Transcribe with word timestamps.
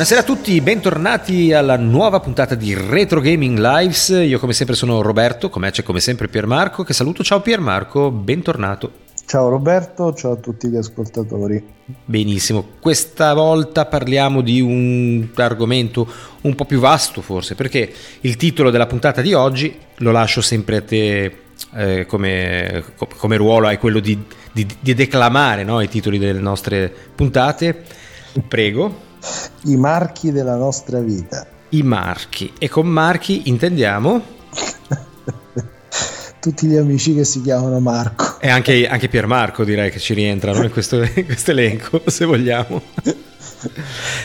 Buonasera 0.00 0.26
a 0.26 0.34
tutti, 0.34 0.58
bentornati 0.62 1.52
alla 1.52 1.76
nuova 1.76 2.20
puntata 2.20 2.54
di 2.54 2.72
Retro 2.72 3.20
Gaming 3.20 3.58
Lives. 3.58 4.08
Io 4.08 4.38
come 4.38 4.54
sempre 4.54 4.74
sono 4.74 5.02
Roberto, 5.02 5.50
come 5.50 5.70
c'è 5.70 5.82
come 5.82 6.00
sempre 6.00 6.26
Piermarco, 6.26 6.84
che 6.84 6.94
saluto. 6.94 7.22
Ciao 7.22 7.42
Piermarco, 7.42 8.10
bentornato. 8.10 8.92
Ciao 9.26 9.50
Roberto, 9.50 10.14
ciao 10.14 10.32
a 10.32 10.36
tutti 10.36 10.68
gli 10.68 10.76
ascoltatori. 10.76 11.62
Benissimo, 12.02 12.64
questa 12.80 13.34
volta 13.34 13.84
parliamo 13.84 14.40
di 14.40 14.62
un 14.62 15.28
argomento 15.34 16.10
un 16.40 16.54
po' 16.54 16.64
più 16.64 16.80
vasto 16.80 17.20
forse, 17.20 17.54
perché 17.54 17.92
il 18.22 18.36
titolo 18.36 18.70
della 18.70 18.86
puntata 18.86 19.20
di 19.20 19.34
oggi 19.34 19.78
lo 19.96 20.12
lascio 20.12 20.40
sempre 20.40 20.76
a 20.78 20.82
te 20.82 21.36
eh, 21.74 22.06
come, 22.06 22.84
come, 23.18 23.36
ruolo, 23.36 23.68
è 23.68 23.76
quello 23.76 24.00
di, 24.00 24.18
di, 24.50 24.66
di 24.80 24.94
declamare 24.94 25.62
no, 25.62 25.82
i 25.82 25.88
titoli 25.88 26.16
delle 26.16 26.40
nostre 26.40 26.90
puntate. 27.14 28.08
Prego. 28.46 29.08
I 29.64 29.76
marchi 29.76 30.32
della 30.32 30.56
nostra 30.56 31.00
vita. 31.00 31.46
I 31.70 31.82
marchi. 31.82 32.52
E 32.58 32.68
con 32.68 32.86
marchi 32.86 33.48
intendiamo? 33.48 34.22
Tutti 36.40 36.66
gli 36.66 36.76
amici 36.76 37.14
che 37.14 37.24
si 37.24 37.42
chiamano 37.42 37.80
Marco. 37.80 38.40
E 38.40 38.48
anche, 38.48 38.88
anche 38.88 39.08
Piermarco 39.08 39.62
direi 39.62 39.90
che 39.90 39.98
ci 39.98 40.14
rientrano 40.14 40.62
in 40.62 40.70
questo, 40.70 41.02
in 41.02 41.26
questo 41.26 41.50
elenco, 41.50 42.00
se 42.08 42.24
vogliamo. 42.24 42.80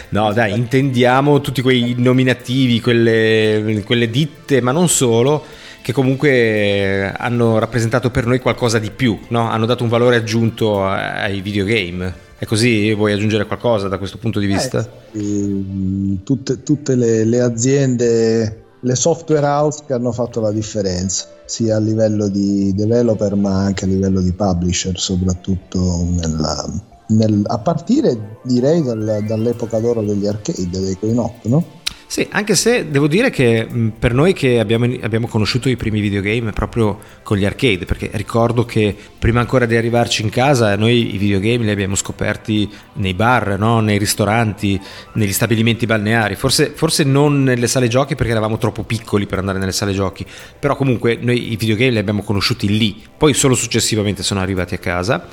No, 0.10 0.32
dai, 0.32 0.54
intendiamo 0.58 1.42
tutti 1.42 1.62
quei 1.62 1.96
nominativi, 1.98 2.80
quelle, 2.80 3.84
quelle, 3.86 4.10
ditte, 4.10 4.62
ma 4.62 4.72
non 4.72 4.88
solo, 4.88 5.44
che 5.82 5.92
comunque 5.92 7.12
hanno 7.12 7.60
rappresentato 7.60 8.10
per 8.12 8.26
noi 8.26 8.40
qualcosa 8.40 8.80
di 8.80 8.92
più, 8.92 9.20
no? 9.30 9.50
hanno 9.50 9.66
dato 9.66 9.84
un 9.84 9.90
valore 9.90 10.16
aggiunto 10.16 10.86
ai 10.86 11.42
videogame. 11.42 12.25
È 12.46 12.48
così? 12.48 12.94
Vuoi 12.94 13.12
aggiungere 13.12 13.48
qualcosa 13.48 13.88
da 13.88 13.98
questo 13.98 14.20
punto 14.20 14.38
di 14.40 14.46
vista? 14.46 14.88
Eh, 15.14 16.20
tutte, 16.24 16.62
tutte 16.62 16.94
le, 16.94 17.24
le, 17.24 17.42
aziende, 17.42 18.66
le 18.80 18.96
software 18.96 19.48
house 19.48 19.82
che 19.88 19.94
hanno 19.94 20.12
fatto 20.12 20.42
la 20.42 20.52
differenza, 20.52 21.26
sia 21.46 21.78
a 21.78 21.80
livello 21.80 22.28
di 22.28 22.72
developer 22.76 23.34
ma 23.34 23.64
anche 23.64 23.86
a 23.86 23.88
livello 23.88 24.22
di 24.22 24.32
publisher, 24.32 24.96
soprattutto 24.96 26.06
nella, 26.08 26.72
nel, 27.08 27.42
a 27.48 27.58
partire 27.58 28.38
direi 28.44 28.84
dal, 28.84 29.24
dall'epoca 29.28 29.80
d'oro 29.80 30.04
degli 30.04 30.28
arcade, 30.28 30.70
dei 30.70 31.00
coin 31.00 31.18
op, 31.18 31.46
no? 31.46 31.66
Sì, 32.08 32.28
anche 32.30 32.56
se 32.56 32.90
devo 32.92 33.08
dire 33.08 33.32
che 33.32 33.68
per 33.98 34.14
noi 34.14 34.34
che 34.34 34.60
abbiamo, 34.60 34.86
abbiamo, 35.02 35.28
conosciuto 35.28 35.70
i 35.70 35.76
primi 35.76 36.00
videogame 36.00 36.52
proprio 36.52 37.00
con 37.24 37.36
gli 37.36 37.46
arcade, 37.46 37.86
perché 37.86 38.10
ricordo 38.14 38.64
che 38.64 38.96
prima 39.18 39.40
ancora 39.40 39.66
di 39.66 39.76
arrivarci 39.76 40.22
in 40.22 40.30
casa, 40.30 40.76
noi 40.76 41.16
i 41.16 41.18
videogame 41.18 41.66
li 41.66 41.72
abbiamo 41.72 41.96
scoperti 41.96 42.70
nei 42.94 43.16
bar, 43.16 43.58
no? 43.58 43.80
nei 43.80 43.98
ristoranti, 43.98 44.80
negli 45.14 45.34
stabilimenti 45.34 45.88
balneari, 45.88 46.36
forse, 46.36 46.72
forse, 46.76 47.04
non 47.04 47.42
nelle 47.42 47.68
sale 47.68 47.88
giochi 47.88 48.14
perché 48.16 48.32
eravamo 48.32 48.60
troppo 48.60 48.84
piccoli 48.84 49.26
per 49.26 49.40
andare 49.40 49.58
nelle 49.58 49.72
sale 49.72 49.92
giochi, 49.92 50.26
però 50.60 50.76
comunque 50.76 51.18
noi 51.20 51.52
i 51.52 51.56
videogame 51.56 51.92
li 51.92 51.98
abbiamo 51.98 52.22
conosciuti 52.22 52.78
lì, 52.78 53.02
poi 53.18 53.34
solo 53.34 53.56
successivamente 53.56 54.22
sono 54.22 54.42
arrivati 54.42 54.76
a 54.76 54.78
casa 54.78 55.28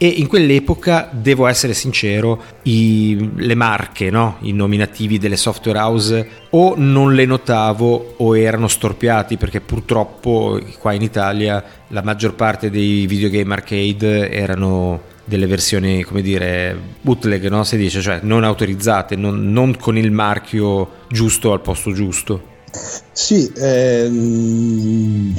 e 0.00 0.06
in 0.06 0.28
quell'epoca, 0.28 1.10
devo 1.10 1.48
essere 1.48 1.74
sincero, 1.74 2.40
i, 2.62 3.32
le 3.34 3.54
marche, 3.56 4.10
no? 4.10 4.36
i 4.42 4.52
nominativi 4.52 5.18
delle 5.18 5.36
software 5.36 5.80
house 5.80 6.28
o 6.50 6.74
non 6.76 7.14
le 7.14 7.24
notavo 7.24 8.14
o 8.16 8.38
erano 8.38 8.68
storpiati 8.68 9.36
perché 9.36 9.60
purtroppo 9.60 10.60
qua 10.78 10.92
in 10.92 11.02
Italia 11.02 11.64
la 11.88 12.02
maggior 12.02 12.34
parte 12.34 12.70
dei 12.70 13.06
videogame 13.06 13.54
arcade 13.54 14.30
erano 14.30 15.00
delle 15.24 15.46
versioni, 15.46 16.04
come 16.04 16.22
dire, 16.22 16.78
bootleg, 17.00 17.48
no? 17.48 17.64
si 17.64 17.76
dice, 17.76 18.00
cioè 18.00 18.20
non 18.22 18.44
autorizzate, 18.44 19.16
non, 19.16 19.50
non 19.50 19.76
con 19.76 19.98
il 19.98 20.12
marchio 20.12 20.90
giusto 21.08 21.52
al 21.52 21.60
posto 21.60 21.92
giusto. 21.92 22.56
Sì, 23.10 23.52
ehm, 23.56 25.34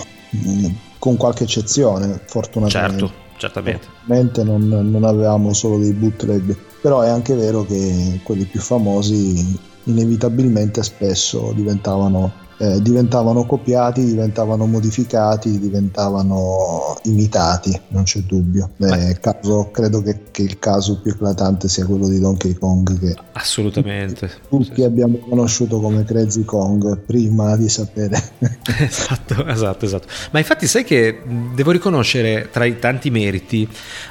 con 1.00 1.16
qualche 1.16 1.46
eccezione, 1.46 2.20
fortunatamente. 2.26 3.00
Certo 3.00 3.28
certamente. 3.40 3.88
Ovviamente 4.04 4.44
non, 4.44 4.68
non 4.68 5.04
avevamo 5.04 5.54
solo 5.54 5.80
dei 5.80 5.94
bootleg, 5.94 6.56
però 6.82 7.02
è 7.02 7.10
anche 7.10 7.34
vero 7.34 7.64
che 7.66 8.20
quelli 8.24 8.46
più 8.46 8.60
famosi 8.60 9.58
inevitabilmente 9.86 10.84
spesso 10.84 11.52
diventavano 11.56 12.32
eh, 12.62 12.82
diventavano 12.82 13.46
copiati, 13.46 14.04
diventavano 14.04 14.66
modificati, 14.66 15.60
diventavano 15.60 16.98
imitati, 17.04 17.80
non 17.90 18.04
c'è 18.04 18.20
dubbio. 18.20 18.72
Eh, 18.80 19.18
caso, 19.22 19.70
credo 19.72 20.02
che, 20.02 20.24
che, 20.30 20.42
il 20.42 20.60
caso 20.60 21.00
più 21.00 21.12
eclatante 21.12 21.70
sia 21.70 21.86
quello 21.86 22.10
di 22.10 22.20
Donkey 22.20 22.56
Kong 22.56 23.00
che 23.00 23.16
assolutamente 23.32 24.30
tutti 24.50 24.74
sì. 24.76 24.84
abbiamo 24.84 25.20
conosciuto 25.20 25.80
come 25.80 26.04
Crazy 26.04 26.44
Kong 26.44 26.98
prima 26.98 27.56
di 27.56 27.70
sapere. 27.70 28.22
esatto, 28.78 29.46
esatto, 29.46 29.86
esatto. 29.86 30.08
Ma 30.32 30.40
infatti 30.40 30.68
sai 30.68 30.84
che 30.84 31.22
devo 31.56 31.72
riconoscere 31.72 32.50
tra 32.52 32.66
i 32.66 32.78
tanti 32.78 33.10
meriti 33.10 33.66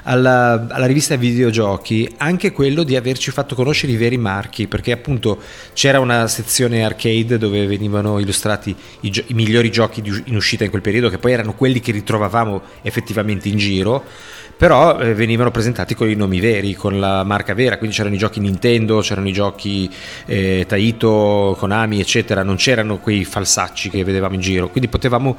alla, 0.04 0.66
alla 0.70 0.87
rivista 0.87 1.16
videogiochi 1.16 2.14
anche 2.16 2.53
quello 2.53 2.82
di 2.82 2.97
averci 2.97 3.31
fatto 3.31 3.54
conoscere 3.54 3.92
i 3.92 3.97
veri 3.97 4.16
marchi, 4.16 4.66
perché 4.69 4.92
appunto 4.92 5.38
c'era 5.75 6.00
una 6.00 6.26
sezione 6.28 6.82
arcade 6.82 7.37
dove 7.37 7.66
venivano 7.66 8.19
illustrati 8.19 8.37
illustrati 8.38 8.75
i, 9.00 9.10
gio- 9.10 9.25
i 9.26 9.34
migliori 9.34 9.71
giochi 9.71 10.00
di, 10.00 10.22
in 10.26 10.37
uscita 10.37 10.65
in 10.65 10.71
quel 10.71 10.82
periodo, 10.82 11.09
che 11.09 11.19
poi 11.19 11.32
erano 11.32 11.54
quelli 11.54 11.81
che 11.81 11.93
ritrovavamo 11.93 12.62
effettivamente 12.82 13.49
in 13.49 13.56
giro 13.56 14.04
però 14.59 14.99
eh, 14.99 15.15
venivano 15.15 15.53
presentati 15.53 15.94
con 15.94 16.10
i 16.10 16.16
nomi 16.16 16.41
veri, 16.41 16.75
con 16.75 16.99
la 16.99 17.22
marca 17.22 17.54
vera, 17.54 17.78
quindi 17.78 17.94
c'erano 17.94 18.16
i 18.16 18.19
giochi 18.19 18.41
Nintendo, 18.41 18.99
c'erano 18.99 19.28
i 19.28 19.32
giochi 19.32 19.88
eh, 20.26 20.65
Taito, 20.66 21.54
Konami, 21.56 22.00
eccetera, 22.00 22.43
non 22.43 22.56
c'erano 22.56 22.99
quei 22.99 23.25
falsacci 23.25 23.88
che 23.88 24.03
vedevamo 24.03 24.34
in 24.34 24.41
giro, 24.41 24.69
quindi 24.69 24.88
potevamo 24.88 25.37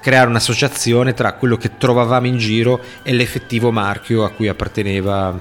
creare 0.00 0.28
un'associazione 0.28 1.12
tra 1.12 1.32
quello 1.32 1.56
che 1.56 1.76
trovavamo 1.76 2.28
in 2.28 2.38
giro 2.38 2.80
e 3.02 3.12
l'effettivo 3.12 3.72
marchio 3.72 4.22
a 4.22 4.30
cui 4.30 4.46
apparteneva 4.46 5.36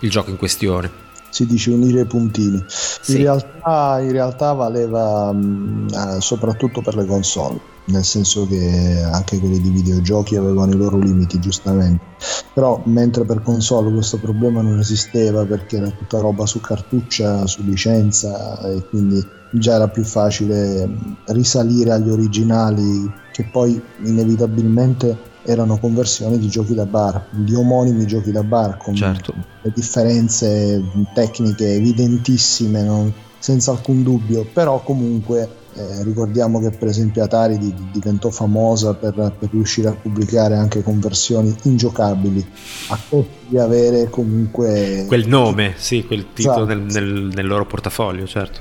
il 0.00 0.08
gioco 0.08 0.30
in 0.30 0.38
questione 0.38 1.01
si 1.32 1.46
dice 1.46 1.70
unire 1.70 2.02
i 2.02 2.04
puntini. 2.04 2.62
Sì. 2.68 3.12
In, 3.12 3.22
realtà, 3.22 4.00
in, 4.00 4.12
realtà, 4.12 4.52
valeva 4.52 5.32
mh, 5.32 5.88
eh, 5.90 6.20
soprattutto 6.20 6.82
per 6.82 6.94
le 6.94 7.06
console, 7.06 7.58
nel 7.86 8.04
senso 8.04 8.46
che 8.46 9.02
anche 9.10 9.38
quelli 9.38 9.60
di 9.60 9.70
videogiochi 9.70 10.36
avevano 10.36 10.72
i 10.72 10.76
loro 10.76 10.98
limiti, 10.98 11.40
giustamente. 11.40 12.04
Però 12.52 12.82
mentre 12.84 13.24
per 13.24 13.42
console 13.42 13.90
questo 13.90 14.18
problema 14.18 14.60
non 14.60 14.78
esisteva 14.78 15.44
perché 15.44 15.78
era 15.78 15.88
tutta 15.88 16.20
roba 16.20 16.44
su 16.44 16.60
cartuccia, 16.60 17.46
su 17.46 17.62
licenza 17.62 18.60
e 18.60 18.86
quindi 18.88 19.26
già 19.52 19.74
era 19.74 19.88
più 19.88 20.04
facile 20.04 20.88
risalire 21.26 21.92
agli 21.92 22.10
originali 22.10 23.10
che 23.32 23.48
poi 23.50 23.80
inevitabilmente 24.04 25.30
erano 25.44 25.78
conversioni 25.78 26.38
di 26.38 26.48
giochi 26.48 26.74
da 26.74 26.86
bar, 26.86 27.26
di 27.30 27.54
omonimi 27.54 28.06
giochi 28.06 28.30
da 28.30 28.42
bar, 28.42 28.76
con 28.76 28.94
certo. 28.94 29.34
differenze 29.74 30.82
tecniche 31.14 31.74
evidentissime, 31.74 32.82
non, 32.82 33.12
senza 33.38 33.72
alcun 33.72 34.02
dubbio, 34.02 34.46
però 34.52 34.82
comunque 34.82 35.60
eh, 35.74 36.02
ricordiamo 36.04 36.60
che 36.60 36.70
per 36.70 36.88
esempio 36.88 37.24
Atari 37.24 37.58
di, 37.58 37.74
diventò 37.90 38.30
famosa 38.30 38.94
per, 38.94 39.14
per, 39.38 39.48
riuscire 39.50 39.88
a 39.88 39.92
pubblicare 39.92 40.54
anche 40.54 40.82
conversioni 40.82 41.54
ingiocabili 41.62 42.46
a 42.88 42.98
costo 43.08 43.28
di 43.48 43.58
avere 43.58 44.10
comunque 44.10 45.04
quel 45.06 45.26
nome, 45.26 45.74
sì, 45.76 46.04
quel 46.04 46.26
titolo 46.34 46.64
esatto. 46.64 46.74
nel, 46.74 46.80
nel, 46.82 47.30
nel, 47.34 47.46
loro 47.46 47.64
portafoglio, 47.64 48.26
certo. 48.26 48.60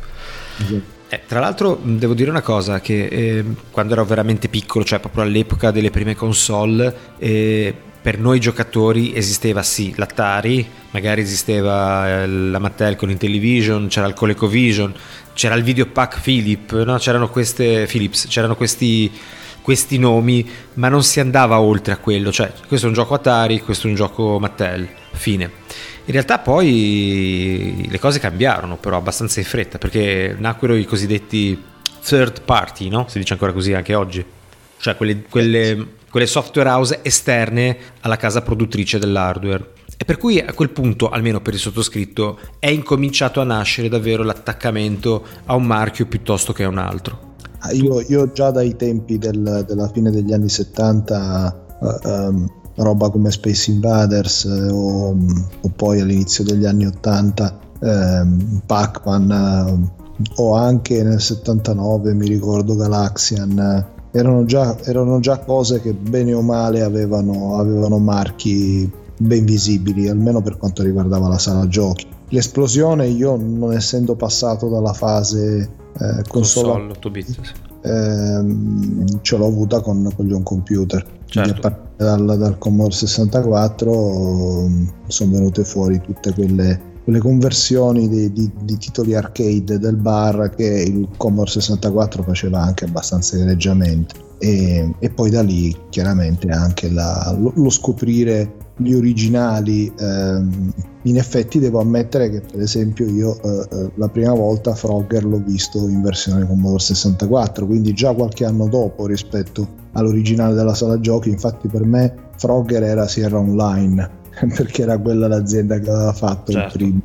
Esatto. 0.58 1.00
Eh, 1.14 1.24
tra 1.28 1.42
l'altro 1.42 1.78
devo 1.84 2.14
dire 2.14 2.30
una 2.30 2.42
cosa, 2.42 2.80
che 2.80 3.04
eh, 3.04 3.44
quando 3.70 3.92
ero 3.92 4.06
veramente 4.06 4.48
piccolo, 4.48 4.86
cioè 4.86 5.00
proprio 5.00 5.24
all'epoca 5.24 5.70
delle 5.70 5.90
prime 5.90 6.16
console, 6.16 6.96
eh, 7.20 7.76
per 8.02 8.18
noi 8.18 8.40
giocatori 8.40 9.14
esisteva 9.14 9.62
sì 9.62 9.94
l'Atari, 9.98 10.66
magari 10.92 11.20
esisteva 11.20 12.22
eh, 12.22 12.28
la 12.28 12.60
Mattel 12.60 12.96
con 12.96 13.10
Intellivision, 13.10 13.90
c'era 13.90 14.08
il 14.08 14.14
ColecoVision, 14.14 14.94
c'era 15.34 15.56
il 15.56 15.64
Videopack 15.64 16.22
Philip, 16.22 16.82
no? 16.82 16.96
c'erano 16.98 17.28
queste 17.28 17.88
Philips, 17.88 18.28
c'erano 18.30 18.56
questi, 18.56 19.12
questi 19.62 19.98
nomi, 19.98 20.50
ma 20.76 20.88
non 20.88 21.04
si 21.04 21.20
andava 21.20 21.60
oltre 21.60 21.92
a 21.92 21.98
quello, 21.98 22.32
cioè 22.32 22.54
questo 22.70 22.86
è 22.86 22.90
un 22.90 22.96
gioco 22.96 23.16
Atari, 23.16 23.60
questo 23.60 23.88
è 23.88 23.90
un 23.90 23.98
gioco 23.98 24.40
Mattel, 24.40 24.88
fine. 25.12 25.52
In 26.12 26.18
realtà 26.18 26.40
poi 26.40 27.88
le 27.90 27.98
cose 27.98 28.20
cambiarono 28.20 28.76
però 28.76 28.98
abbastanza 28.98 29.40
in 29.40 29.46
fretta 29.46 29.78
perché 29.78 30.36
nacquero 30.38 30.76
i 30.76 30.84
cosiddetti 30.84 31.58
third 32.04 32.42
party, 32.42 32.90
no? 32.90 33.06
Si 33.08 33.18
dice 33.18 33.32
ancora 33.32 33.54
così 33.54 33.72
anche 33.72 33.96
oggi. 33.96 34.22
Cioè 34.76 34.98
quelle, 34.98 35.22
quelle, 35.22 35.88
quelle 36.10 36.26
software 36.26 36.68
house 36.68 37.00
esterne 37.02 37.78
alla 38.02 38.18
casa 38.18 38.42
produttrice 38.42 39.00
dell'hardware. 39.00 39.72
E 39.96 40.04
per 40.04 40.18
cui 40.18 40.42
a 40.42 40.52
quel 40.52 40.72
punto, 40.72 41.08
almeno 41.08 41.40
per 41.40 41.54
il 41.54 41.62
sottoscritto, 41.62 42.40
è 42.60 42.68
incominciato 42.68 43.40
a 43.40 43.46
nascere 43.46 43.88
davvero 43.88 44.24
l'attaccamento 44.24 45.26
a 45.46 45.56
un 45.56 45.64
marchio 45.64 46.08
piuttosto 46.08 46.52
che 46.52 46.66
a 46.66 46.68
un 46.68 46.78
altro. 46.78 47.36
Ah, 47.60 47.72
io, 47.72 48.02
io 48.02 48.30
già 48.34 48.52
dai 48.52 48.76
tempi 48.76 49.18
del, 49.18 49.64
della 49.66 49.88
fine 49.88 50.12
degli 50.12 50.34
anni 50.34 50.50
70 50.50 51.66
uh, 51.80 52.10
um, 52.10 52.61
roba 52.76 53.10
come 53.10 53.32
Space 53.32 53.72
Invaders 53.72 54.46
eh, 54.46 54.72
o, 54.72 55.10
o, 55.10 55.72
poi 55.76 56.02
all'inizio 56.02 56.44
degli 56.44 56.66
anni 56.66 56.86
80 56.86 57.60
ehm, 57.80 58.62
Pac-Man 58.66 59.90
o 60.36 60.56
anche 60.56 61.04
nel 61.04 61.20
79 61.20 62.14
mi 62.14 62.28
ricordo 62.28 62.76
Galaxian 62.76 63.86
erano 64.12 64.46
già, 64.46 64.78
erano 64.84 65.20
già 65.20 65.40
cose 65.40 65.82
che 65.82 65.94
bene 65.94 66.34
o 66.34 66.42
male 66.42 66.82
avevano, 66.82 67.58
avevano 67.58 67.98
marchi 67.98 68.90
ben 69.18 69.46
visibili 69.46 70.10
almeno 70.10 70.42
per 70.42 70.58
quanto 70.58 70.84
riguardava 70.84 71.28
la 71.28 71.38
sala 71.38 71.68
giochi. 71.68 72.08
L'esplosione 72.30 73.08
io 73.08 73.36
non 73.38 73.74
essendo 73.74 74.16
passato 74.16 74.68
dalla 74.70 74.94
fase 74.94 75.70
eh, 75.94 76.24
console, 76.28 76.68
console 76.68 76.92
8 76.92 77.10
bit 77.10 77.54
ehm, 77.82 79.22
ce 79.22 79.38
l'ho 79.38 79.48
avuta 79.48 79.82
con, 79.82 80.10
con 80.16 80.26
gli 80.26 80.32
home 80.32 80.44
computer 80.44 81.06
certo. 81.32 81.94
dal, 81.98 82.38
dal 82.38 82.58
Commodore 82.58 82.94
64 82.94 83.92
sono 85.08 85.32
venute 85.32 85.64
fuori 85.64 86.00
tutte 86.02 86.34
quelle 86.34 86.90
quelle 87.04 87.20
conversioni 87.20 88.08
di, 88.08 88.32
di, 88.32 88.52
di, 88.62 88.78
titoli 88.78 89.16
arcade 89.16 89.80
del 89.80 89.96
bar 89.96 90.54
che 90.56 90.66
il 90.66 91.08
Commodore 91.18 91.50
64 91.50 92.22
faceva 92.22 92.62
anche 92.62 92.86
abbastanza 92.86 93.38
egregiamente 93.38 94.14
e, 94.38 94.94
e 95.00 95.10
poi 95.10 95.30
da 95.32 95.42
lì 95.42 95.76
chiaramente 95.90 96.48
anche 96.50 96.90
la, 96.92 97.36
lo, 97.38 97.52
lo, 97.56 97.70
scoprire 97.70 98.54
gli 98.78 98.94
originali 98.94 99.92
ehm, 99.98 100.74
in 101.04 101.18
effetti 101.18 101.60
devo 101.60 101.80
ammettere 101.80 102.30
che 102.30 102.42
per 102.42 102.62
esempio 102.62 103.08
io 103.08 103.42
eh, 103.42 103.68
eh 103.72 103.92
la 103.96 104.08
prima 104.08 104.34
volta 104.34 104.76
Frogger 104.76 105.26
l'ho 105.26 105.42
visto 105.44 105.88
in 105.88 106.02
versione 106.02 106.46
Commodore 106.46 106.82
64 106.82 107.66
quindi 107.66 107.94
già 107.94 108.14
qualche 108.14 108.46
anno 108.46 108.68
dopo 108.68 109.08
rispetto 109.08 109.81
all'originale 109.94 110.54
della 110.54 110.74
sala 110.74 111.00
giochi 111.00 111.30
infatti 111.30 111.68
per 111.68 111.84
me 111.84 112.14
Frogger 112.38 112.84
era 112.84 113.08
Sierra 113.08 113.40
Online 113.40 114.20
perché 114.56 114.84
era 114.84 114.98
quella 114.98 115.28
l'azienda 115.28 115.80
che 115.80 115.90
aveva 115.90 116.14
fatto 116.14 116.52
certo. 116.52 116.78
il 116.78 116.84
primo, 116.84 117.02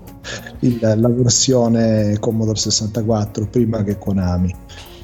il, 0.60 1.00
la 1.00 1.08
versione 1.08 2.16
Commodore 2.20 2.58
64 2.58 3.46
prima 3.46 3.82
che 3.82 3.98
Konami. 3.98 4.54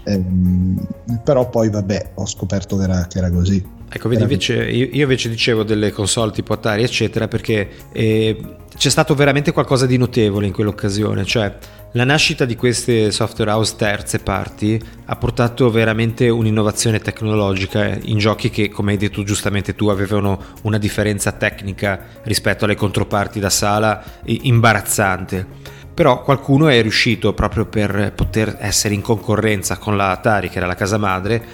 Ehm, 0.05 0.85
però 1.23 1.49
poi 1.49 1.71
vabbè 1.71 2.13
ho 2.15 2.27
scoperto 2.27 2.77
che 2.77 2.83
era, 2.85 3.07
che 3.07 3.19
era 3.19 3.31
così. 3.31 3.81
Ecco, 3.95 4.09
vedi, 4.09 4.23
invece, 4.23 4.55
io, 4.71 4.89
io, 4.91 5.03
invece 5.03 5.29
dicevo 5.29 5.65
delle 5.65 5.91
console 5.91 6.33
tipo 6.33 6.55
Atari, 6.55 6.83
eccetera, 6.83 7.29
perché 7.29 7.69
eh, 7.93 8.57
c'è 8.75 8.89
stato 8.89 9.15
veramente 9.15 9.53
qualcosa 9.53 9.85
di 9.85 9.99
notevole 9.99 10.47
in 10.47 10.53
quell'occasione, 10.53 11.25
cioè 11.27 11.55
la 11.95 12.05
nascita 12.05 12.47
di 12.47 12.57
queste 12.57 13.11
software 13.11 13.51
house 13.51 13.77
terze 13.77 14.19
parti 14.19 14.81
ha 15.05 15.17
portato 15.17 15.71
veramente 15.71 16.31
un'innovazione 16.31 17.01
tecnologica 17.01 17.85
in 17.85 18.17
giochi 18.17 18.49
che, 18.49 18.71
come 18.71 18.93
hai 18.93 18.97
detto 18.97 19.23
giustamente 19.23 19.75
tu, 19.75 19.89
avevano 19.89 20.41
una 20.63 20.79
differenza 20.79 21.33
tecnica 21.33 22.01
rispetto 22.23 22.65
alle 22.65 22.77
controparti 22.77 23.41
da 23.41 23.51
sala 23.51 24.03
imbarazzante. 24.25 25.47
Però 25.93 26.23
qualcuno 26.23 26.69
è 26.69 26.81
riuscito 26.81 27.35
proprio 27.35 27.67
per 27.67 28.13
poter 28.17 28.57
essere 28.59 28.95
in 28.95 29.03
concorrenza 29.03 29.77
con 29.77 29.95
la 29.95 30.13
Atari, 30.13 30.49
che 30.49 30.57
era 30.57 30.67
la 30.67 30.75
casa 30.75 30.97
madre, 30.97 31.45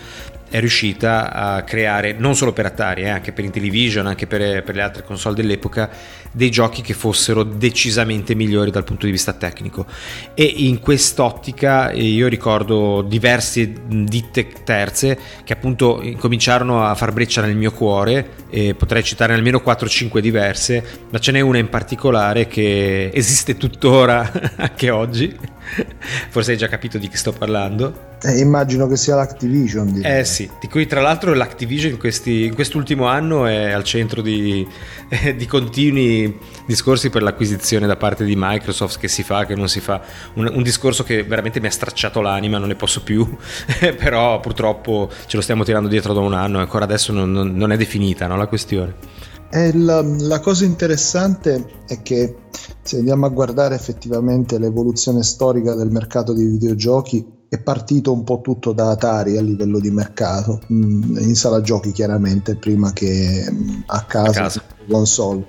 è 0.49 0.61
riuscita 0.61 1.33
a 1.33 1.63
creare, 1.63 2.15
non 2.19 2.35
solo 2.35 2.53
per 2.53 2.67
Atari, 2.67 3.03
eh, 3.03 3.09
anche 3.09 3.33
per 3.33 3.45
Intellivision, 3.45 4.07
anche 4.07 4.27
per, 4.27 4.63
per, 4.63 4.75
le 4.75 4.83
altre 4.83 5.03
console 5.03 5.35
dell'epoca, 5.35 5.91
dei 6.33 6.51
giochi 6.51 6.83
che 6.83 6.95
fossero 6.95 7.43
decisamente 7.43 8.35
migliori 8.35 8.71
dal 8.71 8.85
punto 8.85 9.07
di 9.07 9.13
vista 9.13 9.33
tecnico. 9.33 9.87
E 10.35 10.45
in 10.45 10.81
quest'ottica 10.81 11.91
eh, 11.91 12.03
io 12.03 12.29
ricordo 12.29 13.03
diverse 13.03 13.73
ditte 13.87 14.49
terze 14.65 15.19
che 15.45 15.53
appunto 15.53 16.03
cominciarono 16.19 16.85
a 16.85 16.95
far 16.95 17.13
breccia 17.13 17.43
nel 17.43 17.57
mio 17.57 17.73
cuore, 17.73 18.47
e 18.51 18.75
potrei 18.75 19.03
citare 19.03 19.35
almeno 19.35 19.63
4-5 19.65 20.19
diverse, 20.21 20.85
ma 21.11 21.19
ce 21.19 21.33
n'è 21.33 21.41
una 21.41 21.59
in 21.59 21.69
particolare 21.69 22.47
che 22.47 23.11
esiste 23.13 23.57
tuttora 23.57 24.31
anche 24.57 24.91
oggi. 24.91 25.57
Forse 26.31 26.53
hai 26.53 26.57
già 26.57 26.69
capito 26.69 26.99
di 26.99 27.09
chi 27.09 27.17
sto 27.17 27.33
parlando. 27.33 28.17
Eh, 28.23 28.39
immagino 28.39 28.87
che 28.87 28.97
sia 28.97 29.15
l'Activision. 29.15 29.93
Direi. 29.93 30.21
Eh 30.21 30.25
sì, 30.25 30.51
di 30.61 30.69
cui 30.69 30.87
tra 30.87 31.01
l'altro 31.01 31.35
l'Activision 31.35 31.93
in, 31.93 31.99
questi, 31.99 32.45
in 32.45 32.55
quest'ultimo 32.55 33.07
anno 33.07 33.47
è 33.47 33.71
al 33.71 33.85
centro 33.85 34.23
di, 34.23 34.67
eh, 35.09 35.35
di, 35.37 35.47
continui 35.47 36.39
discorsi 36.67 37.11
per 37.11 37.23
l'acquisizione 37.23 37.87
da 37.87 37.97
parte 37.97 38.25
di 38.25 38.35
Microsoft 38.37 38.99
che 38.99 39.09
si 39.09 39.23
fa, 39.23 39.47
che 39.47 39.55
non 39.55 39.69
si 39.69 39.81
fa. 39.81 40.01
Un, 40.35 40.51
un 40.53 40.63
discorso 40.63 41.05
che 41.05 41.23
veramente 41.23 41.61
mi 41.61 41.67
ha 41.67 41.73
stracciato 41.73 42.21
l'anima, 42.21 42.59
non 42.59 42.69
ne 42.69 42.75
posso 42.75 43.03
più, 43.03 43.37
però 43.97 44.41
purtroppo 44.41 45.11
ce 45.27 45.37
lo 45.37 45.43
stiamo 45.43 45.65
tirando 45.65 45.89
dietro 45.89 46.13
da 46.13 46.21
un 46.21 46.35
anno 46.35 46.59
ancora 46.59 46.85
adesso 46.85 47.13
non, 47.13 47.31
non, 47.31 47.55
non 47.55 47.73
è 47.73 47.77
definita 47.77 48.27
no, 48.27 48.37
la 48.37 48.47
questione. 48.47 49.27
La, 49.51 50.03
la, 50.03 50.41
cosa 50.41 50.67
interessante 50.67 51.65
è 51.87 52.03
che 52.03 52.37
se 52.83 52.99
andiamo 52.99 53.25
a 53.25 53.31
guardare 53.31 53.75
effettivamente 53.75 54.59
l'evoluzione 54.59 55.23
storica 55.23 55.75
del 55.75 55.91
mercato 55.91 56.35
dei 56.35 56.47
videogiochi, 56.47 57.27
è 57.49 57.59
partito 57.59 58.13
un 58.13 58.25
po' 58.25 58.43
tutto 58.43 58.73
da 58.73 58.91
Atari 58.91 59.39
a 59.39 59.41
livello 59.41 59.81
di 59.81 59.91
mercato, 59.91 60.61
mm, 60.71 61.17
in 61.19 61.35
sala 61.35 61.63
giochi 61.63 61.93
chiaramente, 61.93 62.57
prima 62.57 62.93
che 62.93 63.47
mm, 63.51 63.81
a 63.87 64.05
casa, 64.05 64.29
a 64.29 64.43
casa. 64.43 64.63
Console. 64.89 65.47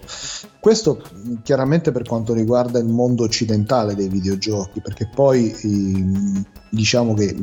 Questo 0.59 1.01
mm, 1.01 1.35
chiaramente 1.43 1.91
per 1.91 2.03
quanto 2.03 2.33
riguarda 2.33 2.79
il 2.79 2.87
mondo 2.87 3.23
occidentale 3.23 3.95
dei 3.95 4.07
videogiochi, 4.07 4.81
perché 4.81 5.09
poi 5.13 5.55
diciamo 6.69 7.13
che 7.13 7.35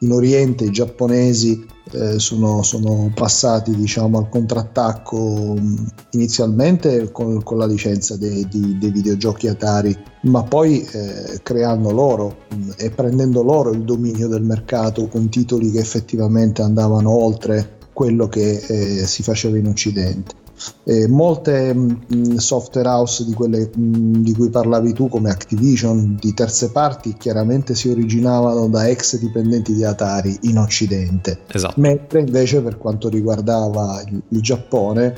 in 0.00 0.12
Oriente 0.12 0.64
i 0.64 0.70
giapponesi 0.70 1.64
eh, 1.92 2.18
sono, 2.18 2.62
sono, 2.62 3.12
passati 3.14 3.74
diciamo, 3.74 4.18
al 4.18 4.28
contrattacco 4.28 5.56
mm, 5.58 5.76
inizialmente 6.10 7.12
con, 7.12 7.42
con 7.42 7.58
la 7.58 7.66
licenza 7.66 8.16
dei, 8.16 8.46
dei, 8.48 8.76
dei, 8.78 8.90
videogiochi 8.90 9.46
Atari, 9.46 9.96
ma 10.22 10.42
poi 10.42 10.82
eh, 10.82 11.40
creando 11.42 11.92
loro 11.92 12.38
mm, 12.54 12.70
e 12.76 12.90
prendendo 12.90 13.42
loro 13.42 13.70
il 13.70 13.84
dominio 13.84 14.26
del 14.26 14.42
mercato 14.42 15.06
con 15.06 15.28
titoli 15.28 15.70
che 15.70 15.78
effettivamente 15.78 16.62
andavano 16.62 17.10
oltre 17.10 17.78
quello 17.92 18.28
che 18.28 18.56
eh, 18.56 19.06
si 19.06 19.22
faceva 19.22 19.56
in 19.56 19.68
Occidente. 19.68 20.44
Eh, 20.84 21.06
molte 21.08 21.74
mh, 21.74 22.06
mm, 22.14 22.36
software 22.36 22.88
house 22.88 23.24
di 23.24 23.32
quelle 23.32 23.70
mh, 23.74 24.22
di 24.22 24.34
cui 24.34 24.50
parlavi 24.50 24.92
tu, 24.92 25.08
come 25.08 25.30
Activision, 25.30 26.16
di 26.20 26.32
terze 26.34 26.70
parti, 26.70 27.14
chiaramente 27.18 27.74
si 27.74 27.88
originavano 27.88 28.68
da 28.68 28.88
ex 28.88 29.18
dipendenti 29.18 29.74
di 29.74 29.84
Atari 29.84 30.38
in 30.42 30.58
Occidente. 30.58 31.40
Esatto. 31.52 31.80
Mentre 31.80 32.20
invece 32.20 32.62
per 32.62 32.78
quanto 32.78 33.08
riguardava 33.08 34.02
il, 34.08 34.22
il 34.28 34.40
Giappone, 34.40 35.14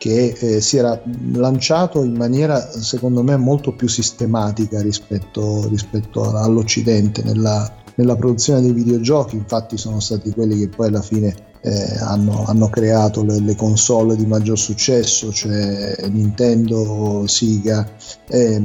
che 0.00 0.34
eh, 0.38 0.60
si 0.62 0.78
era 0.78 0.98
lanciato 1.34 2.02
in 2.02 2.16
maniera 2.16 2.58
secondo 2.58 3.22
me 3.22 3.36
molto 3.36 3.74
più 3.74 3.86
sistematica 3.86 4.80
rispetto, 4.80 5.68
rispetto 5.68 6.34
all'Occidente 6.34 7.22
nella, 7.22 7.70
nella 7.96 8.16
produzione 8.16 8.62
dei 8.62 8.72
videogiochi, 8.72 9.36
infatti 9.36 9.76
sono 9.76 10.00
stati 10.00 10.30
quelli 10.30 10.58
che 10.58 10.68
poi 10.68 10.88
alla 10.88 11.02
fine 11.02 11.48
eh, 11.62 11.96
hanno, 11.98 12.44
hanno, 12.46 12.68
creato 12.68 13.22
le, 13.22 13.38
le, 13.40 13.54
console 13.54 14.16
di 14.16 14.24
maggior 14.24 14.58
successo, 14.58 15.30
cioè 15.32 15.96
Nintendo, 16.08 17.26
Sega. 17.26 17.86
E, 18.26 18.62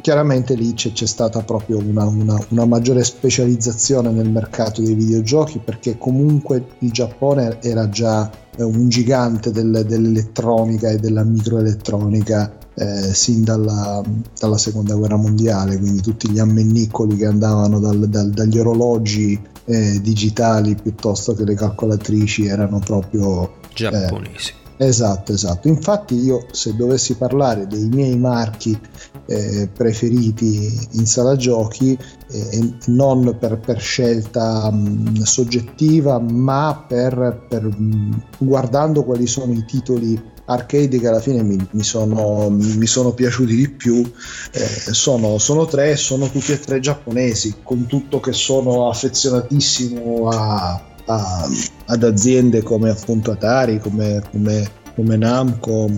chiaramente 0.00 0.54
lì 0.54 0.72
c'è, 0.74 0.92
c'è 0.92 1.06
stata 1.06 1.42
proprio 1.42 1.78
una, 1.78 2.04
una, 2.04 2.38
una, 2.50 2.64
maggiore 2.64 3.02
specializzazione 3.02 4.10
nel 4.10 4.30
mercato 4.30 4.82
dei 4.82 4.94
videogiochi 4.94 5.58
perché 5.58 5.98
comunque 5.98 6.66
il 6.78 6.92
Giappone 6.92 7.60
era 7.60 7.88
già 7.88 8.30
eh, 8.56 8.62
un 8.62 8.88
gigante 8.88 9.50
del, 9.50 9.84
dell'elettronica 9.86 10.90
e 10.90 10.98
della 10.98 11.24
microelettronica 11.24 12.56
eh, 12.74 13.14
sin 13.14 13.42
dalla, 13.42 14.02
dalla, 14.38 14.58
seconda 14.58 14.94
guerra 14.94 15.16
mondiale, 15.16 15.78
quindi 15.78 16.02
tutti 16.02 16.30
gli 16.30 16.38
ammennicoli 16.38 17.16
che 17.16 17.26
andavano 17.26 17.80
dal, 17.80 18.08
dal, 18.08 18.30
dagli 18.30 18.58
orologi 18.58 19.40
eh, 19.66 20.00
digitali 20.00 20.74
piuttosto 20.74 21.34
che 21.34 21.44
le 21.44 21.54
calcolatrici 21.54 22.46
erano 22.46 22.78
proprio 22.78 23.56
giapponesi. 23.74 24.52
Eh, 24.76 24.86
esatto, 24.86 25.32
esatto. 25.32 25.68
Infatti 25.68 26.14
io 26.14 26.46
se 26.50 26.74
dovessi 26.74 27.14
parlare 27.16 27.66
dei 27.66 27.88
miei 27.88 28.16
marchi 28.16 28.78
eh, 29.26 29.68
preferiti 29.72 30.88
in 30.92 31.06
sala 31.06 31.36
giochi, 31.36 31.98
eh, 32.30 32.74
non 32.86 33.36
per, 33.38 33.58
per 33.58 33.80
scelta 33.80 34.70
mh, 34.70 35.22
soggettiva, 35.22 36.18
ma 36.20 36.84
per, 36.86 37.46
per 37.48 37.64
mh, 37.64 38.22
guardando 38.38 39.04
quali 39.04 39.26
sono 39.26 39.52
i 39.52 39.64
titoli 39.64 40.34
arcade 40.46 40.98
che 40.98 41.08
alla 41.08 41.20
fine 41.20 41.42
mi, 41.42 41.56
mi, 41.70 41.82
sono, 41.82 42.48
mi 42.50 42.86
sono, 42.86 43.12
piaciuti 43.12 43.54
di 43.54 43.68
più. 43.68 44.10
Eh, 44.52 44.92
sono, 44.92 45.38
sono, 45.38 45.66
tre 45.66 45.96
sono 45.96 46.28
tutti 46.30 46.52
e 46.52 46.60
tre 46.60 46.80
giapponesi 46.80 47.56
con 47.62 47.86
tutto 47.86 48.20
che 48.20 48.32
sono 48.32 48.88
affezionatissimo 48.88 50.28
a, 50.28 50.84
a, 51.06 51.48
ad 51.86 52.02
aziende 52.02 52.62
come 52.62 52.90
appunto 52.90 53.32
Atari 53.32 53.80
come, 53.80 54.22
come, 54.30 54.70
come 54.94 55.16
Namco. 55.16 55.90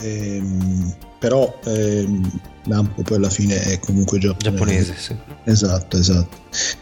Ehm, 0.00 0.94
però 1.18 1.58
ehm, 1.64 2.40
Namco 2.66 3.02
poi 3.02 3.16
alla 3.16 3.30
fine 3.30 3.62
è 3.62 3.78
comunque 3.78 4.18
giapponese, 4.18 4.48
giapponese 4.50 4.94
sì. 4.96 5.16
esatto 5.44 5.96
esatto. 5.96 6.36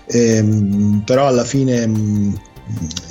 Ehm, 0.06 1.02
però 1.04 1.28
alla 1.28 1.44
fine 1.44 1.86
mh, 1.86 1.92
mm, 1.92 2.34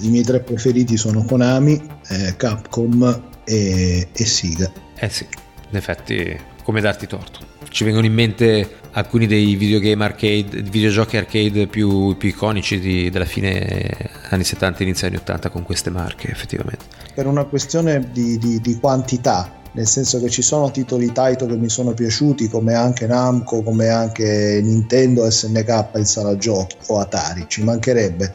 i 0.01 0.09
miei 0.09 0.23
tre 0.23 0.41
preferiti 0.41 0.97
sono 0.97 1.23
Konami, 1.23 1.81
eh, 2.09 2.35
Capcom 2.35 3.31
e, 3.43 4.07
e 4.11 4.25
Siga. 4.25 4.71
Eh 4.95 5.09
sì, 5.09 5.27
in 5.69 5.75
effetti 5.77 6.51
come 6.63 6.81
darti 6.81 7.07
torto. 7.07 7.39
Ci 7.69 7.83
vengono 7.83 8.05
in 8.05 8.13
mente 8.13 8.79
alcuni 8.91 9.27
dei 9.27 9.55
videogame 9.55 10.05
arcade, 10.05 10.61
videogiochi 10.61 11.17
arcade 11.17 11.67
più, 11.67 12.15
più 12.17 12.29
iconici 12.29 12.79
di, 12.79 13.09
della 13.09 13.25
fine 13.25 14.11
anni 14.29 14.43
70 14.43 14.83
inizio 14.83 15.07
anni 15.07 15.17
80 15.17 15.49
con 15.49 15.63
queste 15.63 15.89
marche, 15.89 16.29
effettivamente. 16.29 16.85
Per 17.13 17.27
una 17.27 17.43
questione 17.45 18.09
di, 18.11 18.37
di, 18.37 18.59
di 18.61 18.79
quantità, 18.79 19.61
nel 19.73 19.87
senso 19.87 20.19
che 20.19 20.29
ci 20.29 20.41
sono 20.41 20.71
titoli 20.71 21.11
Taito 21.11 21.45
che 21.45 21.55
mi 21.55 21.69
sono 21.69 21.93
piaciuti 21.93 22.47
come 22.47 22.73
anche 22.73 23.07
Namco, 23.07 23.61
come 23.63 23.89
anche 23.89 24.59
Nintendo, 24.63 25.29
SNK 25.29 25.89
in 25.95 26.05
sala 26.05 26.35
giochi 26.37 26.77
o 26.87 26.99
Atari, 26.99 27.45
ci 27.47 27.63
mancherebbe. 27.63 28.31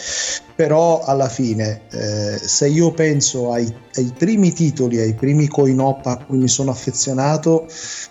Però 0.55 1.03
alla 1.05 1.29
fine, 1.29 1.83
eh, 1.91 2.39
se 2.39 2.67
io 2.69 2.91
penso 2.91 3.53
ai, 3.53 3.73
ai, 3.95 4.13
primi 4.17 4.53
titoli, 4.53 4.99
ai 4.99 5.15
primi 5.15 5.47
coin-op 5.47 6.07
a 6.07 6.17
cui 6.17 6.39
mi 6.39 6.49
sono 6.49 6.73
affezionato, 6.73 7.69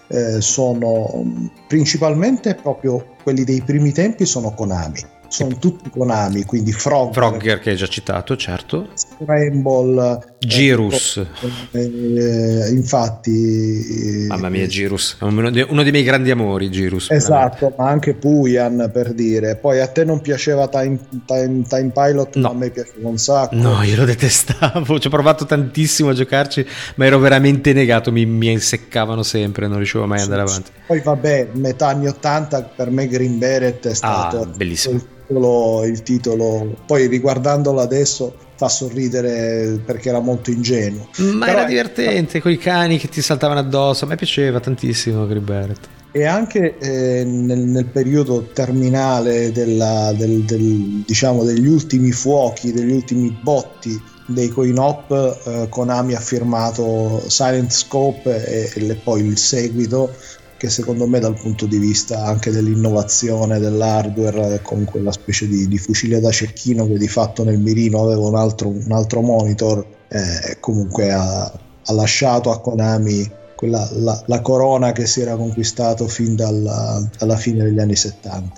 eh, 0.07 0.39
sono 0.39 1.51
principalmente 1.67 2.55
proprio 2.55 3.15
quelli 3.21 3.43
dei 3.43 3.61
primi 3.61 3.91
tempi, 3.91 4.25
sono 4.25 4.53
Konami 4.53 5.15
sono 5.29 5.57
tutti 5.57 5.89
Konami, 5.89 6.43
quindi 6.43 6.71
Frogger, 6.71 7.13
Frogger 7.13 7.59
che 7.59 7.71
hai 7.71 7.75
già 7.75 7.87
citato, 7.87 8.35
certo. 8.35 8.89
Scramble, 8.93 10.35
Girus. 10.39 11.17
Eh, 11.71 11.81
eh, 11.81 12.69
infatti, 12.69 14.25
mamma 14.27 14.49
mia, 14.49 14.67
Girus, 14.67 15.17
uno 15.21 15.49
dei, 15.49 15.65
uno 15.67 15.83
dei 15.83 15.91
miei 15.91 16.03
grandi 16.03 16.31
amori. 16.31 16.69
Girus, 16.69 17.09
esatto, 17.11 17.73
ma 17.77 17.89
anche 17.89 18.13
Puyan 18.13 18.89
per 18.93 19.13
dire. 19.13 19.55
Poi 19.57 19.79
a 19.79 19.87
te 19.87 20.03
non 20.03 20.21
piaceva 20.21 20.67
Time, 20.67 20.99
time, 21.25 21.63
time 21.67 21.91
Pilot, 21.91 22.35
no. 22.35 22.47
ma 22.47 22.49
a 22.49 22.53
me 22.53 22.69
piaceva 22.69 23.09
un 23.09 23.17
sacco. 23.17 23.55
No, 23.55 23.81
io 23.83 23.95
lo 23.95 24.05
detestavo. 24.05 24.99
Ci 24.99 25.07
ho 25.07 25.11
provato 25.11 25.45
tantissimo 25.45 26.09
a 26.09 26.13
giocarci, 26.13 26.65
ma 26.95 27.05
ero 27.05 27.19
veramente 27.19 27.73
negato. 27.73 28.11
Mi, 28.11 28.25
mi 28.25 28.51
inseccavano 28.51 29.23
sempre, 29.23 29.67
non 29.67 29.77
riuscivo 29.77 30.05
mai 30.05 30.19
ad 30.19 30.25
andare 30.25 30.41
avanti. 30.41 30.71
Poi, 30.85 31.01
vabbè, 31.01 31.49
metà 31.53 31.87
anni 31.87 32.07
80 32.07 32.61
per 32.75 32.89
me 32.91 33.07
Green 33.07 33.37
Beret 33.37 33.87
è 33.87 33.93
stato 33.93 34.41
ah, 34.41 34.45
bellissimo 34.45 35.15
titolo, 35.27 35.85
il 35.85 36.03
titolo, 36.03 36.75
poi 36.85 37.07
riguardandolo 37.07 37.81
adesso 37.81 38.33
fa 38.55 38.69
sorridere 38.69 39.79
perché 39.85 40.09
era 40.09 40.19
molto 40.19 40.49
ingenuo. 40.49 41.09
Ma 41.17 41.45
Però 41.45 41.59
era 41.59 41.67
divertente, 41.67 42.41
con 42.41 42.51
i 42.51 42.57
cani 42.57 42.97
che 42.97 43.09
ti 43.09 43.21
saltavano 43.21 43.59
addosso, 43.59 44.05
a 44.05 44.07
me 44.07 44.15
piaceva 44.15 44.59
tantissimo 44.59 45.27
Gribert. 45.27 45.87
E 46.11 46.25
anche 46.25 46.77
eh, 46.79 47.23
nel, 47.25 47.59
nel, 47.59 47.85
periodo 47.85 48.47
terminale 48.53 49.51
della, 49.51 50.11
del, 50.13 50.43
del, 50.43 51.03
diciamo, 51.05 51.43
degli 51.43 51.67
ultimi 51.67 52.11
fuochi, 52.11 52.71
degli 52.71 52.91
ultimi 52.91 53.29
botti 53.39 54.01
dei 54.25 54.49
coin-op, 54.49 55.11
eh, 55.45 55.67
Konami 55.69 56.13
ha 56.13 56.19
firmato 56.19 57.23
Silent 57.27 57.71
Scope 57.71 58.73
e, 58.73 58.89
e 58.89 58.95
poi 58.95 59.25
il 59.25 59.37
seguito 59.37 60.13
che 60.57 60.69
secondo 60.69 61.07
me 61.07 61.19
dal 61.19 61.39
punto 61.39 61.65
di 61.65 61.77
vista 61.77 62.25
anche 62.25 62.51
dell'innovazione 62.51 63.59
dell'hardware 63.59 64.59
con 64.61 64.85
quella 64.85 65.11
specie 65.11 65.47
di, 65.47 65.67
di 65.67 65.77
fucile 65.77 66.19
da 66.19 66.31
cecchino 66.31 66.87
che 66.87 66.97
di 66.97 67.07
fatto 67.07 67.43
nel 67.43 67.59
mirino 67.59 68.03
aveva 68.03 68.27
un 68.27 68.35
altro, 68.35 68.69
un 68.69 68.91
altro 68.91 69.21
monitor 69.21 69.85
eh, 70.07 70.57
comunque 70.59 71.11
ha, 71.11 71.43
ha, 71.43 71.93
lasciato 71.93 72.51
a 72.51 72.59
Konami 72.59 73.29
quella, 73.55 73.87
la, 73.93 74.21
la, 74.25 74.41
corona 74.41 74.91
che 74.91 75.05
si 75.05 75.21
era 75.21 75.35
conquistato 75.35 76.07
fin 76.07 76.35
dalla, 76.35 77.07
dalla 77.17 77.37
fine 77.37 77.63
degli 77.63 77.79
anni 77.79 77.95
70 77.95 78.51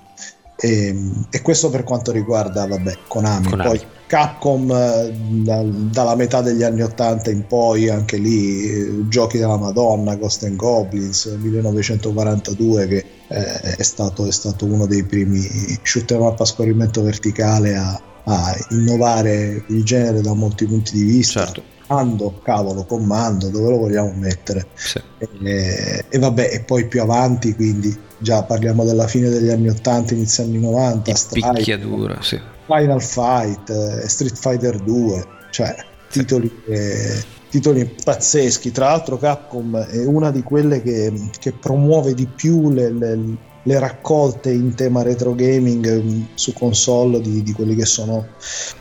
e, 0.55 0.95
e, 1.29 1.41
questo 1.41 1.69
per 1.69 1.83
quanto 1.83 2.11
riguarda 2.11 2.65
vabbè, 2.65 2.97
Konami. 3.07 3.49
Konami. 3.49 3.69
Poi 3.69 3.87
Capcom 4.09 4.71
eh, 4.71 5.13
da, 5.43 5.61
dalla 5.63 6.15
metà 6.15 6.41
degli 6.41 6.63
anni 6.63 6.81
80 6.81 7.29
in 7.29 7.45
poi, 7.45 7.89
anche 7.89 8.17
lì 8.17 8.63
eh, 8.63 9.07
giochi 9.07 9.37
della 9.37 9.55
Madonna, 9.55 10.15
Ghost 10.15 10.45
and 10.45 10.55
Goblins 10.55 11.25
1942 11.25 12.87
che 12.87 13.05
eh, 13.27 13.75
è, 13.75 13.83
stato, 13.83 14.25
è, 14.25 14.31
stato, 14.31 14.65
uno 14.65 14.87
dei 14.87 15.03
primi 15.03 15.47
shooter 15.83 16.21
up 16.21 16.41
a 16.41 16.45
scorrimento 16.45 17.03
verticale 17.03 17.75
a, 17.75 18.01
a, 18.23 18.57
innovare 18.71 19.63
il 19.67 19.83
genere 19.83 20.21
da 20.21 20.33
molti 20.33 20.65
punti 20.65 20.93
di 20.93 21.03
vista. 21.03 21.45
Certo. 21.45 21.61
Comando, 21.85 22.39
cavolo, 22.41 22.85
comando, 22.85 23.49
dove 23.49 23.69
lo 23.69 23.77
vogliamo 23.77 24.11
mettere? 24.15 24.65
Sì. 24.73 24.99
E, 25.43 26.05
e 26.09 26.17
vabbè, 26.17 26.49
e 26.51 26.61
poi 26.61 26.87
più 26.87 27.03
avanti, 27.03 27.53
quindi 27.53 27.95
già 28.17 28.41
parliamo 28.41 28.83
della 28.83 29.05
fine 29.05 29.29
degli 29.29 29.49
anni 29.49 29.69
80, 29.69 30.15
inizio 30.15 30.45
anni 30.45 30.59
90, 30.59 31.13
Strike, 31.13 31.51
picchiadura, 31.53 32.17
sì. 32.23 32.57
Final 32.69 33.01
Fight, 33.01 33.69
eh, 33.69 34.07
Street 34.07 34.38
Fighter 34.38 34.77
2, 34.77 35.25
cioè 35.49 35.75
titoli, 36.09 36.51
eh, 36.67 37.23
titoli, 37.49 37.85
pazzeschi. 38.03 38.71
Tra 38.71 38.89
l'altro 38.89 39.17
Capcom 39.17 39.75
è 39.75 40.05
una 40.05 40.29
di 40.29 40.43
quelle 40.43 40.83
che, 40.83 41.11
che 41.39 41.51
promuove 41.51 42.13
di 42.13 42.27
più 42.27 42.69
le, 42.71 42.91
le, 42.91 43.19
le, 43.63 43.79
raccolte 43.79 44.51
in 44.51 44.75
tema 44.75 45.01
retro 45.01 45.33
gaming 45.33 46.01
mm, 46.01 46.21
su 46.35 46.53
console 46.53 47.21
di, 47.21 47.41
di 47.41 47.51
quelli 47.53 47.75
che 47.75 47.85
sono 47.85 48.27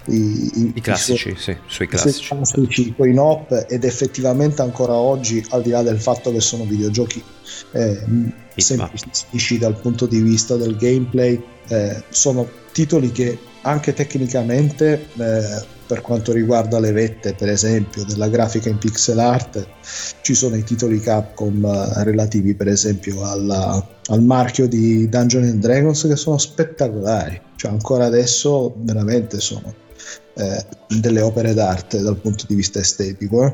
i, 0.07 0.15
i, 0.15 0.73
I 0.75 0.81
classici, 0.83 1.31
i 1.31 1.37
suoi, 1.37 1.57
sì, 1.57 1.61
sui 1.67 1.89
classici. 1.89 2.29
classici 2.29 2.95
coin 2.95 3.19
op 3.19 3.67
ed 3.69 3.85
effettivamente 3.85 4.61
ancora 4.61 4.95
oggi, 4.95 5.43
al 5.51 5.63
di 5.63 5.71
là 5.71 5.83
del 5.83 5.99
fatto 5.99 6.31
che 6.31 6.41
sono 6.41 6.65
videogiochi 6.65 7.23
eh, 7.73 8.03
semplici 8.57 9.57
dal 9.57 9.81
punto 9.81 10.07
di 10.07 10.21
vista 10.21 10.57
del 10.57 10.77
gameplay, 10.77 11.43
eh, 11.69 12.03
sono 12.11 12.49
titoli 12.73 13.11
che 13.11 13.39
anche 13.63 13.93
tecnicamente 13.93 15.09
eh, 15.17 15.77
per 15.87 16.03
quanto 16.03 16.33
riguarda 16.33 16.79
le 16.79 16.93
vette 16.93 17.35
per 17.35 17.49
esempio 17.49 18.05
della 18.05 18.29
grafica 18.29 18.69
in 18.69 18.79
pixel 18.79 19.19
art 19.19 19.67
ci 20.21 20.35
sono 20.35 20.57
i 20.57 20.63
titoli 20.63 21.01
Capcom 21.01 21.65
eh, 21.65 22.05
relativi 22.05 22.55
per 22.55 22.69
esempio 22.69 23.25
alla, 23.25 23.85
al 24.07 24.23
marchio 24.23 24.69
di 24.69 25.09
Dungeons 25.09 25.51
and 25.51 25.61
Dragons 25.61 26.03
che 26.03 26.17
sono 26.17 26.39
spettacolari 26.39 27.41
cioè 27.57 27.71
ancora 27.71 28.05
adesso 28.05 28.75
veramente 28.77 29.41
sono 29.41 29.75
eh, 30.35 30.65
delle 30.89 31.21
opere 31.21 31.55
d'arte 31.55 32.01
dal 32.01 32.17
punto 32.17 32.45
di 32.47 32.55
vista 32.55 32.79
estetico 32.79 33.47
eh? 33.47 33.53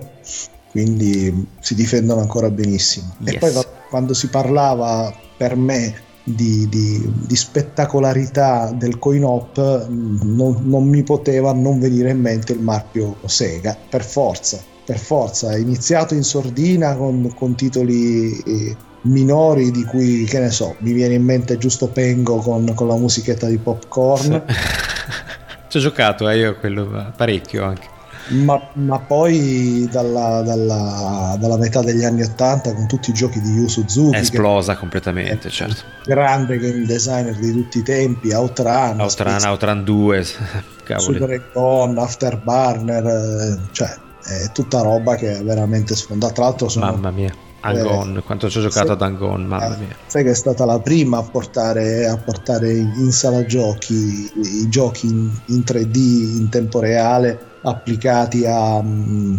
quindi 0.70 1.46
si 1.60 1.74
difendono 1.74 2.20
ancora 2.20 2.50
benissimo 2.50 3.14
yes. 3.20 3.34
e 3.34 3.38
poi 3.38 3.52
quando 3.88 4.12
si 4.12 4.28
parlava 4.28 5.14
per 5.36 5.56
me 5.56 6.12
di, 6.24 6.66
di, 6.68 7.12
di 7.26 7.36
spettacolarità 7.36 8.72
del 8.72 8.98
coin 8.98 9.24
op 9.24 9.86
non, 9.88 10.62
non, 10.62 10.88
mi 10.88 11.02
poteva 11.02 11.52
non 11.52 11.78
venire 11.78 12.10
in 12.10 12.20
mente 12.20 12.54
il 12.54 12.60
marchio 12.60 13.16
Sega 13.26 13.76
per 13.88 14.02
forza 14.02 14.72
per 14.84 14.98
forza. 14.98 15.52
È 15.52 15.56
iniziato 15.56 16.14
in 16.14 16.22
sordina 16.22 16.94
con, 16.94 17.32
con 17.34 17.54
titoli 17.54 18.38
eh, 18.40 18.76
minori 19.02 19.70
di 19.70 19.84
cui 19.84 20.24
che 20.24 20.38
ne 20.38 20.50
so 20.50 20.76
mi 20.80 20.92
viene 20.92 21.14
in 21.14 21.24
mente 21.24 21.56
giusto 21.58 21.88
Pengo 21.88 22.36
con, 22.38 22.72
con 22.74 22.88
la 22.88 22.96
musichetta 22.96 23.46
di 23.46 23.58
popcorn. 23.58 24.42
Ci 25.68 25.76
ho 25.78 25.80
giocato 25.80 26.28
eh, 26.28 26.38
io 26.38 26.56
quello 26.58 27.12
parecchio 27.16 27.64
anche 27.64 27.93
ma, 28.28 28.60
ma 28.74 28.98
poi 29.00 29.88
dalla, 29.90 30.42
dalla, 30.42 31.36
dalla, 31.38 31.56
metà 31.58 31.82
degli 31.82 32.04
anni 32.04 32.22
80 32.22 32.74
con 32.74 32.86
tutti 32.86 33.10
i 33.10 33.12
giochi 33.12 33.40
di 33.40 33.50
Yu 33.50 33.68
Suzuki 33.68 34.16
è 34.16 34.20
esplosa 34.20 34.76
completamente 34.76 35.50
certo 35.50 35.82
grande 36.04 36.58
game 36.58 36.86
designer 36.86 37.36
di 37.36 37.52
tutti 37.52 37.78
i 37.78 37.82
tempi 37.82 38.32
Outrun 38.32 39.00
Outrun, 39.00 39.44
Outrun 39.44 39.84
2 39.84 40.26
cavoli. 40.84 41.18
Super 41.18 41.30
Econ, 41.32 41.98
Afterburner 41.98 43.06
eh, 43.06 43.58
cioè 43.72 43.94
è 44.22 44.50
tutta 44.52 44.80
roba 44.80 45.16
che 45.16 45.38
è 45.38 45.44
veramente 45.44 45.94
sfondata 45.94 46.32
tra 46.32 46.44
l'altro 46.44 46.68
sono 46.68 46.86
mamma 46.86 47.10
mia 47.10 47.32
Angon, 47.60 48.18
eh, 48.18 48.22
quanto 48.22 48.50
ci 48.50 48.58
ho 48.58 48.60
giocato 48.60 48.92
ad 48.92 49.00
Angon, 49.00 49.46
mamma 49.46 49.74
mia. 49.78 49.96
Sai 50.06 50.22
che 50.22 50.32
è 50.32 50.34
stata 50.34 50.66
la 50.66 50.80
prima 50.80 51.16
a 51.16 51.22
portare, 51.22 52.06
a 52.06 52.18
portare 52.18 52.70
in 52.70 53.10
sala 53.10 53.46
giochi 53.46 54.30
i 54.34 54.68
giochi 54.68 55.06
in, 55.06 55.30
in 55.46 55.60
3D 55.60 55.96
in 55.96 56.48
tempo 56.50 56.78
reale 56.80 57.52
applicati 57.64 58.44
a, 58.46 58.80
mm, 58.82 59.38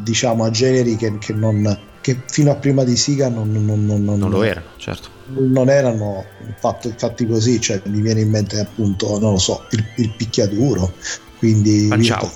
diciamo, 0.00 0.44
a 0.44 0.50
generi 0.50 0.96
che, 0.96 1.18
che, 1.18 1.32
non, 1.32 1.78
che, 2.00 2.20
fino 2.26 2.50
a 2.50 2.54
prima 2.56 2.84
di 2.84 2.96
Siga 2.96 3.28
non, 3.28 3.50
non, 3.52 3.84
non, 3.84 4.04
non 4.04 4.30
lo 4.30 4.42
erano, 4.42 4.66
certo. 4.76 5.10
Non 5.26 5.68
erano 5.68 6.24
fatti, 6.58 6.92
fatti, 6.96 7.26
così, 7.26 7.60
cioè 7.60 7.80
mi 7.86 8.00
viene 8.00 8.20
in 8.20 8.30
mente 8.30 8.58
appunto, 8.60 9.18
non 9.18 9.32
lo 9.32 9.38
so, 9.38 9.64
il, 9.70 9.84
il 9.96 10.12
picchiaduro, 10.16 10.92
quindi 11.38 11.88
Virtua, 11.88 12.30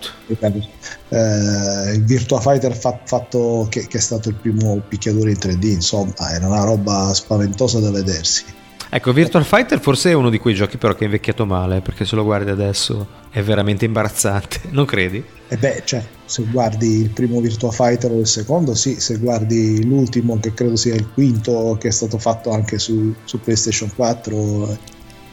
eh, 1.10 1.92
il 1.94 2.04
Virtua 2.04 2.40
Fighter 2.40 2.76
fa, 2.76 2.98
fatto 3.04 3.66
che, 3.70 3.86
che, 3.86 3.98
è 3.98 4.00
stato 4.00 4.28
il 4.28 4.34
primo 4.34 4.82
picchiaduro 4.88 5.28
in 5.28 5.36
3D, 5.36 5.64
insomma, 5.66 6.32
era 6.32 6.46
una 6.46 6.64
roba 6.64 7.12
spaventosa 7.12 7.80
da 7.80 7.90
vedersi. 7.90 8.44
Ecco, 8.88 9.12
Virtual 9.12 9.44
Fighter 9.44 9.80
forse 9.80 10.10
è 10.10 10.14
uno 10.14 10.30
di 10.30 10.38
quei 10.38 10.54
giochi 10.54 10.76
però 10.76 10.94
che 10.94 11.00
è 11.00 11.04
invecchiato 11.04 11.44
male, 11.44 11.80
perché 11.80 12.04
se 12.04 12.14
lo 12.14 12.22
guardi 12.22 12.50
adesso 12.50 13.24
è 13.30 13.42
veramente 13.42 13.84
imbarazzante, 13.84 14.60
non 14.70 14.84
credi? 14.84 15.18
E 15.18 15.54
eh 15.54 15.56
beh, 15.56 15.82
cioè, 15.84 16.04
se 16.24 16.44
guardi 16.44 17.00
il 17.00 17.10
primo 17.10 17.40
Virtua 17.40 17.70
Fighter 17.72 18.10
o 18.10 18.18
il 18.20 18.26
secondo, 18.26 18.74
sì, 18.74 19.00
se 19.00 19.18
guardi 19.18 19.84
l'ultimo, 19.84 20.38
che 20.38 20.54
credo 20.54 20.76
sia 20.76 20.94
il 20.94 21.08
quinto, 21.12 21.76
che 21.80 21.88
è 21.88 21.92
stato 21.92 22.18
fatto 22.18 22.50
anche 22.50 22.78
su, 22.78 23.14
su 23.24 23.40
PlayStation 23.40 23.92
4, 23.94 24.78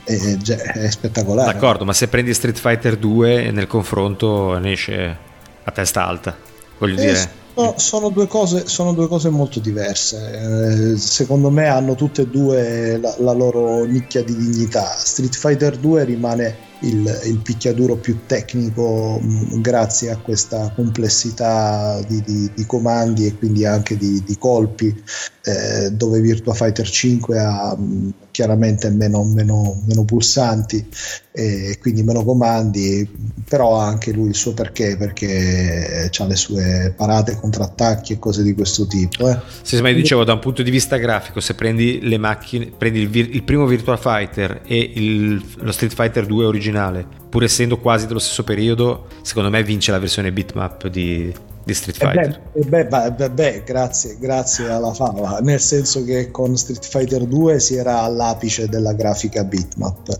è, 0.03 0.13
è, 0.13 0.89
spettacolare. 0.89 1.53
D'accordo, 1.53 1.85
ma 1.85 1.93
se 1.93 2.07
prendi 2.07 2.33
Street 2.33 2.57
Fighter 2.57 2.97
2 2.97 3.51
nel 3.51 3.67
confronto 3.67 4.57
ne 4.57 4.71
esce 4.71 5.17
a 5.63 5.71
testa 5.71 6.05
alta, 6.05 6.35
voglio 6.77 6.95
eh, 6.95 7.05
dire 7.05 7.41
No, 7.55 7.75
sono, 7.77 8.09
due 8.09 8.27
cose, 8.27 8.67
sono 8.67 8.93
due 8.93 9.07
cose 9.07 9.29
molto 9.29 9.59
diverse. 9.59 10.93
Eh, 10.93 10.97
secondo 10.97 11.51
me 11.51 11.67
hanno 11.67 11.93
tutte 11.93 12.23
e 12.23 12.27
due 12.27 12.97
la, 12.97 13.15
la 13.19 13.33
loro 13.33 13.83
nicchia 13.83 14.23
di 14.23 14.35
dignità. 14.35 14.95
Street 14.97 15.35
Fighter 15.35 15.77
2 15.77 16.03
rimane 16.03 16.71
il, 16.83 17.21
il 17.25 17.37
picchiaduro 17.39 17.95
più 17.95 18.25
tecnico 18.25 19.19
mh, 19.21 19.61
grazie 19.61 20.09
a 20.09 20.17
questa 20.17 20.71
complessità 20.75 22.01
di, 22.07 22.21
di, 22.21 22.51
di, 22.53 22.65
comandi 22.65 23.25
e 23.25 23.37
quindi 23.37 23.65
anche 23.65 23.97
di, 23.97 24.21
di 24.23 24.37
colpi 24.37 25.03
eh, 25.43 25.91
dove 25.91 26.19
Virtua 26.21 26.53
Fighter 26.53 26.89
5 26.89 27.39
ha 27.39 27.75
mh, 27.75 28.13
chiaramente 28.33 28.89
meno, 28.89 29.23
meno, 29.23 29.81
meno, 29.87 30.03
pulsanti 30.03 30.85
e 31.31 31.77
quindi 31.79 32.03
meno 32.03 32.23
comandi 32.23 33.09
però 33.47 33.79
ha 33.79 33.87
anche 33.87 34.11
lui 34.11 34.29
il 34.29 34.35
suo 34.35 34.53
perché 34.53 34.97
perché 34.97 36.09
ha 36.15 36.25
le 36.25 36.35
sue 36.35 36.93
parate 36.95 37.37
contrattacchi 37.39 38.13
e 38.13 38.19
cose 38.19 38.43
di 38.43 38.53
questo 38.53 38.85
tipo 38.85 39.29
eh. 39.29 39.39
sì, 39.61 39.79
ma 39.81 39.91
dicevo 39.91 40.23
da 40.23 40.33
un 40.33 40.39
punto 40.39 40.61
di 40.61 40.69
vista 40.69 40.97
grafico 40.97 41.39
se 41.39 41.55
prendi 41.55 41.99
le 42.01 42.17
macchine 42.17 42.71
prendi 42.77 43.01
il, 43.01 43.15
il 43.15 43.43
primo 43.43 43.65
Virtua 43.65 43.97
Fighter 43.97 44.61
e 44.65 44.91
il, 44.95 45.43
lo 45.55 45.71
Street 45.71 45.93
Fighter 45.93 46.25
2 46.25 46.45
originale 46.45 46.73
originale, 46.73 47.05
pur 47.29 47.43
essendo 47.43 47.77
quasi 47.79 48.07
dello 48.07 48.19
stesso 48.19 48.43
periodo, 48.43 49.07
secondo 49.21 49.49
me 49.49 49.63
vince 49.63 49.91
la 49.91 49.99
versione 49.99 50.31
bitmap 50.31 50.87
di, 50.87 51.31
di 51.63 51.73
Street 51.73 51.97
Fighter. 51.97 52.41
Eh 52.53 52.65
beh, 52.65 52.85
beh, 52.85 53.11
beh, 53.11 53.29
beh, 53.29 53.63
grazie, 53.65 54.17
grazie 54.19 54.69
alla 54.69 54.93
fava, 54.93 55.39
nel 55.39 55.59
senso 55.59 56.03
che 56.03 56.31
con 56.31 56.55
Street 56.57 56.85
Fighter 56.85 57.25
2 57.25 57.59
si 57.59 57.75
era 57.75 58.01
all'apice 58.01 58.67
della 58.67 58.93
grafica 58.93 59.43
bitmap. 59.43 60.19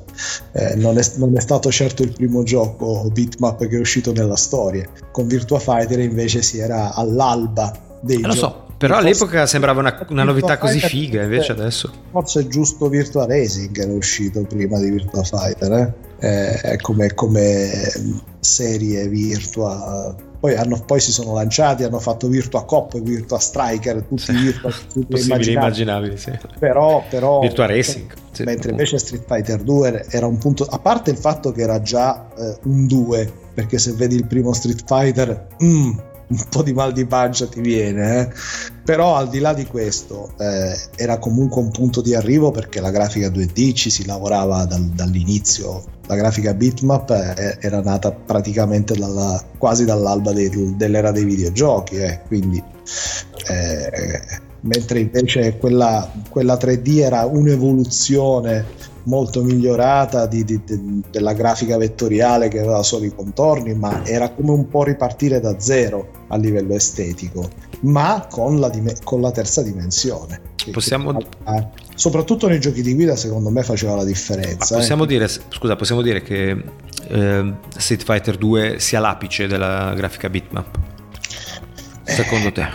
Eh, 0.53 0.75
non, 0.75 0.97
è, 0.97 1.03
non, 1.15 1.35
è, 1.35 1.39
stato 1.39 1.71
certo 1.71 2.03
il 2.03 2.13
primo 2.13 2.43
gioco 2.43 3.09
bitmap 3.11 3.67
che 3.67 3.75
è 3.75 3.79
uscito 3.79 4.13
nella 4.13 4.37
storia. 4.37 4.87
Con 5.11 5.27
Virtua 5.27 5.59
Fighter 5.59 5.99
invece 5.99 6.41
si 6.41 6.59
era 6.59 6.93
all'alba 6.93 7.71
dei 8.01 8.17
eh, 8.17 8.21
giochi. 8.21 8.35
Lo 8.35 8.41
so. 8.41 8.61
Però 8.83 8.97
all'epoca 8.97 9.45
sembrava 9.45 9.79
una, 9.79 10.05
una 10.09 10.23
novità 10.23 10.57
così 10.57 10.79
figa, 10.79 11.23
invece 11.23 11.53
adesso. 11.53 11.89
Forse 12.11 12.41
è 12.41 12.47
giusto 12.47 12.89
Virtua 12.89 13.25
Racing 13.25 13.77
era 13.77 13.93
uscito 13.93 14.41
prima 14.43 14.77
di 14.77 14.89
Virtua 14.89 15.23
Fighter, 15.23 15.93
eh? 16.19 16.59
eh, 16.63 16.77
come, 16.81 17.13
come, 17.13 17.71
serie 18.41 19.07
Virtua. 19.07 20.13
Poi, 20.43 20.55
hanno, 20.55 20.77
poi, 20.85 20.99
si 20.99 21.13
sono 21.13 21.35
lanciati, 21.35 21.85
hanno 21.85 22.01
fatto 22.01 22.27
Virtua 22.27 22.65
Cop, 22.65 22.99
Virtua 22.99 23.39
Striker, 23.39 24.03
tutti 24.03 24.31
i 24.31 24.35
Virtua 24.35 24.71
possibili 25.07 25.53
immaginabili, 25.53 26.17
sì. 26.17 26.37
però, 26.59 27.01
però 27.09 27.39
Virtua 27.39 27.65
Racing. 27.65 28.11
Sì, 28.29 28.43
mentre 28.43 28.71
invece 28.71 28.97
Street 28.97 29.23
Fighter 29.25 29.61
2 29.61 30.07
era 30.09 30.27
un 30.27 30.37
punto, 30.37 30.65
a 30.65 30.79
parte 30.79 31.11
il 31.11 31.17
fatto 31.17 31.53
che 31.53 31.61
era 31.61 31.81
già 31.81 32.27
eh, 32.37 32.57
un 32.63 32.87
2, 32.87 33.31
perché 33.53 33.77
se 33.77 33.93
vedi 33.93 34.15
il 34.15 34.27
primo 34.27 34.51
Street 34.51 34.83
Fighter, 34.85 35.47
mm, 35.63 35.91
un 36.27 36.45
po' 36.49 36.61
di 36.61 36.73
mal 36.73 36.91
di 36.91 37.05
pancia 37.05 37.47
ti 37.47 37.61
viene, 37.61 38.19
eh? 38.19 38.29
però 38.83 39.15
al 39.15 39.29
di 39.29 39.39
là 39.39 39.53
di 39.53 39.65
questo 39.65 40.33
eh, 40.39 40.77
era 40.97 41.19
comunque 41.19 41.61
un 41.61 41.71
punto 41.71 42.01
di 42.01 42.15
arrivo 42.15 42.51
perché 42.51 42.81
la 42.81 42.91
grafica 42.91 43.29
2D 43.29 43.73
ci 43.73 43.89
si 43.89 44.05
lavorava 44.05 44.65
dal, 44.65 44.83
dall'inizio, 44.87 45.92
la 46.05 46.15
grafica 46.15 46.53
bitmap 46.53 47.09
era 47.59 47.81
nata 47.81 48.11
praticamente 48.11 48.93
dalla, 48.93 49.43
quasi 49.57 49.85
dall'alba 49.85 50.33
dei, 50.33 50.75
dell'era 50.75 51.11
dei 51.11 51.23
videogiochi, 51.23 51.95
eh, 51.95 52.19
quindi 52.27 52.61
eh, 53.47 54.21
mentre 54.61 54.99
invece 54.99 55.57
quella, 55.57 56.11
quella 56.29 56.55
3D 56.55 56.99
era 56.99 57.25
un'evoluzione 57.25 58.91
molto 59.03 59.43
migliorata 59.43 60.25
di, 60.27 60.43
di, 60.45 60.61
di, 60.63 61.03
della 61.09 61.33
grafica 61.33 61.77
vettoriale 61.77 62.47
che 62.47 62.59
aveva 62.59 62.83
solo 62.83 63.05
i 63.05 63.13
contorni, 63.13 63.73
ma 63.73 64.05
era 64.05 64.29
come 64.29 64.51
un 64.51 64.67
po' 64.67 64.83
ripartire 64.83 65.39
da 65.39 65.59
zero 65.59 66.25
a 66.27 66.37
livello 66.37 66.73
estetico, 66.73 67.49
ma 67.81 68.27
con 68.29 68.59
la, 68.59 68.71
con 69.03 69.21
la 69.21 69.31
terza 69.31 69.61
dimensione. 69.61 70.39
Possiamo... 70.71 71.17
Soprattutto 71.95 72.47
nei 72.47 72.59
giochi 72.59 72.81
di 72.81 72.93
guida, 72.93 73.15
secondo 73.15 73.49
me 73.49 73.63
faceva 73.63 73.95
la 73.95 74.03
differenza. 74.03 74.75
Eh. 74.75 74.79
Possiamo, 74.79 75.03
eh. 75.03 75.07
dire, 75.07 75.27
scusa, 75.27 75.75
possiamo 75.75 76.01
dire 76.01 76.21
che 76.21 76.63
eh, 77.07 77.53
Street 77.77 78.03
Fighter 78.03 78.37
2 78.37 78.79
sia 78.79 78.99
l'apice 78.99 79.47
della 79.47 79.93
grafica 79.95 80.29
bitmap? 80.29 80.77
Secondo 82.03 82.51
te? 82.51 82.67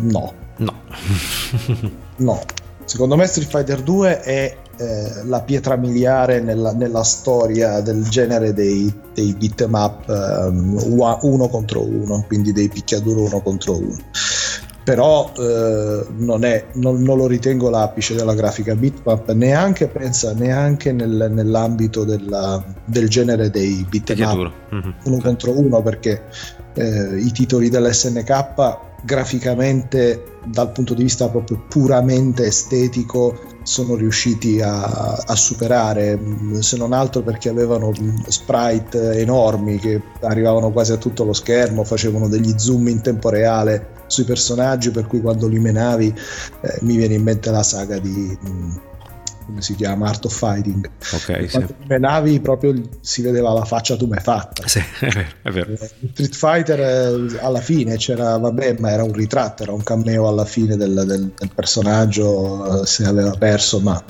No. 0.00 0.32
No. 0.56 0.74
no. 2.16 2.42
Secondo 2.84 3.16
me 3.16 3.26
Street 3.26 3.48
Fighter 3.48 3.80
2 3.80 4.20
è 4.20 4.56
eh, 4.76 5.24
la 5.24 5.40
pietra 5.40 5.76
miliare 5.76 6.40
nella, 6.40 6.72
nella, 6.72 7.04
storia 7.04 7.80
del 7.80 8.08
genere 8.08 8.52
dei, 8.52 8.92
dei 9.14 9.32
beat'em 9.34 9.72
up 9.72 10.04
um, 10.08 11.16
uno 11.22 11.48
contro 11.48 11.86
uno, 11.86 12.24
quindi 12.26 12.52
dei 12.52 12.68
picchiaduro 12.68 13.22
uno 13.22 13.40
contro 13.40 13.78
uno. 13.78 13.96
Però 14.84 15.32
eh, 15.38 16.06
non, 16.18 16.44
è, 16.44 16.66
non, 16.74 17.02
non, 17.02 17.16
lo 17.16 17.26
ritengo 17.26 17.70
l'apice 17.70 18.14
della 18.14 18.34
grafica 18.34 18.74
bitmap, 18.74 19.30
neanche, 19.32 19.88
pensa, 19.88 20.34
neanche 20.34 20.92
nel, 20.92 21.30
nell'ambito 21.30 22.04
della, 22.04 22.62
del 22.84 23.08
genere 23.08 23.48
dei 23.50 23.86
beat'em 23.88 24.20
up 24.20 24.52
mm-hmm. 24.74 24.90
uno 25.04 25.18
contro 25.18 25.58
uno, 25.58 25.80
perché 25.80 26.24
eh, 26.74 27.18
i 27.18 27.32
titoli 27.32 27.70
dell'SNK 27.70 28.78
graficamente 29.04 30.38
dal 30.44 30.72
punto 30.72 30.94
di 30.94 31.02
vista 31.02 31.28
proprio 31.28 31.62
puramente 31.68 32.46
estetico 32.46 33.38
sono 33.62 33.94
riusciti 33.94 34.60
a, 34.60 34.82
a, 34.82 35.34
superare 35.34 36.18
se 36.60 36.76
non 36.76 36.92
altro 36.92 37.22
perché 37.22 37.48
avevano 37.48 37.92
sprite 38.26 39.18
enormi 39.18 39.78
che 39.78 40.00
arrivavano 40.20 40.70
quasi 40.70 40.92
a 40.92 40.96
tutto 40.96 41.24
lo 41.24 41.32
schermo 41.32 41.84
facevano 41.84 42.28
degli 42.28 42.52
zoom 42.56 42.88
in 42.88 43.00
tempo 43.00 43.30
reale 43.30 43.93
sui 44.06 44.24
personaggi 44.24 44.90
per 44.90 45.06
cui 45.06 45.20
quando 45.20 45.48
li 45.48 45.58
menavi 45.58 46.14
eh, 46.62 46.78
mi 46.82 46.96
viene 46.96 47.14
in 47.14 47.22
mente 47.22 47.50
la 47.50 47.62
saga 47.62 47.98
di 47.98 48.38
come 49.44 49.60
si 49.60 49.74
chiama 49.74 50.08
Art 50.08 50.24
of 50.24 50.36
Fighting 50.36 50.88
ok 51.12 51.50
sì. 51.50 51.64
le 51.86 51.98
navi 51.98 52.40
proprio 52.40 52.74
si 53.00 53.22
vedeva 53.22 53.52
la 53.52 53.64
faccia 53.64 53.96
tu 53.96 54.06
m'hai 54.06 54.20
fatta 54.20 54.66
sì, 54.66 54.78
è 55.00 55.08
vero, 55.08 55.28
è 55.42 55.50
vero. 55.50 55.72
Eh, 55.72 55.90
Street 56.12 56.34
Fighter 56.34 56.80
eh, 56.80 57.38
alla 57.40 57.60
fine 57.60 57.96
c'era 57.96 58.38
vabbè 58.38 58.76
ma 58.78 58.90
era 58.90 59.04
un 59.04 59.12
ritratto 59.12 59.62
era 59.62 59.72
un 59.72 59.82
cameo 59.82 60.28
alla 60.28 60.44
fine 60.44 60.76
del, 60.76 60.94
del, 61.06 61.32
del 61.36 61.50
personaggio 61.54 62.82
eh, 62.82 62.86
se 62.86 63.04
aveva 63.04 63.32
perso 63.32 63.80
ma 63.80 64.02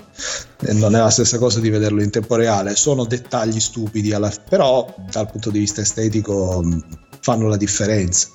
non 0.72 0.94
è 0.94 0.98
la 0.98 1.10
stessa 1.10 1.38
cosa 1.38 1.60
di 1.60 1.68
vederlo 1.68 2.00
in 2.00 2.10
tempo 2.10 2.36
reale 2.36 2.76
sono 2.76 3.04
dettagli 3.04 3.60
stupidi 3.60 4.12
alla, 4.12 4.32
però 4.48 4.94
dal 5.10 5.30
punto 5.30 5.50
di 5.50 5.58
vista 5.58 5.80
estetico 5.80 6.64
fanno 7.20 7.48
la 7.48 7.56
differenza 7.56 8.28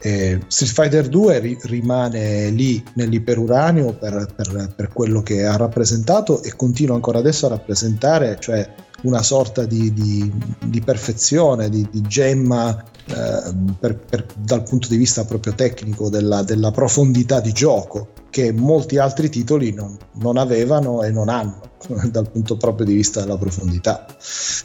eh, 0.00 0.40
Street 0.46 0.72
Fighter 0.72 1.08
2 1.08 1.38
ri- 1.40 1.58
rimane 1.62 2.50
lì 2.50 2.82
nell'iperuranio 2.94 3.94
per, 3.94 4.32
per, 4.34 4.72
per, 4.74 4.88
quello 4.92 5.22
che 5.22 5.44
ha 5.44 5.56
rappresentato 5.56 6.42
e 6.42 6.54
continua 6.54 6.94
ancora 6.94 7.18
adesso 7.18 7.46
a 7.46 7.50
rappresentare, 7.50 8.36
cioè 8.38 8.68
una 9.02 9.22
sorta 9.22 9.64
di, 9.64 9.92
di, 9.92 10.32
di 10.64 10.80
perfezione, 10.80 11.68
di, 11.68 11.86
di 11.90 12.00
gemma 12.02 12.84
eh, 13.08 13.54
per, 13.78 14.26
dal 14.36 14.62
punto 14.64 14.88
di 14.88 14.96
vista 14.96 15.24
proprio 15.24 15.54
tecnico 15.54 16.10
della, 16.10 16.42
della 16.42 16.70
profondità 16.70 17.40
di 17.40 17.52
gioco 17.52 18.08
che 18.28 18.52
molti 18.52 18.98
altri 18.98 19.30
titoli 19.30 19.72
non, 19.72 19.96
non, 20.16 20.36
avevano 20.36 21.02
e 21.02 21.10
non 21.10 21.30
hanno 21.30 21.60
dal 22.10 22.30
punto 22.30 22.58
proprio 22.58 22.84
di 22.84 22.94
vista 22.94 23.20
della 23.20 23.38
profondità. 23.38 24.04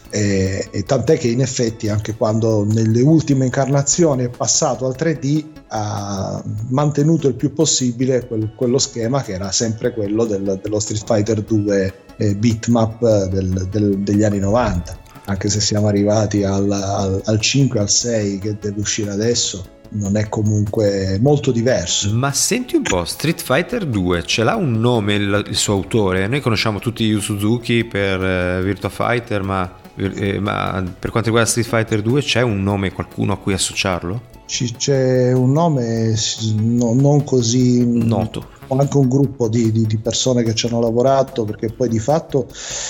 E, 0.10 0.68
e, 0.72 0.84
tant'è 0.84 1.18
che 1.18 1.30
in 1.30 1.40
effetti 1.40 1.88
anche 1.88 2.16
quando 2.16 2.66
nelle 2.66 3.02
ultime 3.02 3.46
incarnazioni 3.46 4.26
è 4.26 4.30
passato 4.30 4.86
al 4.86 4.96
3D 4.98 5.46
ha 5.70 6.44
mantenuto 6.68 7.30
il 7.30 7.36
più 7.36 7.54
possibile 7.54 8.28
quel, 8.28 8.54
quello 8.56 8.78
schema 8.78 9.22
che 9.24 9.32
era 9.32 9.52
sempre 9.52 9.94
quello 9.94 10.26
del, 10.26 10.60
dello 10.62 10.80
Street 10.80 11.06
Fighter 11.06 11.42
2 11.42 11.94
eh, 12.18 12.36
bitmap 12.36 13.28
del, 13.30 13.68
del, 13.72 14.00
degli 14.00 14.24
anni 14.24 14.40
90 14.40 15.03
anche 15.26 15.50
se 15.50 15.60
siamo 15.62 15.88
arrivati 15.88 16.44
al, 16.44 16.72
al, 16.72 17.22
al 17.24 17.40
5 17.40 17.80
al 17.80 17.90
6 17.90 18.40
che 18.40 18.58
deve 18.60 18.80
uscire 18.80 19.12
adesso 19.12 19.74
non 19.94 20.18
è 20.18 20.28
comunque 20.30 21.20
molto 21.22 21.52
diverso. 21.52 22.12
Ma 22.14 22.32
senti 22.32 22.76
un 22.76 22.84
po', 22.84 23.06
Street 23.06 23.42
Fighter 23.42 23.86
2 23.86 24.24
ce 24.24 24.44
l'ha 24.44 24.56
un 24.56 24.72
nome 24.80 25.14
il, 25.16 25.46
il 25.50 25.56
suo 25.56 25.74
autore? 25.74 26.28
Noi 26.28 26.42
conosciamo 26.42 26.80
tutti 26.80 27.04
Yu 27.04 27.20
Suzuki 27.20 27.84
per 27.84 28.20
uh, 28.20 28.64
Virtua 28.64 28.90
Fighter, 28.90 29.44
ma, 29.44 29.72
eh, 29.96 30.40
ma, 30.40 30.84
per 31.00 31.12
quanto 31.12 31.30
riguarda 31.30 31.50
Street 31.50 31.68
Fighter 31.68 32.02
2 32.02 32.22
c'è 32.22 32.42
un 32.42 32.64
nome, 32.64 32.92
qualcuno 32.92 33.34
a 33.34 33.38
cui 33.38 33.54
associarlo? 33.54 34.32
C'è 34.78 35.32
un 35.32 35.52
nome 35.52 36.16
no, 36.56 36.94
non 36.94 37.24
così 37.24 37.86
noto 37.86 38.52
anche 38.68 38.98
un 38.98 39.08
gruppo 39.08 39.48
di, 39.48 39.72
di, 39.72 39.86
di, 39.86 39.98
persone 39.98 40.44
che 40.44 40.54
ci 40.56 40.68
hanno 40.68 40.80
lavorato 40.80 41.44
perché 41.44 41.72
poi 41.72 41.90
di 41.90 42.00
fatto 42.00 42.48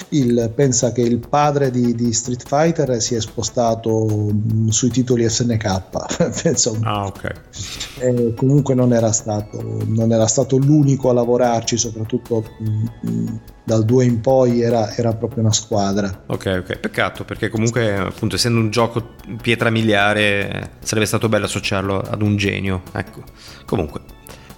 il, 0.10 0.52
pensa 0.54 0.92
che 0.92 1.02
il 1.02 1.20
padre 1.20 1.72
di, 1.72 1.96
di, 1.96 2.14
Street 2.14 2.46
Fighter 2.46 3.02
si 3.02 3.16
è 3.16 3.22
spostato 3.22 4.30
sui 4.70 4.90
titoli 4.90 5.28
SNK 5.28 6.32
pensa 6.42 6.72
un 6.72 6.84
ah, 6.84 7.06
okay. 7.06 8.34
comunque 8.36 8.76
non 8.76 8.94
era, 8.94 9.12
stato, 9.12 9.62
non 9.86 10.12
era 10.12 10.28
stato 10.28 10.58
l'unico 10.58 11.10
a 11.10 11.14
lavorarci 11.14 11.78
soprattutto 11.78 12.46
mh, 12.60 13.40
dal 13.64 13.86
2 13.86 14.06
in 14.06 14.20
poi 14.20 14.62
era, 14.62 14.94
era, 14.96 15.14
proprio 15.14 15.42
una 15.42 15.54
squadra. 15.54 16.24
Ok, 16.28 16.64
ok, 16.64 16.78
peccato 16.78 17.24
perché 17.24 17.50
comunque 17.50 17.96
appunto 17.96 18.36
essendo 18.36 18.60
un 18.60 18.70
gioco 18.70 19.16
pietra 19.42 19.70
miliare 19.70 20.72
sarebbe 20.80 21.06
stato 21.06 21.30
bello 21.30 21.46
associarlo 21.46 22.00
ad 22.00 22.22
un 22.22 22.36
genio, 22.36 22.84
ecco. 22.94 23.24
Comunque. 23.66 24.02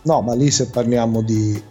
No, 0.03 0.21
ma 0.21 0.35
lì 0.35 0.51
se 0.51 0.69
parliamo 0.69 1.21
di, 1.21 1.61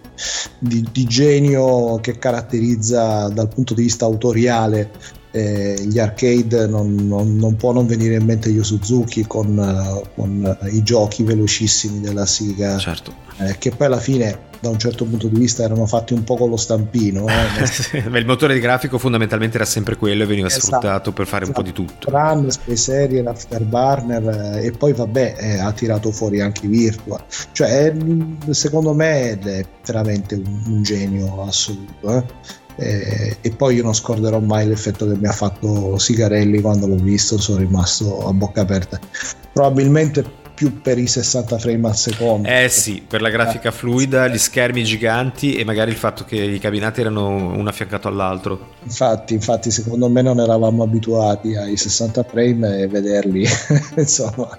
di, 0.59 0.87
di 0.91 1.05
genio 1.05 1.99
che 2.01 2.19
caratterizza 2.19 3.29
dal 3.29 3.49
punto 3.49 3.75
di 3.75 3.83
vista 3.83 4.05
autoriale 4.05 4.91
eh, 5.35 5.77
gli 5.89 5.99
arcade 5.99 6.69
non, 6.69 6.95
non, 6.95 7.37
non, 7.37 7.57
può 7.57 7.73
non 7.73 7.89
venire 7.89 8.15
in 8.15 8.25
mente 8.25 8.51
Yu 8.51 8.63
Suzuki 8.63 9.27
con, 9.27 9.59
uh, 9.59 10.15
con 10.15 10.57
uh, 10.61 10.67
i 10.67 10.85
giochi 10.85 11.25
velocissimi 11.25 11.99
della 11.99 12.25
Siga 12.25 12.79
certo. 12.79 13.13
eh, 13.39 13.59
che 13.59 13.71
poi 13.71 13.89
alla 13.89 13.99
fine 13.99 14.53
da 14.65 14.71
un 14.71 14.79
certo 14.79 15.05
punto 15.05 15.29
di 15.29 15.39
vista 15.39 15.63
erano 15.63 15.85
fatti 15.85 16.15
un 16.15 16.25
po' 16.25 16.37
con 16.37 16.49
lo 16.49 16.57
stampino 16.57 17.27
eh. 17.29 17.99
il 18.19 18.25
motore 18.25 18.55
di 18.55 18.61
grafico 18.61 18.97
fondamentalmente 18.97 19.57
era 19.57 19.67
sempre 19.67 19.97
quello 19.97 20.23
e 20.23 20.27
veniva 20.27 20.47
esatto, 20.47 20.67
sfruttato 20.67 21.13
per 21.13 21.27
fare 21.27 21.45
esatto. 21.45 21.61
un 21.61 21.65
po' 21.65 21.71
di 21.71 21.87
tutto 21.87 22.11
Run, 22.11 22.51
Space 22.51 23.03
Area, 23.03 23.29
Afterburner 23.29 24.57
eh, 24.57 24.67
e 24.67 24.71
poi 24.73 24.95
vabbè 24.95 25.35
eh, 25.39 25.59
ha 25.59 25.71
tirato 25.73 26.11
fuori 26.11 26.41
anche 26.41 26.67
Virtua 26.67 27.23
cioè 27.53 27.95
secondo 28.51 28.95
me 28.95 29.39
è 29.39 29.67
veramente 29.85 30.35
un, 30.37 30.63
un 30.67 30.83
genio 30.83 31.45
assoluto 31.45 32.17
eh 32.17 32.63
eh, 32.77 33.37
e 33.41 33.51
poi 33.51 33.77
io 33.77 33.85
non 33.85 33.95
scorderò 33.95 34.41
mai 34.41 34.67
l'effetto 34.67 35.07
che 35.07 35.17
mi 35.17 35.29
ha 35.29 35.33
fatto 35.33 35.97
Sigarelli 35.97 36.61
quando 36.61 36.89
l'ho 36.89 36.97
visto, 36.97 37.39
sono 37.39 37.59
rimasto 37.59 38.27
a 38.27 38.33
bocca 38.33 38.63
aperta. 38.63 38.99
Probabilmente 39.53 40.43
più 40.55 40.81
per 40.81 40.99
i 40.99 41.07
60 41.07 41.59
frame 41.59 41.89
al 41.89 41.97
secondo. 41.97 42.49
Eh 42.49 42.69
sì, 42.69 43.03
per 43.07 43.21
la 43.21 43.29
grafica 43.29 43.73
fluida, 43.73 44.29
gli 44.29 44.39
schermi 44.39 44.85
giganti 44.85 45.57
e 45.57 45.65
magari 45.65 45.91
il 45.91 45.97
fatto 45.97 46.25
che 46.25 46.37
i 46.37 46.59
cabinati 46.61 47.01
erano 47.01 47.29
uno 47.29 47.69
affiancato 47.69 48.07
all'altro. 48.07 48.75
Infatti, 48.85 49.35
infatti 49.35 49.71
secondo 49.71 50.09
me 50.09 50.23
non 50.23 50.39
eravamo 50.39 50.85
abituati 50.85 51.57
ai 51.57 51.77
60 51.77 52.23
frame 52.23 52.79
e 52.79 52.87
vederli, 52.87 53.45
insomma, 53.97 54.57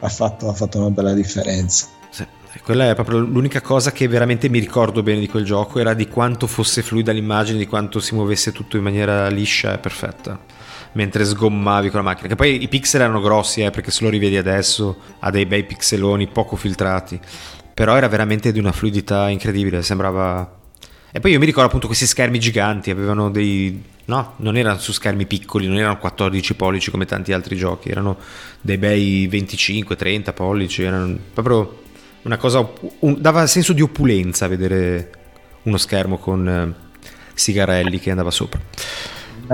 ha 0.00 0.08
fatto, 0.08 0.48
ha 0.48 0.54
fatto 0.54 0.78
una 0.78 0.90
bella 0.90 1.14
differenza. 1.14 1.86
Sì. 2.10 2.26
Quella 2.62 2.90
è 2.90 2.94
proprio 2.94 3.18
l'unica 3.18 3.60
cosa 3.60 3.92
che 3.92 4.08
veramente 4.08 4.48
mi 4.48 4.58
ricordo 4.58 5.02
bene 5.02 5.20
di 5.20 5.28
quel 5.28 5.44
gioco, 5.44 5.78
era 5.78 5.94
di 5.94 6.08
quanto 6.08 6.46
fosse 6.46 6.82
fluida 6.82 7.12
l'immagine, 7.12 7.58
di 7.58 7.66
quanto 7.66 8.00
si 8.00 8.14
muovesse 8.14 8.52
tutto 8.52 8.76
in 8.76 8.82
maniera 8.82 9.28
liscia 9.28 9.74
e 9.74 9.78
perfetta, 9.78 10.38
mentre 10.98 11.24
sgommavi 11.24 11.90
con 11.90 12.00
la 12.00 12.06
macchina. 12.06 12.26
Che 12.26 12.34
poi 12.34 12.60
i 12.60 12.66
pixel 12.66 13.02
erano 13.02 13.20
grossi, 13.20 13.62
eh, 13.62 13.70
perché 13.70 13.92
se 13.92 14.02
lo 14.02 14.10
rivedi 14.10 14.36
adesso 14.36 14.96
ha 15.20 15.30
dei 15.30 15.46
bei 15.46 15.62
pixeloni 15.62 16.26
poco 16.26 16.56
filtrati, 16.56 17.20
però 17.72 17.96
era 17.96 18.08
veramente 18.08 18.50
di 18.50 18.58
una 18.58 18.72
fluidità 18.72 19.28
incredibile, 19.28 19.82
sembrava... 19.82 20.56
E 21.12 21.20
poi 21.20 21.30
io 21.30 21.38
mi 21.38 21.46
ricordo 21.46 21.68
appunto 21.68 21.86
questi 21.86 22.04
schermi 22.04 22.40
giganti, 22.40 22.90
avevano 22.90 23.30
dei... 23.30 23.80
No, 24.06 24.32
non 24.38 24.56
erano 24.56 24.78
su 24.78 24.90
schermi 24.90 25.24
piccoli, 25.26 25.68
non 25.68 25.76
erano 25.76 25.98
14 25.98 26.54
pollici 26.54 26.90
come 26.90 27.04
tanti 27.04 27.32
altri 27.32 27.56
giochi, 27.56 27.90
erano 27.90 28.16
dei 28.60 28.78
bei 28.78 29.28
25-30 29.30 30.34
pollici, 30.34 30.82
erano 30.82 31.16
proprio 31.32 31.82
una 32.22 32.38
cosa 32.38 32.68
un, 33.00 33.20
dava 33.20 33.46
senso 33.46 33.72
di 33.72 33.82
opulenza 33.82 34.48
vedere 34.48 35.10
uno 35.62 35.76
schermo 35.76 36.18
con 36.18 36.48
eh, 36.48 36.74
Sigarelli 37.34 38.00
che 38.00 38.10
andava 38.10 38.32
sopra. 38.32 38.60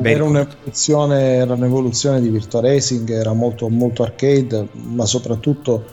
Era 0.03 0.25
un'evoluzione, 0.25 1.21
era 1.37 1.55
un'evoluzione, 1.55 2.21
di 2.21 2.29
Virtua 2.29 2.61
Racing, 2.61 3.09
era 3.11 3.33
molto, 3.33 3.69
molto 3.69 4.03
arcade, 4.03 4.69
ma 4.73 5.07
soprattutto 5.07 5.85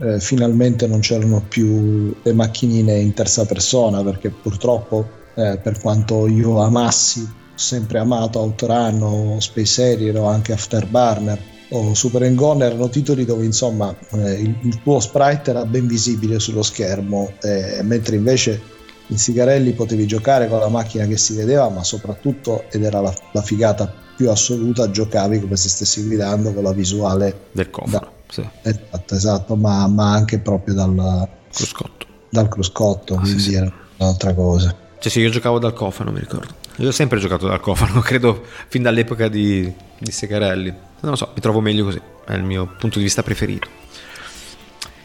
eh, 0.00 0.18
finalmente 0.18 0.86
non 0.86 1.00
c'erano 1.00 1.42
più 1.46 2.14
le 2.22 2.32
macchinine 2.32 2.98
in 2.98 3.14
terza 3.14 3.44
persona, 3.46 4.02
perché 4.02 4.30
purtroppo, 4.30 5.06
eh, 5.34 5.58
per 5.62 5.80
quanto 5.80 6.26
io 6.26 6.60
amassi, 6.60 7.20
ho 7.20 7.56
sempre 7.56 7.98
amato 7.98 8.40
Outrun 8.40 9.36
Space 9.40 9.92
Harrier 9.92 10.18
o 10.18 10.26
anche 10.26 10.52
Afterburner, 10.52 11.38
o 11.70 11.94
Super 11.94 12.32
Gone 12.34 12.64
erano 12.64 12.88
titoli 12.88 13.24
dove 13.24 13.44
insomma 13.44 13.94
eh, 14.12 14.32
il, 14.32 14.54
il, 14.62 14.82
tuo 14.82 15.00
sprite 15.00 15.50
era 15.50 15.64
ben 15.64 15.86
visibile 15.86 16.38
sullo 16.38 16.62
schermo 16.62 17.32
eh, 17.42 17.80
mentre 17.82 18.16
invece 18.16 18.60
in 19.08 19.18
Sigarelli 19.18 19.72
potevi 19.72 20.06
giocare 20.06 20.48
con 20.48 20.58
la 20.58 20.68
macchina 20.68 21.06
che 21.06 21.16
si 21.16 21.34
vedeva 21.34 21.68
ma 21.68 21.84
soprattutto 21.84 22.64
ed 22.70 22.84
era 22.84 23.00
la, 23.00 23.14
la 23.32 23.42
figata 23.42 23.92
più 24.16 24.30
assoluta 24.30 24.90
giocavi 24.90 25.40
come 25.40 25.56
se 25.56 25.68
stessi 25.68 26.02
guidando 26.04 26.52
con 26.52 26.62
la 26.62 26.72
visuale 26.72 27.48
del 27.52 27.70
cofano 27.70 28.12
sì. 28.28 28.48
esatto, 28.62 29.14
esatto 29.14 29.56
ma, 29.56 29.86
ma, 29.88 30.12
anche 30.12 30.38
proprio 30.38 30.74
dal 30.74 31.28
cruscotto. 31.52 32.06
dal 32.30 32.48
cruscotto 32.48 33.14
ah, 33.14 33.20
quindi 33.20 33.40
sì, 33.40 33.54
era 33.54 33.70
un'altra 33.98 34.34
cosa. 34.34 34.74
Cioè 34.98 35.12
sì 35.12 35.20
io 35.20 35.30
giocavo 35.30 35.58
dal 35.58 35.72
cofano 35.72 36.10
mi 36.10 36.20
ricordo. 36.20 36.62
Io 36.76 36.88
ho 36.88 36.92
sempre 36.92 37.18
giocato 37.20 37.46
dal 37.46 37.60
cofano 37.60 38.00
credo 38.02 38.42
fin 38.68 38.82
dall'epoca 38.82 39.28
di, 39.28 39.72
di 39.98 40.10
Sigarelli. 40.10 40.70
Non 41.00 41.10
lo 41.12 41.16
so, 41.16 41.30
mi 41.34 41.40
trovo 41.40 41.60
meglio 41.60 41.84
così, 41.84 42.00
è 42.26 42.32
il 42.34 42.42
mio 42.42 42.66
punto 42.78 42.98
di 42.98 43.04
vista 43.04 43.22
preferito. 43.22 43.68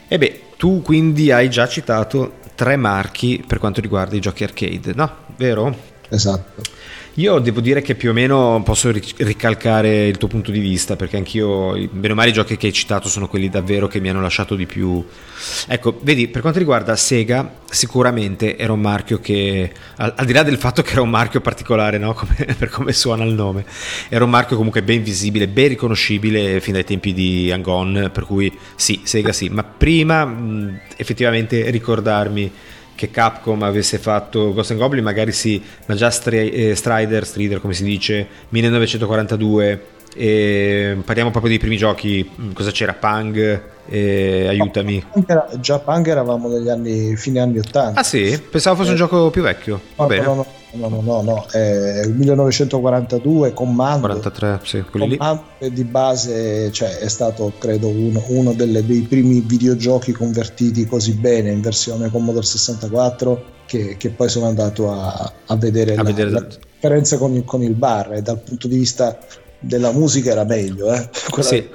E 0.08 0.18
beh, 0.18 0.42
tu 0.58 0.82
quindi 0.82 1.32
hai 1.32 1.50
già 1.50 1.68
citato 1.68 2.38
tre 2.60 2.76
marchi 2.76 3.42
per 3.48 3.58
quanto 3.58 3.80
riguarda 3.80 4.18
i 4.18 4.20
giochi 4.20 4.44
arcade, 4.44 4.92
no? 4.94 5.10
Vero? 5.38 5.74
Esatto. 6.10 6.62
Io 7.20 7.40
devo 7.40 7.60
dire 7.60 7.82
che 7.82 7.96
più 7.96 8.12
o 8.12 8.14
meno 8.14 8.62
posso 8.64 8.92
ricalcare 8.92 10.08
il 10.08 10.18
tuo 10.18 10.30
punto 10.30 10.52
di 10.52 10.60
vista, 10.60 10.96
perché 10.96 11.18
anch'io, 11.18 11.74
bene 11.92 12.14
o 12.14 12.16
male, 12.16 12.30
i 12.30 12.34
giochi 12.34 12.56
che 12.56 12.68
hai 12.68 12.72
citato 12.72 13.10
sono 13.10 13.28
quelli 13.28 13.50
davvero 13.50 13.88
che 13.88 14.00
mi 14.00 14.10
hanno 14.10 14.22
lasciato 14.22 14.56
di 14.56 14.66
più. 14.66 15.06
Ecco, 15.68 16.00
vedi, 16.02 16.30
per 16.30 16.40
quanto 16.40 16.60
riguarda 16.60 16.96
Sega, 16.96 17.56
sicuramente 17.70 18.56
era 18.56 18.72
un 18.72 18.80
marchio 18.80 19.20
che, 19.20 19.70
al, 19.98 20.14
al 20.16 20.26
di 20.26 20.32
là 20.32 20.44
del 20.44 20.58
fatto 20.58 20.82
che 20.82 20.94
era 20.94 21.02
un 21.02 21.10
marchio 21.10 21.42
particolare, 21.42 21.98
no? 21.98 22.14
come, 22.14 22.36
per 22.58 22.70
come 22.70 22.94
suona 22.94 23.26
il 23.26 23.34
nome, 23.34 23.66
era 24.08 24.24
un 24.24 24.30
marchio 24.30 24.56
comunque 24.56 24.82
ben 24.82 25.04
visibile, 25.04 25.50
ben 25.50 25.68
riconoscibile 25.68 26.62
fin 26.62 26.72
dai 26.72 26.86
tempi 26.86 27.12
di 27.12 27.52
Angon, 27.52 28.12
per 28.14 28.24
cui 28.24 28.50
sì, 28.76 29.02
Sega 29.04 29.34
sì, 29.34 29.50
ma 29.50 29.66
prima 29.66 30.24
mh, 30.24 30.80
effettivamente 30.96 31.70
ricordarmi 31.70 32.50
che 33.00 33.12
Capcom 33.12 33.64
avesse 33.64 33.98
fatto 33.98 34.54
Ghost 34.54 34.72
and 34.72 34.80
Goblin, 34.82 35.06
magari 35.06 35.32
sì, 35.32 35.64
ma 35.86 35.96
già 35.96 36.10
Stri- 36.10 36.52
eh, 36.52 36.76
Strider, 36.76 37.26
Strider 37.26 37.62
come 37.62 37.74
si 37.74 37.86
dice, 37.86 38.28
1942, 38.50 39.86
e 40.14 40.98
parliamo 41.06 41.32
proprio 41.32 41.52
dei 41.52 41.60
primi 41.60 41.78
giochi, 41.78 42.30
cosa 42.54 42.72
c'era? 42.72 42.94
Pang, 42.94 43.62
eh, 43.88 44.48
aiutami. 44.50 45.02
già 45.62 45.80
Pang 45.80 46.06
eravamo 46.06 46.50
negli 46.50 46.68
anni, 46.68 47.16
fine 47.16 47.40
anni 47.40 47.60
80. 47.60 47.98
Ah 47.98 48.04
sì? 48.04 48.38
Pensavo 48.52 48.76
fosse 48.76 48.90
eh. 48.90 48.92
un 48.92 48.98
gioco 48.98 49.30
più 49.30 49.44
vecchio. 49.44 49.80
Va 49.96 50.04
no, 50.04 50.10
bene. 50.10 50.26
No, 50.26 50.34
no, 50.34 50.46
no, 50.74 50.88
no, 50.90 51.02
no, 51.02 51.22
no. 51.22 51.48
Eh, 51.52 52.08
1942 52.08 53.54
Commando 53.54 54.08
43 54.08 54.60
sì, 54.64 54.84
lì. 54.94 55.18
di 55.72 55.84
base 55.84 56.72
cioè, 56.72 56.98
è 56.98 57.08
stato 57.08 57.54
credo 57.58 57.88
uno, 57.88 58.24
uno 58.28 58.54
delle, 58.54 58.86
dei 58.86 59.02
primi 59.02 59.42
videogiochi 59.42 60.12
convertiti 60.12 60.86
così 60.86 61.14
bene 61.14 61.52
in 61.52 61.62
versione 61.62 62.10
Commodore 62.10 62.46
64 62.46 63.58
che, 63.66 63.98
che 63.98 64.10
poi 64.10 64.30
sono 64.30 64.48
andato 64.48 64.92
a, 64.92 65.32
a 65.46 65.56
vedere, 65.56 65.94
a 65.94 65.98
la, 65.98 66.04
vedere 66.04 66.30
la 66.30 66.46
differenza 66.46 67.18
con 67.18 67.34
il, 67.34 67.44
con 67.44 67.62
il 67.62 67.74
bar 67.74 68.14
e 68.14 68.22
dal 68.22 68.40
punto 68.40 68.68
di 68.68 68.78
vista 68.78 69.18
della 69.60 69.92
musica 69.92 70.32
era 70.32 70.46
meglio, 70.46 70.92
eh? 70.94 71.10
sì. 71.42 71.70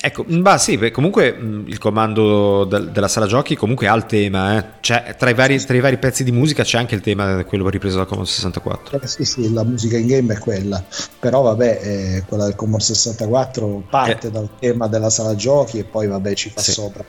Ecco, 0.00 0.24
bah, 0.26 0.58
sì, 0.58 0.90
comunque 0.90 1.26
il 1.66 1.78
comando 1.78 2.64
del, 2.64 2.90
della 2.90 3.08
sala 3.08 3.26
giochi 3.26 3.56
comunque 3.56 3.86
ha 3.88 3.94
il 3.94 4.06
tema, 4.06 4.58
eh? 4.58 4.64
cioè, 4.80 5.14
tra, 5.18 5.30
i 5.30 5.34
vari, 5.34 5.62
tra, 5.62 5.76
i 5.76 5.80
vari, 5.80 5.98
pezzi 5.98 6.24
di 6.24 6.32
musica 6.32 6.62
c'è 6.62 6.78
anche 6.78 6.94
il 6.94 7.00
tema, 7.00 7.44
quello 7.44 7.68
ripreso 7.68 7.96
dal 7.96 8.06
Commodore 8.06 8.32
64. 8.32 9.00
Eh, 9.00 9.06
sì, 9.06 9.24
sì, 9.24 9.52
la 9.52 9.64
musica 9.64 9.98
in 9.98 10.06
game 10.06 10.34
è 10.34 10.38
quella, 10.38 10.82
però 11.18 11.42
vabbè, 11.42 11.80
eh, 11.82 12.24
quella 12.26 12.44
del 12.44 12.54
Commodore 12.54 12.84
64 12.84 13.84
parte 13.90 14.28
eh. 14.28 14.30
dal 14.30 14.48
tema 14.58 14.88
della 14.88 15.10
sala 15.10 15.34
giochi 15.34 15.78
e 15.78 15.84
poi 15.84 16.06
vabbè 16.06 16.34
ci 16.34 16.50
fa 16.50 16.60
sì. 16.60 16.72
sopra. 16.72 17.04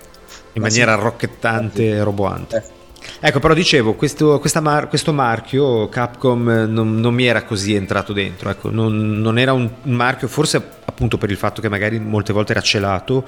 In 0.54 0.62
maniera 0.62 0.96
rocchettante 0.96 1.86
e 1.86 2.04
roboante. 2.04 2.78
Eh. 3.20 3.28
Ecco, 3.28 3.40
però 3.40 3.54
dicevo, 3.54 3.94
questo, 3.96 4.40
mar- 4.62 4.88
questo 4.88 5.14
marchio 5.14 5.90
Capcom 5.90 6.66
non, 6.68 7.00
non, 7.00 7.14
mi 7.14 7.26
era 7.26 7.44
così 7.44 7.76
entrato 7.76 8.14
dentro, 8.14 8.50
ecco, 8.50 8.70
non, 8.70 9.20
non, 9.20 9.38
era 9.38 9.54
un 9.54 9.70
marchio, 9.84 10.28
forse 10.28 10.62
appunto 10.86 11.18
per 11.18 11.30
il 11.30 11.38
fatto 11.38 11.62
che 11.62 11.70
magari 11.70 12.00
molte 12.00 12.34
volte 12.34 12.52
era 12.52 12.62
celato, 12.62 13.26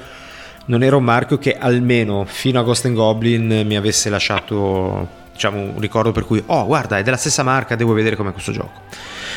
non 0.66 0.84
era 0.84 0.96
un 0.96 1.04
marchio 1.04 1.38
che 1.38 1.58
almeno 1.58 2.26
fino 2.26 2.60
a 2.60 2.64
Ghost 2.64 2.92
Goblin 2.92 3.64
mi 3.66 3.76
avesse 3.76 4.10
lasciato 4.10 5.20
diciamo, 5.34 5.60
un 5.60 5.80
ricordo 5.80 6.12
per 6.12 6.26
cui, 6.26 6.42
oh 6.46 6.66
guarda, 6.66 6.98
è 6.98 7.04
della 7.04 7.18
stessa 7.18 7.44
marca, 7.44 7.76
devo 7.76 7.94
vedere 7.94 8.16
com'è 8.16 8.32
questo 8.32 8.52
gioco. 8.52 8.82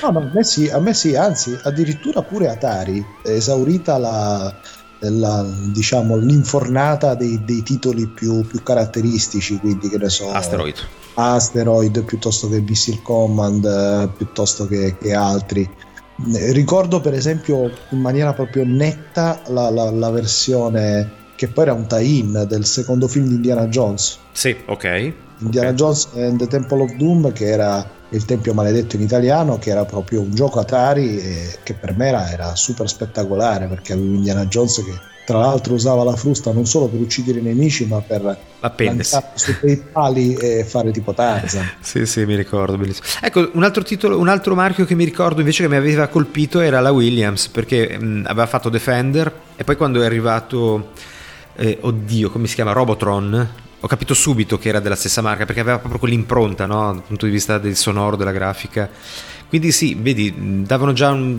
No, 0.03 0.11
no, 0.11 0.19
a 0.19 0.31
me 0.33 0.45
sì, 0.45 0.69
a 0.69 0.79
me 0.79 0.93
sì 0.93 1.15
anzi, 1.15 1.59
addirittura 1.63 2.23
pure 2.23 2.49
Atari, 2.49 3.05
esaurita 3.23 3.97
la 3.97 4.55
la, 5.11 5.45
diciamo, 5.73 6.17
l'infornata 6.17 7.15
dei, 7.15 7.43
dei 7.45 7.63
titoli 7.63 8.07
più, 8.07 8.47
più, 8.47 8.63
caratteristici, 8.63 9.59
quindi 9.59 9.89
che 9.89 9.99
ne 9.99 10.09
so. 10.09 10.31
Asteroid. 10.31 10.77
Asteroid 11.15 12.05
piuttosto 12.05 12.49
che 12.49 12.61
Missile 12.61 13.01
Command, 13.03 13.65
eh, 13.65 14.09
piuttosto 14.17 14.67
che, 14.67 14.97
che, 15.01 15.15
altri. 15.15 15.69
Ricordo 16.53 17.01
per 17.01 17.15
esempio 17.15 17.71
in 17.91 18.01
maniera 18.01 18.33
proprio 18.33 18.65
netta 18.65 19.41
la, 19.49 19.69
la, 19.71 19.91
la 19.91 20.11
versione 20.11 21.23
che 21.35 21.49
poi 21.49 21.65
era 21.65 21.73
un 21.73 21.89
tie-in 21.89 22.47
del 22.49 22.65
secondo 22.65 23.09
film 23.09 23.27
di 23.27 23.35
Indiana 23.35 23.67
Jones. 23.67 24.19
Sì, 24.33 24.57
ok. 24.67 25.13
Indiana 25.39 25.69
okay. 25.69 25.79
Jones 25.79 26.09
and 26.15 26.39
the 26.39 26.47
Temple 26.47 26.83
of 26.83 26.95
Doom 26.95 27.33
che 27.33 27.47
era 27.47 27.87
il 28.11 28.25
Tempio 28.25 28.55
Maledetto 28.55 28.97
in 28.97 29.03
italiano 29.03 29.59
che 29.59 29.71
era 29.71 29.85
proprio 29.85 30.21
un 30.21 30.35
gioco 30.35 30.61
Atari 30.61 31.21
che 31.63 31.75
per 31.75 31.97
me 31.97 32.09
era, 32.09 32.31
era 32.31 32.55
super 32.55 32.89
spettacolare 32.89 33.67
perché 33.67 33.93
avevo 33.93 34.15
Indiana 34.15 34.47
Jones 34.47 34.77
che 34.77 35.13
tra 35.25 35.39
l'altro 35.39 35.75
usava 35.75 36.05
la 36.05 36.15
frusta 36.15 36.53
non 36.53 36.67
solo 36.67 36.87
per 36.87 37.01
uccidere 37.01 37.39
i 37.39 37.43
nemici 37.43 37.87
ma 37.87 38.01
per 38.01 38.37
su 39.35 39.59
quei 39.59 39.77
pali 39.77 40.35
e 40.35 40.65
fare 40.65 40.91
tipo 40.91 41.13
Tarzan. 41.13 41.73
Sì 41.81 42.07
sì 42.07 42.25
mi 42.25 42.37
ricordo 42.37 42.77
bellissimo. 42.77 43.07
Ecco 43.21 43.51
un 43.53 43.63
altro 43.65 43.83
titolo 43.83 44.19
un 44.19 44.29
altro 44.29 44.55
marchio 44.55 44.85
che 44.85 44.95
mi 44.95 45.05
ricordo 45.05 45.41
invece 45.41 45.63
che 45.63 45.69
mi 45.69 45.77
aveva 45.77 46.07
colpito 46.09 46.61
era 46.61 46.81
la 46.81 46.93
Williams 46.93 47.49
perché 47.49 47.99
mh, 47.99 48.25
aveva 48.27 48.47
fatto 48.47 48.69
Defender 48.69 49.33
e 49.57 49.65
poi 49.65 49.77
quando 49.77 50.03
è 50.03 50.05
arrivato 50.05 50.91
eh, 51.57 51.79
oddio 51.81 52.31
come 52.31 52.47
si 52.47 52.55
chiama? 52.55 52.73
Robotron 52.73 53.63
ho 53.85 53.87
capito 53.87 54.15
subito 54.15 54.57
che 54.57 54.71
era 54.71 54.81
della 54.81 54.97
stessa 54.97 55.21
marca 55.21 55.45
perché 55.45 55.61
aveva 55.61 55.79
proprio 55.79 56.01
quell'impronta 56.01 56.65
no? 56.65 56.93
dal 56.95 57.03
punto 57.03 57.27
di 57.27 57.33
vista 57.33 57.59
del 57.59 57.77
sonoro 57.77 58.17
della 58.17 58.33
grafica 58.33 58.89
quindi 59.47 59.73
sì 59.73 59.95
vedi 59.95 60.63
davano 60.65 60.95
già 60.95 61.11
un 61.11 61.39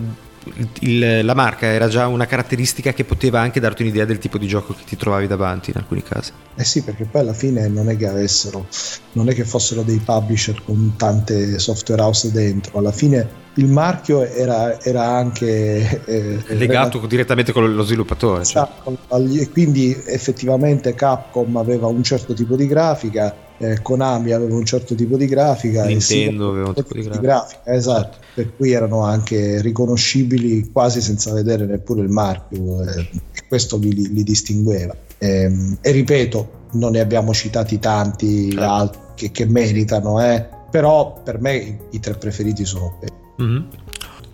il, 0.80 1.24
la 1.24 1.34
marca 1.34 1.66
era 1.66 1.88
già 1.88 2.06
una 2.06 2.26
caratteristica 2.26 2.92
che 2.92 3.04
poteva 3.04 3.40
anche 3.40 3.60
darti 3.60 3.82
un'idea 3.82 4.04
del 4.04 4.18
tipo 4.18 4.38
di 4.38 4.46
gioco 4.46 4.74
che 4.74 4.84
ti 4.84 4.96
trovavi 4.96 5.26
davanti 5.26 5.70
in 5.70 5.76
alcuni 5.76 6.02
casi. 6.02 6.32
Eh 6.54 6.64
sì, 6.64 6.82
perché 6.82 7.04
poi 7.04 7.22
alla 7.22 7.34
fine 7.34 7.68
non 7.68 7.88
è 7.88 7.96
che 7.96 8.06
avessero, 8.06 8.66
non 9.12 9.28
è 9.28 9.34
che 9.34 9.44
fossero 9.44 9.82
dei 9.82 9.98
publisher 9.98 10.62
con 10.64 10.94
tante 10.96 11.58
software 11.58 12.02
house 12.02 12.30
dentro, 12.30 12.78
alla 12.78 12.92
fine 12.92 13.44
il 13.56 13.68
marchio 13.68 14.22
era, 14.22 14.80
era 14.82 15.04
anche 15.04 16.02
eh, 16.04 16.42
legato 16.54 16.98
era, 16.98 17.06
direttamente 17.06 17.52
con 17.52 17.74
lo 17.74 17.82
sviluppatore. 17.82 18.42
Esatto, 18.42 18.98
cioè. 19.08 19.40
e 19.40 19.50
quindi 19.50 19.96
effettivamente 20.06 20.94
Capcom 20.94 21.56
aveva 21.56 21.86
un 21.86 22.02
certo 22.02 22.34
tipo 22.34 22.56
di 22.56 22.66
grafica, 22.66 23.34
eh, 23.58 23.80
Konami 23.82 24.32
aveva 24.32 24.54
un 24.54 24.64
certo 24.64 24.94
tipo 24.94 25.16
di 25.16 25.26
grafica, 25.26 25.84
Nintendo 25.84 26.50
aveva 26.50 26.68
un 26.68 26.74
tipo 26.74 26.94
di 26.94 27.02
grafica. 27.02 27.22
Grafica 27.22 27.74
esatto, 27.74 28.12
certo. 28.12 28.26
per 28.34 28.56
cui 28.56 28.72
erano 28.72 29.02
anche 29.02 29.60
riconoscibili 29.60 30.70
quasi 30.70 31.00
senza 31.00 31.32
vedere 31.32 31.66
neppure 31.66 32.02
il 32.02 32.08
marchio 32.08 32.82
eh, 32.82 33.08
e 33.32 33.42
questo 33.48 33.78
li, 33.78 34.12
li 34.12 34.22
distingueva. 34.22 34.94
E, 35.18 35.28
ehm, 35.28 35.78
e, 35.80 35.90
ripeto, 35.90 36.50
non 36.72 36.92
ne 36.92 37.00
abbiamo 37.00 37.32
citati 37.32 37.78
tanti 37.78 38.50
certo. 38.50 38.70
altri 38.70 39.00
che, 39.14 39.30
che 39.30 39.46
meritano, 39.46 40.22
eh, 40.22 40.46
però 40.70 41.20
per 41.22 41.40
me 41.40 41.56
i, 41.56 41.78
i 41.92 42.00
tre 42.00 42.14
preferiti 42.14 42.64
sono 42.64 42.96
quelli. 42.98 43.14
Mm-hmm. 43.42 43.62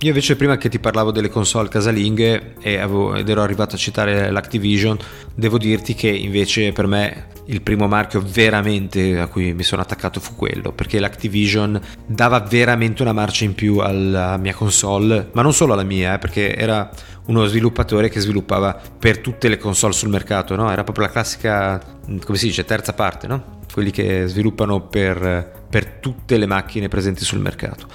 Io 0.02 0.08
invece 0.08 0.34
prima 0.34 0.56
che 0.56 0.68
ti 0.68 0.80
parlavo 0.80 1.12
delle 1.12 1.28
console 1.28 1.68
casalinghe 1.68 2.54
avevo, 2.64 3.14
ed 3.14 3.28
ero 3.28 3.40
arrivato 3.40 3.76
a 3.76 3.78
citare 3.78 4.32
l'Activision, 4.32 4.98
devo 5.32 5.58
dirti 5.58 5.94
che 5.94 6.08
invece 6.08 6.72
per 6.72 6.88
me 6.88 7.26
il 7.46 7.62
primo 7.62 7.86
marchio 7.86 8.20
veramente 8.20 9.20
a 9.20 9.28
cui 9.28 9.54
mi 9.54 9.62
sono 9.62 9.80
attaccato 9.80 10.18
fu 10.18 10.34
quello, 10.34 10.72
perché 10.72 10.98
l'Activision 10.98 11.80
dava 12.04 12.40
veramente 12.40 13.02
una 13.02 13.12
marcia 13.12 13.44
in 13.44 13.54
più 13.54 13.78
alla 13.78 14.36
mia 14.38 14.54
console, 14.54 15.28
ma 15.34 15.42
non 15.42 15.54
solo 15.54 15.74
alla 15.74 15.84
mia, 15.84 16.14
eh, 16.14 16.18
perché 16.18 16.56
era 16.56 16.90
uno 17.26 17.44
sviluppatore 17.46 18.08
che 18.08 18.18
sviluppava 18.18 18.80
per 18.98 19.18
tutte 19.18 19.48
le 19.48 19.56
console 19.56 19.92
sul 19.92 20.08
mercato, 20.08 20.56
no? 20.56 20.68
era 20.68 20.82
proprio 20.82 21.06
la 21.06 21.12
classica, 21.12 21.80
come 22.24 22.38
si 22.38 22.46
dice, 22.46 22.64
terza 22.64 22.92
parte, 22.92 23.28
no? 23.28 23.60
quelli 23.72 23.92
che 23.92 24.26
sviluppano 24.26 24.80
per, 24.80 25.61
per, 25.72 25.86
tutte 25.86 26.36
le 26.36 26.44
macchine 26.44 26.88
presenti 26.88 27.24
sul 27.24 27.38
mercato. 27.38 27.86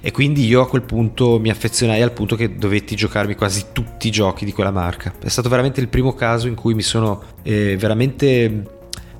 E 0.00 0.12
quindi 0.12 0.46
io 0.46 0.60
a 0.60 0.68
quel 0.68 0.82
punto 0.82 1.40
mi 1.40 1.50
affezionai 1.50 2.00
al 2.00 2.12
punto 2.12 2.36
che 2.36 2.54
dovetti 2.54 2.94
giocarmi 2.94 3.34
quasi 3.34 3.66
tutti 3.72 4.06
i 4.06 4.12
giochi 4.12 4.44
di 4.44 4.52
quella 4.52 4.70
marca. 4.70 5.12
È 5.20 5.28
stato 5.28 5.48
veramente 5.48 5.80
il 5.80 5.88
primo 5.88 6.14
caso 6.14 6.46
in 6.46 6.54
cui 6.54 6.74
mi 6.74 6.82
sono 6.82 7.24
eh, 7.42 7.76
veramente 7.76 8.62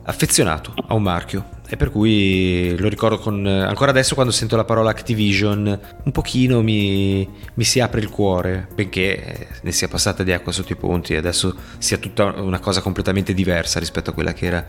affezionato 0.05 0.72
a 0.87 0.94
un 0.94 1.03
marchio 1.03 1.48
e 1.66 1.77
per 1.77 1.90
cui 1.90 2.77
lo 2.79 2.88
ricordo 2.88 3.18
con 3.18 3.46
ancora 3.46 3.90
adesso 3.90 4.14
quando 4.14 4.33
sento 4.33 4.55
la 4.55 4.64
parola 4.64 4.90
Activision 4.90 5.81
un 6.05 6.12
pochino 6.12 6.61
mi, 6.61 7.27
mi, 7.55 7.64
si 7.64 7.81
apre 7.81 8.00
il 8.00 8.11
cuore 8.11 8.68
benché 8.74 9.48
ne 9.62 9.72
sia 9.72 9.88
passata 9.88 10.22
di 10.22 10.31
acqua 10.31 10.53
sotto 10.53 10.72
i 10.72 10.77
ponti 10.77 11.14
e 11.14 11.16
adesso 11.16 11.57
sia 11.79 11.96
tutta 11.96 12.24
una 12.24 12.59
cosa 12.59 12.83
completamente 12.83 13.33
diversa 13.33 13.79
rispetto 13.81 14.11
a 14.11 14.12
quella 14.12 14.35
che 14.35 14.44
era 14.44 14.66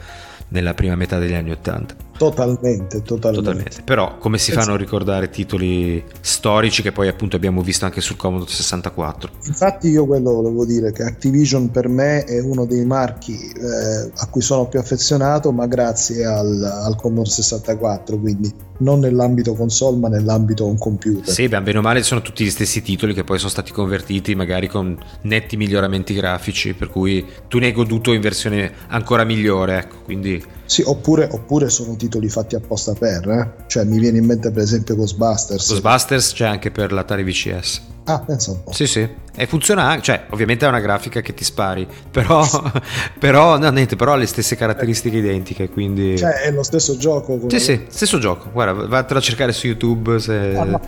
nella 0.50 0.74
prima 0.74 0.96
metà 0.96 1.18
degli 1.18 1.34
anni 1.34 1.52
Ottanta. 1.52 1.96
Totalmente, 2.18 3.02
totalmente, 3.02 3.44
totalmente. 3.44 3.82
Però 3.84 4.18
come 4.18 4.38
si 4.38 4.52
fanno 4.52 4.74
a 4.74 4.78
ricordare 4.78 5.30
titoli 5.30 6.04
storici 6.22 6.82
che 6.82 6.94
poi 6.94 7.10
appunto 7.10 7.36
abbiamo 7.36 7.62
visto 7.62 7.84
anche 7.86 8.00
sul 8.00 8.16
Commodore 8.16 8.50
64? 8.50 9.30
Infatti 9.46 9.90
io 9.90 10.06
quello 10.06 10.32
volevo 10.32 10.66
dire 10.66 10.94
che 10.94 11.04
Activision 11.04 11.72
per 11.72 11.90
me 11.90 12.24
è 12.24 12.40
uno 12.40 12.66
dei 12.66 12.86
marchi 12.86 13.34
eh, 13.34 14.12
a 14.16 14.28
cui 14.30 14.42
sono 14.42 14.68
più 14.68 14.80
affezionato, 14.80 15.52
ma 15.52 15.68
grazie 15.68 16.26
al, 16.26 16.64
al 16.64 16.96
Commodore 16.96 17.30
64, 17.30 18.18
quindi 18.18 18.54
non 18.78 19.00
nell'ambito 19.00 19.54
console 19.54 19.98
ma 19.98 20.08
nell'ambito 20.08 20.66
un 20.66 20.78
computer. 20.78 21.34
Sì, 21.34 21.48
beh, 21.48 21.62
bene 21.62 21.78
o 21.78 21.82
male 21.82 22.04
sono 22.04 22.22
tutti 22.22 22.44
gli 22.44 22.50
stessi 22.50 22.82
titoli 22.82 23.14
che 23.14 23.24
poi 23.24 23.38
sono 23.38 23.50
stati 23.50 23.72
convertiti 23.72 24.36
magari 24.36 24.68
con 24.68 24.98
netti 25.22 25.58
miglioramenti 25.58 26.14
grafici, 26.14 26.74
per 26.74 26.90
cui 26.90 27.26
tu 27.48 27.60
ne 27.60 27.68
hai 27.68 27.72
goduto 27.72 28.12
in 28.12 28.22
versione 28.22 28.72
ancora 28.88 29.24
migliore, 29.24 29.78
ecco, 29.78 29.98
quindi... 30.04 30.44
Sì, 30.66 30.82
oppure, 30.84 31.30
oppure 31.32 31.70
sono 31.70 31.96
titoli 31.96 32.28
fatti 32.28 32.56
apposta 32.56 32.94
per, 32.94 33.30
eh? 33.30 33.64
cioè 33.68 33.84
mi 33.86 34.00
viene 34.00 34.18
in 34.18 34.26
mente 34.26 34.52
per 34.52 34.64
esempio 34.64 34.96
Ghostbusters. 34.96 35.70
Ghostbusters 35.70 36.34
c'è 36.34 36.46
anche 36.46 36.72
per 36.72 36.92
l'Atari 36.92 37.24
VCS. 37.24 37.94
Ah, 38.06 38.20
pensa 38.20 38.52
un 38.52 38.64
po'. 38.64 38.72
Sì, 38.72 38.86
sì. 38.86 39.08
E 39.38 39.48
funziona 39.48 39.84
anche, 39.84 40.04
cioè, 40.04 40.26
ovviamente 40.30 40.66
è 40.66 40.70
una 40.70 40.80
grafica 40.80 41.22
che 41.22 41.34
ti 41.34 41.44
spari, 41.44 41.88
però, 42.10 42.46
però, 43.20 43.58
no, 43.58 43.70
niente, 43.70 43.96
però 43.96 44.14
ha 44.14 44.16
le 44.16 44.28
stesse 44.28 44.56
caratteristiche 44.56 45.18
identiche, 45.18 45.70
quindi... 45.70 46.18
Cioè, 46.18 46.42
è 46.42 46.52
lo 46.52 46.64
stesso 46.64 46.98
gioco. 46.98 47.40
Sì, 47.50 47.60
sì, 47.60 47.86
stesso 47.90 48.20
gioco. 48.20 48.52
Guarda, 48.52 48.86
vattelo 48.86 49.20
a 49.20 49.22
cercare 49.22 49.52
su 49.52 49.68
YouTube, 49.68 50.20
se... 50.20 50.56
ah, 50.56 50.64
no, 50.64 50.82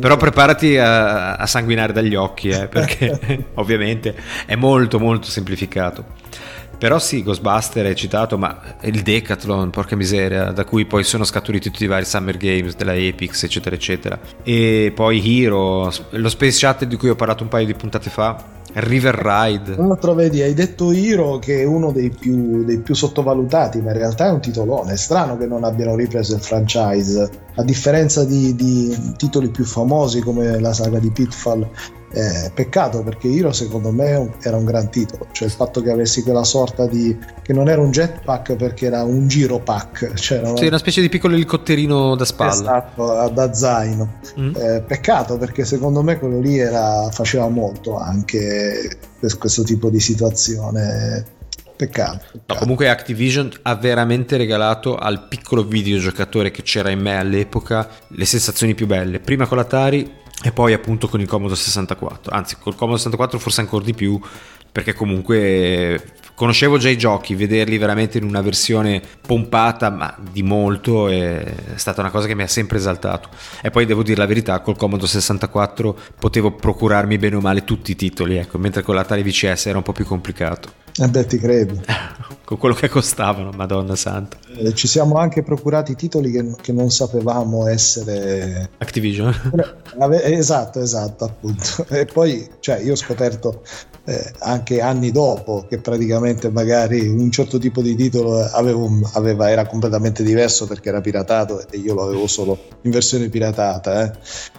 però 0.00 0.16
preparati 0.16 0.78
a, 0.78 1.34
a, 1.34 1.46
sanguinare 1.46 1.92
dagli 1.92 2.14
occhi, 2.14 2.48
eh, 2.48 2.68
perché 2.68 3.46
ovviamente 3.54 4.14
è 4.46 4.54
molto, 4.54 5.00
molto 5.00 5.26
semplificato. 5.26 6.04
Però 6.78 6.98
sì, 6.98 7.22
Ghostbuster 7.22 7.86
è 7.86 7.94
citato, 7.94 8.36
ma 8.36 8.60
il 8.82 9.02
Decathlon, 9.02 9.70
porca 9.70 9.96
miseria, 9.96 10.50
da 10.52 10.64
cui 10.64 10.84
poi 10.84 11.04
sono 11.04 11.24
scaturiti 11.24 11.70
tutti 11.70 11.84
i 11.84 11.88
vari 11.88 12.04
Summer 12.04 12.36
Games 12.36 12.76
della 12.76 12.94
Epix, 12.94 13.44
eccetera, 13.44 13.74
eccetera. 13.74 14.18
E 14.42 14.92
poi 14.94 15.42
Hero, 15.42 15.90
lo 16.10 16.28
Space 16.28 16.52
Shuttle 16.52 16.86
di 16.86 16.96
cui 16.96 17.08
ho 17.08 17.16
parlato 17.16 17.42
un 17.42 17.48
paio 17.48 17.66
di 17.66 17.74
puntate 17.74 18.10
fa, 18.10 18.55
River 18.74 19.14
Ride. 19.14 19.74
Tra 19.74 19.86
l'altro, 19.86 20.14
vedi, 20.14 20.42
hai 20.42 20.54
detto 20.54 20.92
Hero 20.92 21.38
che 21.38 21.60
è 21.60 21.64
uno 21.64 21.92
dei 21.92 22.10
più, 22.10 22.64
dei 22.64 22.78
più, 22.78 22.94
sottovalutati, 22.94 23.80
ma 23.80 23.92
in 23.92 23.98
realtà 23.98 24.26
è 24.26 24.30
un 24.30 24.40
titolone. 24.40 24.92
È 24.92 24.96
strano 24.96 25.36
che 25.36 25.46
non 25.46 25.64
abbiano 25.64 25.94
ripreso 25.94 26.34
il 26.34 26.40
franchise. 26.40 27.30
A 27.54 27.62
differenza 27.62 28.24
di, 28.24 28.54
di 28.54 29.14
titoli 29.16 29.48
più 29.48 29.64
famosi 29.64 30.20
come 30.20 30.60
la 30.60 30.72
saga 30.72 30.98
di 30.98 31.10
Pitfall 31.10 31.68
eh, 32.12 32.50
peccato 32.54 33.02
perché 33.02 33.28
Hero 33.28 33.52
secondo 33.52 33.90
me 33.90 34.32
era 34.40 34.56
un 34.56 34.64
gran 34.64 34.88
titolo, 34.90 35.26
cioè 35.32 35.48
il 35.48 35.52
fatto 35.52 35.82
che 35.82 35.90
avessi 35.90 36.22
quella 36.22 36.44
sorta 36.44 36.86
di... 36.86 37.16
che 37.42 37.52
non 37.52 37.68
era 37.68 37.82
un 37.82 37.90
jetpack 37.90 38.54
perché 38.54 38.86
era 38.86 39.02
un 39.02 39.28
giro 39.28 39.58
pack, 39.58 40.14
cioè 40.16 40.38
una... 40.38 40.56
Sì, 40.56 40.66
una 40.66 40.78
specie 40.78 41.00
di 41.00 41.08
piccolo 41.08 41.34
elicotterino 41.34 42.14
da 42.14 42.24
spalla. 42.24 42.52
Esatto, 42.52 43.30
da 43.34 43.52
zaino. 43.52 44.14
Mm. 44.40 44.54
Eh, 44.56 44.84
peccato 44.86 45.36
perché 45.36 45.64
secondo 45.64 46.02
me 46.02 46.18
quello 46.18 46.40
lì 46.40 46.58
era... 46.58 47.08
faceva 47.10 47.48
molto 47.48 47.98
anche 47.98 48.55
per 49.18 49.38
questo 49.38 49.62
tipo 49.62 49.90
di 49.90 50.00
situazione. 50.00 51.24
Peccato, 51.76 52.24
peccato. 52.32 52.54
No, 52.54 52.58
comunque 52.58 52.88
Activision 52.88 53.50
ha 53.62 53.74
veramente 53.74 54.36
regalato 54.36 54.96
al 54.96 55.28
piccolo 55.28 55.64
videogiocatore 55.64 56.50
che 56.50 56.62
c'era 56.62 56.90
in 56.90 57.00
me 57.00 57.18
all'epoca 57.18 57.88
le 58.08 58.24
sensazioni 58.24 58.74
più 58.74 58.86
belle. 58.86 59.20
Prima 59.20 59.46
con 59.46 59.58
l'Atari 59.58 60.10
e 60.42 60.52
poi 60.52 60.72
appunto 60.72 61.08
con 61.08 61.20
il 61.20 61.28
Commodore 61.28 61.58
64, 61.58 62.32
anzi 62.32 62.56
col 62.56 62.74
Commodore 62.74 62.98
64 62.98 63.38
forse 63.38 63.60
ancora 63.60 63.84
di 63.84 63.94
più 63.94 64.18
perché 64.72 64.94
comunque 64.94 66.02
conoscevo 66.36 66.76
già 66.76 66.90
i 66.90 66.98
giochi, 66.98 67.34
vederli 67.34 67.78
veramente 67.78 68.18
in 68.18 68.24
una 68.24 68.42
versione 68.42 69.02
pompata 69.26 69.90
ma 69.90 70.14
di 70.30 70.42
molto 70.42 71.08
è 71.08 71.54
stata 71.74 72.02
una 72.02 72.10
cosa 72.10 72.26
che 72.26 72.34
mi 72.34 72.42
ha 72.42 72.46
sempre 72.46 72.76
esaltato 72.76 73.30
e 73.62 73.70
poi 73.70 73.86
devo 73.86 74.02
dire 74.02 74.18
la 74.18 74.26
verità 74.26 74.60
col 74.60 74.76
Commodore 74.76 75.08
64 75.08 75.98
potevo 76.20 76.52
procurarmi 76.52 77.16
bene 77.16 77.36
o 77.36 77.40
male 77.40 77.64
tutti 77.64 77.92
i 77.92 77.96
titoli 77.96 78.36
ecco, 78.36 78.58
mentre 78.58 78.82
con 78.82 78.94
l'Atari 78.94 79.22
VCS 79.22 79.66
era 79.66 79.78
un 79.78 79.82
po' 79.82 79.92
più 79.92 80.04
complicato 80.04 80.84
eh 80.98 81.08
beh, 81.08 81.26
ti 81.26 81.38
credo. 81.38 81.78
Con 82.42 82.56
quello 82.56 82.74
che 82.74 82.88
costavano, 82.88 83.50
Madonna 83.50 83.94
Santa. 83.96 84.38
Eh, 84.56 84.72
ci 84.72 84.86
siamo 84.86 85.16
anche 85.16 85.42
procurati 85.42 85.94
titoli 85.94 86.30
che, 86.30 86.54
che, 86.62 86.72
non 86.72 86.90
sapevamo 86.90 87.66
essere... 87.66 88.70
Activision. 88.78 89.34
esatto, 90.22 90.80
esatto, 90.80 91.24
appunto. 91.24 91.84
E 91.92 92.06
poi, 92.06 92.48
cioè, 92.60 92.80
io 92.80 92.92
ho 92.92 92.96
scoperto 92.96 93.62
eh, 94.06 94.32
anche 94.38 94.80
anni 94.80 95.10
dopo 95.10 95.66
che 95.68 95.78
praticamente 95.78 96.48
magari 96.50 97.08
un 97.08 97.30
certo 97.30 97.58
tipo 97.58 97.82
di 97.82 97.96
titolo 97.96 98.38
avevo, 98.40 98.88
aveva, 99.14 99.50
era 99.50 99.66
completamente 99.66 100.22
diverso 100.22 100.66
perché 100.66 100.90
era 100.90 101.00
piratato 101.00 101.68
e 101.68 101.78
io 101.78 101.92
lo 101.94 102.04
avevo 102.04 102.26
solo 102.28 102.56
in 102.82 102.90
versione 102.92 103.28
piratata. 103.28 104.04
Eh. 104.04 104.12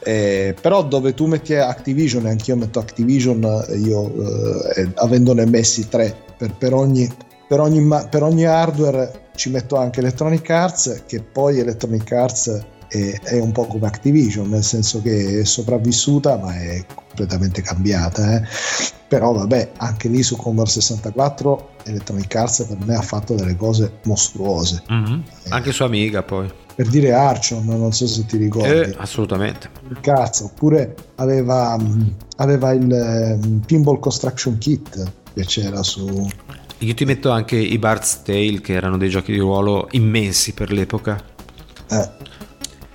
Eh, 0.04 0.56
però 0.60 0.84
dove 0.84 1.14
tu 1.14 1.28
metti 1.28 1.56
Activision 1.56 2.28
e 2.28 2.32
anch'io 2.32 2.58
metto 2.58 2.80
Activision, 2.80 3.66
io 3.78 4.74
eh, 4.76 4.92
avendone 4.96 5.46
messi 5.46 5.88
tre 5.88 6.14
per, 6.38 6.54
per, 6.54 6.74
ogni, 6.74 7.10
per, 7.48 7.62
ogni, 7.62 7.88
per 8.10 8.24
ogni 8.24 8.46
hardware 8.46 9.30
ci 9.36 9.50
metto 9.50 9.78
anche 9.78 10.02
Electronic 10.02 10.50
Arts, 10.50 11.04
che 11.06 11.22
poi 11.22 11.60
Electronic 11.60 12.12
Arts 12.12 12.66
è, 12.90 13.20
è, 13.24 13.40
un 13.40 13.52
po' 13.52 13.66
come 13.66 13.88
Activision, 13.88 14.50
nel 14.50 14.64
senso 14.64 15.02
che 15.02 15.40
è 15.40 15.44
sopravvissuta 15.46 16.38
ma 16.38 16.54
è 16.54 16.86
completamente 17.18 17.62
cambiata. 17.62 18.36
Eh. 18.36 18.44
Però 19.08 19.34
vabbè, 19.34 19.72
anche 19.78 20.08
lì 20.10 20.22
su 20.22 20.36
Commodore 20.36 20.70
64 20.70 21.70
Electronic 21.86 22.36
Arts 22.36 22.66
per 22.68 22.78
me 22.86 22.96
ha 22.96 23.02
fatto 23.02 23.34
delle 23.34 23.56
cose 23.56 24.00
mostruose. 24.04 24.84
Mm-hmm. 24.92 25.20
Eh, 25.44 25.50
anche 25.50 25.72
su 25.72 25.84
Amiga 25.84 26.22
poi. 26.22 26.50
Per 26.76 26.88
dire 26.90 27.12
Archon, 27.12 27.66
non 27.66 27.92
so 27.92 28.06
se 28.06 28.26
ti 28.26 28.38
ricordi. 28.38 28.70
Eh, 28.70 28.96
assolutamente. 28.98 29.70
Cazzo, 30.02 30.46
oppure 30.46 30.96
aveva, 31.16 31.76
aveva 32.36 32.72
il 32.74 33.40
um, 33.42 33.62
Pinball 33.66 34.00
Construction 34.00 34.58
Kit 34.60 35.12
che 35.34 35.46
c'era 35.46 35.82
su... 35.82 36.28
Io 36.80 36.94
ti 36.94 37.06
metto 37.06 37.32
anche 37.32 37.56
i 37.56 37.80
Bard's 37.80 38.22
Tale 38.22 38.62
che 38.62 38.74
erano 38.74 38.98
dei 38.98 39.10
giochi 39.10 39.32
di 39.32 39.40
ruolo 39.40 39.88
immensi 39.92 40.54
per 40.54 40.72
l'epoca. 40.72 41.20
Eh. 41.90 42.10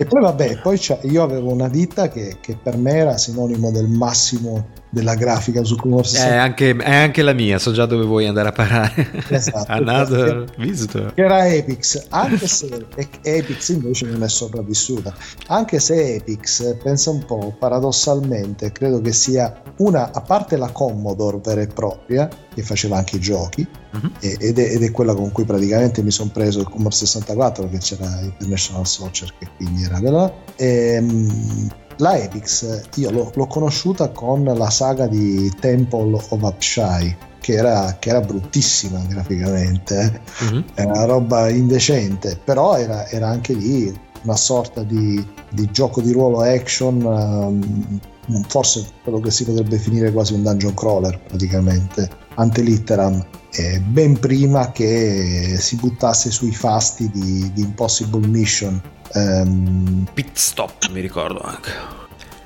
E 0.03 0.05
poi 0.05 0.21
vabbè, 0.21 0.59
poi 0.62 0.81
io 1.03 1.23
avevo 1.23 1.53
una 1.53 1.69
ditta 1.69 2.09
che, 2.09 2.38
che 2.41 2.59
per 2.61 2.77
me 2.77 2.95
era 2.95 3.17
sinonimo 3.17 3.71
del 3.71 3.87
massimo 3.87 4.71
della 4.93 5.15
grafica 5.15 5.65
su 5.65 5.75
Commodore 5.77 6.07
64. 6.07 6.37
È 6.37 6.39
anche, 6.39 6.85
è 6.85 6.95
anche 6.95 7.23
la 7.23 7.33
mia, 7.33 7.59
so 7.59 7.73
già 7.73 7.87
dove 7.87 8.05
vuoi 8.05 8.27
andare 8.27 8.51
a 8.51 8.53
parare. 8.53 9.25
Esatto. 9.29 9.65
Another 9.73 10.45
visitor. 10.59 11.15
Che 11.15 11.23
era 11.23 11.49
Epix, 11.49 12.09
anche 12.11 12.47
se 12.47 12.87
Epix 13.23 13.71
invece 13.71 14.05
non 14.07 14.23
è 14.23 14.29
sopravvissuta. 14.29 15.15
Anche 15.47 15.81
se 15.81 16.17
Epix, 16.17 16.77
pensa 16.83 17.09
un 17.09 17.25
po', 17.25 17.57
paradossalmente, 17.59 18.71
credo 18.71 19.01
che 19.01 19.13
sia 19.13 19.63
una, 19.79 20.13
a 20.13 20.21
parte 20.21 20.59
la 20.59 20.69
Commodore 20.69 21.41
vera 21.43 21.63
e 21.63 21.69
propria, 21.69 22.29
che 22.55 22.63
faceva 22.63 22.99
anche 22.99 23.17
i 23.17 23.21
giochi, 23.21 23.67
uh-huh. 23.93 24.11
ed, 24.21 24.59
è, 24.59 24.75
ed, 24.75 24.83
è, 24.83 24.91
quella 24.91 25.15
con 25.15 25.33
cui 25.33 25.45
praticamente 25.45 26.03
mi 26.03 26.11
sono 26.11 26.29
preso 26.31 26.61
il 26.61 26.67
Commodore 26.67 26.97
64 26.97 27.63
perché 27.65 27.79
c'era 27.79 28.21
International 28.21 28.87
Soccer 28.87 29.33
che 29.39 29.49
quindi 29.57 29.85
era 29.85 29.99
della... 30.01 30.31
E, 30.57 30.97
ehm, 30.97 31.81
la 32.03 32.19
Epix 32.19 32.88
io 32.97 33.11
l'ho, 33.11 33.33
l'ho, 33.35 33.47
conosciuta 33.47 34.11
con 34.11 34.43
la 34.43 34.71
saga 34.71 35.07
di 35.07 35.51
Temple 35.61 36.15
of 36.15 36.31
Upshai 36.31 37.17
che 37.41 37.55
era, 37.55 37.97
che 37.99 38.11
era 38.11 38.21
bruttissima 38.21 39.01
graficamente 39.09 40.21
mm-hmm. 40.45 40.62
era 40.75 40.91
una 40.91 41.05
roba 41.05 41.49
indecente 41.49 42.38
però 42.45 42.77
era, 42.77 43.09
era 43.09 43.29
anche 43.29 43.55
lì 43.55 43.99
una 44.23 44.37
sorta 44.37 44.83
di, 44.83 45.25
di, 45.51 45.69
gioco 45.71 46.01
di 46.01 46.12
ruolo 46.12 46.43
action 46.43 47.03
um, 47.05 48.01
forse 48.47 48.87
quello 49.03 49.21
che 49.21 49.31
si 49.31 49.45
potrebbe 49.45 49.71
definire 49.71 50.12
quasi 50.12 50.35
un 50.35 50.43
dungeon 50.43 50.75
crawler 50.75 51.19
praticamente. 51.21 52.09
Ante 52.35 52.62
litteram 52.62 53.25
eh, 53.51 53.81
ben 53.81 54.19
prima 54.19 54.71
che 54.71 55.57
si 55.59 55.77
buttasse 55.77 56.31
sui 56.31 56.53
fasti 56.53 57.11
di, 57.11 57.53
di 57.53 57.62
Impossible 57.62 58.27
Mission 58.27 58.81
Um, 59.14 60.07
Pit 60.12 60.37
Stop 60.37 60.88
mi 60.90 61.01
ricordo 61.01 61.40
anche. 61.40 61.70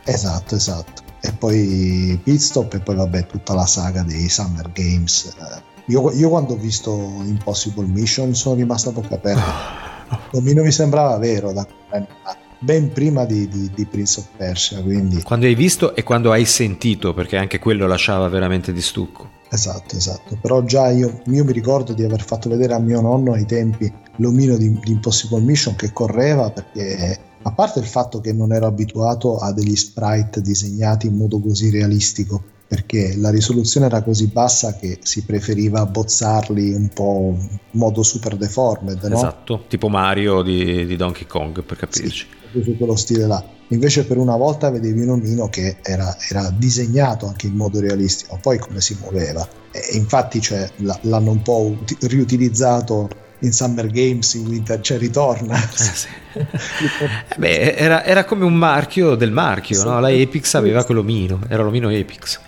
Esatto, 0.05 0.55
esatto. 0.55 1.02
E 1.20 1.33
poi 1.33 2.18
Pit 2.22 2.40
Stop 2.40 2.74
e 2.74 2.81
poi 2.81 2.96
vabbè 2.96 3.26
tutta 3.26 3.55
la 3.55 3.66
saga 3.66 4.02
dei 4.02 4.29
Summer 4.29 4.70
Games. 4.72 5.35
Eh, 5.38 5.62
io, 5.87 6.12
io 6.12 6.29
quando 6.29 6.55
ho 6.55 6.57
visto 6.57 6.90
Impossible 7.24 7.87
Mission 7.87 8.35
sono 8.35 8.57
rimasto 8.57 8.90
a 8.90 8.92
bocca 8.92 9.14
aperta. 9.14 9.85
Non 10.31 10.44
mi 10.44 10.70
sembrava 10.70 11.18
vero 11.18 11.52
da 11.52 11.66
ben 12.59 12.92
prima 12.92 13.24
di, 13.24 13.48
di, 13.48 13.70
di, 13.74 13.85
Prince 13.87 14.20
of 14.20 14.26
Persia. 14.37 14.81
Quindi... 14.81 15.22
Quando 15.22 15.46
hai 15.46 15.55
visto 15.55 15.94
e 15.94 16.02
quando 16.02 16.33
hai 16.33 16.44
sentito, 16.44 17.12
perché 17.12 17.37
anche 17.37 17.59
quello 17.59 17.87
lasciava 17.87 18.29
veramente 18.29 18.72
di 18.72 18.81
stucco. 18.81 19.31
Esatto, 19.51 19.97
esatto. 19.97 20.37
Però 20.41 20.63
già 20.65 20.91
io, 20.91 21.23
io 21.27 21.45
mi 21.45 21.53
ricordo 21.53 21.93
di 21.93 22.05
aver 22.05 22.23
fatto 22.23 22.49
vedere 22.49 22.75
a 22.75 22.79
mio 22.79 23.01
nonno 23.01 23.33
ai 23.33 23.47
tempi 23.47 23.93
l'omino 24.17 24.57
di, 24.57 24.71
di 24.81 24.93
Impossible 24.93 25.41
Mission 25.41 25.77
che 25.77 25.93
correva 25.93 26.51
perché 26.51 27.19
a 27.43 27.53
parte 27.53 27.79
il 27.79 27.87
fatto 27.87 28.21
che 28.21 28.33
non 28.33 28.53
ero 28.53 28.67
abituato 28.67 29.39
a 29.39 29.53
degli 29.53 29.77
sprite 29.77 30.41
disegnati 30.41 31.07
in 31.07 31.17
modo 31.17 31.39
così 31.41 31.71
realistico 31.71 32.43
perché 32.67 33.15
la 33.17 33.31
risoluzione 33.31 33.87
era 33.87 34.03
così 34.03 34.27
bassa 34.27 34.75
che 34.75 34.99
si 35.03 35.25
preferiva 35.25 35.87
bozzarli 35.87 36.73
un 36.75 36.89
po' 36.89 37.37
in 37.39 37.59
modo 37.79 38.03
super 38.03 38.37
deformed 38.37 39.01
no? 39.05 39.15
esatto, 39.15 39.65
tipo 39.69 39.89
Mario 39.89 40.43
di, 40.43 40.85
di, 40.85 40.97
Donkey 40.97 41.27
Kong 41.27 41.63
per 41.63 41.77
capirci 41.77 42.27
sì, 42.29 42.36
su 42.62 42.77
quello 42.77 42.97
stile 42.97 43.27
là 43.27 43.45
invece 43.69 44.05
per 44.05 44.16
una 44.19 44.37
volta 44.37 44.71
vedevi 44.71 45.03
un 45.03 45.11
omino 45.11 45.49
che 45.49 45.77
era, 45.83 46.16
era 46.31 46.51
disegnato 46.57 47.27
anche 47.27 47.47
in 47.47 47.55
modo 47.55 47.81
realistico 47.81 48.38
poi 48.40 48.59
come 48.59 48.81
si 48.81 48.97
muoveva 49.01 49.47
e 49.73 49.97
infatti 49.97 50.40
cioè, 50.40 50.69
l'hanno 50.77 51.31
un 51.31 51.42
po' 51.42 51.77
riutilizzato 52.01 53.09
in 53.40 53.53
Summer 53.53 53.87
Games, 53.88 54.33
in 54.35 54.47
Winter, 54.47 54.81
cioè 54.81 54.99
ritorna. 54.99 55.57
Eh, 55.62 55.77
sì. 55.77 56.09
eh 56.38 57.37
beh, 57.37 57.75
era, 57.75 58.05
era, 58.05 58.25
come 58.25 58.45
un 58.45 58.55
marchio 58.55 59.14
del 59.14 59.31
marchio, 59.31 59.79
sì, 59.79 59.85
no? 59.85 60.01
la 60.01 60.11
Epix 60.11 60.55
aveva 60.55 60.85
quell'omino, 60.85 61.40
era 61.49 61.62
l'omino 61.62 61.90
Epix. 61.90 62.40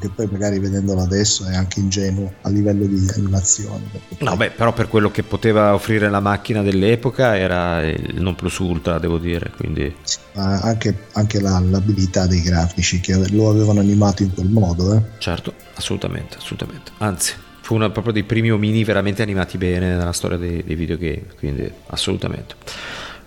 Che 0.00 0.08
poi 0.08 0.26
magari 0.30 0.58
vedendolo 0.58 1.02
adesso 1.02 1.46
è 1.46 1.54
anche 1.54 1.78
ingenuo 1.78 2.32
a 2.40 2.48
livello 2.48 2.86
di 2.86 3.06
animazione. 3.14 3.82
No, 4.18 4.36
beh, 4.36 4.50
però 4.50 4.72
per 4.72 4.88
quello 4.88 5.10
che 5.10 5.22
poteva 5.22 5.74
offrire 5.74 6.08
la 6.08 6.20
macchina 6.20 6.62
dell'epoca 6.62 7.36
era 7.36 7.82
il 7.82 8.20
non 8.20 8.34
plus 8.34 8.58
ultra, 8.58 8.98
devo 8.98 9.18
dire. 9.18 9.50
Quindi... 9.54 9.94
Sì, 10.02 10.18
anche, 10.34 11.06
anche 11.12 11.40
la, 11.40 11.60
l'abilità 11.60 12.26
dei 12.26 12.40
grafici 12.40 13.00
che 13.00 13.14
lo 13.30 13.50
avevano 13.50 13.80
animato 13.80 14.22
in 14.22 14.32
quel 14.32 14.48
modo. 14.48 14.94
Eh? 14.94 15.02
Certo, 15.18 15.52
assolutamente, 15.74 16.38
assolutamente. 16.38 16.92
Anzi, 16.98 17.34
fu 17.60 17.74
uno 17.74 17.90
proprio 17.90 18.12
dei 18.12 18.24
primi 18.24 18.50
omini 18.50 18.82
veramente 18.84 19.22
animati 19.22 19.58
bene 19.58 19.94
nella 19.94 20.12
storia 20.12 20.38
dei, 20.38 20.64
dei 20.64 20.74
videogame, 20.76 21.26
quindi 21.38 21.70
assolutamente. 21.88 22.54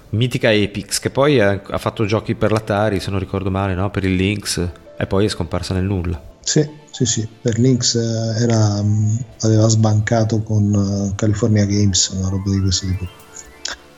Mitica 0.09 0.51
Epix, 0.51 0.99
che 0.99 1.09
poi 1.09 1.39
ha, 1.39 1.62
ha, 1.65 1.77
fatto 1.77 2.05
giochi 2.05 2.36
per 2.36 2.51
l'Atari, 2.51 2.99
se 2.99 3.09
non 3.09 3.19
ricordo 3.19 3.49
male, 3.49 3.73
no? 3.73 3.89
per 3.89 4.03
il 4.03 4.15
Lynx, 4.15 4.67
e 4.97 5.07
poi 5.07 5.25
è 5.25 5.29
scomparsa 5.29 5.73
nel 5.73 5.86
nulla. 5.86 6.21
Sì, 6.43 6.69
sì, 6.91 7.06
sì, 7.06 7.27
per 7.41 7.58
Lynx 7.58 7.95
eh, 7.95 8.43
era, 8.43 8.82
mm, 8.82 9.15
aveva 9.41 9.67
sbancato 9.67 10.41
con 10.41 10.73
uh, 10.73 11.15
California 11.15 11.65
Games, 11.65 12.10
una 12.10 12.29
roba 12.29 12.51
di 12.51 12.60
questo 12.60 12.86
tipo. 12.88 13.08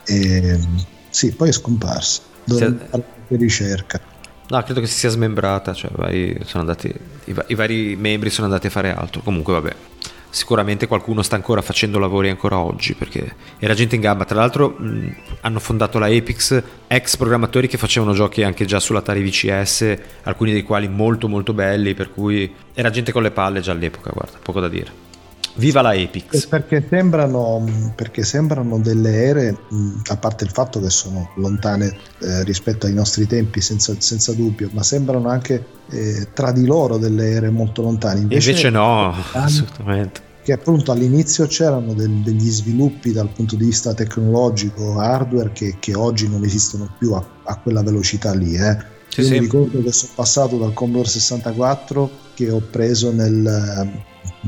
E, 0.06 0.56
mm, 0.56 0.76
sì, 1.10 1.34
poi 1.34 1.48
è 1.48 1.52
scomparsa. 1.52 2.22
Dove 2.44 2.78
è... 2.90 3.36
ricerca. 3.36 4.00
No, 4.48 4.62
credo 4.62 4.80
che 4.80 4.86
si 4.86 4.94
sia 4.94 5.10
smembrata, 5.10 5.74
cioè 5.74 5.90
vari, 5.92 6.40
andati, 6.52 6.86
i, 7.24 7.34
i, 7.48 7.54
vari 7.54 7.96
membri 7.96 8.30
sono 8.30 8.46
andati 8.46 8.68
a 8.68 8.70
fare 8.70 8.94
altro. 8.94 9.20
Comunque, 9.20 9.52
vabbè, 9.54 9.74
sicuramente 10.30 10.86
qualcuno 10.86 11.22
sta 11.22 11.36
ancora 11.36 11.62
facendo 11.62 11.98
lavori 11.98 12.28
ancora 12.28 12.58
oggi 12.58 12.94
perché 12.94 13.34
era 13.58 13.74
gente 13.74 13.94
in 13.94 14.00
gamba. 14.00 14.24
Tra 14.24 14.38
l'altro 14.38 14.76
mh, 14.78 15.14
hanno 15.42 15.58
fondato 15.58 15.98
la 15.98 16.08
Epix 16.08 16.62
ex 16.86 17.16
programmatori 17.16 17.68
che 17.68 17.78
facevano 17.78 18.12
giochi 18.12 18.42
anche 18.42 18.64
già 18.64 18.80
sull'Atari 18.80 19.22
VCS, 19.22 19.96
alcuni 20.24 20.52
dei 20.52 20.62
quali 20.62 20.88
molto 20.88 21.28
molto 21.28 21.52
belli, 21.52 21.94
per 21.94 22.12
cui 22.12 22.52
era 22.74 22.90
gente 22.90 23.12
con 23.12 23.22
le 23.22 23.30
palle 23.30 23.60
già 23.60 23.72
all'epoca, 23.72 24.10
guarda, 24.12 24.38
poco 24.42 24.60
da 24.60 24.68
dire. 24.68 25.05
Viva 25.56 25.80
la 25.80 25.94
Epix! 25.94 26.46
Perché 26.46 26.86
sembrano, 26.88 27.92
perché 27.94 28.24
sembrano 28.24 28.78
delle 28.78 29.24
ere, 29.24 29.58
a 30.04 30.16
parte 30.16 30.44
il 30.44 30.50
fatto 30.50 30.80
che 30.80 30.90
sono 30.90 31.30
lontane 31.36 31.96
eh, 32.20 32.44
rispetto 32.44 32.86
ai 32.86 32.92
nostri 32.92 33.26
tempi, 33.26 33.60
senza, 33.60 33.94
senza 33.98 34.32
dubbio, 34.34 34.68
ma 34.72 34.82
sembrano 34.82 35.28
anche 35.28 35.64
eh, 35.90 36.28
tra 36.34 36.52
di 36.52 36.66
loro 36.66 36.98
delle 36.98 37.30
ere 37.30 37.50
molto 37.50 37.82
lontane. 37.82 38.20
Invece, 38.20 38.50
Invece 38.50 38.70
no, 38.70 39.14
assolutamente 39.32 40.24
che 40.46 40.52
appunto 40.52 40.92
all'inizio 40.92 41.48
c'erano 41.48 41.92
del, 41.92 42.22
degli 42.22 42.50
sviluppi 42.50 43.10
dal 43.10 43.30
punto 43.30 43.56
di 43.56 43.64
vista 43.64 43.94
tecnologico, 43.94 45.00
hardware, 45.00 45.50
che, 45.52 45.78
che 45.80 45.96
oggi 45.96 46.28
non 46.28 46.44
esistono 46.44 46.88
più 46.96 47.14
a, 47.14 47.26
a 47.42 47.56
quella 47.58 47.82
velocità 47.82 48.32
lì. 48.32 48.54
Eh. 48.54 48.76
Sì, 49.08 49.22
Io 49.22 49.26
sì. 49.26 49.32
mi 49.32 49.38
ricordo 49.40 49.82
che 49.82 49.90
sono 49.90 50.12
passato 50.14 50.56
dal 50.56 50.72
Commodore 50.72 51.08
64 51.08 52.10
che 52.34 52.48
ho 52.52 52.60
preso 52.60 53.10
nel, 53.10 54.04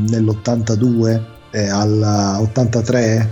nell'82 0.08 1.22
eh, 1.50 1.68
all'83 1.68 3.28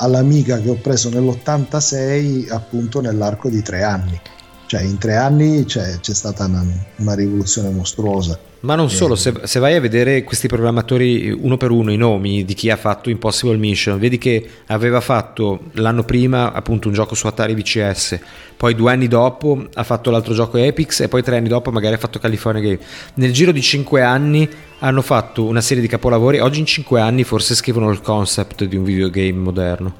all'Amiga 0.00 0.60
che 0.60 0.70
ho 0.70 0.76
preso 0.76 1.08
nell'86 1.08 2.52
appunto 2.52 3.00
nell'arco 3.00 3.48
di 3.48 3.62
tre 3.62 3.82
anni. 3.82 4.20
Cioè 4.66 4.82
in 4.82 4.98
tre 4.98 5.16
anni 5.16 5.64
c'è, 5.64 6.00
c'è 6.00 6.14
stata 6.14 6.46
una, 6.46 6.64
una 6.96 7.14
rivoluzione 7.14 7.70
mostruosa 7.70 8.38
ma 8.62 8.74
non 8.74 8.90
solo, 8.90 9.16
se, 9.16 9.32
se, 9.42 9.58
vai 9.58 9.74
a 9.74 9.80
vedere 9.80 10.22
questi 10.22 10.46
programmatori 10.46 11.30
uno 11.30 11.56
per 11.56 11.70
uno, 11.70 11.90
i 11.90 11.96
nomi 11.96 12.44
di 12.44 12.54
chi 12.54 12.70
ha 12.70 12.76
fatto 12.76 13.10
Impossible 13.10 13.56
Mission, 13.56 13.98
vedi 13.98 14.18
che 14.18 14.48
aveva 14.66 15.00
fatto 15.00 15.70
l'anno 15.72 16.04
prima 16.04 16.52
appunto 16.52 16.86
un 16.88 16.94
gioco 16.94 17.14
su 17.16 17.26
Atari 17.26 17.54
VCS, 17.54 18.20
poi 18.56 18.74
due 18.74 18.92
anni 18.92 19.08
dopo 19.08 19.66
ha 19.74 19.82
fatto 19.82 20.10
l'altro 20.10 20.32
gioco 20.32 20.58
Epix 20.58 21.00
e 21.00 21.08
poi 21.08 21.22
tre 21.22 21.38
anni 21.38 21.48
dopo 21.48 21.72
magari 21.72 21.94
ha 21.94 21.98
fatto 21.98 22.20
California 22.20 22.62
Game. 22.62 22.78
Nel 23.14 23.32
giro 23.32 23.50
di 23.50 23.62
cinque 23.62 24.02
anni 24.02 24.48
hanno 24.78 25.02
fatto 25.02 25.44
una 25.44 25.60
serie 25.60 25.82
di 25.82 25.88
capolavori, 25.88 26.38
oggi 26.38 26.60
in 26.60 26.66
cinque 26.66 27.00
anni 27.00 27.24
forse 27.24 27.56
scrivono 27.56 27.90
il 27.90 28.00
concept 28.00 28.64
di 28.64 28.76
un 28.76 28.84
videogame 28.84 29.32
moderno. 29.32 29.94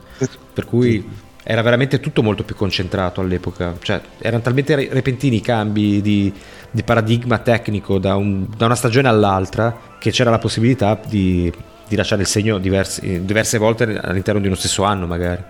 Per 0.54 0.66
cui 0.66 1.04
era 1.44 1.62
veramente 1.62 2.00
tutto 2.00 2.22
molto 2.22 2.44
più 2.44 2.54
concentrato 2.54 3.20
all'epoca, 3.20 3.74
cioè 3.80 4.00
erano 4.18 4.42
talmente 4.42 4.74
repentini 4.90 5.36
i 5.36 5.40
cambi 5.40 6.00
di, 6.00 6.32
di 6.70 6.82
paradigma 6.82 7.38
tecnico 7.38 7.98
da, 7.98 8.16
un, 8.16 8.46
da, 8.56 8.66
una 8.66 8.76
stagione 8.76 9.08
all'altra 9.08 9.76
che 9.98 10.10
c'era 10.10 10.30
la 10.30 10.38
possibilità 10.38 11.00
di, 11.04 11.42
di, 11.42 11.52
di 11.88 11.96
lasciare 11.96 12.22
il 12.22 12.28
segno 12.28 12.58
diversi, 12.58 13.24
diverse 13.24 13.58
volte 13.58 13.98
all'interno 13.98 14.40
di 14.40 14.46
uno 14.46 14.56
stesso 14.56 14.84
anno 14.84 15.06
magari. 15.06 15.42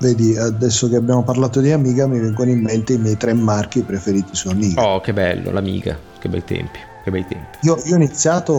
Vedi, 0.00 0.36
adesso 0.36 0.88
che 0.88 0.96
abbiamo 0.96 1.24
parlato 1.24 1.60
di 1.60 1.72
Amiga 1.72 2.06
mi 2.06 2.20
vengono 2.20 2.50
in 2.50 2.60
mente 2.60 2.92
i 2.92 2.98
miei 2.98 3.16
tre 3.16 3.32
marchi 3.32 3.82
preferiti 3.82 4.34
su 4.34 4.48
Amiga. 4.48 4.80
Oh, 4.82 5.00
che 5.00 5.12
bello, 5.12 5.50
l'Amiga, 5.50 5.98
che 6.20 6.28
bei 6.28 6.44
tempi. 6.44 6.78
Che 7.08 7.10
bei 7.10 7.26
tempi. 7.26 7.58
Io, 7.62 7.80
io 7.84 7.94
ho, 7.94 7.96
iniziato, 7.96 8.52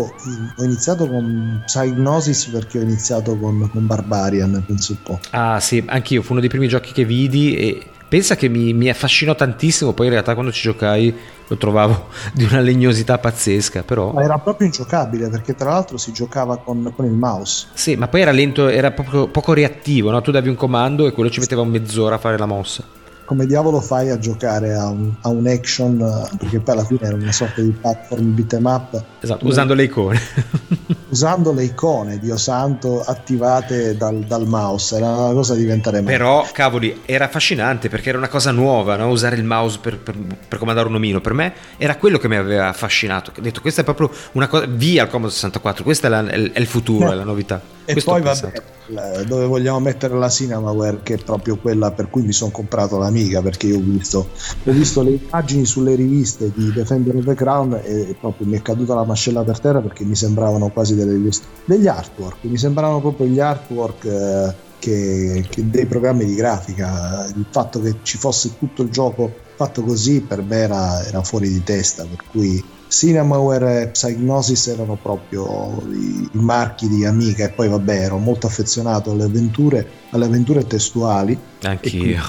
ho 0.58 0.64
iniziato 0.64 1.08
con 1.08 1.62
Psygnosis 1.66 2.46
perché 2.48 2.80
ho 2.80 2.82
iniziato 2.82 3.38
con, 3.38 3.70
con 3.72 3.86
Barbarian, 3.86 4.64
penso 4.66 4.94
un 4.94 4.98
po'. 5.04 5.20
Ah 5.32 5.60
sì, 5.60 5.84
anch'io, 5.88 6.22
fu 6.22 6.32
uno 6.32 6.42
dei 6.42 6.50
primi 6.50 6.68
giochi 6.68 6.92
che 6.92 7.06
vidi 7.06 7.56
e 7.56 7.88
pensa 8.08 8.36
che 8.36 8.50
mi, 8.50 8.74
mi, 8.74 8.90
affascinò 8.90 9.36
tantissimo, 9.36 9.94
poi 9.94 10.08
in 10.08 10.14
realtà 10.14 10.34
quando 10.34 10.52
ci 10.52 10.64
giocai 10.64 11.16
lo 11.48 11.58
trovavo 11.58 12.08
di 12.34 12.44
una 12.44 12.60
legnosità 12.60 13.20
pazzesca, 13.20 13.84
però... 13.84 14.12
Ma 14.12 14.24
era 14.24 14.40
proprio 14.40 14.66
ingiocabile 14.66 15.30
perché 15.30 15.54
tra 15.54 15.70
l'altro 15.70 15.98
si 15.98 16.12
giocava 16.12 16.58
con, 16.58 16.92
con 16.96 17.06
il 17.06 17.14
mouse. 17.14 17.68
Sì, 17.74 17.96
ma 17.96 18.08
poi 18.08 18.22
era 18.22 18.32
lento, 18.32 18.68
era 18.68 18.92
proprio 18.92 19.28
poco 19.28 19.54
reattivo, 19.54 20.10
no? 20.10 20.22
tu 20.22 20.32
davi 20.32 20.50
un 20.50 20.56
comando 20.56 21.08
e 21.08 21.12
quello 21.12 21.30
ci 21.30 21.40
metteva 21.40 21.64
mezz'ora 21.64 22.16
a 22.16 22.20
fare 22.20 22.38
la 22.38 22.48
mossa 22.48 22.98
come 23.30 23.46
diavolo 23.46 23.80
fai 23.80 24.10
a 24.10 24.18
giocare 24.18 24.74
a 24.74 24.88
un, 24.88 25.14
a 25.22 25.30
un, 25.30 25.46
action 25.46 25.98
perché 26.40 26.60
poi 26.62 26.74
alla 26.74 26.84
fine 26.84 27.02
era 27.02 27.14
una 27.14 27.32
sorta 27.32 27.62
di 27.62 27.70
platform 27.70 28.34
beat'em 28.34 28.66
up. 28.66 29.04
Esatto, 29.20 29.46
usando 29.46 29.76
le 29.76 29.84
icone. 29.84 30.20
Usando 31.10 31.54
le 31.54 31.64
icone 31.64 32.20
Dio 32.20 32.38
santo 32.38 33.02
attivate 33.02 33.98
dal, 33.98 34.20
dal 34.20 34.48
mouse 34.48 34.96
era 34.96 35.08
una 35.08 35.34
cosa 35.34 35.54
da 35.54 35.60
diventare 35.60 36.04
però 36.04 36.48
cavoli 36.52 37.02
era 37.06 37.26
affascinante 37.26 37.90
perché 37.90 38.10
era 38.10 38.18
una 38.20 38.28
cosa 38.28 38.52
nuova 38.52 38.96
no? 38.96 39.10
usare 39.10 39.36
il 39.36 39.44
mouse 39.44 39.80
per, 39.80 39.98
per, 39.98 40.16
per, 40.48 40.58
comandare 40.58 40.88
un 40.88 40.96
omino. 40.96 41.22
Per 41.22 41.34
me 41.34 41.54
era 41.78 41.98
quello 41.98 42.18
che 42.18 42.28
mi 42.28 42.36
aveva 42.36 42.70
affascinato. 42.70 43.32
Ho 43.38 43.42
detto 43.42 43.62
questa 43.62 43.82
è 43.82 43.84
proprio 43.84 44.12
una 44.34 44.48
cosa 44.48 44.66
via 44.66 45.04
il 45.04 45.10
Commodore 45.10 45.34
64 45.34 45.84
questo 45.84 46.08
è, 46.08 46.10
è, 46.10 46.52
è 46.52 46.60
il 46.60 46.68
futuro, 46.68 47.10
eh. 47.10 47.14
è 47.14 47.16
la 47.16 47.24
novità 47.24 47.78
e 47.90 47.94
questo 47.94 48.12
poi 48.12 48.22
vabbè 48.22 49.24
dove 49.26 49.46
vogliamo 49.46 49.80
mettere 49.80 50.18
la 50.18 50.30
Cinemaware 50.30 51.02
che 51.04 51.14
è 51.16 51.18
proprio 51.24 51.58
quella 51.58 51.92
per 51.92 52.10
cui 52.10 52.24
mi 52.24 52.34
sono 52.34 52.50
comprato 52.50 52.98
l'amico 52.98 53.18
amiga 53.20 53.42
perché 53.42 53.68
io 53.68 53.78
ho 53.78 53.82
visto, 53.82 54.30
ho 54.64 54.72
visto 54.72 55.02
le 55.02 55.12
immagini 55.12 55.66
sulle 55.66 55.96
riviste 55.96 56.52
di 56.54 56.72
Defender 56.72 57.16
of 57.16 57.26
the 57.26 57.36
Crown 57.36 57.80
e 57.84 58.16
proprio 58.20 58.48
mi 58.48 58.58
è 58.58 58.62
caduta 58.62 58.96
la 58.96 59.04
mascella 59.04 59.44
per 59.44 59.60
terra 59.60 59.82
perché 59.82 60.04
mi 60.04 60.16
sembravano 60.16 60.70
quasi 60.70 60.96
delle, 60.96 61.30
degli 61.66 61.88
artwork, 61.88 62.38
mi 62.42 62.58
sembravano 62.58 63.02
proprio 63.02 63.28
gli 63.28 63.40
artwork 63.40 64.06
eh, 64.06 64.54
che, 64.80 65.46
che 65.50 65.70
dei 65.70 65.86
programmi 65.86 66.26
di 66.26 66.36
grafica. 66.36 67.26
Il 67.36 67.46
fatto 67.50 67.82
che 67.82 67.96
ci 68.04 68.18
fosse 68.18 68.58
tutto 68.58 68.84
il 68.84 68.90
gioco 68.90 69.48
fatto 69.56 69.84
così 69.84 70.22
per 70.22 70.42
me 70.42 70.58
era, 70.58 71.06
era 71.06 71.22
fuori 71.22 71.50
di 71.50 71.62
testa, 71.64 72.06
per 72.06 72.24
cui 72.32 72.64
Cinemaware 72.90 73.84
e 73.84 73.88
Psygnosis 73.90 74.68
erano 74.68 74.98
proprio 75.00 75.80
i, 75.92 76.28
i, 76.34 76.40
marchi 76.40 76.88
di 76.88 77.06
Amiga 77.06 77.46
e 77.46 77.50
poi 77.50 77.70
vabbè 77.70 77.94
ero 77.94 78.18
molto 78.18 78.48
affezionato 78.48 79.12
alle 79.12 79.26
avventure, 79.26 79.88
alle 80.10 80.26
avventure 80.26 80.66
testuali. 80.66 81.38
Anch'io. 81.62 82.20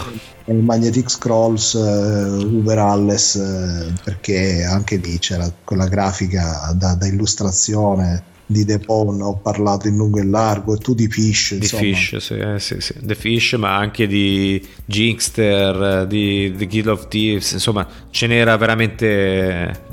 Il 0.44 0.56
Magnetic 0.56 1.10
Scrolls, 1.10 1.72
uh, 1.72 2.44
Uber 2.44 2.78
Alles, 2.78 3.34
uh, 3.34 3.92
perché 4.04 4.62
anche 4.64 4.96
lì 4.96 5.18
c'era 5.18 5.50
quella 5.64 5.86
grafica 5.88 6.74
da, 6.76 6.94
da 6.94 7.06
illustrazione 7.06 8.24
di 8.44 8.64
The 8.64 8.80
Pawn 8.80 9.22
ho 9.22 9.36
parlato 9.36 9.86
in 9.86 9.96
lungo 9.96 10.18
e 10.18 10.24
largo 10.24 10.74
e 10.74 10.78
tu 10.78 10.92
di 10.92 11.08
Fish 11.08 11.54
di 11.54 11.68
Fish 11.68 12.16
sì, 12.16 12.34
eh, 12.34 12.58
sì, 12.58 12.80
sì. 12.80 12.94
The 13.00 13.14
Fish 13.14 13.52
ma 13.52 13.76
anche 13.76 14.08
di 14.08 14.60
Jinxter 14.84 16.04
di 16.08 16.52
The 16.56 16.66
Guild 16.66 16.88
of 16.88 17.06
Thieves 17.06 17.52
insomma 17.52 17.86
ce 18.10 18.26
n'era 18.26 18.56
veramente 18.56 19.89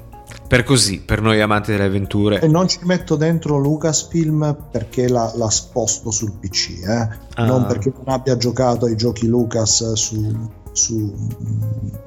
per 0.47 0.63
così, 0.63 1.01
per 1.01 1.21
noi 1.21 1.41
amanti 1.41 1.71
delle 1.71 1.83
avventure. 1.83 2.39
E 2.39 2.47
non 2.47 2.67
ci 2.69 2.79
metto 2.83 3.17
dentro 3.17 3.57
Lucasfilm 3.57 4.67
perché 4.71 5.09
la, 5.09 5.31
la 5.35 5.49
sposto 5.49 6.09
sul 6.09 6.31
PC, 6.39 6.83
eh? 6.87 7.09
ah. 7.35 7.45
non 7.45 7.65
perché 7.65 7.91
non 7.93 8.07
abbia 8.07 8.37
giocato 8.37 8.85
ai 8.85 8.95
giochi 8.95 9.27
Lucas 9.27 9.93
su, 9.93 10.49
su, 10.71 11.13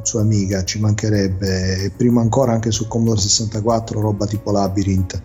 su, 0.02 0.16
Amiga, 0.16 0.64
ci 0.64 0.80
mancherebbe, 0.80 1.84
e 1.84 1.90
prima 1.90 2.22
ancora 2.22 2.52
anche 2.52 2.70
su 2.70 2.88
Commodore 2.88 3.20
64, 3.20 4.00
roba 4.00 4.26
tipo 4.26 4.50
Labyrinth 4.50 5.22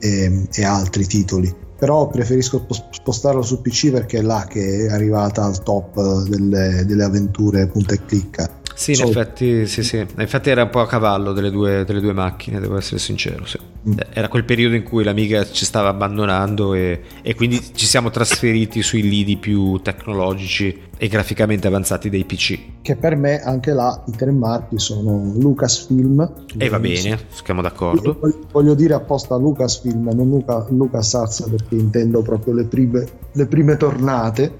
e, 0.00 0.48
e 0.52 0.64
altri 0.64 1.06
titoli. 1.06 1.54
Però 1.78 2.08
preferisco 2.08 2.66
spostarlo 2.90 3.42
su 3.42 3.60
PC 3.60 3.90
perché 3.90 4.18
è 4.18 4.22
là 4.22 4.46
che 4.48 4.86
è 4.86 4.90
arrivata 4.90 5.44
al 5.44 5.62
top 5.62 6.22
delle, 6.22 6.84
delle 6.86 7.04
avventure 7.04 7.66
punta 7.66 7.92
e 7.92 8.04
clicca 8.06 8.50
sì, 8.74 8.92
in 8.92 9.02
effetti, 9.02 9.66
sì, 9.66 9.82
sì. 9.82 10.06
Infatti 10.18 10.50
era 10.50 10.64
un 10.64 10.70
po' 10.70 10.80
a 10.80 10.86
cavallo 10.86 11.32
delle 11.32 11.50
due, 11.50 11.84
delle 11.84 12.00
due 12.00 12.12
macchine, 12.12 12.60
devo 12.60 12.76
essere 12.76 12.98
sincero. 12.98 13.46
Sì. 13.46 13.58
Mm. 13.88 13.98
Era 14.12 14.28
quel 14.28 14.44
periodo 14.44 14.74
in 14.74 14.82
cui 14.82 15.04
l'Amiga 15.04 15.44
ci 15.44 15.64
stava 15.64 15.88
abbandonando 15.88 16.74
e, 16.74 17.00
e, 17.22 17.34
quindi 17.34 17.60
ci 17.74 17.86
siamo 17.86 18.10
trasferiti 18.10 18.82
sui 18.82 19.02
lidi 19.02 19.36
più 19.36 19.80
tecnologici 19.80 20.82
e 20.98 21.08
graficamente 21.08 21.68
avanzati 21.68 22.10
dei 22.10 22.24
PC. 22.24 22.58
Che 22.82 22.96
per 22.96 23.16
me 23.16 23.40
anche 23.40 23.72
là 23.72 24.02
i 24.08 24.12
tre 24.12 24.30
marchi 24.32 24.78
sono 24.78 25.32
Lucasfilm. 25.36 26.32
E 26.56 26.68
va 26.68 26.78
bene, 26.80 27.18
siamo 27.44 27.62
d'accordo. 27.62 28.18
Voglio 28.50 28.74
dire 28.74 28.94
apposta 28.94 29.36
Lucasfilm, 29.36 30.10
non 30.12 30.28
Luca, 30.28 30.66
LucasArts 30.68 31.48
perché 31.48 31.76
intendo 31.76 32.22
proprio 32.22 32.54
le 32.54 32.64
prime, 32.64 33.06
le 33.36 33.46
prime 33.46 33.76
tornate. 33.76 34.58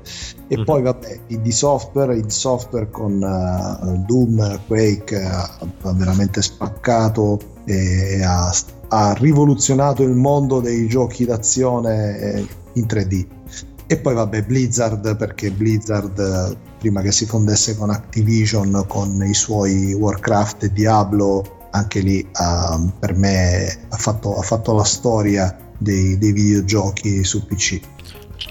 E 0.48 0.58
mm. 0.58 0.64
poi 0.64 0.82
vabbè, 0.82 1.20
id 1.28 1.48
Software, 1.48 2.16
id 2.16 2.28
Software 2.28 2.88
con 2.90 3.14
uh, 3.14 4.04
Doom, 4.04 4.60
Quake 4.66 5.20
ha, 5.22 5.58
ha 5.82 5.92
veramente 5.92 6.40
spaccato 6.42 7.38
e 7.64 8.22
ha, 8.22 8.54
ha, 8.88 9.12
rivoluzionato 9.14 10.02
il 10.04 10.14
mondo 10.14 10.60
dei 10.60 10.86
giochi 10.86 11.24
d'azione 11.24 12.18
eh, 12.18 12.46
in 12.74 12.84
3D. 12.84 13.26
E 13.88 13.98
poi 13.98 14.14
vabbè 14.14 14.42
Blizzard 14.42 15.16
perché 15.16 15.50
Blizzard 15.52 16.56
prima 16.78 17.02
che 17.02 17.12
si 17.12 17.24
fondesse 17.24 17.76
con 17.76 17.90
Activision 17.90 18.84
con 18.88 19.24
i 19.24 19.34
suoi 19.34 19.94
Warcraft 19.94 20.64
e 20.64 20.72
Diablo 20.72 21.68
anche 21.70 22.00
lì 22.00 22.26
uh, 22.26 22.90
per 22.98 23.14
me 23.14 23.86
ha 23.88 23.96
fatto, 23.96 24.36
ha 24.38 24.42
fatto 24.42 24.74
la 24.74 24.84
storia 24.84 25.56
dei, 25.78 26.16
dei, 26.18 26.32
videogiochi 26.32 27.22
su 27.22 27.46
PC. 27.46 27.80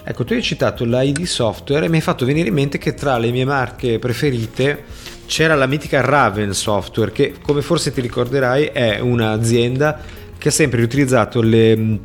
Ecco, 0.07 0.23
tu 0.23 0.33
hai 0.33 0.41
citato 0.43 0.85
l'ID 0.85 1.23
Software 1.23 1.85
e 1.85 1.89
mi 1.89 1.95
hai 1.95 2.01
fatto 2.01 2.25
venire 2.25 2.49
in 2.49 2.53
mente 2.53 2.77
che 2.77 2.93
tra 2.93 3.17
le 3.17 3.31
mie 3.31 3.43
marche 3.43 3.97
preferite 3.97 4.83
c'era 5.25 5.55
la 5.55 5.65
mitica 5.65 6.01
Raven 6.01 6.53
Software 6.53 7.11
che 7.11 7.33
come 7.41 7.63
forse 7.63 7.91
ti 7.91 8.01
ricorderai 8.01 8.65
è 8.65 8.99
un'azienda 8.99 9.99
che 10.37 10.49
ha 10.49 10.51
sempre 10.51 10.83
utilizzato 10.83 11.41
le 11.41 11.99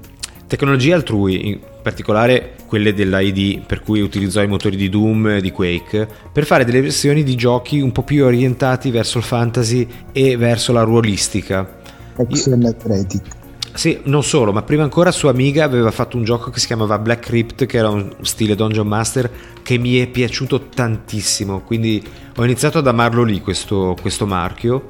tecnologie 0.47 0.95
altrui, 0.95 1.49
in 1.49 1.59
particolare 1.83 2.55
quelle 2.67 2.95
dell'ID, 2.95 3.67
per 3.67 3.83
cui 3.83 4.01
utilizzò 4.01 4.43
i 4.43 4.49
motori 4.49 4.77
di 4.77 4.89
Doom 4.89 5.29
e 5.29 5.41
di 5.43 5.51
Quake, 5.51 6.09
per 6.33 6.47
fare 6.47 6.65
delle 6.65 6.81
versioni 6.81 7.23
di 7.23 7.35
giochi 7.35 7.81
un 7.81 7.93
po' 7.93 8.03
più 8.03 8.25
orientati 8.25 8.91
verso 8.91 9.19
il 9.19 9.25
fantasy 9.25 9.87
e 10.11 10.39
verso 10.39 10.73
la 10.73 10.85
ruolistica. 10.85 11.81
Action 12.17 12.65
Athletic. 12.65 13.40
Sì, 13.73 14.01
non 14.05 14.23
solo, 14.25 14.53
ma 14.53 14.63
prima 14.63 14.83
ancora 14.83 15.11
sua 15.11 15.31
amiga 15.31 15.65
aveva 15.65 15.91
fatto 15.91 16.17
un 16.17 16.25
gioco 16.25 16.51
che 16.51 16.59
si 16.59 16.67
chiamava 16.67 16.99
Black 16.99 17.27
Crypt, 17.27 17.67
che 17.67 17.79
era 17.79 17.89
un 17.89 18.13
stile 18.23 18.55
Dungeon 18.55 18.87
Master, 18.87 19.31
che 19.63 19.79
mi 19.79 19.97
è 19.99 20.07
piaciuto 20.09 20.69
tantissimo, 20.69 21.61
quindi 21.61 22.05
ho 22.37 22.45
iniziato 22.45 22.79
ad 22.79 22.87
amarlo 22.87 23.23
lì 23.23 23.41
questo, 23.41 23.97
questo 24.01 24.27
marchio. 24.27 24.89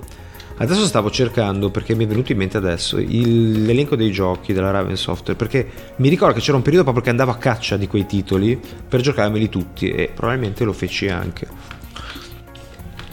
Adesso 0.57 0.85
stavo 0.87 1.11
cercando, 1.11 1.71
perché 1.71 1.95
mi 1.95 2.05
è 2.05 2.07
venuto 2.07 2.33
in 2.33 2.39
mente 2.39 2.57
adesso, 2.57 2.99
il, 2.99 3.65
l'elenco 3.65 3.97
dei 3.97 4.11
giochi 4.11 4.53
della 4.53 4.71
Raven 4.71 4.97
Software, 4.97 5.39
perché 5.39 5.67
mi 5.97 6.09
ricordo 6.09 6.35
che 6.35 6.41
c'era 6.41 6.57
un 6.57 6.63
periodo 6.63 6.85
proprio 6.85 7.05
che 7.05 7.11
andavo 7.11 7.31
a 7.31 7.37
caccia 7.37 7.77
di 7.77 7.87
quei 7.87 8.07
titoli 8.07 8.61
per 8.89 9.01
giocarmeli 9.01 9.49
tutti 9.49 9.91
e 9.91 10.11
probabilmente 10.13 10.65
lo 10.65 10.73
feci 10.73 11.09
anche. 11.09 11.79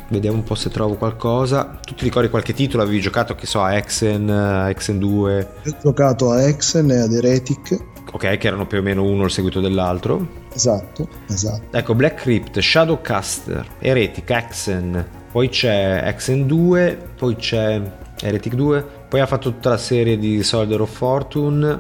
Vediamo 0.09 0.37
un 0.37 0.43
po' 0.43 0.55
se 0.55 0.69
trovo 0.69 0.95
qualcosa. 0.95 1.79
Tu 1.83 1.93
ti 1.93 2.05
ricordi 2.05 2.29
qualche 2.29 2.53
titolo? 2.53 2.83
Avevi 2.83 3.01
giocato, 3.01 3.35
che 3.35 3.45
so, 3.45 3.61
a 3.61 3.75
Exen, 3.75 4.29
a 4.29 4.69
Exen 4.69 4.99
2? 4.99 5.49
Ho 5.65 5.75
giocato 5.81 6.31
a 6.31 6.43
Exen 6.43 6.89
e 6.91 6.99
ad 6.99 7.11
Heretic. 7.11 7.77
Ok, 8.13 8.37
che 8.37 8.47
erano 8.47 8.65
più 8.65 8.79
o 8.79 8.81
meno 8.81 9.03
uno 9.03 9.25
il 9.25 9.31
seguito 9.31 9.59
dell'altro. 9.59 10.45
Esatto, 10.53 11.09
esatto. 11.27 11.75
Ecco, 11.77 11.93
Black 11.93 12.21
Crypt, 12.21 12.57
Shadowcaster, 12.57 13.67
Heretic, 13.79 14.29
Exen. 14.29 15.05
Poi 15.29 15.49
c'è 15.49 16.01
Exen 16.05 16.47
2, 16.47 16.97
poi 17.17 17.35
c'è 17.35 17.81
Heretic 18.21 18.55
2. 18.55 18.85
Poi 19.09 19.19
ha 19.19 19.25
fatto 19.25 19.51
tutta 19.51 19.69
la 19.69 19.77
serie 19.77 20.17
di 20.17 20.41
Soldier 20.41 20.79
of 20.79 20.95
Fortune. 20.95 21.79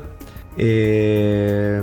E... 0.53 1.81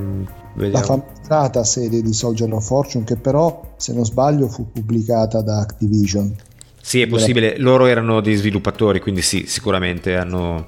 Vediamo. 0.54 0.78
La 0.78 0.82
famigerata 0.82 1.64
serie 1.64 2.02
di 2.02 2.12
Soldier 2.12 2.52
of 2.52 2.64
Fortune 2.64 3.04
che 3.04 3.16
però 3.16 3.74
se 3.76 3.92
non 3.92 4.04
sbaglio 4.04 4.48
fu 4.48 4.70
pubblicata 4.70 5.40
da 5.42 5.58
Activision. 5.58 6.34
Sì, 6.80 7.00
è 7.00 7.06
possibile, 7.06 7.58
loro 7.58 7.86
erano 7.86 8.20
dei 8.20 8.34
sviluppatori, 8.34 9.00
quindi 9.00 9.22
sì, 9.22 9.44
sicuramente 9.46 10.16
hanno, 10.16 10.66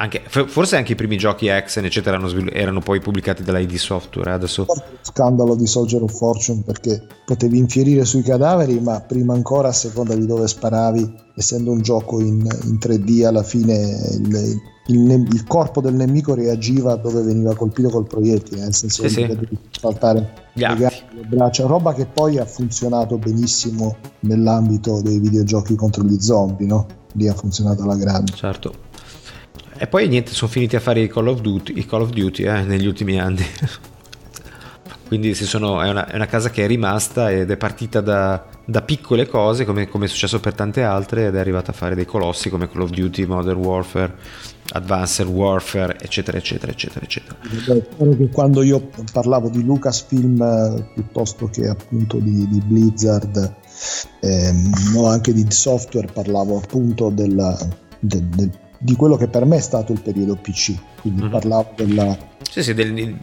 anche, 0.00 0.22
forse 0.26 0.76
anche 0.76 0.92
i 0.92 0.94
primi 0.94 1.18
giochi 1.18 1.50
Action 1.50 1.84
eccetera 1.84 2.16
erano, 2.16 2.50
erano 2.50 2.80
poi 2.80 3.00
pubblicati 3.00 3.42
dalla 3.42 3.58
ID 3.58 3.74
Software. 3.74 4.30
Eh, 4.30 4.34
adesso... 4.34 4.66
Scandalo 5.02 5.54
di 5.54 5.66
Soldier 5.66 6.02
of 6.02 6.16
Fortune 6.16 6.62
perché 6.64 7.06
potevi 7.26 7.58
infierire 7.58 8.06
sui 8.06 8.22
cadaveri, 8.22 8.80
ma 8.80 9.00
prima 9.00 9.34
ancora 9.34 9.68
a 9.68 9.72
seconda 9.72 10.14
di 10.14 10.24
dove 10.24 10.48
sparavi, 10.48 11.14
essendo 11.36 11.70
un 11.70 11.82
gioco 11.82 12.18
in, 12.18 12.48
in 12.64 12.78
3D, 12.80 13.26
alla 13.26 13.42
fine 13.42 13.74
il, 14.14 14.60
il, 14.86 15.10
il, 15.10 15.44
corpo 15.46 15.82
del 15.82 15.94
nemico 15.94 16.34
reagiva 16.34 16.96
dove 16.96 17.20
veniva 17.20 17.54
colpito 17.54 17.90
col 17.90 18.06
proiettile, 18.06 18.62
nel 18.62 18.74
senso 18.74 19.06
sì, 19.06 19.26
che 19.26 19.36
sì. 19.38 19.58
saltare 19.78 20.32
le 20.54 21.02
braccia, 21.28 21.66
roba 21.66 21.92
che 21.92 22.06
poi 22.06 22.38
ha 22.38 22.46
funzionato 22.46 23.18
benissimo 23.18 23.96
nell'ambito 24.20 25.02
dei 25.02 25.18
videogiochi 25.18 25.74
contro 25.74 26.02
gli 26.04 26.18
zombie, 26.18 26.66
no? 26.66 26.86
Lì 27.12 27.28
ha 27.28 27.34
funzionato 27.34 27.82
alla 27.82 27.96
grande. 27.96 28.32
Certo. 28.32 28.88
E 29.82 29.86
poi 29.86 30.08
niente, 30.08 30.32
sono 30.32 30.50
finiti 30.50 30.76
a 30.76 30.80
fare 30.80 31.00
i 31.00 31.08
Call 31.08 31.28
of 31.28 31.40
Duty, 31.40 31.78
i 31.78 31.86
Call 31.86 32.02
of 32.02 32.10
Duty 32.10 32.42
eh, 32.42 32.60
negli 32.64 32.86
ultimi 32.86 33.18
anni. 33.18 33.42
Quindi 35.08 35.34
sono, 35.34 35.80
è, 35.80 35.88
una, 35.88 36.06
è, 36.06 36.16
una, 36.16 36.26
casa 36.26 36.50
che 36.50 36.64
è 36.64 36.66
rimasta 36.66 37.32
ed 37.32 37.50
è 37.50 37.56
partita 37.56 38.02
da, 38.02 38.44
da 38.62 38.82
piccole 38.82 39.26
cose, 39.26 39.64
come, 39.64 39.88
come, 39.88 40.04
è 40.04 40.08
successo 40.08 40.38
per 40.38 40.52
tante 40.52 40.82
altre, 40.82 41.28
ed 41.28 41.34
è 41.34 41.38
arrivata 41.38 41.70
a 41.70 41.74
fare 41.74 41.94
dei 41.94 42.04
colossi 42.04 42.50
come 42.50 42.68
Call 42.68 42.82
of 42.82 42.90
Duty, 42.90 43.24
Modern 43.24 43.58
Warfare, 43.58 44.14
Advanced 44.72 45.26
Warfare, 45.26 45.96
eccetera, 45.98 46.36
eccetera, 46.36 46.70
eccetera, 46.70 47.02
eccetera. 47.02 48.28
Quando 48.32 48.62
io 48.62 48.90
parlavo 49.10 49.48
di 49.48 49.64
Lucasfilm 49.64 50.42
eh, 50.42 50.90
piuttosto 50.92 51.46
che 51.46 51.66
appunto 51.68 52.18
di, 52.18 52.46
di 52.48 52.60
Blizzard, 52.66 53.54
ehm, 54.20 54.72
o 54.94 55.06
anche 55.08 55.32
di 55.32 55.46
software, 55.48 56.12
parlavo 56.12 56.58
appunto 56.58 57.08
della, 57.08 57.56
del, 57.98 58.24
del 58.24 58.50
di 58.82 58.96
quello 58.96 59.16
che 59.16 59.28
per 59.28 59.44
me 59.44 59.56
è 59.56 59.60
stato 59.60 59.92
il 59.92 60.00
periodo 60.00 60.36
PC, 60.36 60.74
quindi 61.02 61.20
mm-hmm. 61.20 61.30
parlavo 61.30 61.72
della... 61.76 62.16
Sì, 62.40 62.62
sì, 62.62 62.72
del 62.72 63.14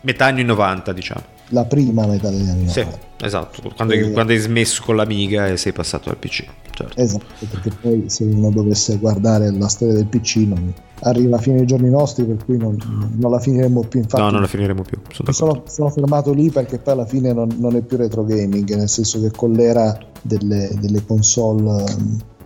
metà 0.00 0.26
anni 0.26 0.42
90 0.42 0.92
diciamo. 0.92 1.22
La 1.48 1.66
prima 1.66 2.06
metà 2.06 2.30
degli 2.30 2.48
anni 2.48 2.64
90. 2.64 2.72
Sì, 2.72 2.86
esatto, 3.20 3.72
quando, 3.76 3.92
e... 3.92 4.10
quando 4.10 4.32
hai 4.32 4.38
smesso 4.38 4.82
con 4.82 4.96
l'Amiga 4.96 5.48
e 5.48 5.58
sei 5.58 5.72
passato 5.72 6.08
al 6.08 6.16
PC. 6.16 6.46
Certo. 6.70 6.98
Esatto, 6.98 7.46
perché 7.50 7.70
poi 7.78 8.04
se 8.06 8.24
uno 8.24 8.50
dovesse 8.50 8.96
guardare 8.96 9.50
la 9.52 9.68
storia 9.68 9.92
del 9.92 10.06
PC 10.06 10.36
non 10.46 10.72
arriva 11.02 11.36
a 11.36 11.40
fine 11.40 11.56
dei 11.56 11.66
giorni 11.66 11.90
nostri 11.90 12.24
per 12.24 12.42
cui 12.44 12.56
non, 12.56 12.76
non 13.16 13.30
la 13.30 13.40
finiremo 13.40 13.80
più 13.88 14.00
infatti 14.00 14.22
no 14.22 14.30
non 14.30 14.40
la 14.40 14.46
finiremo 14.46 14.82
più 14.82 15.00
sono, 15.10 15.32
sono, 15.32 15.62
sono 15.66 15.90
fermato 15.90 16.32
lì 16.32 16.48
perché 16.50 16.78
poi 16.78 16.92
alla 16.92 17.06
fine 17.06 17.32
non, 17.32 17.48
non, 17.58 17.74
è 17.74 17.82
più 17.82 17.96
retro 17.96 18.22
gaming 18.22 18.72
nel 18.76 18.88
senso 18.88 19.20
che 19.20 19.32
con 19.32 19.50
l'era 19.50 19.98
delle, 20.22 20.70
delle 20.78 21.04
console 21.04 21.84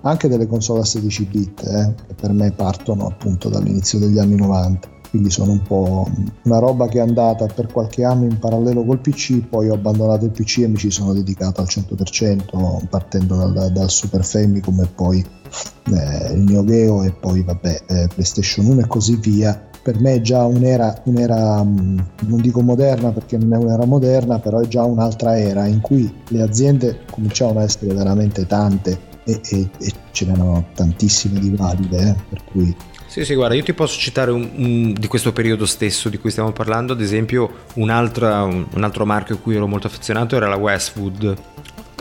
anche 0.09 0.29
delle 0.29 0.47
console 0.47 0.81
a 0.81 0.85
16 0.85 1.25
bit, 1.25 1.63
eh, 1.67 1.95
che 2.07 2.15
per 2.15 2.33
me 2.33 2.53
partono 2.53 3.07
appunto 3.07 3.49
dall'inizio 3.49 3.99
degli 3.99 4.19
anni 4.19 4.37
90. 4.37 4.95
Quindi 5.11 5.31
sono 5.31 5.53
un 5.53 5.63
po' 5.63 6.09
una 6.43 6.59
roba 6.59 6.89
che 6.89 6.99
è 6.99 7.01
andata 7.01 7.47
per 7.47 7.69
qualche 7.73 8.05
anno 8.05 8.25
in 8.25 8.39
parallelo 8.39 8.85
col 8.85 9.01
PC, 9.01 9.41
poi 9.49 9.69
ho 9.69 9.75
abbandonato 9.75 10.25
il 10.25 10.31
PC 10.31 10.59
e 10.59 10.69
mi 10.69 10.77
ci 10.77 10.91
sono 10.91 11.13
dedicato 11.13 11.61
al 11.61 11.69
100%, 11.69 12.87
partendo 12.89 13.37
dal, 13.37 13.73
dal 13.73 13.91
Super 13.91 14.25
Famicom 14.25 14.81
e 14.81 14.87
poi 14.95 15.25
eh, 15.85 16.33
il 16.35 16.41
Neo 16.41 16.65
Geo 16.65 17.03
e 17.03 17.13
poi 17.13 17.43
vabbè 17.43 17.83
eh, 17.87 18.09
PlayStation 18.13 18.67
1 18.67 18.81
e 18.81 18.87
così 18.87 19.17
via. 19.17 19.69
Per 19.83 20.01
me 20.01 20.15
è 20.15 20.21
già 20.21 20.45
un'era, 20.45 21.01
un'era, 21.05 21.63
mm, 21.63 21.99
non 22.27 22.41
dico 22.41 22.61
moderna 22.61 23.11
perché 23.13 23.39
non 23.39 23.55
è 23.55 23.57
un'era 23.57 23.87
moderna, 23.87 24.41
però 24.41 24.59
è 24.59 24.67
già 24.67 24.85
un'altra 24.85 25.39
era 25.39 25.67
in 25.67 25.81
cui 25.81 26.13
le 26.29 26.43
aziende 26.43 27.05
cominciavano 27.11 27.61
a 27.61 27.63
essere 27.63 27.95
veramente 27.95 28.47
tante 28.47 29.15
e, 29.27 29.41
e, 29.51 29.69
e 29.79 29.93
ce 30.13 30.25
n'erano 30.25 30.69
tantissime 30.75 31.41
di 31.41 31.51
valide, 31.51 32.11
eh, 32.11 32.15
per 32.29 32.45
cui... 32.45 32.75
Sì, 33.07 33.25
sì, 33.25 33.35
guarda, 33.35 33.55
io 33.55 33.63
ti 33.63 33.73
posso 33.73 33.99
citare 33.99 34.31
un, 34.31 34.49
un, 34.55 34.93
di 34.93 35.07
questo 35.09 35.33
periodo 35.33 35.67
stesso 35.67 36.09
di 36.09 36.19
cui 36.19 36.31
stiamo 36.31 36.53
parlando, 36.53 36.93
ad 36.93 37.01
esempio 37.01 37.65
un, 37.75 37.89
un, 37.89 37.91
altro 37.91 39.05
marchio 39.05 39.35
a 39.35 39.39
cui 39.39 39.57
ero 39.57 39.67
molto 39.67 39.87
affezionato 39.87 40.37
era 40.37 40.49
la 40.49 40.57
Westwood, 40.57 41.37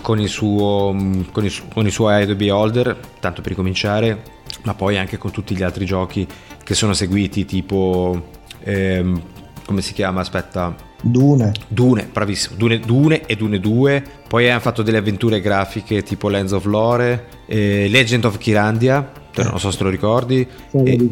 con 0.02 0.20
il 0.20 0.30
suo, 0.30 0.96
con 1.32 1.44
il, 1.44 1.54
con 1.74 1.86
il 1.86 1.92
suo 1.92 2.10
Adobe 2.10 2.52
Holder, 2.52 2.98
tanto 3.20 3.42
per 3.42 3.52
ricominciare, 3.52 4.22
ma 4.64 4.76
poi 4.76 4.98
anche 4.98 5.18
con 5.18 5.32
tutti 5.32 5.56
gli 5.56 5.64
altri 5.64 5.86
giochi 5.86 6.28
che 6.64 6.74
sono 6.76 6.94
seguiti, 6.94 7.46
tipo... 7.46 8.34
Ehm, 8.64 9.22
come 9.66 9.82
si 9.82 9.94
chiama? 9.94 10.22
Aspetta, 10.22 10.76
Dune. 11.08 11.52
Dune, 11.68 12.10
bravissimo. 12.12 12.56
Dune, 12.58 12.80
Dune 12.80 13.26
e 13.28 13.36
Dune 13.36 13.60
2. 13.60 14.04
Poi 14.28 14.50
hanno 14.50 14.60
fatto 14.60 14.82
delle 14.82 14.98
avventure 14.98 15.40
grafiche 15.40 16.02
tipo 16.02 16.30
Lands 16.30 16.52
of 16.52 16.66
Lore, 16.66 17.28
eh, 17.46 17.88
Legend 17.90 18.26
of 18.26 18.40
Kirandia, 18.40 19.12
non 19.36 19.60
so 19.60 19.70
se 19.70 19.78
te 19.78 19.84
lo 19.84 19.92
ricordi. 19.92 20.48
E, 20.72 21.08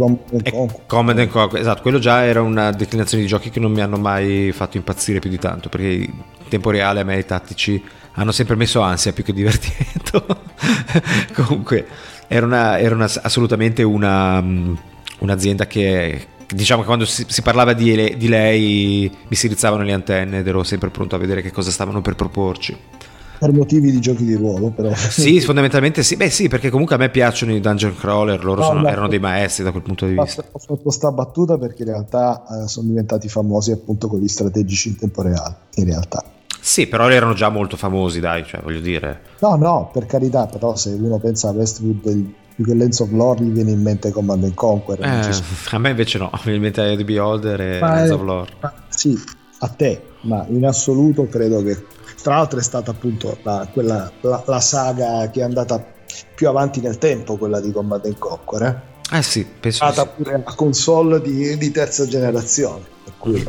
Command 0.88 1.20
and 1.20 1.30
Conquer. 1.30 1.60
Esatto, 1.60 1.84
quello 1.84 2.00
già 2.00 2.26
era 2.26 2.42
una 2.42 2.72
declinazione 2.72 3.22
di 3.22 3.30
giochi 3.30 3.52
che 3.52 3.60
non 3.60 3.72
mi 3.72 3.82
hanno 3.82 3.98
mai 3.98 4.52
fatto 4.52 4.78
impazzire 4.78 5.20
più 5.20 5.30
di 5.30 5.38
tanto, 5.38 5.70
perché 5.70 5.88
in 5.88 6.14
tempo 6.50 6.72
reale 6.72 7.02
a 7.02 7.04
me 7.04 7.20
i 7.20 7.26
tattici 7.26 7.82
hanno 8.14 8.32
sempre 8.32 8.56
messo 8.56 8.82
ansia 8.82 9.14
più 9.14 9.24
che 9.24 9.32
divertimento. 9.34 10.26
Comunque, 11.34 11.86
era, 12.28 12.48
una, 12.48 12.80
era 12.80 12.96
una, 12.96 13.10
assolutamente 13.22 13.84
una, 13.84 14.42
mm, 14.42 14.74
un'azienda 15.20 15.68
che, 15.68 16.28
diciamo 16.50 16.82
che 16.82 16.88
quando 16.88 17.06
si, 17.06 17.26
si 17.28 17.42
parlava 17.42 17.74
di, 17.74 18.16
di, 18.18 18.28
lei 18.28 19.12
mi 19.28 19.36
si 19.36 19.48
rizzavano 19.48 19.84
le 19.84 19.94
antenne 19.94 20.40
ed 20.40 20.48
ero 20.48 20.64
sempre 20.64 20.90
pronto 20.90 21.16
a 21.16 21.20
vedere 21.20 21.42
che 21.42 21.52
cosa 21.52 21.72
stavano 21.72 22.02
per 22.02 22.16
proporci. 22.16 22.78
Per 23.40 23.52
motivi 23.52 23.92
di 23.92 24.00
giochi 24.00 24.24
di 24.24 24.36
ruolo, 24.36 24.70
però. 24.70 24.94
Sì, 24.96 25.42
fondamentalmente 25.42 26.02
sì. 26.02 26.16
Beh, 26.16 26.30
sì, 26.30 26.48
perché 26.48 26.70
comunque 26.70 26.96
a 26.96 26.98
me 26.98 27.10
piacciono 27.10 27.54
i 27.54 27.60
dungeon 27.60 27.96
crawler, 27.96 28.42
loro 28.44 28.62
no, 28.62 28.68
sono, 28.68 28.80
no, 28.82 28.88
erano 28.88 29.08
dei 29.10 29.20
maestri 29.20 29.66
da 29.66 29.72
quel 29.72 29.84
punto 29.84 30.06
di 30.06 30.14
vista. 30.14 30.46
Ho 30.50 30.60
fatto 30.60 30.78
questa 30.78 31.12
battuta 31.12 31.58
perché 31.58 31.84
in 31.84 31.90
realtà 31.90 32.44
eh, 32.46 32.68
sono 32.70 32.88
diventati 32.88 33.28
famosi 33.28 33.72
appunto 33.72 34.08
con 34.08 34.20
gli 34.20 34.28
strategici 34.30 34.90
in 34.90 34.98
tempo 34.98 35.24
reale, 35.24 35.56
in 35.76 35.86
realtà. 35.86 36.24
Sì, 36.62 36.88
però 36.88 37.10
erano 37.10 37.34
già 37.34 37.50
molto 37.50 37.76
famosi, 37.76 38.22
dai, 38.22 38.46
cioè 38.46 38.62
voglio 38.62 38.80
dire. 38.80 39.20
No, 39.40 39.56
no, 39.56 39.90
per 39.92 40.06
carità, 40.06 40.48
però 40.48 40.78
se 40.78 40.92
uno 40.92 41.18
pensa 41.18 41.50
a 41.50 41.52
Westwood 41.52 42.32
più 42.56 42.66
che 42.66 42.74
Lens 42.74 43.00
of 43.00 43.12
Lore 43.12 43.44
gli 43.44 43.52
viene 43.52 43.72
in 43.72 43.82
mente 43.82 44.12
Command 44.12 44.54
Conquer. 44.54 45.00
Eh, 45.02 45.76
a 45.76 45.78
me 45.78 45.90
invece 45.90 46.18
no, 46.18 46.30
mi 46.34 46.40
viene 46.44 46.58
in 46.58 46.62
mente 46.64 46.84
Eddie 46.84 47.06
Beholder 47.06 47.62
e 47.62 47.80
ma 47.80 47.96
Lens 47.96 48.10
è, 48.10 48.14
of 48.14 48.22
Lore. 48.22 48.52
Sì, 48.90 49.20
a 49.60 49.68
te, 49.68 50.02
ma 50.22 50.46
in 50.50 50.66
assoluto 50.66 51.28
credo 51.28 51.64
che 51.64 51.86
tra 52.22 52.36
l'altro 52.36 52.60
è 52.60 52.64
stata 52.64 52.92
appunto 52.92 53.38
la, 53.44 53.68
quella, 53.72 54.12
la, 54.22 54.44
la 54.46 54.60
saga 54.60 55.30
che 55.30 55.42
è 55.42 55.44
andata 55.44 55.84
più 56.36 56.48
avanti 56.48 56.80
nel 56.80 56.98
tempo, 56.98 57.38
quella 57.38 57.60
di 57.60 57.72
Command 57.72 58.18
Conquer. 58.18 58.62
Eh? 58.62 59.18
Eh 59.18 59.22
sì, 59.22 59.46
penso. 59.46 59.86
È 59.86 59.92
stata 59.92 60.10
sì. 60.10 60.24
pure 60.24 60.36
una 60.36 60.56
console 60.56 61.22
di, 61.22 61.58
di 61.58 61.72
terza 61.72 62.08
generazione. 62.08 62.84
Per 63.04 63.14
cui 63.18 63.46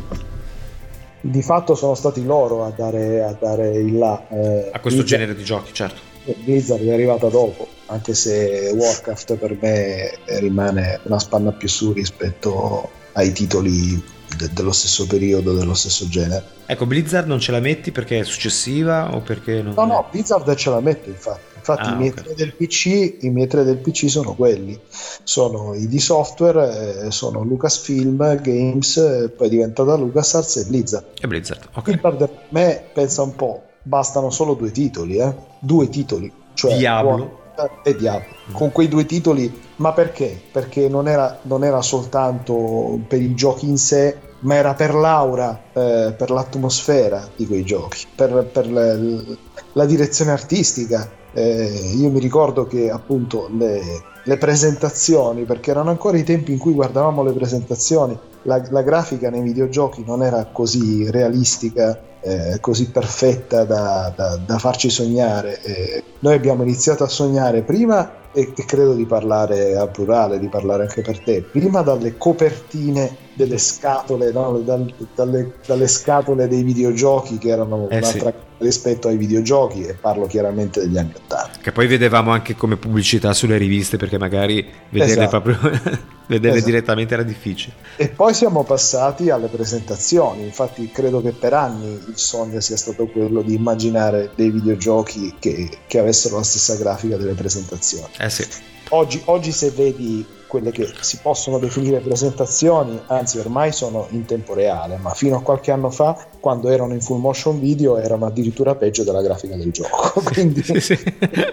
di 1.20 1.42
fatto 1.42 1.74
sono 1.74 1.94
stati 1.94 2.24
loro 2.24 2.64
a 2.64 2.70
dare, 2.70 3.22
a 3.22 3.32
dare 3.38 3.70
il 3.78 3.96
là. 3.96 4.26
Eh, 4.28 4.70
a 4.72 4.80
questo 4.80 5.02
genere 5.04 5.34
di 5.34 5.42
giochi, 5.42 5.72
certo. 5.72 6.12
Blizzard 6.42 6.82
è 6.84 6.92
arrivata 6.92 7.28
dopo 7.28 7.68
anche 7.86 8.14
se 8.14 8.72
Warcraft 8.74 9.36
per 9.36 9.56
me 9.60 10.18
rimane 10.38 11.00
una 11.04 11.18
spanna 11.18 11.52
più 11.52 11.68
su 11.68 11.92
rispetto 11.92 12.88
ai 13.12 13.32
titoli 13.32 14.02
de- 14.36 14.50
dello 14.52 14.72
stesso 14.72 15.06
periodo, 15.06 15.52
dello 15.52 15.74
stesso 15.74 16.08
genere. 16.08 16.52
Ecco, 16.66 16.86
Blizzard 16.86 17.26
non 17.26 17.40
ce 17.40 17.52
la 17.52 17.60
metti 17.60 17.92
perché 17.92 18.20
è 18.20 18.24
successiva 18.24 19.14
o 19.14 19.20
perché 19.20 19.62
non... 19.62 19.74
No, 19.74 19.84
no, 19.84 20.06
Blizzard 20.10 20.52
ce 20.54 20.70
la 20.70 20.80
mette 20.80 21.10
infatti. 21.10 21.52
Infatti 21.56 21.88
ah, 21.88 21.92
i, 21.92 21.96
miei 21.96 22.10
okay. 22.10 22.34
del 22.34 22.54
PC, 22.54 23.22
i 23.22 23.30
miei 23.30 23.46
tre 23.46 23.64
del 23.64 23.78
PC 23.78 24.10
sono 24.10 24.34
quelli, 24.34 24.78
sono 25.22 25.72
i 25.72 25.86
di 25.86 25.98
software, 25.98 27.06
eh, 27.06 27.10
sono 27.10 27.42
Lucasfilm, 27.42 28.40
Games, 28.42 28.96
eh, 28.98 29.30
poi 29.30 29.46
è 29.46 29.50
diventata 29.50 29.94
LucasArts 29.94 30.56
e 30.56 30.64
Blizzard. 30.66 31.04
E 31.18 31.26
Blizzard, 31.26 31.68
ok. 31.72 31.82
Blizzard 31.84 32.16
per 32.18 32.30
me, 32.50 32.84
pensa 32.92 33.22
un 33.22 33.34
po', 33.34 33.62
bastano 33.80 34.28
solo 34.28 34.52
due 34.52 34.70
titoli, 34.70 35.16
eh? 35.16 35.52
Due 35.64 35.88
titoli. 35.88 36.30
Cioè, 36.54 36.76
Diablo 36.76 37.42
e 37.82 37.96
Diablo. 37.96 38.34
Con 38.52 38.72
quei 38.72 38.88
due 38.88 39.06
titoli, 39.06 39.52
ma 39.76 39.92
perché? 39.92 40.40
Perché 40.50 40.88
non 40.88 41.08
era, 41.08 41.38
non 41.42 41.64
era 41.64 41.80
soltanto 41.82 42.98
per 43.06 43.20
i 43.20 43.34
giochi 43.34 43.68
in 43.68 43.78
sé, 43.78 44.16
ma 44.40 44.54
era 44.54 44.74
per 44.74 44.94
l'aura, 44.94 45.62
eh, 45.72 46.14
per 46.16 46.30
l'atmosfera 46.30 47.28
di 47.34 47.46
quei 47.46 47.64
giochi, 47.64 48.06
per, 48.14 48.48
per 48.52 48.66
le, 48.66 49.24
la 49.72 49.84
direzione 49.84 50.32
artistica. 50.32 51.10
Eh, 51.32 51.92
io 51.96 52.10
mi 52.10 52.20
ricordo 52.20 52.66
che 52.66 52.90
appunto 52.90 53.48
le, 53.56 53.80
le, 54.22 54.36
presentazioni, 54.36 55.44
perché 55.44 55.70
erano 55.70 55.90
ancora 55.90 56.16
i 56.16 56.22
tempi 56.22 56.52
in 56.52 56.58
cui 56.58 56.72
guardavamo 56.72 57.22
le 57.22 57.32
presentazioni, 57.32 58.16
la, 58.42 58.62
la 58.70 58.82
grafica 58.82 59.30
nei 59.30 59.42
videogiochi 59.42 60.04
non 60.06 60.22
era 60.22 60.44
così 60.52 61.10
realistica 61.10 61.98
eh, 62.24 62.58
così 62.60 62.90
perfetta 62.90 63.64
da, 63.64 64.12
da, 64.14 64.36
da 64.36 64.58
farci 64.58 64.88
sognare. 64.88 65.60
Eh, 65.62 66.02
noi 66.20 66.34
abbiamo 66.34 66.62
iniziato 66.62 67.04
a 67.04 67.08
sognare 67.08 67.62
prima 67.62 68.22
e, 68.34 68.52
e, 68.54 68.64
credo 68.64 68.94
di 68.94 69.06
parlare 69.06 69.76
a 69.76 69.86
plurale, 69.86 70.38
di 70.38 70.48
parlare 70.48 70.82
anche 70.82 71.02
per 71.02 71.20
te, 71.20 71.42
prima 71.42 71.82
dalle 71.82 72.16
copertine 72.18 73.16
delle 73.34 73.58
scatole, 73.58 74.32
no? 74.32 74.58
Dal, 74.58 74.92
dalle, 75.14 75.54
dalle, 75.64 75.88
scatole 75.88 76.46
dei 76.48 76.62
videogiochi 76.62 77.38
che 77.38 77.48
erano 77.48 77.88
eh 77.88 77.96
un'altra 77.96 78.30
sì 78.30 78.52
rispetto 78.58 79.08
ai 79.08 79.16
videogiochi 79.16 79.82
e 79.82 79.94
parlo 79.94 80.26
chiaramente 80.26 80.80
degli 80.80 80.96
anni 80.96 81.12
80. 81.14 81.58
Che 81.60 81.72
poi 81.72 81.86
vedevamo 81.86 82.30
anche 82.30 82.54
come 82.54 82.76
pubblicità 82.76 83.32
sulle 83.32 83.56
riviste 83.56 83.96
perché 83.96 84.18
magari 84.18 84.66
vederle 84.88 85.24
esatto. 85.24 85.40
proprio 85.40 85.80
vederle 86.26 86.58
esatto. 86.58 86.70
direttamente 86.70 87.14
era 87.14 87.22
difficile. 87.22 87.74
E 87.96 88.08
poi 88.08 88.32
siamo 88.32 88.62
passati 88.62 89.30
alle 89.30 89.48
presentazioni, 89.48 90.44
infatti 90.44 90.90
credo 90.90 91.20
che 91.20 91.32
per 91.32 91.52
anni 91.52 91.86
il 91.92 92.16
sogno 92.16 92.60
sia 92.60 92.76
stato 92.76 93.06
quello 93.06 93.42
di 93.42 93.54
immaginare 93.54 94.30
dei 94.34 94.50
videogiochi 94.50 95.34
che, 95.38 95.68
che 95.86 95.98
avessero 95.98 96.36
la 96.36 96.44
stessa 96.44 96.76
grafica 96.76 97.16
delle 97.16 97.34
presentazioni. 97.34 98.08
Eh 98.24 98.30
sì. 98.30 98.46
Oggi, 98.90 99.20
oggi 99.26 99.52
se 99.52 99.70
vedi 99.70 100.26
quelle 100.46 100.70
che 100.70 100.88
si 101.00 101.18
possono 101.20 101.58
definire 101.58 101.98
presentazioni, 101.98 102.98
anzi 103.08 103.38
ormai 103.38 103.72
sono 103.72 104.06
in 104.10 104.24
tempo 104.24 104.54
reale, 104.54 104.96
ma 104.96 105.10
fino 105.10 105.36
a 105.36 105.42
qualche 105.42 105.72
anno 105.72 105.90
fa, 105.90 106.16
quando 106.40 106.70
erano 106.70 106.94
in 106.94 107.02
full 107.02 107.18
motion 107.18 107.60
video, 107.60 107.98
erano 107.98 108.26
addirittura 108.26 108.74
peggio 108.76 109.02
della 109.02 109.20
grafica 109.20 109.56
del 109.56 109.72
gioco. 109.72 110.22
Quindi 110.32 110.62
sì, 110.62 110.80
sì. 110.80 110.96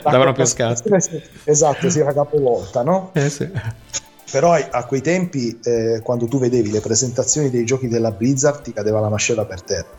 davano 0.01 0.31
più 0.31 0.45
scatto. 0.45 0.89
Esatto, 1.43 1.89
si 1.89 1.99
era 1.99 2.13
capovolta, 2.13 2.83
no? 2.83 3.09
Eh 3.13 3.29
sì. 3.29 3.49
Però 4.31 4.53
a 4.53 4.85
quei 4.85 5.01
tempi, 5.01 5.59
eh, 5.61 5.99
quando 6.01 6.25
tu 6.27 6.39
vedevi 6.39 6.71
le 6.71 6.79
presentazioni 6.79 7.49
dei 7.49 7.65
giochi 7.65 7.87
della 7.87 8.11
Blizzard, 8.11 8.61
ti 8.61 8.71
cadeva 8.71 9.01
la 9.01 9.09
mascella 9.09 9.45
per 9.45 9.61
terra. 9.61 9.89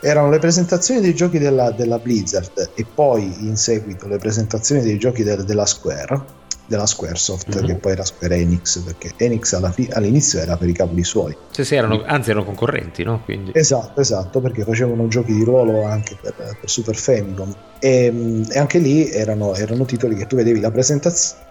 Erano 0.00 0.28
le 0.28 0.38
presentazioni 0.38 1.00
dei 1.00 1.14
giochi 1.14 1.38
della, 1.38 1.70
della 1.70 1.98
Blizzard 1.98 2.72
e 2.74 2.84
poi 2.84 3.46
in 3.46 3.56
seguito 3.56 4.06
le 4.06 4.18
presentazioni 4.18 4.82
dei 4.82 4.98
giochi 4.98 5.22
de, 5.22 5.42
della 5.44 5.66
Square 5.66 6.37
della 6.68 6.86
Squaresoft, 6.86 7.56
mm-hmm. 7.56 7.66
che 7.66 7.74
poi 7.76 7.92
era 7.92 8.04
Square 8.04 8.36
Enix, 8.36 8.78
perché 8.80 9.12
Enix 9.16 9.72
fi- 9.72 9.88
all'inizio 9.90 10.38
era 10.38 10.56
per 10.56 10.68
i 10.68 10.72
cavoli 10.72 11.02
suoi. 11.02 11.36
Sì, 11.50 11.64
sì, 11.64 11.74
erano, 11.74 12.04
anzi 12.04 12.30
erano 12.30 12.44
concorrenti, 12.44 13.02
no? 13.02 13.22
Quindi... 13.24 13.52
Esatto, 13.54 14.00
esatto, 14.00 14.40
perché 14.40 14.62
facevano 14.62 15.08
giochi 15.08 15.32
di 15.32 15.42
ruolo 15.42 15.84
anche 15.84 16.16
per, 16.20 16.34
per 16.34 16.68
Super 16.68 16.94
Famicom. 16.94 17.52
E, 17.80 18.44
e 18.48 18.58
anche 18.58 18.78
lì 18.78 19.10
erano, 19.10 19.54
erano, 19.54 19.84
titoli 19.84 20.14
che 20.14 20.26
tu 20.26 20.36
vedevi 20.36 20.60
la 20.60 20.70
presentazione 20.70 21.46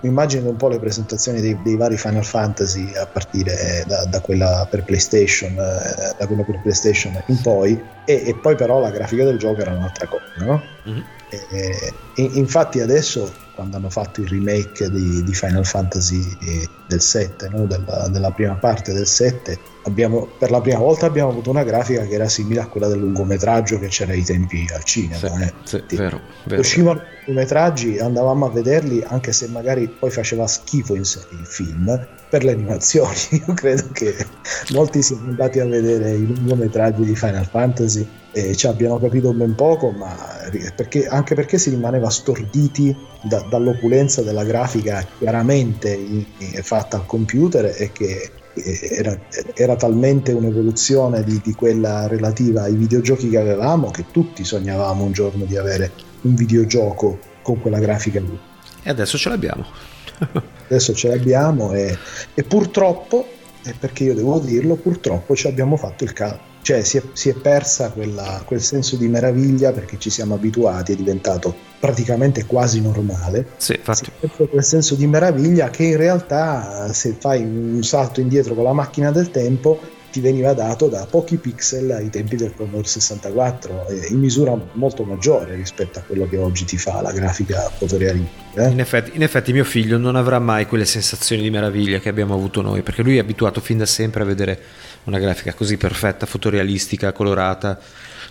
immagini 0.00 0.46
un 0.46 0.56
po' 0.56 0.68
le 0.68 0.78
presentazioni 0.78 1.40
dei, 1.40 1.58
dei, 1.62 1.76
vari 1.76 1.96
Final 1.96 2.24
Fantasy 2.24 2.94
a 2.94 3.06
partire 3.06 3.82
da, 3.86 4.04
da, 4.04 4.20
quella 4.20 4.66
per 4.68 4.84
PlayStation 4.84 5.52
eh, 5.52 6.14
da 6.18 6.26
quella 6.26 6.42
per 6.42 6.60
PlayStation 6.60 7.22
in 7.28 7.40
poi 7.40 7.82
e, 8.04 8.22
e, 8.26 8.34
poi 8.34 8.56
però 8.56 8.78
la 8.78 8.90
grafica 8.90 9.24
del 9.24 9.38
gioco 9.38 9.62
era 9.62 9.72
un'altra 9.72 10.06
cosa 10.06 10.44
no? 10.44 10.62
Mm-hmm. 10.86 11.00
E, 11.30 11.92
e, 12.14 12.22
infatti 12.34 12.80
adesso 12.80 13.46
quando 13.58 13.76
hanno 13.76 13.90
fatto 13.90 14.20
il 14.20 14.28
remake 14.28 14.88
di, 14.88 15.24
di 15.24 15.34
Final 15.34 15.66
Fantasy 15.66 16.24
del 16.86 17.00
7, 17.00 17.48
no? 17.48 17.66
della, 17.66 18.06
della, 18.08 18.30
prima 18.30 18.54
parte 18.54 18.92
del 18.92 19.04
7, 19.04 19.58
abbiamo, 19.82 20.28
per 20.38 20.52
la 20.52 20.60
prima 20.60 20.78
volta 20.78 21.06
abbiamo 21.06 21.30
avuto 21.30 21.50
una 21.50 21.64
grafica 21.64 22.06
che 22.06 22.14
era 22.14 22.28
simile 22.28 22.60
a 22.60 22.68
quella 22.68 22.86
del 22.86 23.00
lungometraggio 23.00 23.80
che 23.80 23.88
c'era 23.88 24.12
ai 24.12 24.22
tempi 24.22 24.64
al 24.72 24.84
cinema. 24.84 25.18
Sì, 25.64 25.76
eh. 25.76 25.84
sì, 25.88 25.96
vero, 25.96 26.20
vero. 26.44 26.60
Uscivano 26.60 27.00
i 27.00 27.24
lungometraggi, 27.26 27.98
andavamo 27.98 28.46
a 28.46 28.50
vederli 28.50 29.02
anche 29.04 29.32
se 29.32 29.48
magari 29.48 29.88
poi 29.88 30.10
faceva 30.10 30.46
schifo 30.46 30.94
in 30.94 31.04
sé 31.04 31.26
il 31.30 31.44
film 31.44 32.06
per 32.30 32.44
le 32.44 32.52
animazioni. 32.52 33.16
Io 33.44 33.54
credo 33.54 33.88
che 33.90 34.14
molti 34.70 35.02
siano 35.02 35.30
andati 35.30 35.58
a 35.58 35.66
vedere 35.66 36.12
i 36.12 36.26
lungometraggi 36.26 37.02
di 37.02 37.16
Final 37.16 37.46
Fantasy 37.46 38.06
e 38.38 38.54
ci 38.54 38.68
abbiano 38.68 38.98
capito 38.98 39.32
ben 39.32 39.56
poco, 39.56 39.90
ma 39.90 40.16
perché, 40.76 41.08
anche 41.08 41.34
perché 41.34 41.58
si 41.58 41.70
rimaneva 41.70 42.08
storditi 42.08 42.94
da, 43.22 43.44
dall'opulenza 43.50 44.22
della 44.22 44.44
grafica 44.44 45.04
chiaramente 45.18 45.92
in, 45.92 46.24
in, 46.38 46.62
fatta 46.62 46.98
al 46.98 47.06
computer 47.06 47.74
e 47.76 47.90
che 47.90 48.30
era, 48.90 49.18
era 49.54 49.74
talmente 49.74 50.30
un'evoluzione 50.32 51.24
di, 51.24 51.40
di, 51.42 51.52
quella 51.52 52.06
relativa 52.06 52.62
ai 52.62 52.74
videogiochi 52.74 53.28
che 53.28 53.38
avevamo 53.38 53.90
che 53.90 54.04
tutti 54.12 54.44
sognavamo 54.44 55.02
un 55.02 55.12
giorno 55.12 55.44
di 55.44 55.56
avere 55.56 55.90
un 56.22 56.34
videogioco 56.36 57.18
con 57.42 57.60
quella 57.60 57.80
grafica 57.80 58.20
lì. 58.20 58.38
E 58.84 58.90
adesso 58.90 59.18
ce 59.18 59.30
l'abbiamo. 59.30 59.66
adesso 60.66 60.94
ce 60.94 61.08
l'abbiamo 61.08 61.72
e, 61.72 61.96
e 62.34 62.42
purtroppo, 62.44 63.26
perché 63.80 64.04
io 64.04 64.14
devo 64.14 64.38
dirlo, 64.38 64.76
purtroppo 64.76 65.34
ci 65.34 65.48
abbiamo 65.48 65.76
fatto 65.76 66.04
il 66.04 66.12
caso 66.12 66.47
cioè 66.62 66.82
si 66.82 66.98
è, 66.98 67.02
si 67.12 67.28
è 67.28 67.34
persa 67.34 67.90
quella, 67.90 68.42
quel 68.44 68.60
senso 68.60 68.96
di 68.96 69.08
meraviglia 69.08 69.72
perché 69.72 69.98
ci 69.98 70.10
siamo 70.10 70.34
abituati, 70.34 70.92
è 70.92 70.96
diventato 70.96 71.54
praticamente 71.80 72.44
quasi 72.44 72.80
normale. 72.80 73.46
Sì, 73.56 73.74
infatti. 73.74 74.04
Si 74.04 74.10
è 74.10 74.12
perso 74.20 74.46
quel 74.46 74.64
senso 74.64 74.94
di 74.94 75.06
meraviglia 75.06 75.70
che 75.70 75.84
in 75.84 75.96
realtà 75.96 76.92
se 76.92 77.16
fai 77.18 77.42
un 77.42 77.82
salto 77.82 78.20
indietro 78.20 78.54
con 78.54 78.64
la 78.64 78.72
macchina 78.72 79.10
del 79.10 79.30
tempo 79.30 79.96
ti 80.10 80.20
veniva 80.20 80.54
dato 80.54 80.88
da 80.88 81.06
pochi 81.08 81.36
pixel 81.36 81.90
ai 81.90 82.08
tempi 82.08 82.36
del 82.36 82.54
Commodore 82.54 82.86
64 82.86 83.86
in 84.08 84.18
misura 84.18 84.58
molto 84.72 85.04
maggiore 85.04 85.54
rispetto 85.54 85.98
a 85.98 86.02
quello 86.02 86.26
che 86.26 86.38
oggi 86.38 86.64
ti 86.64 86.78
fa 86.78 87.02
la 87.02 87.12
grafica 87.12 87.70
fotorealistica. 87.76 88.66
Eh? 88.66 88.70
In, 88.70 88.80
effetti, 88.80 89.10
in 89.14 89.22
effetti 89.22 89.52
mio 89.52 89.64
figlio 89.64 89.98
non 89.98 90.16
avrà 90.16 90.38
mai 90.38 90.66
quelle 90.66 90.86
sensazioni 90.86 91.42
di 91.42 91.50
meraviglia 91.50 91.98
che 91.98 92.08
abbiamo 92.08 92.34
avuto 92.34 92.62
noi 92.62 92.82
perché 92.82 93.02
lui 93.02 93.16
è 93.16 93.20
abituato 93.20 93.60
fin 93.60 93.78
da 93.78 93.86
sempre 93.86 94.22
a 94.22 94.26
vedere 94.26 94.60
una 95.08 95.18
grafica 95.18 95.54
così 95.54 95.76
perfetta, 95.76 96.26
fotorealistica, 96.26 97.12
colorata, 97.12 97.78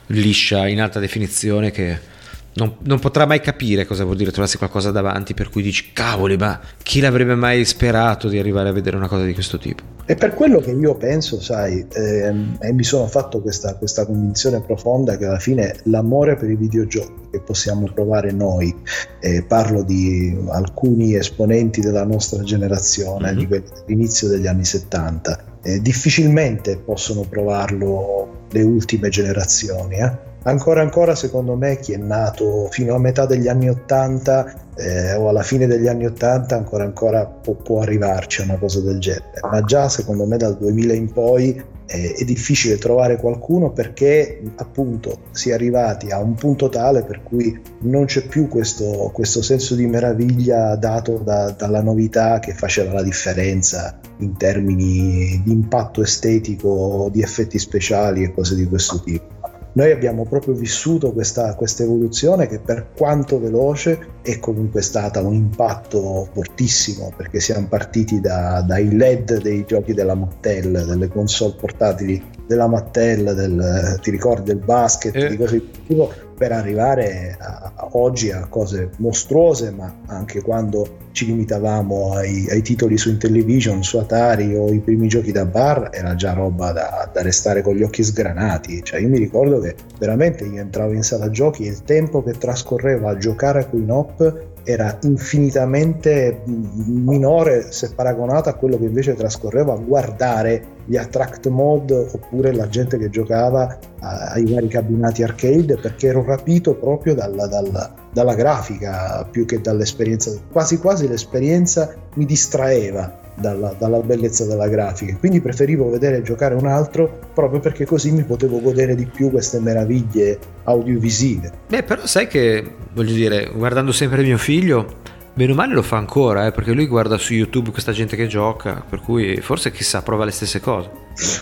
liscia, 0.07 0.67
in 0.67 0.79
alta 0.79 0.99
definizione 0.99 1.71
che 1.71 2.15
non, 2.53 2.75
non, 2.83 2.99
potrà 2.99 3.25
mai 3.25 3.39
capire 3.39 3.85
cosa 3.85 4.03
vuol 4.03 4.15
dire 4.15 4.31
trovarsi 4.31 4.57
qualcosa 4.57 4.89
davanti 4.89 5.35
per 5.35 5.49
cui 5.49 5.61
dici 5.61 5.91
cavoli 5.93 6.37
ma 6.37 6.59
chi 6.81 6.99
l'avrebbe 7.01 7.35
mai 7.35 7.63
sperato 7.65 8.27
di 8.29 8.39
arrivare 8.39 8.69
a 8.69 8.71
vedere 8.71 8.97
una 8.97 9.07
cosa 9.07 9.25
di 9.25 9.33
questo 9.33 9.59
tipo 9.59 9.83
e 10.05 10.15
per 10.15 10.33
quello 10.33 10.59
che 10.59 10.71
io 10.71 10.95
penso 10.95 11.39
sai 11.39 11.85
ehm, 11.87 12.57
e 12.59 12.73
mi 12.73 12.83
sono 12.83 13.05
fatto 13.05 13.41
questa, 13.41 13.75
questa, 13.75 14.07
convinzione 14.07 14.61
profonda 14.61 15.17
che 15.17 15.25
alla 15.25 15.37
fine 15.37 15.75
l'amore 15.83 16.35
per 16.35 16.49
i 16.49 16.55
videogiochi 16.55 17.29
che 17.29 17.41
possiamo 17.41 17.91
provare 17.93 18.31
noi 18.31 18.75
eh, 19.19 19.43
parlo 19.43 19.83
di 19.83 20.35
alcuni 20.49 21.15
esponenti 21.15 21.79
della 21.79 22.05
nostra 22.05 22.41
generazione 22.41 23.33
mm-hmm. 23.33 23.37
di 23.37 23.61
dell'inizio 23.85 24.29
degli 24.29 24.47
anni 24.47 24.65
70 24.65 25.46
eh, 25.67 25.81
difficilmente 25.81 26.77
possono 26.77 27.25
provarlo 27.29 28.45
le 28.51 28.61
ultime 28.63 29.09
generazioni 29.09 29.97
eh? 29.97 30.11
ancora 30.43 30.79
ancora 30.79 31.13
secondo 31.13 31.55
me 31.55 31.77
chi 31.79 31.91
è 31.91 31.97
nato 31.97 32.69
fino 32.71 32.95
a 32.95 32.99
metà 32.99 33.25
degli 33.25 33.49
anni 33.49 33.67
80 33.69 34.53
eh, 34.77 35.13
o 35.15 35.27
alla 35.27 35.43
fine 35.43 35.67
degli 35.67 35.87
anni 35.87 36.05
80 36.05 36.55
ancora 36.55 36.85
ancora 36.85 37.25
può, 37.25 37.53
può, 37.55 37.81
arrivarci 37.81 38.41
a 38.41 38.45
una 38.45 38.57
cosa 38.57 38.79
del 38.79 38.99
genere 38.99 39.41
ma 39.41 39.61
già 39.61 39.89
secondo 39.89 40.25
me 40.25 40.37
dal 40.37 40.57
2000 40.57 40.93
in 40.93 41.11
poi 41.11 41.61
eh, 41.85 42.13
è 42.13 42.23
difficile 42.23 42.77
trovare 42.77 43.17
qualcuno 43.17 43.71
perché 43.71 44.41
appunto 44.55 45.19
si 45.31 45.49
è 45.49 45.53
arrivati 45.53 46.11
a 46.11 46.19
un 46.19 46.35
punto 46.35 46.69
tale 46.69 47.03
per 47.03 47.23
cui 47.23 47.59
non 47.79 48.05
c'è 48.05 48.25
più 48.25 48.47
questo, 48.47 49.09
questo 49.13 49.41
senso 49.41 49.75
di 49.75 49.85
meraviglia 49.85 50.77
dato 50.77 51.17
da, 51.17 51.51
dalla 51.51 51.81
novità 51.81 52.39
che 52.39 52.53
faceva 52.53 52.93
la 52.93 53.03
differenza 53.03 53.99
in 54.19 54.35
termini 54.37 55.41
di 55.43 55.51
impatto 55.51 56.01
estetico 56.01 57.09
di 57.11 57.21
effetti 57.21 57.59
speciali 57.59 58.23
e 58.23 58.33
cose 58.33 58.55
di 58.55 58.65
questo 58.65 59.01
tipo 59.01 59.35
noi 59.77 59.91
abbiamo 59.91 60.25
proprio 60.25 60.55
vissuto 60.55 61.13
questa, 61.13 61.53
questa 61.53 61.83
evoluzione 61.83 62.47
che 62.47 62.57
per 62.57 62.87
quanto 62.97 63.39
veloce 63.39 64.15
è 64.23 64.39
comunque 64.39 64.81
stata 64.81 65.21
un 65.21 65.35
impatto 65.35 66.27
fortissimo 66.33 67.13
perché 67.15 67.39
siamo 67.39 67.67
partiti 67.67 68.19
da, 68.19 68.61
dai 68.65 68.91
LED 68.95 69.39
dei 69.39 69.65
giochi 69.67 69.93
della 69.93 70.15
Mattel, 70.15 70.83
delle 70.83 71.07
console 71.09 71.53
portatili 71.59 72.19
della 72.47 72.67
Mattel, 72.67 73.35
del, 73.35 73.99
ti 74.01 74.09
ricordi 74.09 74.45
del 74.45 74.63
basket, 74.65 75.15
eh. 75.15 75.27
di 75.27 75.37
cose 75.37 75.59
di 75.59 75.69
tipo 75.85 76.11
per 76.35 76.53
arrivare 76.53 77.37
a, 77.39 77.71
a 77.75 77.89
oggi 77.91 78.31
a 78.31 78.47
cose 78.47 78.89
mostruose, 78.97 79.69
ma 79.69 79.93
anche 80.07 80.41
quando 80.41 81.05
ci 81.17 81.25
limitavamo 81.25 82.13
ai, 82.13 82.47
ai, 82.51 82.61
titoli 82.61 82.95
su 82.95 83.09
Intellivision, 83.09 83.81
su 83.81 83.97
Atari 83.97 84.55
o 84.55 84.71
i 84.71 84.79
primi 84.79 85.07
giochi 85.07 85.31
da 85.31 85.45
bar, 85.45 85.89
era 85.91 86.13
già 86.13 86.33
roba 86.33 86.71
da, 86.71 87.09
da, 87.11 87.23
restare 87.23 87.63
con 87.63 87.75
gli 87.75 87.81
occhi 87.81 88.03
sgranati. 88.03 88.83
Cioè, 88.83 88.99
io 88.99 89.07
mi 89.07 89.17
ricordo 89.17 89.59
che 89.59 89.75
veramente 89.97 90.43
io 90.45 90.61
entravo 90.61 90.93
in 90.93 91.01
sala 91.01 91.31
giochi 91.31 91.65
e 91.65 91.69
il 91.69 91.81
tempo 91.83 92.21
che 92.21 92.33
trascorreva 92.33 93.09
a 93.09 93.17
giocare 93.17 93.61
a 93.61 93.65
Queen 93.65 93.89
Hop 93.89 94.45
era 94.67 94.97
infinitamente 95.03 96.41
minore 96.45 97.71
se 97.71 97.93
paragonato 97.93 98.49
a 98.49 98.53
quello 98.55 98.77
che 98.77 98.83
invece 98.83 99.13
trascorreva 99.15 99.71
a 99.71 99.77
guardare 99.77 100.75
gli 100.83 100.97
attract 100.97 101.47
mode 101.47 102.09
oppure 102.11 102.53
la 102.53 102.67
gente 102.67 102.97
che 102.97 103.09
giocava 103.09 103.79
ai 104.01 104.45
vari 104.45 104.67
cabinati 104.67 105.23
arcade 105.23 105.77
perché 105.77 106.07
ero 106.07 106.21
rapito 106.25 106.75
proprio 106.75 107.15
dalla, 107.15 107.47
dalla, 107.47 107.93
dalla 108.11 108.35
grafica 108.35 109.25
più 109.31 109.45
che 109.45 109.61
dall'esperienza. 109.61 110.31
Quasi 110.51 110.79
quasi 110.79 111.07
l'esperienza 111.07 111.93
mi 112.15 112.25
distraeva 112.25 113.25
dalla, 113.39 113.73
dalla, 113.77 113.99
bellezza 113.99 114.45
della 114.45 114.67
grafica. 114.67 115.15
Quindi 115.17 115.41
preferivo 115.41 115.89
vedere 115.89 116.21
giocare 116.21 116.55
un 116.55 116.67
altro 116.67 117.19
proprio 117.33 117.59
perché 117.59 117.85
così 117.85 118.11
mi 118.11 118.23
potevo 118.23 118.59
godere 118.59 118.95
di 118.95 119.05
più 119.05 119.29
queste 119.29 119.59
meraviglie 119.59 120.39
audiovisive. 120.63 121.51
Beh, 121.67 121.83
però 121.83 122.05
sai 122.05 122.27
che, 122.27 122.63
voglio 122.93 123.13
dire, 123.13 123.51
guardando 123.53 123.91
sempre 123.91 124.23
mio 124.23 124.37
figlio, 124.37 124.85
bene 125.33 125.51
o 125.51 125.55
male 125.55 125.73
lo 125.73 125.83
fa 125.83 125.97
ancora, 125.97 126.47
eh, 126.47 126.51
perché 126.51 126.73
lui 126.73 126.87
guarda 126.87 127.17
su 127.17 127.33
YouTube 127.33 127.71
questa 127.71 127.91
gente 127.91 128.15
che 128.15 128.27
gioca, 128.27 128.83
per 128.87 129.01
cui 129.01 129.37
forse 129.37 129.71
chissà 129.71 130.01
prova 130.01 130.25
le 130.25 130.31
stesse 130.31 130.59
cose. 130.59 130.89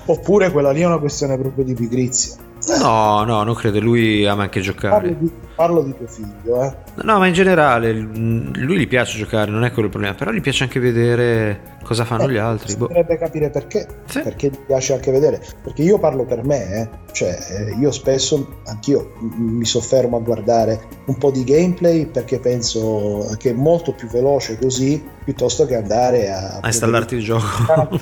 Oppure 0.06 0.52
quella 0.52 0.72
lì 0.72 0.82
è 0.82 0.86
una 0.86 1.00
questione 1.00 1.38
proprio 1.38 1.64
di 1.64 1.74
pigrizia 1.74 2.45
No, 2.68 3.24
no, 3.24 3.43
non 3.43 3.53
credo, 3.53 3.80
lui 3.80 4.26
ama 4.26 4.43
anche 4.43 4.59
giocare. 4.59 5.09
Parlo 5.09 5.18
di, 5.20 5.32
parlo 5.55 5.84
di 5.84 5.95
tuo 5.95 6.07
figlio, 6.07 6.63
eh. 6.63 6.76
No, 7.03 7.20
ma 7.20 7.28
in 7.28 7.34
generale, 7.34 7.91
lui 7.93 8.78
gli 8.78 8.88
piace 8.88 9.18
giocare, 9.18 9.51
non 9.51 9.63
è 9.63 9.72
quello 9.72 9.88
il 9.88 9.91
problema, 9.91 10.16
però 10.16 10.32
gli 10.32 10.41
piace 10.41 10.63
anche 10.63 10.80
vedere 10.80 11.78
cosa 11.84 12.05
fanno 12.05 12.24
eh, 12.24 12.32
gli 12.32 12.38
altri. 12.38 12.76
Boh. 12.76 12.88
Potrebbe 12.88 13.18
capire 13.18 13.49
perché, 13.49 13.88
sì. 14.05 14.22
perché 14.22 14.47
gli 14.47 14.57
piace 14.66 14.93
anche 14.93 15.11
vedere, 15.11 15.41
perché 15.61 15.84
io 15.84 15.99
parlo 15.99 16.26
per 16.26 16.43
me, 16.43 16.82
eh. 16.82 16.89
cioè 17.11 17.38
eh, 17.49 17.76
io 17.80 17.91
spesso, 17.91 18.61
anch'io 18.66 19.13
mi 19.20 19.66
soffermo 19.66 20.18
a 20.18 20.22
guardare 20.22 20.82
un 21.05 21.18
po' 21.18 21.32
di 21.32 21.43
gameplay 21.43 22.07
perché 22.07 22.39
penso 22.39 23.36
che 23.38 23.51
è 23.51 23.53
molto 23.53 23.93
più 23.93 24.07
veloce 24.07 24.57
così 24.57 25.03
piuttosto 25.24 25.66
che 25.66 25.76
andare 25.76 26.32
a... 26.32 26.59
A 26.61 26.68
installarti 26.68 27.16
il 27.16 27.24
gioco. 27.24 27.99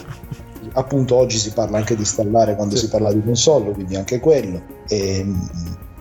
Appunto 0.74 1.16
oggi 1.16 1.38
si 1.38 1.52
parla 1.52 1.78
anche 1.78 1.96
di 1.96 2.02
installare 2.02 2.56
quando 2.56 2.76
sì. 2.76 2.86
si 2.86 2.90
parla 2.90 3.14
di 3.14 3.24
console, 3.24 3.72
quindi 3.72 3.96
anche 3.96 4.20
quello. 4.20 4.62
E, 4.88 5.20
ehm, 5.20 5.50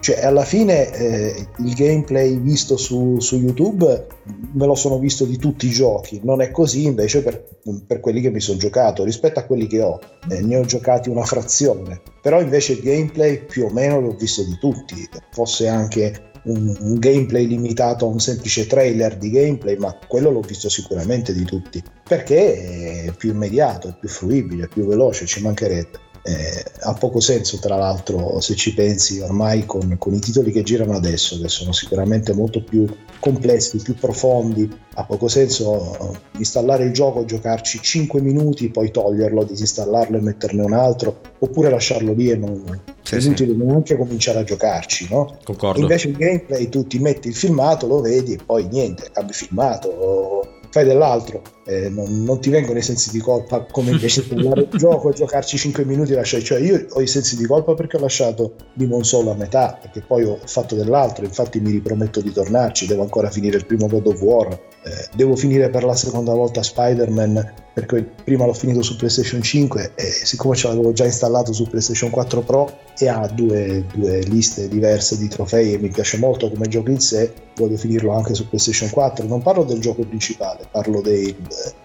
cioè, 0.03 0.25
alla 0.25 0.45
fine 0.45 0.93
eh, 0.93 1.47
il 1.59 1.75
gameplay 1.75 2.37
visto 2.37 2.77
su, 2.77 3.21
su, 3.21 3.37
YouTube 3.37 4.07
me 4.53 4.67
lo 4.67 4.75
sono 4.75 4.99
visto 4.99 5.25
di 5.25 5.37
tutti 5.37 5.67
i 5.67 5.71
giochi, 5.71 6.21
non 6.25 6.41
è 6.41 6.51
così 6.51 6.87
invece 6.87 7.23
per, 7.23 7.45
per 7.87 8.01
quelli 8.01 8.21
che 8.21 8.31
mi 8.31 8.41
sono 8.41 8.59
giocato 8.59 9.05
rispetto 9.05 9.39
a 9.39 9.45
quelli 9.45 9.69
che 9.69 9.81
ho, 9.81 10.01
eh, 10.29 10.41
ne 10.41 10.57
ho 10.57 10.65
giocati 10.65 11.09
una 11.09 11.23
frazione, 11.23 12.01
però 12.21 12.41
invece 12.41 12.73
il 12.73 12.81
gameplay 12.81 13.45
più 13.45 13.67
o 13.67 13.71
meno 13.71 14.01
l'ho 14.01 14.17
visto 14.19 14.43
di 14.43 14.59
tutti, 14.59 15.09
fosse 15.31 15.69
anche 15.69 16.32
un, 16.45 16.77
un, 16.81 16.99
gameplay 16.99 17.47
limitato 17.47 18.05
a 18.05 18.09
un 18.09 18.21
semplice 18.21 18.67
trailer 18.67 19.17
di 19.17 19.31
gameplay, 19.31 19.77
ma 19.77 19.97
quello 20.07 20.31
l'ho 20.31 20.41
visto 20.41 20.69
sicuramente 20.69 21.33
di 21.33 21.45
tutti, 21.45 21.83
perché 22.03 23.05
è 23.05 23.13
più 23.13 23.31
immediato, 23.31 23.89
è 23.89 23.95
più 23.99 24.09
fruibile, 24.09 24.65
è 24.65 24.69
più 24.69 24.87
veloce, 24.87 25.27
ci 25.27 25.43
mancherebbe. 25.43 26.11
Eh, 26.25 26.65
ha 26.83 26.95
poco 26.95 27.19
senso 27.19 27.59
tra 27.59 27.75
l'altro 27.75 28.39
se 28.39 28.55
ci 28.55 28.75
pensi 28.75 29.19
ormai 29.19 29.67
con, 29.67 29.97
con, 29.99 30.15
i 30.15 30.21
titoli 30.21 30.53
che 30.53 30.63
girano 30.63 30.95
adesso 30.95 31.37
che 31.41 31.49
sono 31.49 31.73
sicuramente 31.73 32.33
molto 32.33 32.63
più 32.63 32.87
complessi, 33.19 33.79
più 33.79 33.97
profondi 33.97 34.71
ha 34.95 35.05
poco 35.05 35.27
senso 35.27 36.17
installare 36.39 36.85
il 36.85 36.93
gioco, 36.93 37.25
giocarci 37.25 37.81
5 37.83 38.21
minuti 38.21 38.71
poi 38.71 38.93
toglierlo, 38.93 39.43
disinstallarlo 39.43 40.17
e 40.17 40.21
metterne 40.21 40.63
un 40.63 40.75
altro 40.75 41.21
oppure 41.41 41.71
lasciarlo 41.71 42.13
lì 42.13 42.31
e 42.31 42.37
non 42.37 42.63
sì, 43.03 43.17
è 43.17 43.21
inutile 43.21 43.53
sì. 43.53 43.57
neanche 43.57 43.97
cominciare 43.97 44.39
a 44.39 44.45
giocarci 44.45 45.09
no? 45.11 45.39
Concordo. 45.43 45.81
invece 45.81 46.07
il 46.09 46.17
gameplay 46.17 46.69
tu 46.69 46.87
ti 46.87 47.01
metti 47.01 47.27
il 47.27 47.35
filmato, 47.35 47.89
lo 47.89 48.01
vedi 48.01 48.35
e 48.35 48.39
poi 48.45 48.69
niente, 48.69 49.11
cambi 49.13 49.33
filmato 49.33 50.61
fai 50.73 50.87
dell'altro, 50.87 51.43
eh, 51.65 51.89
non, 51.89 52.25
non, 52.25 52.41
ti 52.41 52.51
vengono 52.51 52.79
i 52.79 52.83
sensi 52.83 53.11
di 53.11 53.21
colpa 53.21 53.65
come 53.71 53.91
invece 53.91 54.27
giocare 54.35 54.69
il 54.71 54.79
gioco 54.79 55.11
e 55.11 55.13
giocarci 55.13 55.57
5 55.57 55.85
minuti 55.85 56.13
e 56.13 56.17
lasciare. 56.17 56.43
Cioè, 56.43 56.61
io 56.61 56.87
ho 56.91 57.01
i 57.01 57.07
sensi 57.07 57.37
di 57.37 57.47
colpa 57.47 57.75
perché 57.75 57.97
ho 57.97 58.01
lasciato 58.01 58.55
Demon 58.75 59.05
Soul 59.05 59.29
a 59.29 59.35
metà, 59.35 59.79
perché 59.81 60.01
poi 60.01 60.25
ho 60.25 60.39
fatto 60.45 60.75
dell'altro. 60.75 61.25
Infatti, 61.25 61.61
mi 61.61 61.71
riprometto 61.71 62.21
di 62.21 62.33
tornarci. 62.33 62.87
Devo 62.87 63.03
ancora 63.03 63.31
finire 63.31 63.57
il 63.57 63.67
primo 63.67 63.87
God 63.87 64.07
of 64.07 64.21
War. 64.21 64.49
Eh, 64.85 65.09
devo 65.15 65.37
finire 65.37 65.71
per 65.71 65.85
la 65.85 65.95
seconda 65.95 66.33
volta 66.33 66.63
Spider-Man 66.63 67.61
perché 67.73 68.03
prima 68.25 68.45
l'ho 68.45 68.53
finito 68.53 68.83
su 68.83 68.97
PlayStation 68.97 69.41
5 69.41 69.93
e 69.95 70.05
siccome 70.05 70.55
ce 70.55 70.69
l'avevo 70.69 70.93
già 70.93 71.05
installato 71.05 71.53
su 71.53 71.67
PlayStation 71.69 72.11
4 72.11 72.41
Pro 72.43 72.71
e 72.99 73.09
ha 73.09 73.27
due, 73.29 73.87
due 73.95 74.21
liste 74.21 74.69
diverse 74.69 75.17
di 75.17 75.27
trofei 75.29 75.73
e 75.73 75.79
mi 75.79 75.89
piace 75.89 76.19
molto 76.19 76.51
come 76.51 76.69
gioco 76.69 76.91
in 76.91 77.01
sé, 77.01 77.33
voglio 77.57 77.77
finirlo 77.77 78.13
anche 78.13 78.35
su 78.35 78.47
PlayStation 78.47 78.91
4. 78.91 79.27
Non 79.27 79.41
parlo 79.41 79.65
del 79.65 79.81
gioco 79.81 80.05
principale, 80.05 80.67
parlo 80.71 81.01
dei, 81.01 81.35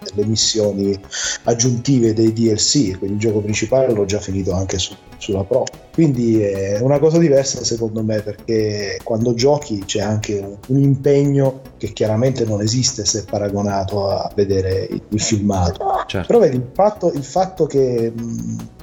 delle 0.02 0.26
missioni 0.26 0.98
aggiuntive 1.44 2.14
dei 2.14 2.32
DLC, 2.32 2.98
quindi 2.98 3.16
il 3.16 3.18
gioco 3.18 3.40
principale 3.40 3.92
l'ho 3.92 4.04
già 4.04 4.18
finito 4.18 4.52
anche 4.52 4.78
su, 4.78 4.94
sulla 5.18 5.44
Pro. 5.44 5.64
Quindi 5.92 6.40
è 6.40 6.78
una 6.80 6.98
cosa 6.98 7.18
diversa 7.18 7.64
secondo 7.64 8.02
me 8.02 8.20
perché 8.20 9.00
quando 9.02 9.34
giochi 9.34 9.84
c'è 9.84 10.00
anche 10.00 10.38
un, 10.38 10.56
un 10.68 10.78
impegno 10.78 11.60
che 11.76 11.92
chiaramente 11.92 12.44
non 12.44 12.60
esiste 12.60 13.04
se 13.04 13.24
paragonato 13.24 14.08
a 14.08 14.30
vedere 14.34 14.86
il, 14.90 15.02
il 15.08 15.20
filmato. 15.20 16.04
Certo. 16.06 16.26
Però 16.26 16.38
vedi, 16.38 16.56
il 16.56 16.70
fatto, 16.72 17.12
il 17.12 17.24
fatto 17.24 17.66
che... 17.66 18.12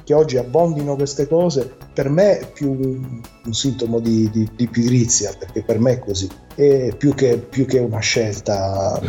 Che 0.06 0.14
oggi 0.14 0.36
abbondino 0.36 0.94
queste 0.94 1.26
cose, 1.26 1.74
per 1.96 2.10
me 2.10 2.40
è 2.40 2.52
più 2.52 2.72
un 2.72 3.54
sintomo 3.54 4.00
di, 4.00 4.28
di, 4.30 4.46
di 4.54 4.68
pigrizia, 4.68 5.32
perché 5.38 5.62
per 5.62 5.78
me 5.78 5.92
è 5.92 5.98
così, 5.98 6.28
è 6.54 6.94
più 6.94 7.14
che, 7.14 7.38
più 7.38 7.64
che 7.64 7.78
una 7.78 8.00
scelta. 8.00 9.00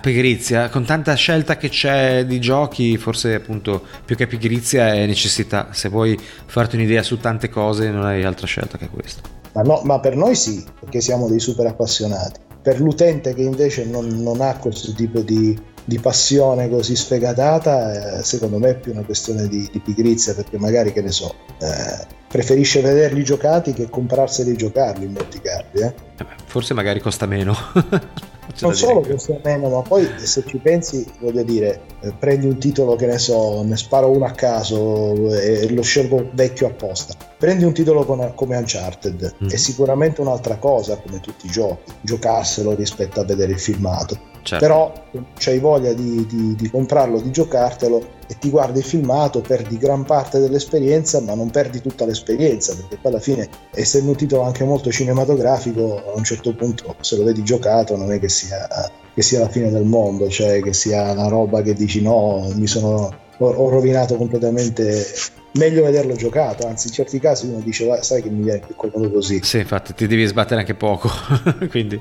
Pigrizia, 0.00 0.70
con 0.70 0.86
tanta 0.86 1.12
scelta 1.12 1.58
che 1.58 1.68
c'è 1.68 2.24
di 2.24 2.40
giochi, 2.40 2.96
forse 2.96 3.34
appunto 3.34 3.82
più 4.02 4.16
che 4.16 4.26
pigrizia 4.26 4.94
è 4.94 5.04
necessità. 5.04 5.68
Se 5.72 5.90
vuoi 5.90 6.18
farti 6.46 6.76
un'idea 6.76 7.02
su 7.02 7.18
tante 7.18 7.50
cose, 7.50 7.90
non 7.90 8.06
hai 8.06 8.24
altra 8.24 8.46
scelta 8.46 8.78
che 8.78 8.88
questa. 8.88 9.20
Ma, 9.52 9.60
no, 9.60 9.82
ma 9.84 10.00
per 10.00 10.16
noi 10.16 10.34
sì, 10.34 10.64
perché 10.80 11.02
siamo 11.02 11.28
dei 11.28 11.38
super 11.38 11.66
appassionati. 11.66 12.40
Per 12.62 12.80
l'utente 12.80 13.34
che 13.34 13.42
invece 13.42 13.84
non, 13.84 14.06
non 14.22 14.40
ha 14.40 14.56
questo 14.56 14.94
tipo 14.94 15.20
di, 15.20 15.54
di 15.84 15.98
passione 15.98 16.68
così 16.68 16.96
sfegatata, 16.96 18.18
eh, 18.18 18.22
secondo 18.22 18.58
me 18.58 18.70
è 18.70 18.76
più 18.76 18.92
una 18.92 19.04
questione 19.04 19.48
di, 19.48 19.68
di, 19.70 19.80
pigrizia, 19.80 20.34
perché 20.34 20.58
magari, 20.58 20.92
che 20.92 21.02
ne 21.02 21.12
so, 21.12 21.34
eh, 21.60 22.06
preferisce 22.26 22.80
vederli 22.80 23.22
giocati 23.22 23.72
che 23.72 23.88
comprarseli 23.90 24.52
e 24.52 24.56
giocarli 24.56 25.04
in 25.04 25.12
molti 25.12 25.40
casi. 25.40 25.84
Eh? 25.84 25.94
eh 26.18 26.26
forse 26.46 26.74
magari 26.74 27.00
costa 27.00 27.26
meno. 27.26 27.54
non 28.60 28.74
solo 28.74 29.00
costa 29.00 29.38
meno, 29.44 29.68
ma 29.68 29.82
poi 29.82 30.08
se 30.16 30.42
ci 30.46 30.56
pensi, 30.56 31.06
voglio 31.20 31.42
dire, 31.42 31.82
eh, 32.00 32.12
prendi 32.18 32.46
un 32.46 32.58
titolo 32.58 32.96
che 32.96 33.06
ne 33.06 33.18
so, 33.18 33.62
ne 33.62 33.76
sparo 33.76 34.08
uno 34.08 34.24
a 34.24 34.30
caso 34.30 35.34
e 35.34 35.70
lo 35.70 35.82
scelgo 35.82 36.30
vecchio 36.32 36.68
apposta. 36.68 37.14
Prendi 37.36 37.64
un 37.64 37.74
titolo 37.74 38.04
con, 38.04 38.32
come 38.34 38.56
Uncharted, 38.56 39.34
mm. 39.44 39.48
è 39.48 39.56
sicuramente 39.56 40.22
un'altra 40.22 40.56
cosa 40.56 40.96
come 40.96 41.20
tutti 41.20 41.44
i 41.46 41.50
giochi, 41.50 41.92
giocarselo 42.00 42.74
rispetto 42.74 43.20
a 43.20 43.24
vedere 43.24 43.52
il 43.52 43.60
filmato 43.60 44.32
Certo. 44.44 44.62
Però 44.62 44.92
c'hai 45.38 45.58
voglia 45.58 45.94
di, 45.94 46.26
di, 46.26 46.54
di, 46.54 46.70
comprarlo, 46.70 47.18
di 47.18 47.30
giocartelo 47.30 48.12
e 48.28 48.36
ti 48.38 48.50
guardi 48.50 48.80
il 48.80 48.84
filmato, 48.84 49.40
perdi 49.40 49.78
gran 49.78 50.04
parte 50.04 50.38
dell'esperienza, 50.38 51.18
ma 51.22 51.32
non 51.32 51.48
perdi 51.48 51.80
tutta 51.80 52.04
l'esperienza, 52.04 52.74
perché 52.74 52.98
poi 53.00 53.12
alla 53.12 53.20
fine, 53.22 53.48
essendo 53.72 54.10
un 54.10 54.16
titolo 54.16 54.42
anche 54.42 54.64
molto 54.64 54.92
cinematografico, 54.92 55.96
a 55.96 56.14
un 56.14 56.24
certo 56.24 56.54
punto 56.54 56.94
se 57.00 57.16
lo 57.16 57.24
vedi 57.24 57.42
giocato 57.42 57.96
non 57.96 58.12
è 58.12 58.20
che 58.20 58.28
sia, 58.28 58.68
che 59.14 59.22
sia 59.22 59.40
la 59.40 59.48
fine 59.48 59.70
del 59.70 59.84
mondo, 59.84 60.28
cioè 60.28 60.60
che 60.60 60.74
sia 60.74 61.12
una 61.12 61.28
roba 61.28 61.62
che 61.62 61.72
dici 61.72 62.02
no, 62.02 62.46
mi 62.54 62.66
sono, 62.66 63.16
ho, 63.38 63.46
ho 63.46 63.68
rovinato 63.70 64.16
completamente 64.16 65.06
meglio 65.52 65.84
vederlo 65.84 66.14
giocato, 66.16 66.66
anzi 66.66 66.88
in 66.88 66.92
certi 66.92 67.18
casi 67.18 67.46
uno 67.46 67.60
dice 67.60 67.88
sai 68.02 68.20
che 68.20 68.28
mi 68.28 68.42
viene 68.42 68.60
più 68.60 68.74
comodo 68.76 69.10
così. 69.10 69.40
Sì, 69.42 69.58
infatti 69.58 69.94
ti 69.94 70.06
devi 70.06 70.26
sbattere 70.26 70.60
anche 70.60 70.74
poco, 70.74 71.08
quindi 71.70 71.98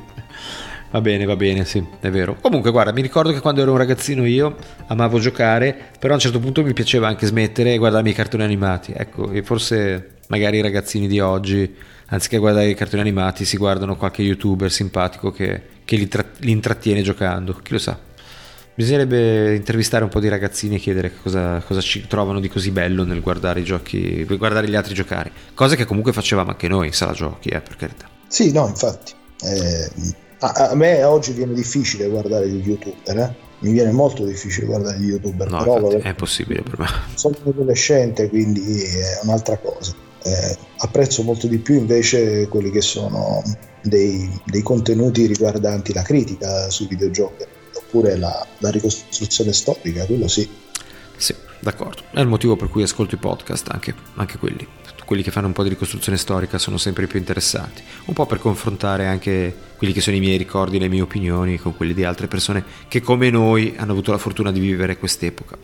Va 0.94 1.02
bene, 1.02 1.26
va 1.26 1.36
bene, 1.36 1.66
sì, 1.66 1.84
è 2.02 2.12
vero. 2.12 2.38
Comunque, 2.40 2.70
guarda, 2.70 2.92
mi 2.92 3.02
ricordo 3.02 3.34
che 3.34 3.40
quando 3.40 3.64
ero 3.64 3.72
un 3.72 3.78
ragazzino 3.78 4.28
io 4.28 4.56
amavo 4.86 5.18
giocare, 5.18 5.76
però 5.98 6.14
a 6.14 6.18
un 6.18 6.22
certo 6.22 6.38
punto 6.38 6.62
mi 6.62 6.74
piaceva 6.74 7.08
anche 7.08 7.26
smettere 7.26 7.74
e 7.74 7.78
guardarmi 7.80 8.12
i 8.12 8.14
cartoni 8.14 8.44
animati. 8.44 8.94
Ecco, 8.96 9.32
e 9.32 9.42
forse 9.42 10.18
magari 10.28 10.58
i 10.58 10.62
ragazzini 10.62 11.08
di 11.08 11.20
oggi, 11.20 11.74
anziché 12.10 12.38
guardare 12.38 12.70
i 12.70 12.76
cartoni 12.76 13.02
animati, 13.02 13.44
si 13.44 13.58
guardano 13.58 13.96
qualche 13.96 14.22
youtuber 14.22 14.72
simpatico 14.72 15.32
che, 15.32 15.64
che 15.84 15.96
li, 15.96 16.08
tra- 16.08 16.30
li 16.38 16.52
intrattiene 16.52 17.02
giocando. 17.02 17.56
Chi 17.64 17.72
lo 17.72 17.80
sa? 17.80 17.98
Bisognerebbe 18.76 19.56
intervistare 19.56 20.04
un 20.04 20.12
po' 20.12 20.20
di 20.20 20.30
ragazzini 20.30 20.76
e 20.76 20.78
chiedere 20.78 21.12
cosa, 21.24 21.58
cosa, 21.66 21.82
ci 21.82 22.06
trovano 22.06 22.40
di 22.40 22.50
così 22.50 22.70
bello 22.70 23.04
nel 23.04 23.22
guardare 23.22 23.62
i 23.62 23.64
giochi, 23.64 24.24
guardare 24.26 24.70
gli 24.70 24.76
altri 24.76 24.94
giocare. 24.94 25.32
Cosa 25.56 25.76
che 25.76 25.86
comunque 25.86 26.14
facevamo 26.14 26.52
anche 26.52 26.68
noi 26.68 26.86
in 26.86 26.94
sala 26.94 27.14
giochi, 27.14 27.50
eh, 27.50 27.62
per 27.62 27.78
carità. 27.78 28.08
Sì, 28.28 28.52
no, 28.52 28.68
infatti. 28.68 29.14
Eh, 29.42 30.22
a, 30.44 30.70
a, 30.72 30.76
me 30.76 31.04
oggi 31.04 31.32
viene 31.32 31.54
difficile 31.54 32.08
guardare 32.08 32.50
gli 32.50 32.68
youtuber, 32.68 33.18
eh? 33.18 33.36
mi 33.60 33.72
viene 33.72 33.92
molto 33.92 34.26
difficile 34.26 34.66
guardare 34.66 35.00
gli 35.00 35.08
youtuber, 35.08 35.50
no, 35.50 35.58
però 35.60 35.80
infatti, 35.80 36.06
è 36.06 36.10
impossibile 36.10 36.62
per 36.62 36.80
me. 36.80 36.88
Sono 37.16 37.38
un 37.44 37.52
adolescente, 37.52 38.28
quindi 38.28 38.82
è 38.82 39.20
un'altra 39.24 39.58
cosa. 39.58 39.94
Eh, 40.26 40.58
apprezzo 40.78 41.24
molto 41.24 41.48
di 41.48 41.58
più 41.58 41.76
invece 41.76 42.48
quelli 42.48 42.72
che 42.72 42.80
sono 42.80 43.44
dei, 43.82 44.42
dei 44.46 44.62
contenuti 44.62 45.26
riguardanti 45.26 45.92
la 45.92 46.02
critica 46.02 46.70
sui 46.70 46.88
videogiochi 46.88 47.44
oppure 47.76 48.16
la, 48.16 48.46
la 48.60 48.70
ricostruzione 48.70 49.52
storica, 49.52 50.06
quello 50.06 50.28
sì. 50.30 50.50
Sì, 51.18 51.36
d'accordo. 51.60 52.04
È 52.12 52.22
il 52.22 52.28
motivo 52.28 52.56
per 52.56 52.70
cui 52.70 52.84
ascolto 52.84 53.16
i 53.16 53.18
podcast, 53.18 53.70
anche, 53.70 53.94
anche 54.16 54.38
quelli 54.38 54.66
quelli 55.14 55.28
che 55.28 55.30
fanno 55.30 55.46
un 55.46 55.54
po' 55.54 55.62
di 55.62 55.70
ricostruzione 55.70 56.18
storica 56.18 56.58
sono 56.58 56.78
sempre 56.78 57.06
più 57.06 57.20
interessati, 57.20 57.84
un 58.06 58.16
po' 58.16 58.26
per 58.26 58.40
confrontare 58.40 59.06
anche 59.06 59.56
quelli 59.78 59.94
che 59.94 60.02
sono 60.02 60.16
i 60.16 60.20
miei 60.20 60.38
ricordi, 60.38 60.80
le 60.80 60.88
mie 60.88 61.02
opinioni 61.02 61.60
con 61.60 61.78
quelli 61.78 61.94
di 61.94 62.04
altre 62.04 62.26
persone 62.26 62.64
che 62.88 63.00
come 63.00 63.30
noi 63.30 63.76
hanno 63.78 63.92
avuto 63.92 64.10
la 64.10 64.18
fortuna 64.18 64.52
di 64.52 64.60
vivere 64.60 64.98
quest'epoca. 64.98 65.56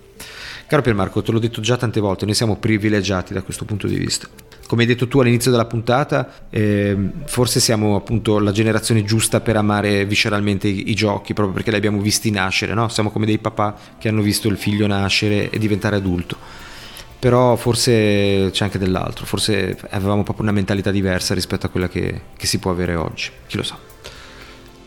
Caro 0.67 0.83
Piermarco, 0.83 1.23
te 1.23 1.31
l'ho 1.31 1.39
detto 1.39 1.61
già 1.61 1.77
tante 1.77 1.99
volte, 1.99 2.25
noi 2.25 2.35
siamo 2.35 2.57
privilegiati 2.57 3.33
da 3.33 3.41
questo 3.41 3.65
punto 3.65 3.87
di 3.87 3.97
vista. 3.97 4.27
Come 4.67 4.83
hai 4.83 4.87
detto 4.87 5.07
tu 5.07 5.19
all'inizio 5.19 5.49
della 5.49 5.65
puntata, 5.65 6.45
eh, 6.51 6.95
forse 7.25 7.59
siamo 7.59 7.95
appunto 7.95 8.37
la 8.37 8.51
generazione 8.51 9.03
giusta 9.03 9.39
per 9.39 9.55
amare 9.55 10.05
visceralmente 10.05 10.67
i, 10.67 10.91
i 10.91 10.93
giochi, 10.93 11.33
proprio 11.33 11.55
perché 11.55 11.71
li 11.71 11.77
abbiamo 11.77 11.99
visti 11.99 12.29
nascere, 12.29 12.75
no? 12.75 12.87
Siamo 12.87 13.09
come 13.09 13.25
dei 13.25 13.39
papà 13.39 13.75
che 13.97 14.09
hanno 14.09 14.21
visto 14.21 14.47
il 14.47 14.57
figlio 14.57 14.85
nascere 14.85 15.49
e 15.49 15.57
diventare 15.57 15.95
adulto 15.95 16.67
però 17.19 17.55
forse 17.57 18.49
c'è 18.51 18.63
anche 18.63 18.79
dell'altro, 18.79 19.25
forse 19.25 19.77
avevamo 19.89 20.23
proprio 20.23 20.45
una 20.45 20.53
mentalità 20.53 20.89
diversa 20.89 21.33
rispetto 21.33 21.65
a 21.65 21.69
quella 21.69 21.89
che, 21.89 22.21
che 22.37 22.47
si 22.47 22.59
può 22.59 22.71
avere 22.71 22.95
oggi, 22.95 23.29
chi 23.45 23.57
lo 23.57 23.63
sa. 23.63 23.77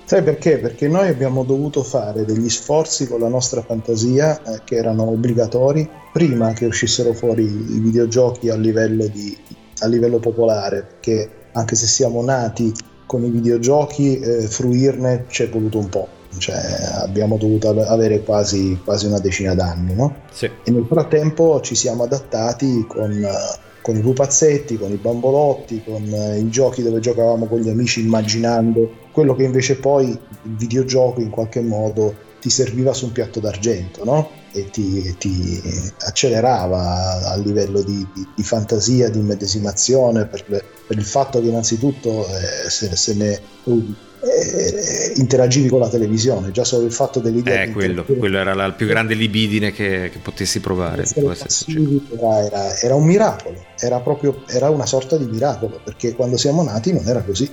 Sai 0.05 0.23
perché? 0.23 0.59
Perché 0.59 0.89
noi 0.89 1.09
abbiamo 1.09 1.45
dovuto 1.45 1.83
fare 1.83 2.25
degli 2.25 2.49
sforzi 2.49 3.07
con 3.07 3.21
la 3.21 3.29
nostra 3.29 3.63
fantasia 3.63 4.43
eh, 4.43 4.61
che 4.65 4.77
erano 4.77 5.09
obbligatori 5.09 5.89
prima 6.13 6.53
che 6.53 6.67
uscissero 6.67 7.13
fuori 7.13 7.45
i 7.45 7.79
videogiochi 7.79 8.49
a 8.51 8.57
livello, 8.57 9.07
di, 9.07 9.37
a 9.81 9.87
livello 9.87 10.19
popolare, 10.19 10.83
perché 10.83 11.31
anche 11.53 11.75
se 11.77 11.87
siamo 11.87 12.23
nati 12.23 12.73
con 13.07 13.25
i 13.25 13.31
videogiochi, 13.31 14.19
eh, 14.19 14.43
fruirne 14.49 15.27
ci 15.29 15.45
è 15.45 15.49
voluto 15.49 15.79
un 15.79 15.89
po' 15.89 16.09
cioè 16.39 16.57
abbiamo 17.03 17.37
dovuto 17.37 17.69
avere 17.69 18.23
quasi, 18.23 18.81
quasi 18.85 19.07
una 19.07 19.19
decina 19.19 19.55
d'anni, 19.55 19.95
no? 19.95 20.17
Sì. 20.31 20.47
E 20.47 20.71
nel 20.71 20.87
frattempo 20.89 21.61
ci 21.61 21.75
siamo 21.75 22.05
adattati 22.05 22.85
con, 22.87 23.27
con 23.81 23.97
i 23.97 24.01
pupazzetti, 24.01 24.79
con 24.79 24.93
i 24.93 24.97
bambolotti, 24.97 25.83
con 25.85 26.03
uh, 26.03 26.39
i 26.39 26.49
giochi 26.49 26.83
dove 26.83 27.01
giocavamo 27.01 27.47
con 27.47 27.61
gli 27.61 27.69
amici 27.69 28.01
immaginando 28.01 29.01
quello 29.13 29.35
che 29.35 29.45
invece 29.45 29.77
poi 29.77 30.09
il 30.09 30.57
videogioco 30.57 31.21
in 31.21 31.31
qualche 31.31 31.61
modo 31.61 32.31
ti 32.41 32.51
serviva 32.51 32.93
su 32.93 33.07
un 33.07 33.13
piatto 33.13 33.39
d'argento, 33.39 34.05
no? 34.05 34.31
E 34.53 34.69
ti, 34.71 35.15
ti 35.17 35.63
accelerava 36.01 37.31
a 37.31 37.37
livello 37.37 37.83
di, 37.83 38.07
di, 38.13 38.27
di, 38.35 38.43
fantasia, 38.43 39.09
di 39.09 39.21
medesimazione, 39.21 40.27
per, 40.27 40.45
per, 40.45 40.65
il 40.89 41.05
fatto 41.05 41.41
che 41.41 41.47
innanzitutto 41.47 42.27
eh, 42.27 42.69
se, 42.69 42.97
se 42.97 43.15
ne 43.15 43.41
eh, 44.23 45.13
interagivi 45.17 45.69
con 45.69 45.81
la 45.81 45.89
televisione, 45.89 46.53
già 46.53 46.65
solo 46.65 46.87
il 46.87 46.93
fatto 46.93 47.19
dell'idea. 47.19 47.63
Eh, 47.63 47.73
quello, 47.73 48.05
quello 48.05 48.39
era 48.39 48.55
la 48.55 48.71
più 48.71 48.87
grande 48.87 49.15
libidine 49.15 49.73
che, 49.73 50.11
che 50.13 50.19
potessi 50.23 50.61
provare. 50.61 51.05
Era, 51.05 52.45
era, 52.45 52.77
era, 52.79 52.95
un 52.95 53.05
miracolo, 53.05 53.65
era 53.79 53.99
proprio 54.01 54.43
era 54.49 54.71
una 54.71 54.87
sorta 54.87 55.17
di 55.17 55.25
miracolo, 55.25 55.81
perché 55.83 56.15
quando 56.15 56.37
siamo 56.37 56.63
nati 56.63 56.93
non 56.93 57.07
era 57.07 57.23
così. 57.23 57.51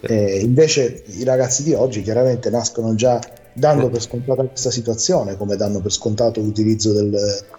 Eh, 0.00 0.40
invece 0.40 1.02
i 1.06 1.24
ragazzi 1.24 1.62
di 1.62 1.74
oggi 1.74 2.02
chiaramente 2.02 2.48
nascono 2.48 2.94
già 2.94 3.20
dando 3.56 3.88
per 3.88 4.02
scontata 4.02 4.44
questa 4.44 4.70
situazione, 4.70 5.36
come 5.36 5.56
danno 5.56 5.80
per 5.80 5.90
scontato 5.90 6.40
l'utilizzo 6.40 6.92
del, 6.92 7.16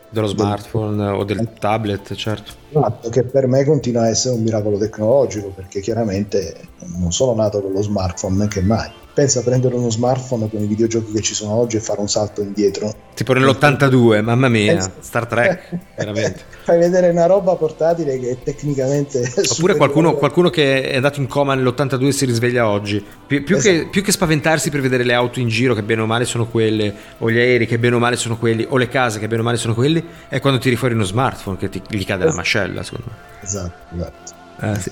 dello 0.10 0.28
smartphone 0.28 0.96
del, 0.96 1.14
o 1.14 1.24
del 1.24 1.50
tablet, 1.60 2.14
certo. 2.14 2.52
Esatto, 2.70 3.10
che 3.10 3.24
per 3.24 3.48
me 3.48 3.66
continua 3.66 4.04
a 4.04 4.10
essere 4.10 4.36
un 4.36 4.44
miracolo 4.44 4.78
tecnologico, 4.78 5.50
perché 5.50 5.80
chiaramente 5.80 6.56
non 6.98 7.12
sono 7.12 7.34
nato 7.34 7.62
con 7.62 7.72
lo 7.72 7.82
smartphone 7.82 8.38
neanche 8.38 8.62
mai 8.62 8.92
pensa 9.18 9.40
a 9.40 9.42
prendere 9.42 9.74
uno 9.74 9.90
smartphone 9.90 10.48
con 10.48 10.62
i 10.62 10.68
videogiochi 10.68 11.12
che 11.12 11.22
ci 11.22 11.34
sono 11.34 11.54
oggi 11.54 11.78
e 11.78 11.80
fare 11.80 12.00
un 12.00 12.08
salto 12.08 12.42
indietro. 12.42 12.94
Tipo 13.16 13.34
nell'82, 13.34 14.22
mamma 14.22 14.48
mia, 14.48 14.92
Star 15.00 15.26
Trek, 15.26 15.76
veramente. 15.98 16.42
Fai 16.62 16.78
vedere 16.78 17.10
una 17.10 17.26
roba 17.26 17.56
portatile 17.56 18.20
che 18.20 18.38
tecnicamente... 18.44 19.28
Oppure 19.54 19.76
qualcuno, 19.76 20.14
qualcuno, 20.14 20.52
che 20.52 20.84
è 20.84 20.98
andato 20.98 21.20
in 21.20 21.26
coma 21.26 21.56
nell'82 21.56 22.06
e 22.06 22.12
si 22.12 22.26
risveglia 22.26 22.70
oggi. 22.70 23.04
Più, 23.26 23.44
più, 23.44 23.56
esatto. 23.56 23.76
che, 23.76 23.88
più, 23.88 24.04
che, 24.04 24.12
spaventarsi 24.12 24.70
per 24.70 24.82
vedere 24.82 25.04
le 25.04 25.16
auto 25.16 25.40
in 25.40 25.48
giro 25.48 25.74
che 25.74 25.82
bene 25.82 26.02
o 26.02 26.06
male 26.06 26.26
sono 26.26 26.46
quelle, 26.46 26.94
o 27.18 27.32
gli 27.32 27.40
aerei 27.40 27.66
che 27.66 27.80
bene 27.80 27.96
o 27.96 28.00
male 28.00 28.18
sono 28.18 28.38
quelli, 28.38 28.68
o 28.70 28.78
le 28.78 28.88
case 28.88 29.18
che 29.18 29.28
bene 29.28 29.42
o 29.42 29.46
male 29.46 29.58
sono 29.58 29.74
quelli, 29.74 30.06
è 30.28 30.40
quando 30.40 30.60
tiri 30.60 30.76
fuori 30.76 30.94
uno 30.94 31.06
smartphone 31.06 31.58
che 31.58 31.70
ti, 31.70 31.82
gli 31.90 32.06
cade 32.06 32.26
esatto. 32.26 32.30
la 32.30 32.36
mascella, 32.36 32.84
secondo 32.84 33.06
me. 33.08 33.16
Esatto, 33.42 33.96
esatto. 33.96 34.36
Eh, 34.60 34.80
sì. 34.80 34.92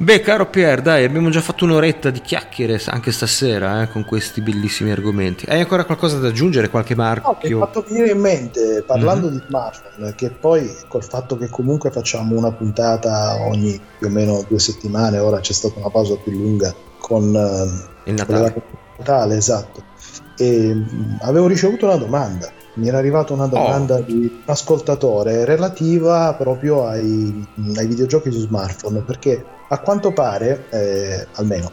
Beh, 0.00 0.20
caro 0.20 0.46
Pier, 0.46 0.80
dai, 0.80 1.02
abbiamo 1.02 1.28
già 1.28 1.40
fatto 1.40 1.64
un'oretta 1.64 2.10
di 2.10 2.20
chiacchiere 2.20 2.80
anche 2.86 3.10
stasera 3.10 3.82
eh, 3.82 3.88
con 3.88 4.04
questi 4.04 4.40
bellissimi 4.40 4.92
argomenti. 4.92 5.44
Hai 5.48 5.58
ancora 5.58 5.84
qualcosa 5.84 6.18
da 6.18 6.28
aggiungere? 6.28 6.70
Qualche 6.70 6.94
marchio? 6.94 7.32
No, 7.32 7.38
mi 7.42 7.52
hai 7.52 7.58
fatto 7.58 7.84
venire 7.88 8.12
in 8.12 8.20
mente, 8.20 8.84
parlando 8.86 9.26
mm-hmm. 9.26 9.38
di 9.38 9.44
smartphone, 9.48 10.14
che 10.14 10.30
poi 10.30 10.72
col 10.86 11.02
fatto 11.02 11.36
che 11.36 11.48
comunque 11.48 11.90
facciamo 11.90 12.36
una 12.36 12.52
puntata 12.52 13.40
ogni 13.40 13.80
più 13.98 14.06
o 14.06 14.10
meno 14.10 14.44
due 14.46 14.60
settimane, 14.60 15.18
ora 15.18 15.40
c'è 15.40 15.52
stata 15.52 15.80
una 15.80 15.90
pausa 15.90 16.14
più 16.14 16.30
lunga 16.30 16.72
con 17.00 17.24
il 18.04 18.14
Natale. 18.14 18.52
Con 18.52 18.62
Natale, 18.98 19.36
esatto. 19.36 19.82
E 20.36 20.74
mh, 20.74 21.18
avevo 21.22 21.48
ricevuto 21.48 21.86
una 21.86 21.96
domanda 21.96 22.52
mi 22.74 22.86
era 22.86 22.98
arrivata 22.98 23.32
una 23.32 23.48
domanda 23.48 23.96
oh. 23.96 24.02
di 24.02 24.12
un 24.12 24.42
ascoltatore 24.44 25.44
relativa 25.44 26.32
proprio 26.34 26.86
ai, 26.86 27.44
ai, 27.76 27.86
videogiochi 27.88 28.30
su 28.30 28.38
smartphone 28.38 29.00
perché 29.00 29.44
a 29.68 29.78
quanto 29.80 30.12
pare, 30.12 30.64
eh, 30.70 31.26
almeno 31.34 31.72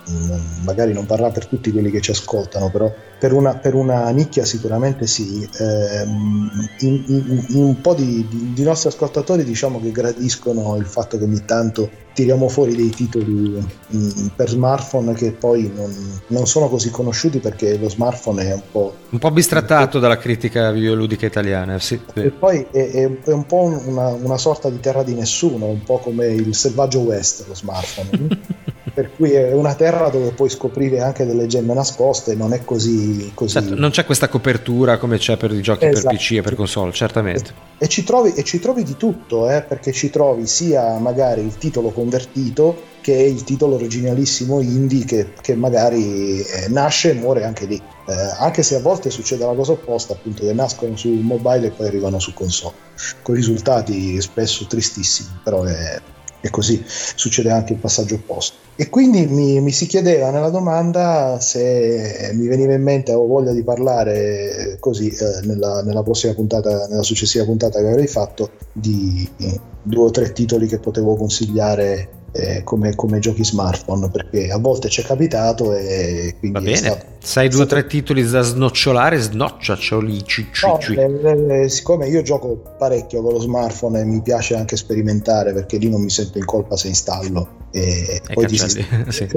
magari 0.64 0.92
non 0.94 1.06
parla 1.06 1.30
per 1.32 1.46
tutti 1.46 1.72
quelli 1.72 1.90
che 1.90 2.02
ci 2.02 2.12
ascoltano, 2.12 2.70
però 2.70 2.94
per 3.26 3.34
una, 3.34 3.56
per 3.56 3.74
una 3.74 4.08
nicchia 4.12 4.46
sicuramente 4.46 5.08
sì, 5.08 5.50
eh, 5.58 6.04
in, 6.04 7.04
in, 7.08 7.46
in, 7.48 7.64
un 7.64 7.82
po' 7.82 7.96
di, 7.96 8.24
di, 8.30 8.54
di, 8.54 8.62
nostri 8.62 8.90
ascoltatori 8.90 9.44
diciamo 9.44 9.82
che 9.82 9.92
gradiscono 9.92 10.76
il 10.76 10.86
fatto 10.86 11.18
che 11.18 11.24
ogni 11.24 11.44
tanto 11.44 11.90
tiriamo 12.14 12.48
fuori 12.50 12.76
dei 12.76 12.92
titoli 12.92 13.26
mh, 13.26 13.98
mm, 13.98 14.28
per 14.36 14.50
smartphone 14.50 15.16
che 15.16 15.32
poi 15.32 15.72
non, 15.76 15.92
non, 16.28 16.46
sono 16.46 16.70
così 16.70 16.92
conosciuti 16.92 17.40
perché 17.40 17.80
lo 17.80 17.90
smartphone 17.90 18.48
è 18.48 18.54
un 18.54 18.62
po'... 18.72 18.94
Un 19.10 19.18
po' 19.18 19.32
bistrattato 19.32 19.98
dalla 19.98 20.20
critica 20.20 20.70
videoludica 20.70 21.26
italiana, 21.26 21.80
sì. 21.80 22.00
E 22.14 22.30
poi 22.30 22.68
è, 22.70 22.92
è, 22.92 23.32
un 23.32 23.46
po' 23.48 23.64
una, 23.88 24.10
una 24.10 24.38
sorta 24.38 24.70
di 24.70 24.80
terra 24.80 25.02
di 25.02 25.16
nessuno, 25.16 25.66
un 25.66 25.82
po' 25.82 25.98
come 25.98 26.28
il 26.28 26.54
selvaggio 26.54 27.00
west 27.00 27.46
lo 27.48 27.56
smartphone. 27.56 28.74
per 28.94 29.12
cui 29.16 29.32
è 29.32 29.52
una 29.54 29.74
terra 29.74 30.10
dove 30.10 30.32
puoi 30.32 30.50
scoprire 30.50 31.02
anche 31.02 31.26
delle 31.26 31.48
gemme 31.48 31.74
nascoste, 31.74 32.36
non 32.36 32.54
è 32.54 32.64
così. 32.64 33.32
così... 33.34 33.54
Certo, 33.54 33.76
non 33.76 33.90
c'è 33.90 34.06
questa 34.06 34.28
copertura 34.28 34.98
come 34.98 35.18
c'è 35.18 35.38
per 35.38 35.52
i 35.52 35.62
giochi 35.62 35.86
esatto. 35.86 36.08
per 36.08 36.18
PC 36.18 36.32
e 36.34 36.42
per 36.42 36.56
console, 36.56 36.92
certamente. 36.92 37.54
E 37.78 37.88
ci 37.88 38.04
trovi, 38.04 38.34
e 38.34 38.44
ci 38.44 38.60
trovi 38.60 38.84
di 38.84 38.96
tutto, 38.96 39.50
eh, 39.50 39.62
perché 39.62 39.92
ci 39.92 40.10
trovi 40.10 40.46
sia 40.46 40.98
magari 41.00 41.42
il 41.42 41.58
titolo 41.58 41.90
convertito 41.90 42.94
che 43.02 43.14
il 43.14 43.44
titolo 43.44 43.76
originalissimo 43.76 44.62
indie 44.62 45.06
che, 45.06 45.34
che 45.40 45.56
magari 45.56 46.40
eh, 46.42 46.68
nasce 46.70 47.12
e 47.12 47.14
muore 47.14 47.44
anche 47.44 47.66
lì. 47.66 47.76
Eh, 47.76 48.14
anche 48.40 48.64
se 48.64 48.76
a 48.76 48.80
volte 48.80 49.10
succede 49.10 49.46
la 49.46 49.54
cosa 49.54 49.74
opposta, 49.74 50.14
appunto, 50.14 50.44
che 50.46 50.54
nascono 50.54 50.96
su 50.96 51.10
mobile 51.10 51.68
e 51.68 51.72
poi 51.72 51.88
arrivano 51.88 52.20
su 52.20 52.34
console, 52.34 52.74
con 53.22 53.36
risultati 53.36 54.22
spesso 54.22 54.66
tristissimi, 54.68 55.30
però 55.44 55.64
è 55.64 56.02
e 56.46 56.52
così 56.52 56.84
succede 56.86 57.50
anche 57.50 57.74
il 57.74 57.80
passaggio 57.80 58.16
opposto. 58.16 58.58
E 58.76 58.90
quindi 58.90 59.26
mi, 59.26 59.60
mi, 59.62 59.72
si 59.72 59.88
chiedeva 59.88 60.30
nella 60.30 60.50
domanda 60.50 61.40
se 61.40 62.30
mi 62.34 62.46
veniva 62.46 62.74
in 62.74 62.84
mente 62.84 63.14
o 63.14 63.26
voglia 63.26 63.52
di 63.52 63.64
parlare 63.64 64.78
così 64.80 65.10
eh, 65.10 65.46
nella, 65.46 65.82
nella, 65.82 66.04
prossima 66.04 66.34
puntata, 66.36 66.86
nella 66.88 67.02
successiva 67.02 67.46
puntata 67.46 67.80
che 67.80 67.88
avrei 67.88 68.06
fatto, 68.06 68.52
di 68.72 69.28
eh, 69.38 69.60
due 69.82 70.06
o 70.06 70.12
tre 70.12 70.34
titoli 70.34 70.68
che 70.68 70.78
potevo 70.78 71.16
consigliare 71.16 72.10
eh, 72.36 72.64
come, 72.64 72.96
come, 72.96 73.20
giochi 73.20 73.46
smartphone 73.46 74.10
perché 74.10 74.52
a 74.52 74.58
volte 74.58 74.90
ci 74.90 75.02
è 75.02 75.06
capitato 75.06 75.74
e 75.74 76.36
quindi 76.40 76.60
va 76.60 76.64
bene. 76.64 76.76
stato, 76.76 77.06
sai 77.20 77.48
due 77.48 77.64
o 77.64 77.66
tre 77.66 77.86
titoli 77.86 78.28
da 78.30 78.42
snocciolare 78.42 79.18
snocciaccioli 79.18 80.26
no, 80.62 80.80
eh, 80.80 81.62
eh, 81.64 81.70
siccome 81.70 82.08
io 82.08 82.22
gioco 82.22 82.62
parecchio 82.78 83.22
con 83.22 83.34
lo 83.34 83.40
smartphone 83.40 84.02
e 84.02 84.04
mi 84.04 84.22
piace 84.22 84.56
anche 84.56 84.76
sperimentare 84.76 85.54
perché 85.54 85.78
lì 85.78 85.90
non 85.90 86.02
mi 86.02 86.10
sento 86.10 86.38
in 86.38 86.46
colpa 86.46 86.76
se 86.76 86.90
installo 86.90 87.64
e, 87.72 88.22
e 88.28 88.34
poi 88.34 88.46
disinstallo 88.46 89.12
sì. 89.12 89.28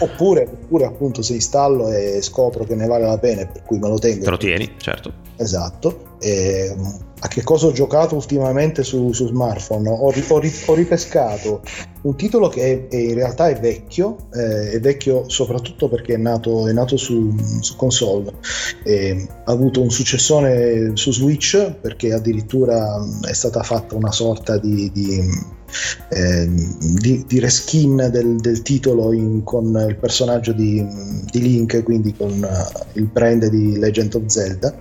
oppure, 0.00 0.48
oppure 0.50 0.84
appunto 0.84 1.22
se 1.22 1.34
installo 1.34 1.90
e 1.92 2.18
scopro 2.20 2.64
che 2.64 2.74
ne 2.74 2.86
vale 2.86 3.06
la 3.06 3.18
pena 3.18 3.46
per 3.46 3.62
cui 3.62 3.78
me 3.78 3.88
lo 3.88 3.98
tengo 3.98 4.24
te 4.24 4.30
lo 4.30 4.36
tieni 4.36 4.74
certo. 4.78 5.26
Esatto. 5.38 6.16
E, 6.18 6.74
a 7.20 7.28
che 7.28 7.42
cosa 7.42 7.66
ho 7.66 7.72
giocato 7.72 8.14
ultimamente 8.14 8.82
su, 8.82 9.12
su 9.12 9.26
smartphone? 9.26 9.88
Ho, 9.88 9.94
ho, 9.94 10.12
ho, 10.12 10.74
ripescato 10.74 11.62
un 12.02 12.16
titolo 12.16 12.48
che 12.48 12.88
è, 12.88 12.94
è 12.94 12.96
in 12.96 13.14
realtà 13.14 13.48
è 13.48 13.58
vecchio, 13.58 14.28
eh, 14.34 14.72
è 14.72 14.80
vecchio 14.80 15.28
soprattutto 15.28 15.88
perché 15.88 16.14
è 16.14 16.16
nato, 16.16 16.68
è 16.68 16.72
nato 16.72 16.96
su, 16.96 17.34
su, 17.60 17.76
console, 17.76 18.32
eh, 18.84 19.26
ha 19.44 19.52
avuto 19.52 19.82
un 19.82 19.90
successone 19.90 20.92
su 20.94 21.12
Switch 21.12 21.72
perché 21.80 22.12
addirittura 22.12 23.04
è 23.28 23.32
stata 23.32 23.62
fatta 23.62 23.96
una 23.96 24.12
sorta 24.12 24.58
di, 24.58 24.90
di, 24.92 25.20
eh, 26.10 26.48
di, 27.00 27.24
di 27.26 27.40
reskin 27.40 28.08
del, 28.12 28.36
del 28.36 28.62
titolo 28.62 29.12
in, 29.12 29.42
con 29.42 29.84
il 29.88 29.96
personaggio 29.96 30.52
di, 30.52 30.86
Link, 31.32 31.82
quindi 31.82 32.14
con 32.16 32.30
uh, 32.30 32.98
il 32.98 33.04
brand 33.04 33.46
di 33.46 33.78
Legend 33.78 34.14
of 34.14 34.22
Zelda 34.26 34.74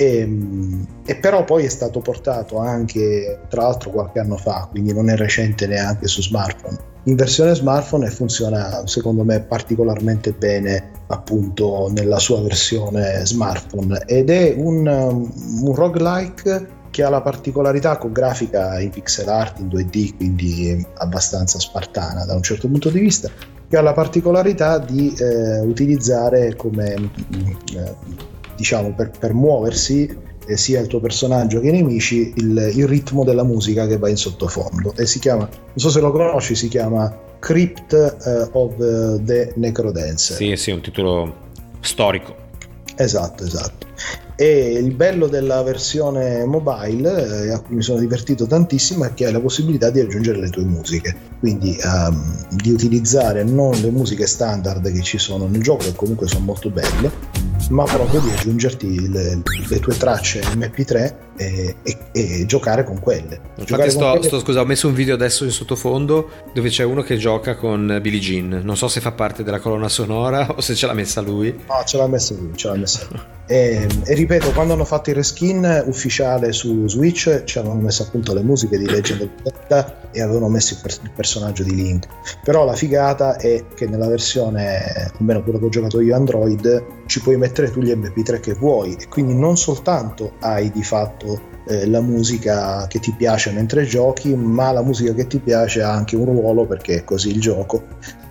e, 0.00 0.16
ehm, 0.20 0.86
e, 1.04 1.16
però 1.16 1.44
poi 1.44 1.66
è 1.66 1.68
stato 1.68 2.00
portato 2.00 2.56
anche, 2.56 3.40
tra 3.48 3.62
l'altro 3.62 3.90
qualche 3.90 4.18
anno 4.18 4.38
fa, 4.38 4.66
quindi 4.70 4.94
non 4.94 5.10
è 5.10 5.16
recente 5.16 5.66
neanche 5.66 6.08
su 6.08 6.22
smartphone, 6.22 6.78
in 7.04 7.16
versione 7.16 7.54
smartphone 7.54 8.08
funziona 8.10 8.86
secondo 8.86 9.24
me 9.24 9.40
particolarmente 9.40 10.32
bene 10.32 10.90
appunto 11.08 11.90
nella 11.94 12.18
sua 12.18 12.42
versione 12.42 13.24
smartphone. 13.24 14.02
Ed 14.06 14.28
è 14.28 14.54
un, 14.56 14.86
un 14.86 15.74
roguelike 15.74 16.78
che 16.90 17.02
ha 17.02 17.08
la 17.08 17.22
particolarità 17.22 17.96
con 17.96 18.12
grafica 18.12 18.78
in 18.80 18.90
pixel 18.90 19.28
art 19.28 19.60
in 19.60 19.68
2D, 19.68 20.16
quindi 20.16 20.86
abbastanza 20.98 21.58
spartana 21.58 22.24
da 22.24 22.34
un 22.34 22.42
certo 22.42 22.68
punto 22.68 22.90
di 22.90 23.00
vista, 23.00 23.30
che 23.68 23.76
ha 23.76 23.82
la 23.82 23.92
particolarità 23.92 24.78
di 24.78 25.14
eh, 25.14 25.60
utilizzare 25.60 26.54
come 26.56 26.94
eh, 26.94 28.28
diciamo, 28.60 28.92
per, 28.92 29.10
per 29.18 29.32
muoversi 29.32 30.14
eh, 30.46 30.56
sia 30.56 30.80
il 30.80 30.86
tuo 30.86 31.00
personaggio 31.00 31.60
che 31.60 31.68
i 31.68 31.72
nemici 31.72 32.32
il, 32.36 32.72
il, 32.74 32.86
ritmo 32.86 33.24
della 33.24 33.42
musica 33.42 33.86
che 33.86 33.96
va 33.96 34.10
in 34.10 34.16
sottofondo 34.16 34.94
e 34.96 35.06
si 35.06 35.18
chiama, 35.18 35.48
non 35.48 35.76
so 35.76 35.88
se 35.88 36.00
lo 36.00 36.12
conosci, 36.12 36.54
si 36.54 36.68
chiama 36.68 37.28
Crypt 37.38 37.92
uh, 37.92 38.58
of 38.58 38.76
the 39.24 39.52
Necrodancer. 39.56 40.36
Sì, 40.36 40.54
sì, 40.56 40.70
un 40.72 40.82
titolo 40.82 41.34
storico. 41.80 42.36
Esatto, 42.96 43.44
esatto. 43.44 43.86
E 44.36 44.72
il 44.72 44.94
bello 44.94 45.26
della 45.26 45.62
versione 45.62 46.44
mobile, 46.44 47.44
eh, 47.44 47.50
a 47.50 47.60
cui 47.60 47.76
mi 47.76 47.82
sono 47.82 47.98
divertito 47.98 48.46
tantissimo, 48.46 49.04
è 49.04 49.14
che 49.14 49.26
hai 49.26 49.32
la 49.32 49.40
possibilità 49.40 49.90
di 49.90 50.00
aggiungere 50.00 50.38
le 50.38 50.48
tue 50.48 50.64
musiche, 50.64 51.14
quindi 51.38 51.78
um, 51.82 52.46
di 52.50 52.70
utilizzare 52.70 53.42
non 53.42 53.72
le 53.72 53.90
musiche 53.90 54.26
standard 54.26 54.90
che 54.90 55.02
ci 55.02 55.18
sono 55.18 55.46
nel 55.46 55.62
gioco, 55.62 55.84
che 55.84 55.94
comunque 55.94 56.26
sono 56.26 56.44
molto 56.44 56.70
belle, 56.70 57.10
ma 57.68 57.84
proprio 57.84 58.20
di 58.20 58.30
aggiungerti 58.30 59.08
le, 59.08 59.42
le 59.68 59.80
tue 59.80 59.96
tracce 59.96 60.40
MP3 60.40 61.14
e, 61.40 61.76
e, 61.82 61.98
e, 62.12 62.46
giocare 62.46 62.84
con 62.84 63.00
quelle. 63.00 63.40
Infatti 63.56 63.90
sto, 63.90 64.10
quelle... 64.10 64.26
sto, 64.26 64.40
scusa, 64.40 64.60
ho 64.60 64.66
messo 64.66 64.88
un 64.88 64.94
video 64.94 65.14
adesso 65.14 65.44
in 65.44 65.50
sottofondo 65.50 66.28
dove 66.52 66.68
c'è 66.68 66.84
uno 66.84 67.00
che 67.00 67.16
gioca 67.16 67.56
con 67.56 67.98
Billie 68.02 68.20
Jean. 68.20 68.60
Non 68.62 68.76
so 68.76 68.88
se 68.88 69.00
fa 69.00 69.12
parte 69.12 69.42
della 69.42 69.58
colonna 69.58 69.88
sonora 69.88 70.46
o 70.54 70.60
se 70.60 70.74
ce 70.74 70.86
l'ha 70.86 70.92
messa 70.92 71.22
lui. 71.22 71.50
No, 71.66 71.82
ce 71.86 71.96
l'ha 71.96 72.06
messa 72.06 72.34
lui, 72.34 72.50
ce 72.54 72.68
l'ha 72.68 72.76
messa 72.76 73.06
lui. 73.10 73.20
E, 73.46 73.88
e, 74.04 74.14
ripeto, 74.14 74.52
quando 74.52 74.74
hanno 74.74 74.84
fatto 74.84 75.10
il 75.10 75.16
reskin 75.16 75.82
ufficiale 75.86 76.52
su 76.52 76.86
Switch 76.86 77.42
ci 77.42 77.58
avevano 77.58 77.80
messo 77.80 78.04
appunto 78.04 78.32
le 78.32 78.42
musiche 78.42 78.78
di 78.78 78.88
Legend 78.88 79.22
of 79.22 79.30
Zelda 79.42 80.10
e 80.12 80.20
avevano 80.22 80.48
messo 80.48 80.74
il, 80.74 80.80
per- 80.80 80.98
il, 81.02 81.10
personaggio 81.10 81.64
di 81.64 81.74
Link. 81.74 82.06
Però 82.44 82.64
la 82.64 82.74
figata 82.74 83.36
è 83.38 83.64
che 83.74 83.86
nella 83.86 84.06
versione, 84.06 85.10
almeno 85.18 85.42
quello 85.42 85.58
che 85.58 85.64
ho 85.64 85.68
giocato 85.68 86.00
io 86.00 86.14
Android, 86.14 86.84
ci 87.06 87.20
puoi 87.20 87.36
mettere 87.36 87.72
tu 87.72 87.80
gli 87.80 87.90
MP3 87.90 88.38
che 88.38 88.54
vuoi 88.54 88.94
e 88.94 89.08
quindi 89.08 89.34
non 89.34 89.56
soltanto 89.56 90.34
hai 90.38 90.70
di 90.70 90.84
fatto 90.84 91.29
eh, 91.70 91.86
la 91.86 92.00
musica 92.00 92.86
che 92.88 92.98
ti 92.98 93.14
piace 93.16 93.52
mentre 93.52 93.84
giochi, 93.84 94.34
ma 94.34 94.72
la 94.72 94.82
musica 94.82 95.14
che 95.14 95.26
ti 95.26 95.38
piace 95.38 95.82
ha 95.82 95.92
anche 95.92 96.16
un 96.16 96.24
ruolo 96.24 96.66
perché 96.66 96.96
è 96.96 97.04
così 97.04 97.30
il 97.30 97.40
gioco. 97.40 97.84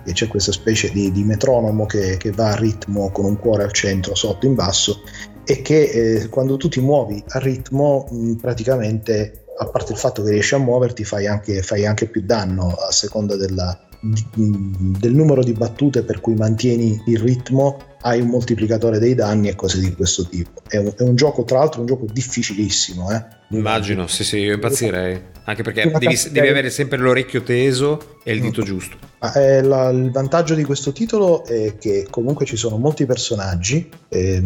E 0.04 0.12
c'è 0.12 0.28
questa 0.28 0.52
specie 0.52 0.90
di, 0.90 1.10
di 1.10 1.24
metronomo 1.24 1.86
che, 1.86 2.16
che, 2.18 2.30
va 2.30 2.50
a 2.50 2.56
ritmo 2.56 3.10
con 3.10 3.24
un 3.24 3.38
cuore 3.38 3.64
al 3.64 3.72
centro, 3.72 4.14
sotto, 4.14 4.46
in 4.46 4.54
basso 4.54 5.02
e 5.44 5.62
che 5.62 5.82
eh, 5.82 6.28
quando 6.28 6.56
tu 6.56 6.68
ti 6.68 6.80
muovi 6.80 7.22
a 7.28 7.38
ritmo 7.38 8.06
mh, 8.10 8.34
praticamente 8.34 9.44
a 9.58 9.66
parte 9.66 9.92
il 9.92 9.98
fatto 9.98 10.22
che 10.22 10.30
riesci 10.30 10.54
a 10.54 10.58
muoverti 10.58 11.04
fai 11.04 11.26
anche, 11.26 11.62
fai 11.62 11.86
anche 11.86 12.06
più 12.06 12.22
danno 12.24 12.68
a 12.68 12.90
seconda 12.92 13.36
della, 13.36 13.78
del 14.00 15.14
numero 15.14 15.42
di 15.42 15.52
battute 15.52 16.02
per 16.02 16.20
cui 16.20 16.34
mantieni 16.34 17.02
il 17.06 17.18
ritmo 17.18 17.78
hai 18.02 18.20
un 18.20 18.28
moltiplicatore 18.28 18.98
dei 18.98 19.14
danni 19.14 19.48
e 19.48 19.54
cose 19.54 19.80
di 19.80 19.92
questo 19.94 20.26
tipo. 20.26 20.62
È 20.66 20.76
un, 20.76 20.92
è 20.96 21.02
un 21.02 21.16
gioco, 21.16 21.44
tra 21.44 21.58
l'altro, 21.58 21.80
un 21.80 21.86
gioco 21.86 22.06
difficilissimo. 22.10 23.10
Eh? 23.10 23.24
Immagino, 23.50 24.06
sì, 24.06 24.24
sì, 24.24 24.38
io 24.38 24.54
impazzirei. 24.54 25.28
Anche 25.44 25.62
perché 25.62 25.90
devi, 25.98 26.16
devi, 26.30 26.48
avere 26.48 26.70
sempre 26.70 26.98
l'orecchio 26.98 27.42
teso 27.42 28.18
e 28.22 28.32
il 28.32 28.40
dito 28.40 28.62
giusto. 28.62 28.96
Eh, 29.34 29.62
la, 29.62 29.88
il 29.88 30.10
vantaggio 30.12 30.54
di 30.54 30.64
questo 30.64 30.92
titolo 30.92 31.44
è 31.44 31.76
che 31.76 32.06
comunque 32.08 32.46
ci 32.46 32.56
sono 32.56 32.76
molti 32.76 33.04
personaggi 33.04 33.88
eh, 34.08 34.42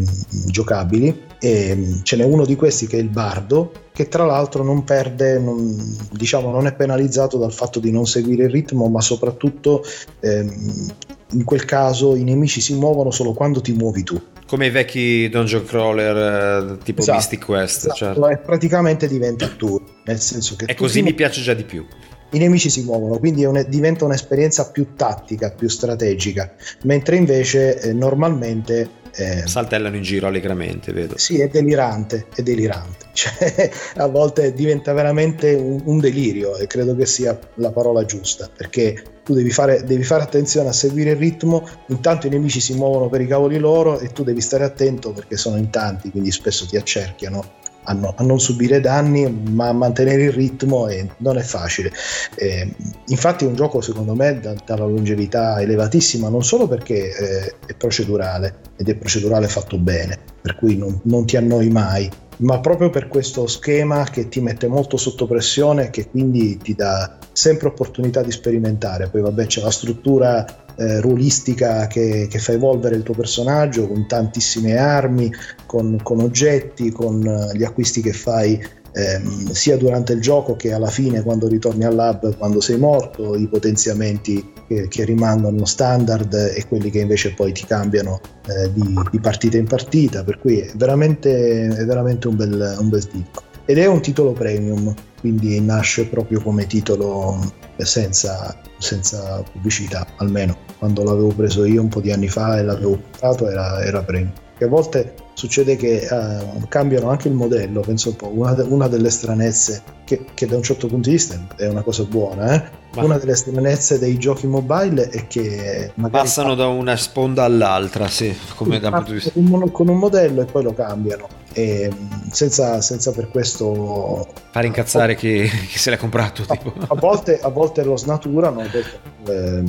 giocabili 0.46 1.22
e 1.38 2.00
ce 2.02 2.16
n'è 2.16 2.24
uno 2.24 2.46
di 2.46 2.57
questi 2.57 2.86
che 2.86 2.96
è 2.96 3.00
il 3.00 3.11
bardo 3.11 3.72
che 3.92 4.09
tra 4.09 4.24
l'altro 4.24 4.64
non 4.64 4.82
perde, 4.82 5.38
non, 5.38 5.76
diciamo 6.11 6.50
non 6.50 6.66
è 6.66 6.74
penalizzato 6.74 7.38
dal 7.38 7.52
fatto 7.52 7.78
di 7.78 7.92
non 7.92 8.07
seguire 8.07 8.44
il 8.44 8.50
ritmo 8.50 8.88
ma 8.88 9.00
soprattutto 9.00 9.84
ehm, 10.20 10.86
in 11.33 11.45
quel 11.45 11.64
caso 11.64 12.16
i 12.16 12.25
nemici 12.25 12.61
si 12.61 12.75
muovono 12.75 13.11
solo 13.11 13.33
quando 13.33 13.61
ti 13.61 13.72
muovi 13.72 14.03
tu. 14.03 14.20
Come 14.47 14.66
i 14.66 14.70
vecchi 14.70 15.29
dungeon 15.29 15.64
crawler 15.64 16.77
eh, 16.77 16.85
tipo 16.85 17.01
esatto, 17.01 17.18
Mystic 17.18 17.45
Quest. 17.45 17.79
Esatto, 17.79 17.95
certo. 17.95 18.29
E 18.29 18.39
praticamente 18.39 19.09
diventa 19.09 19.49
tour, 19.49 19.83
nel 20.05 20.20
senso 20.20 20.55
che... 20.57 20.66
E 20.66 20.75
così 20.75 21.03
mi 21.03 21.14
piace 21.14 21.41
già 21.41 21.55
di 21.55 21.64
più. 21.64 21.85
I 22.31 22.39
nemici 22.39 22.68
si 22.68 22.83
muovono, 22.83 23.18
quindi 23.18 23.45
un, 23.45 23.64
diventa 23.68 24.05
un'esperienza 24.05 24.70
più 24.70 24.95
tattica, 24.97 25.51
più 25.51 25.68
strategica, 25.68 26.53
mentre 26.83 27.16
invece 27.16 27.81
eh, 27.81 27.93
normalmente 27.93 29.03
eh, 29.16 29.47
saltellano 29.47 29.95
in 29.95 30.03
giro 30.03 30.27
allegramente, 30.27 30.93
vedo. 30.93 31.16
Sì, 31.16 31.41
è 31.41 31.49
delirante, 31.49 32.27
è 32.35 32.43
delirante. 32.43 33.03
Cioè, 33.14 33.70
a 33.97 34.09
volte 34.09 34.53
diventa 34.53 34.93
veramente 34.93 35.55
un, 35.55 35.81
un, 35.85 36.01
delirio 36.01 36.57
e 36.57 36.66
credo 36.66 36.97
che 36.97 37.07
sia 37.07 37.39
la 37.55 37.70
parola 37.70 38.05
giusta, 38.05 38.51
perché 38.55 39.01
tu 39.25 39.35
devi 39.35 39.51
fare, 39.51 39.83
devi 39.85 40.05
fare 40.05 40.22
attenzione 40.22 40.68
a 40.68 40.72
seguire 40.72 41.11
il 41.11 41.16
ritmo, 41.16 41.66
intanto 41.89 42.27
i 42.27 42.31
nemici 42.31 42.61
si 42.61 42.75
muovono 42.75 43.09
per 43.09 43.20
i 43.22 43.27
cavoli 43.27 43.59
loro 43.59 43.99
e 43.99 44.12
tu 44.12 44.22
devi 44.22 44.41
stare 44.41 44.64
attento 44.64 45.12
perché 45.12 45.37
sono 45.37 45.57
in 45.57 45.70
tanti, 45.70 46.11
quindi 46.11 46.31
spesso 46.31 46.66
ti 46.66 46.77
accerchiano 46.77 47.62
a, 47.85 47.93
no, 47.95 48.14
a, 48.16 48.22
non 48.22 48.39
subire 48.39 48.81
danni, 48.81 49.29
ma 49.51 49.68
a 49.68 49.72
mantenere 49.72 50.25
il 50.25 50.33
ritmo 50.33 50.89
e 50.89 51.09
non 51.18 51.39
è 51.39 51.43
facile. 51.43 51.93
Eh, 52.37 52.70
infatti 53.07 53.45
è 53.45 53.49
un 53.49 53.55
gioco 53.55 53.81
secondo 53.81 54.14
me 54.14 54.39
da, 54.41 54.55
dalla 54.64 54.85
longevità 54.85 55.61
elevatissima, 55.61 56.29
non 56.29 56.45
solo 56.45 56.68
perché 56.68 57.16
eh, 57.16 57.55
è 57.66 57.75
procedurale 57.75 58.61
ed 58.77 58.89
è 58.89 58.95
procedurale 58.95 59.49
fatto 59.49 59.79
bene, 59.79 60.18
per 60.45 60.57
cui 60.57 60.76
non, 60.76 61.01
non 61.05 61.24
ti 61.24 61.38
annoi 61.38 61.70
mai, 61.70 62.07
ma 62.40 62.61
proprio 62.61 62.90
per 62.90 63.09
questo 63.09 63.47
schema 63.47 64.05
che 64.05 64.28
ti 64.28 64.42
mette 64.42 64.68
molto 64.68 64.99
sotto 64.99 65.26
pressione 65.26 65.86
e 65.86 65.90
che 65.90 66.11
quindi 66.11 66.59
ti 66.59 66.74
dà 66.74 67.16
sempre 67.32 67.68
opportunità 67.68 68.20
di 68.20 68.30
sperimentare. 68.30 69.09
Poi 69.09 69.22
vabbè 69.22 69.47
c'è 69.47 69.62
la 69.62 69.70
struttura 69.70 70.45
eh, 70.76 71.01
ruolistica 71.01 71.86
che, 71.86 72.28
che, 72.28 72.38
fa 72.38 72.53
evolvere 72.53 72.95
il 72.97 73.03
tuo 73.03 73.14
personaggio 73.14 73.88
con 73.88 74.07
tantissime 74.07 74.76
armi, 74.76 75.32
con, 75.64 75.99
con 76.03 76.20
oggetti, 76.20 76.92
con 76.92 77.26
eh, 77.26 77.57
gli 77.57 77.64
acquisti 77.64 78.03
che 78.03 78.12
fai 78.12 78.62
ehm, 78.95 79.51
sia 79.51 79.76
durante 79.76 80.12
il 80.12 80.20
gioco 80.20 80.57
che 80.57 80.72
alla 80.72 80.88
fine 80.88 81.22
quando 81.22 81.49
ritorni 81.49 81.84
al 81.84 81.95
lab 81.95 82.36
quando 82.36 82.61
sei 82.61 82.78
morto, 82.78 83.34
i 83.34 83.49
potenziamenti 83.49 84.53
che, 84.66 84.88
che 84.88 85.05
rimangono 85.05 85.64
standard 85.64 86.32
e 86.32 86.64
quelli 86.66 86.90
che 86.90 87.01
invece 87.01 87.34
poi 87.34 87.53
ti 87.53 87.66
cambiano 87.66 88.20
eh, 88.47 88.72
di, 88.72 88.95
di, 89.11 89.18
partita 89.20 89.57
in 89.57 89.66
partita, 89.66 90.24
per 90.24 90.38
cui 90.38 90.61
è 90.61 90.70
veramente, 90.76 91.66
è 91.66 91.84
veramente 91.84 92.28
un, 92.28 92.36
bel, 92.36 92.76
un 92.78 92.88
bel 92.88 93.07
titolo. 93.07 93.47
Ed 93.66 93.78
è 93.78 93.86
un 93.86 94.03
titolo 94.03 94.32
premium, 94.32 94.95
quindi 95.20 95.59
nasce 95.61 96.07
proprio 96.07 96.40
come 96.40 96.66
titolo 96.66 97.53
senza, 97.78 98.61
senza 98.78 99.42
pubblicità, 99.51 100.07
almeno 100.16 100.57
quando 100.78 101.03
l'avevo 101.03 101.28
preso 101.28 101.64
io 101.64 101.80
un 101.80 101.88
po' 101.88 102.01
di 102.01 102.12
anni 102.12 102.28
fa 102.28 102.59
e 102.59 102.62
l'avevo 102.62 103.01
comprato 103.01 103.49
era, 103.49 103.82
era 103.82 104.03
premium. 104.03 104.32
Che 104.57 104.64
a 104.64 104.68
volte 104.68 105.14
succede 105.35 105.76
che 105.76 106.07
uh, 106.09 106.66
cambiano 106.68 107.11
anche 107.11 107.28
il 107.28 107.35
modello, 107.35 107.80
penso 107.80 108.11
un 108.11 108.16
po', 108.16 108.30
una, 108.32 108.55
de- 108.55 108.62
una 108.62 108.89
delle 108.89 109.11
stranezze 109.11 109.82
che, 110.05 110.24
che, 110.32 110.47
da 110.47 110.57
un 110.57 110.62
certo 110.62 110.87
punto 110.87 111.09
di 111.09 111.16
vista 111.16 111.47
è 111.57 111.66
una 111.66 111.82
cosa 111.82 112.05
buona, 112.05 112.55
eh? 112.55 112.82
una 113.03 113.18
delle 113.18 113.35
stranezze 113.35 113.99
dei 113.99 114.16
giochi 114.18 114.47
mobile 114.47 115.09
è 115.09 115.26
che 115.26 115.93
passano 116.11 116.51
fa... 116.51 116.55
da 116.55 116.66
una 116.68 116.97
sponda 116.97 117.43
all'altra, 117.43 118.07
sì, 118.09 118.35
come 118.55 118.78
da 118.78 118.91
punto 118.91 119.12
di 119.12 119.18
vista... 119.18 119.32
con 119.72 119.89
un 119.89 119.99
modello 119.99 120.43
e 120.43 120.45
poi 120.45 120.62
lo 120.62 120.72
cambiano. 120.72 121.28
E 121.57 121.89
senza, 122.30 122.80
senza 122.80 123.12
per 123.12 123.28
questo 123.28 124.26
fare 124.51 124.66
incazzare 124.66 125.14
chi, 125.14 125.49
chi, 125.68 125.78
se 125.78 125.91
l'ha 125.91 125.97
comprato 125.97 126.43
a, 126.49 126.59
a, 126.89 126.95
volte, 126.97 127.39
a 127.39 127.49
volte 127.49 127.85
lo 127.85 127.97
snaturano 127.97 128.62
eh, 128.62 129.62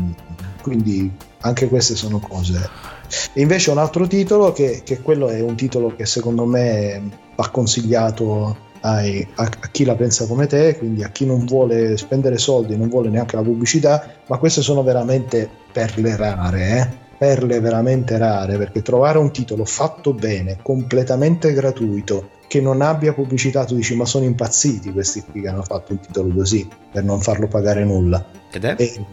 quindi 0.63 1.11
anche 1.41 1.67
queste 1.67 1.95
sono 1.95 2.17
cose 2.17 2.94
e 3.33 3.41
invece 3.41 3.71
un 3.71 3.77
altro 3.77 4.07
titolo 4.07 4.51
che, 4.51 4.81
che 4.83 5.01
quello 5.01 5.27
è 5.27 5.39
un 5.41 5.55
titolo 5.55 5.95
che 5.95 6.05
secondo 6.05 6.45
me 6.45 7.01
va 7.35 7.49
consigliato 7.49 8.63
ai, 8.81 9.27
a, 9.35 9.43
a, 9.43 9.67
chi 9.71 9.83
la 9.83 9.95
pensa 9.95 10.27
come 10.27 10.47
te, 10.47 10.77
quindi 10.77 11.03
a 11.03 11.09
chi 11.09 11.25
non 11.25 11.45
vuole 11.45 11.97
spendere 11.97 12.37
soldi, 12.37 12.77
non 12.77 12.89
vuole 12.89 13.09
neanche 13.09 13.35
la 13.35 13.41
pubblicità, 13.41 14.13
ma 14.27 14.37
queste 14.37 14.61
sono 14.61 14.83
veramente 14.83 15.49
perle 15.71 16.15
rare, 16.15 16.77
eh? 16.77 17.03
perle 17.17 17.59
veramente 17.59 18.17
rare, 18.17 18.57
perché 18.57 18.81
trovare 18.81 19.17
un 19.17 19.31
titolo 19.31 19.65
fatto 19.65 20.13
bene, 20.13 20.59
completamente 20.61 21.53
gratuito, 21.53 22.29
che 22.47 22.61
non 22.61 22.81
abbia 22.81 23.13
pubblicità, 23.13 23.65
tu 23.65 23.75
dici 23.75 23.95
ma 23.95 24.05
sono 24.05 24.25
impazziti 24.25 24.91
questi 24.91 25.23
qui 25.23 25.41
che 25.41 25.47
hanno 25.47 25.63
fatto 25.63 25.93
un 25.93 25.99
titolo 25.99 26.33
così, 26.33 26.67
per 26.91 27.03
non 27.03 27.19
farlo 27.21 27.47
pagare 27.47 27.83
nulla. 27.83 28.23
Ed 28.51 28.65
è? 28.65 28.75
E, 28.77 29.05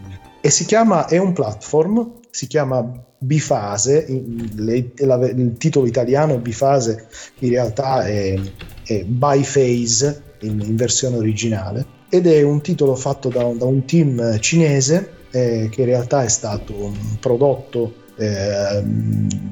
e 0.45 0.49
si 0.49 0.65
chiama, 0.65 1.07
è 1.07 1.17
un 1.17 1.31
platform, 1.31 2.19
si 2.29 2.47
chiama 2.47 2.85
Bifase, 3.17 4.05
il, 4.09 4.93
il 4.97 5.53
titolo 5.57 5.85
italiano 5.85 6.37
Bifase 6.37 7.07
in 7.39 7.49
realtà 7.51 8.05
è, 8.05 8.37
è 8.83 9.03
Biphase 9.05 10.35
in, 10.41 10.59
in, 10.59 10.75
versione 10.75 11.15
originale 11.15 11.85
ed 12.09 12.27
è 12.27 12.41
un 12.41 12.59
titolo 12.59 12.95
fatto 12.95 13.29
da 13.29 13.45
un, 13.45 13.57
da 13.57 13.63
un 13.63 13.85
team 13.85 14.37
cinese 14.41 15.11
eh, 15.31 15.69
che 15.71 15.79
in 15.79 15.87
realtà 15.87 16.25
è 16.25 16.27
stato 16.27 16.91
prodotto 17.21 17.93
eh, 18.17 18.83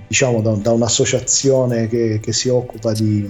diciamo 0.07 0.41
da, 0.41 0.51
da 0.55 0.73
un'associazione 0.73 1.87
che, 1.87 2.19
che, 2.21 2.33
si 2.33 2.49
occupa 2.49 2.91
di, 2.91 3.25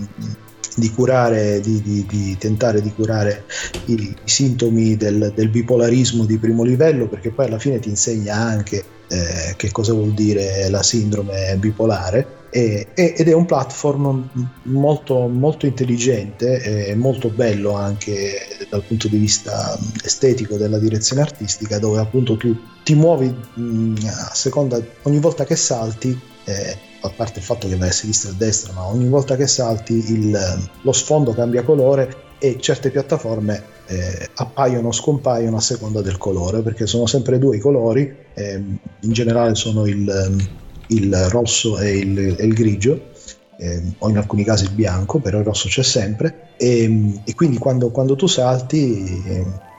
di 0.76 0.90
curare, 0.92 1.60
di, 1.60 1.82
di, 1.82 2.06
di, 2.08 2.38
tentare 2.38 2.82
di 2.82 2.92
curare 2.94 3.46
i, 3.86 3.94
i 3.94 4.16
sintomi 4.24 4.96
del, 4.96 5.32
del, 5.36 5.50
bipolarismo 5.50 6.26
di 6.26 6.38
primo 6.38 6.64
livello, 6.64 7.08
perché 7.08 7.32
poi 7.32 7.48
alla 7.48 7.60
fine 7.60 7.80
ti 7.80 7.90
insegna 7.90 8.36
anche 8.36 8.84
eh, 9.08 9.54
che 9.58 9.72
cosa 9.72 9.94
vuol 9.94 10.14
dire 10.14 10.70
la 10.70 10.84
sindrome 10.84 11.56
bipolare. 11.58 12.40
E, 12.54 12.88
ed 12.94 13.30
è 13.30 13.34
un 13.34 13.46
platform 13.46 14.30
molto, 14.64 15.28
molto 15.28 15.66
intelligente 15.66 16.88
e 16.88 16.96
molto 16.96 17.30
bello 17.30 17.76
anche 17.76 18.66
dal 18.70 18.84
punto 18.84 19.08
di 19.08 19.18
vista 19.18 19.80
estetico 20.04 20.58
della 20.58 20.78
direzione 20.78 21.22
artistica 21.22 21.80
dove 21.80 22.00
appunto 22.00 22.36
tu 22.36 22.54
ti 22.84 22.94
muovi 22.94 23.34
mh, 23.54 23.96
a 24.06 24.34
seconda 24.34 24.84
ogni 25.04 25.20
volta 25.20 25.46
che 25.46 25.56
salti 25.56 26.20
eh, 26.44 26.78
a 27.02 27.10
parte 27.10 27.40
il 27.40 27.46
fatto 27.46 27.68
che 27.68 27.76
vai 27.76 27.90
a 27.90 27.92
sinistra 27.92 28.30
e 28.30 28.34
a 28.34 28.36
destra 28.38 28.74
ma 28.74 28.88
ogni 28.88 29.08
volta 29.08 29.36
che 29.36 29.48
salti 29.48 30.12
il, 30.12 30.70
lo 30.82 30.92
sfondo 30.92 31.34
cambia 31.34 31.64
colore 31.64 32.30
e 32.40 32.58
certe 32.60 32.90
piattaforme 32.90 33.64
eh, 33.88 34.30
appaiono 34.36 34.88
o 34.88 34.92
scompaiono 34.92 35.58
a 35.58 35.62
seconda 35.62 36.02
del 36.02 36.18
colore 36.18 36.62
perché 36.62 36.86
sono 36.88 37.06
sempre 37.06 37.38
due 37.38 37.58
i 37.58 37.60
colori 37.60 38.16
eh, 38.34 38.54
in 39.00 39.12
generale 39.12 39.56
sono 39.56 39.86
il, 39.86 40.38
il 40.88 41.16
rosso 41.30 41.78
e 41.80 41.98
il, 41.98 42.36
e 42.38 42.46
il 42.46 42.54
grigio 42.54 43.10
eh, 43.58 43.82
o 44.00 44.10
in 44.10 44.18
alcuni 44.18 44.44
casi 44.44 44.66
il 44.66 44.72
bianco 44.72 45.20
però 45.20 45.40
il 45.40 45.46
rosso 45.46 45.68
c'è 45.68 45.84
sempre 45.84 46.50
e, 46.58 47.22
e 47.24 47.36
quindi 47.36 47.58
quando, 47.58 47.90
quando, 47.90 48.16
tu 48.16 48.28
salti 48.28 49.22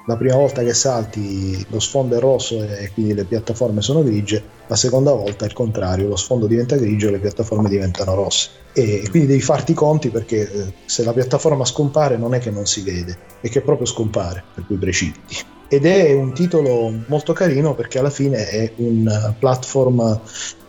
la 0.07 0.16
prima 0.16 0.36
volta 0.36 0.62
che 0.62 0.74
salti 0.74 1.64
lo 1.68 1.78
sfondo 1.78 2.16
è 2.16 2.20
rosso 2.20 2.62
e 2.62 2.90
quindi 2.92 3.14
le 3.14 3.24
piattaforme 3.24 3.80
sono 3.82 4.03
grigie, 4.03 4.42
la 4.66 4.76
seconda 4.76 5.12
volta 5.12 5.44
il 5.44 5.53
contrario, 5.53 6.09
lo 6.09 6.16
sfondo 6.16 6.46
diventa 6.46 6.76
grigio 6.76 7.09
e 7.09 7.12
le 7.12 7.18
piattaforme 7.18 7.68
diventano 7.68 8.14
rosse. 8.14 8.50
E 8.72 9.07
quindi 9.11 9.28
devi 9.28 9.40
farti 9.40 9.72
i 9.72 9.74
conti 9.74 10.09
perché 10.09 10.50
eh, 10.50 10.72
se 10.86 11.05
la 11.05 11.12
piattaforma 11.12 11.64
scompare 11.64 12.16
non 12.16 12.34
è 12.34 12.38
che 12.38 12.50
non 12.50 12.66
si 12.66 12.82
vede, 12.82 13.16
è 13.40 13.48
che 13.48 13.61
proprio 13.61 13.86
scompare, 13.86 14.42
per 14.55 14.66
cui 14.66 14.76
precipiti. 14.76 15.36
Ed 15.68 15.86
è 15.86 16.12
un 16.12 16.34
titolo 16.34 16.92
molto 17.07 17.32
carino 17.32 17.74
perché 17.74 17.98
alla 17.98 18.11
fine 18.11 18.46
è 18.48 18.72
un 18.76 19.34
platform 19.38 20.20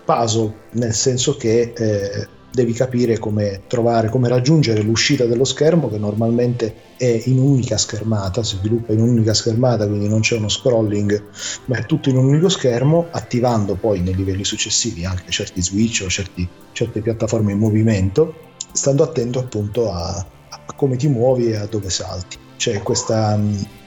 puzzle, 0.06 0.54
nel 0.72 0.94
senso 0.94 1.36
che 1.36 1.74
eh, 1.76 2.28
devi 2.54 2.74
capire 2.74 3.18
come 3.18 3.64
trovare, 3.66 4.10
come 4.10 4.30
raggiungere 4.30 4.84
l'uscita 4.84 5.26
dello 5.26 5.44
schermo 5.44 5.90
che 5.90 5.98
normalmente 5.98 6.76
è 6.98 7.24
in 7.26 7.40
un'unica 7.40 7.78
schermata, 7.78 8.44
si 8.44 8.58
sviluppa 8.58 8.94
in 8.94 9.02
un'unica 9.02 9.34
schermata, 9.34 9.88
quindi 9.88 10.08
non 10.08 10.22
c'è 10.22 10.38
uno 10.38 10.50
scrolling, 10.50 11.24
ma 11.66 11.78
è 11.78 11.86
tutto 11.86 12.10
in 12.10 12.18
un 12.18 12.26
unico 12.26 12.50
schermo, 12.50 13.08
attivando 13.10 13.74
poi 13.74 14.02
nei 14.02 14.14
livelli 14.14 14.46
successivi 14.46 15.04
anche 15.04 15.32
certi 15.32 15.64
switch 15.64 16.04
o 16.06 16.10
certi, 16.10 16.48
certe 16.74 17.02
piattaforme 17.02 17.54
in 17.54 17.58
movimento, 17.58 18.36
stando 18.72 19.02
attento 19.02 19.40
appunto 19.40 19.92
a, 19.92 20.16
a 20.16 20.74
come 20.76 20.96
ti 20.96 21.08
muovi 21.08 21.48
e 21.48 21.56
a 21.56 21.66
dove 21.66 21.90
salti. 21.90 22.38
C'è 22.56 22.84
questa, 22.84 23.38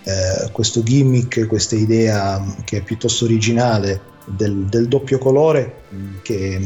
eh, 0.03 0.51
questo 0.51 0.83
gimmick, 0.83 1.47
questa 1.47 1.77
idea 1.77 2.45
che 2.65 2.79
è 2.79 2.83
piuttosto 2.83 3.25
originale 3.27 4.15
del, 4.27 4.65
del, 4.65 4.89
doppio 4.89 5.19
colore 5.19 5.83
che 6.23 6.55
eh, 6.57 6.61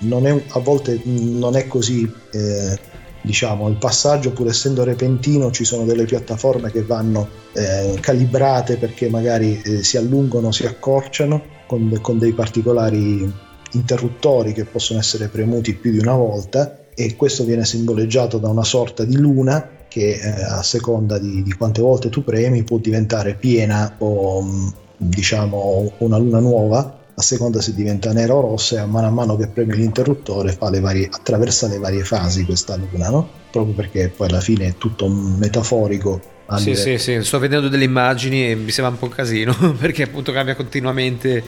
non 0.00 0.26
è, 0.26 0.42
a 0.48 0.58
volte 0.60 1.00
non 1.04 1.56
è 1.56 1.66
così 1.66 2.10
eh, 2.32 2.78
diciamo 3.20 3.68
il 3.68 3.76
passaggio 3.76 4.32
pur 4.32 4.48
essendo 4.48 4.84
repentino 4.84 5.50
ci 5.50 5.64
sono 5.64 5.84
delle 5.84 6.04
piattaforme 6.04 6.70
che 6.70 6.82
vanno 6.82 7.28
eh, 7.52 7.98
calibrate 8.00 8.76
perché 8.76 9.08
magari 9.08 9.60
eh, 9.62 9.82
si 9.82 9.96
allungano 9.96 10.52
si 10.52 10.66
accorciano 10.66 11.42
con, 11.66 11.98
con 12.00 12.18
dei 12.18 12.32
particolari 12.32 13.32
interruttori 13.72 14.52
che 14.52 14.64
possono 14.64 14.98
essere 14.98 15.28
premuti 15.28 15.74
più 15.74 15.90
di 15.90 15.98
una 15.98 16.14
volta 16.14 16.86
e 16.94 17.16
questo 17.16 17.44
viene 17.44 17.64
simboleggiato 17.64 18.38
da 18.38 18.48
una 18.48 18.64
sorta 18.64 19.04
di 19.04 19.16
luna 19.16 19.80
che 19.88 20.12
eh, 20.12 20.42
a 20.42 20.62
seconda 20.62 21.18
di, 21.18 21.42
di, 21.42 21.52
quante 21.52 21.80
volte 21.82 22.08
tu 22.08 22.24
premi 22.24 22.64
può 22.64 22.78
diventare 22.78 23.34
piena 23.34 23.96
o, 23.98 24.72
diciamo 25.08 25.92
una 25.98 26.16
luna 26.16 26.38
nuova 26.38 26.98
a 27.14 27.22
seconda 27.22 27.60
se 27.60 27.74
diventa 27.74 28.12
nera 28.12 28.34
o 28.34 28.40
rossa 28.40 28.76
e 28.76 28.78
a 28.78 28.86
mano 28.86 29.06
a 29.06 29.10
mano 29.10 29.36
che 29.36 29.46
premi 29.46 29.76
l'interruttore 29.76 30.56
le 30.70 30.80
varie, 30.80 31.08
attraversa 31.10 31.68
le 31.68 31.78
varie 31.78 32.04
fasi 32.04 32.44
questa 32.44 32.76
luna 32.76 33.10
no? 33.10 33.28
proprio 33.50 33.74
perché 33.74 34.08
poi 34.08 34.28
alla 34.28 34.40
fine 34.40 34.68
è 34.68 34.74
tutto 34.78 35.08
metaforico 35.08 36.30
sì, 36.56 36.74
sì, 36.74 36.98
sì, 36.98 37.22
sto 37.22 37.38
vedendo 37.38 37.68
delle 37.68 37.84
immagini 37.84 38.50
e 38.50 38.54
mi 38.54 38.70
sembra 38.70 38.92
un 38.92 38.98
po' 38.98 39.06
un 39.06 39.12
casino 39.12 39.54
perché 39.78 40.02
appunto 40.02 40.32
cambia 40.32 40.54
continuamente 40.54 41.42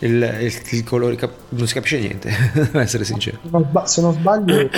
il, 0.00 0.38
il, 0.40 0.54
il 0.70 0.84
colore, 0.84 1.16
non 1.50 1.66
si 1.66 1.74
capisce 1.74 1.98
niente, 1.98 2.30
devo 2.54 2.78
essere 2.78 3.04
sincero. 3.04 3.38
Se 3.84 4.00
non 4.00 4.12
sbaglio, 4.12 4.68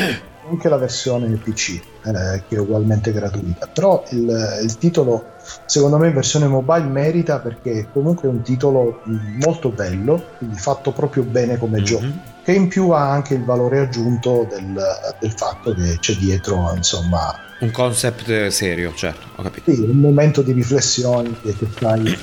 anche 0.49 0.68
la 0.68 0.77
versione 0.77 1.29
PC, 1.37 1.81
eh, 2.05 2.43
che 2.49 2.57
è 2.57 2.59
ugualmente 2.59 3.12
gratuita, 3.12 3.66
però 3.68 4.05
il, 4.11 4.61
il, 4.62 4.79
titolo, 4.79 5.33
secondo 5.66 5.99
me, 5.99 6.09
in 6.09 6.14
versione 6.14 6.47
mobile 6.47 6.85
merita 6.85 7.39
perché 7.39 7.89
comunque 7.93 8.29
è 8.29 8.31
un 8.31 8.43
titolo 8.43 9.03
molto 9.05 9.71
bello, 9.71 10.23
quindi 10.39 10.59
fatto 10.59 10.93
proprio 10.93 11.23
bene 11.23 11.59
come 11.59 11.77
mm-hmm. 11.77 11.85
gioco, 11.85 12.07
che 12.43 12.53
in 12.53 12.68
più 12.68 12.91
ha 12.91 13.11
anche 13.11 13.35
il 13.35 13.45
valore 13.45 13.81
aggiunto 13.81 14.47
del, 14.51 14.81
del 15.21 15.33
fatto 15.33 15.75
che 15.75 15.99
c'è 16.01 16.14
dietro, 16.14 16.73
insomma, 16.75 17.49
un 17.61 17.71
concept 17.73 18.47
serio, 18.47 18.95
certo, 18.95 19.27
ho 19.37 19.43
capito. 19.43 19.71
Sì, 19.71 19.81
un 19.81 19.99
momento 19.99 20.41
di 20.41 20.53
riflessione 20.53 21.37
che 21.43 21.55
fai 21.66 22.16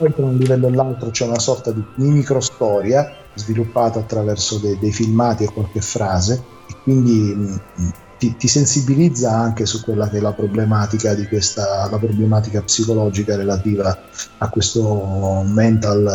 poi 0.00 0.14
tra 0.14 0.24
un 0.24 0.38
livello 0.38 0.68
e 0.68 0.70
l'altro 0.70 1.10
c'è 1.10 1.26
una 1.26 1.38
sorta 1.38 1.70
di 1.72 1.84
microstoria 1.96 3.12
sviluppata 3.34 3.98
attraverso 3.98 4.56
dei, 4.56 4.78
dei 4.78 4.92
filmati 4.92 5.44
e 5.44 5.52
qualche 5.52 5.82
frase 5.82 6.42
e 6.66 6.74
quindi 6.82 7.34
mh, 7.34 7.60
mm, 7.82 7.88
ti, 8.18 8.34
ti, 8.36 8.48
sensibilizza 8.48 9.30
anche 9.30 9.66
su 9.66 9.82
quella 9.82 10.08
che 10.08 10.16
è 10.16 10.20
la 10.20 10.32
problematica 10.32 11.14
questa 11.26 11.88
la 11.90 11.98
problematica 11.98 12.62
psicologica 12.62 13.36
relativa 13.36 13.96
a 14.38 14.48
questo 14.48 15.42
mental 15.46 16.06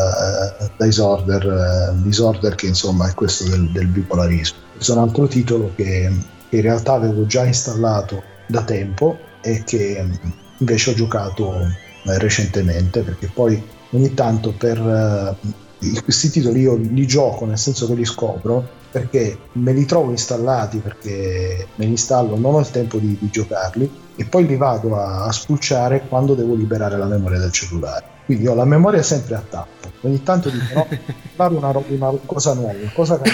uh, 0.59 0.83
disorder, 0.83 1.93
uh, 1.93 2.01
disorder 2.01 2.55
che 2.55 2.67
insomma 2.67 3.07
è 3.07 3.13
questo 3.13 3.47
del, 3.49 3.69
del 3.69 3.87
bipolarismo. 3.87 4.57
Questo 4.73 4.93
è 4.93 4.97
un 4.97 5.03
altro 5.03 5.27
titolo 5.27 5.71
che, 5.75 6.11
che 6.49 6.55
in 6.55 6.61
realtà 6.61 6.93
avevo 6.93 7.25
già 7.27 7.45
installato 7.45 8.21
da 8.47 8.63
tempo 8.63 9.17
e 9.41 9.63
che 9.63 10.03
mm, 10.03 10.13
invece 10.57 10.91
ho 10.91 10.93
giocato 10.93 11.53
eh, 11.57 12.19
recentemente 12.19 13.01
perché 13.01 13.31
poi 13.33 13.61
ogni 13.95 14.13
tanto 14.13 14.51
per 14.51 14.79
uh, 14.79 16.01
questi 16.01 16.29
titoli 16.29 16.61
io 16.61 16.75
li 16.75 17.05
gioco 17.05 17.45
nel 17.45 17.57
senso 17.57 17.87
che 17.87 17.93
li 17.93 18.05
scopro 18.05 18.67
perché 18.91 19.37
me 19.53 19.73
li 19.73 19.85
trovo 19.85 20.11
installati 20.11 20.77
perché 20.79 21.67
me 21.75 21.85
li 21.85 21.91
installo 21.91 22.37
non 22.37 22.55
ho 22.55 22.59
il 22.59 22.69
tempo 22.69 22.97
di, 22.97 23.17
di 23.19 23.29
giocarli 23.29 24.03
e 24.15 24.25
poi 24.25 24.45
li 24.45 24.55
vado 24.55 24.95
a, 24.95 25.25
a 25.25 25.31
spulciare 25.31 26.03
quando 26.07 26.35
devo 26.35 26.55
liberare 26.55 26.97
la 26.97 27.05
memoria 27.05 27.39
del 27.39 27.51
cellulare. 27.51 28.13
Quindi 28.25 28.47
ho 28.47 28.55
la 28.55 28.65
memoria 28.65 29.03
sempre 29.03 29.35
a 29.35 29.43
tappo. 29.47 29.91
Ogni 30.01 30.23
tanto 30.23 30.49
dico 30.49 30.73
no, 30.73 30.87
fare 31.35 31.53
una, 31.53 31.71
una, 31.87 32.11
cosa 32.25 32.53
nuova 32.53 32.73
cosa 32.93 33.19
che 33.19 33.29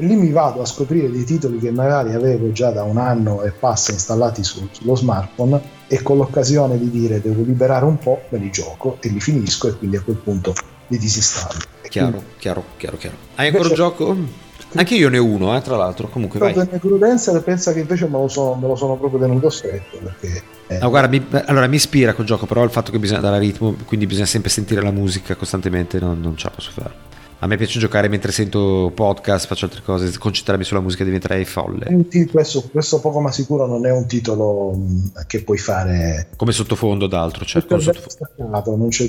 e 0.00 0.04
lì 0.04 0.14
mi 0.14 0.30
vado 0.30 0.62
a 0.62 0.64
scoprire 0.64 1.10
dei 1.10 1.24
titoli 1.24 1.58
che 1.58 1.72
magari 1.72 2.14
avevo 2.14 2.52
già 2.52 2.70
da 2.70 2.84
un 2.84 2.98
anno 2.98 3.42
e 3.42 3.50
passa 3.50 3.90
installati 3.90 4.44
su, 4.44 4.68
sullo 4.70 4.94
smartphone 4.94 5.60
e 5.88 6.02
con 6.02 6.18
l'occasione 6.18 6.78
di 6.78 6.88
dire 6.88 7.20
devo 7.20 7.42
liberare 7.42 7.84
un 7.84 7.98
po' 7.98 8.22
me 8.28 8.38
li 8.38 8.50
gioco 8.50 8.98
e 9.00 9.08
li 9.08 9.20
finisco 9.20 9.66
e 9.66 9.76
quindi 9.76 9.96
a 9.96 10.02
quel 10.02 10.16
punto 10.16 10.54
li 10.86 10.98
disinstallo. 10.98 11.58
Chiaro, 11.88 12.10
quindi, 12.10 12.28
chiaro, 12.38 12.64
chiaro, 12.76 12.96
chiaro. 12.96 13.16
Hai 13.34 13.48
ancora 13.48 13.68
un 13.68 13.74
gioco? 13.74 14.16
Anche 14.74 14.94
io 14.94 15.08
ne 15.08 15.18
ho 15.18 15.24
uno, 15.24 15.56
eh, 15.56 15.62
tra 15.62 15.76
l'altro. 15.76 16.08
Comunque, 16.08 16.38
vai. 16.38 16.54
Prudenza 16.78 17.38
pensa 17.40 17.72
che 17.72 17.80
invece 17.80 18.06
me 18.06 18.18
lo, 18.18 18.28
sono, 18.28 18.54
me 18.54 18.68
lo 18.68 18.76
sono 18.76 18.96
proprio 18.96 19.18
tenuto 19.18 19.48
stretto. 19.48 19.98
Perché, 19.98 20.42
eh. 20.68 20.78
no, 20.78 20.90
guarda, 20.90 21.08
mi, 21.08 21.26
allora 21.46 21.66
mi 21.66 21.76
ispira 21.76 22.14
quel 22.14 22.26
gioco, 22.26 22.46
però 22.46 22.62
il 22.62 22.70
fatto 22.70 22.92
che 22.92 22.98
bisogna 22.98 23.20
dare 23.20 23.38
ritmo, 23.38 23.74
quindi 23.86 24.06
bisogna 24.06 24.26
sempre 24.26 24.50
sentire 24.50 24.82
la 24.82 24.90
musica 24.90 25.34
costantemente, 25.34 25.98
non, 25.98 26.20
non 26.20 26.36
ce 26.36 26.44
la 26.44 26.54
posso 26.54 26.70
fare. 26.70 27.06
A 27.40 27.46
me 27.46 27.56
piace 27.56 27.78
giocare 27.78 28.08
mentre 28.08 28.32
sento 28.32 28.90
podcast, 28.92 29.46
faccio 29.46 29.66
altre 29.66 29.82
cose, 29.84 30.18
concentrarmi 30.18 30.64
sulla 30.64 30.80
musica 30.80 31.04
diventerei 31.04 31.44
folle. 31.44 31.86
Questo, 32.32 32.68
questo 32.68 32.98
poco 32.98 33.20
ma 33.20 33.30
sicuro 33.30 33.66
non 33.66 33.86
è 33.86 33.92
un 33.92 34.06
titolo 34.06 34.76
che 35.28 35.44
puoi 35.44 35.58
fare 35.58 36.30
come 36.34 36.50
sottofondo 36.50 37.06
d'altro, 37.06 37.44
certo. 37.44 37.78
Sottofondo. 37.78 38.76
Non 38.76 38.88
c'è 38.88 39.08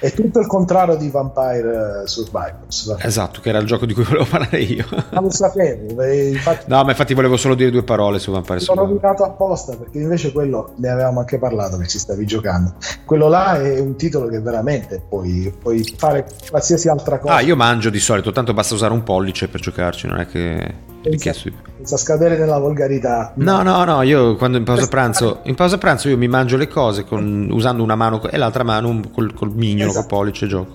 è 0.00 0.12
tutto 0.12 0.38
il 0.38 0.46
contrario 0.46 0.94
di 0.94 1.10
Vampire 1.10 2.02
uh, 2.02 2.06
Survivors. 2.06 2.94
Esatto, 3.00 3.40
che 3.40 3.48
era 3.48 3.58
il 3.58 3.66
gioco 3.66 3.84
di 3.84 3.94
cui 3.94 4.04
volevo 4.06 4.26
parlare 4.26 4.60
io. 4.60 4.86
Non 5.10 5.24
lo 5.24 5.30
sapevo. 5.30 6.04
Infatti, 6.04 6.66
no, 6.68 6.84
ma 6.84 6.90
infatti 6.90 7.14
volevo 7.14 7.36
solo 7.36 7.56
dire 7.56 7.70
due 7.70 7.82
parole 7.82 8.20
su 8.20 8.30
Vampire 8.30 8.60
Survivors. 8.60 8.88
L'ho 8.88 8.94
rovinato 8.94 9.24
apposta 9.24 9.76
perché 9.76 9.98
invece 9.98 10.30
quello 10.30 10.74
ne 10.76 10.88
avevamo 10.88 11.18
anche 11.18 11.38
parlato 11.38 11.76
che 11.78 11.88
ci 11.88 11.98
stavi 11.98 12.24
giocando. 12.26 12.74
Quello 13.04 13.28
là 13.28 13.60
è 13.60 13.80
un 13.80 13.96
titolo 13.96 14.28
che 14.28 14.40
veramente 14.40 15.02
puoi, 15.08 15.52
puoi 15.60 15.82
fare 15.96 16.26
qualsiasi 16.48 16.88
altra 16.88 17.18
cosa. 17.18 17.34
Ah, 17.34 17.40
io 17.40 17.56
mangio 17.58 17.90
di 17.90 17.98
solito, 17.98 18.30
tanto 18.30 18.54
basta 18.54 18.74
usare 18.74 18.92
un 18.92 19.02
pollice 19.02 19.48
per 19.48 19.60
giocarci, 19.60 20.06
non 20.06 20.20
è 20.20 20.26
che 20.26 20.74
richiesto. 21.02 21.50
Senza 21.76 21.96
scadere 21.96 22.38
nella 22.38 22.58
volgarità. 22.58 23.32
No, 23.36 23.62
no, 23.62 23.82
no, 23.84 24.02
io 24.02 24.36
quando 24.36 24.56
in 24.56 24.64
pausa 24.64 24.86
pranzo, 24.86 25.40
in 25.44 25.56
pausa 25.56 25.76
pranzo 25.76 26.08
io 26.08 26.16
mi 26.16 26.28
mangio 26.28 26.56
le 26.56 26.68
cose 26.68 27.04
con, 27.04 27.48
usando 27.50 27.82
una 27.82 27.96
mano 27.96 28.22
e 28.22 28.36
l'altra 28.36 28.62
mano 28.62 29.00
col, 29.12 29.34
col 29.34 29.50
mignolo, 29.52 29.90
esatto. 29.90 30.06
col 30.06 30.18
pollice 30.18 30.46
gioco. 30.46 30.74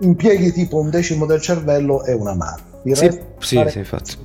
Impieghi 0.00 0.52
tipo 0.52 0.78
un 0.80 0.90
decimo 0.90 1.24
del 1.24 1.40
cervello 1.40 2.04
e 2.04 2.12
una 2.12 2.34
mano. 2.34 2.62
Il 2.84 2.96
sì, 2.96 3.10
sì, 3.38 3.64
sì, 3.68 3.78
infatti. 3.78 4.16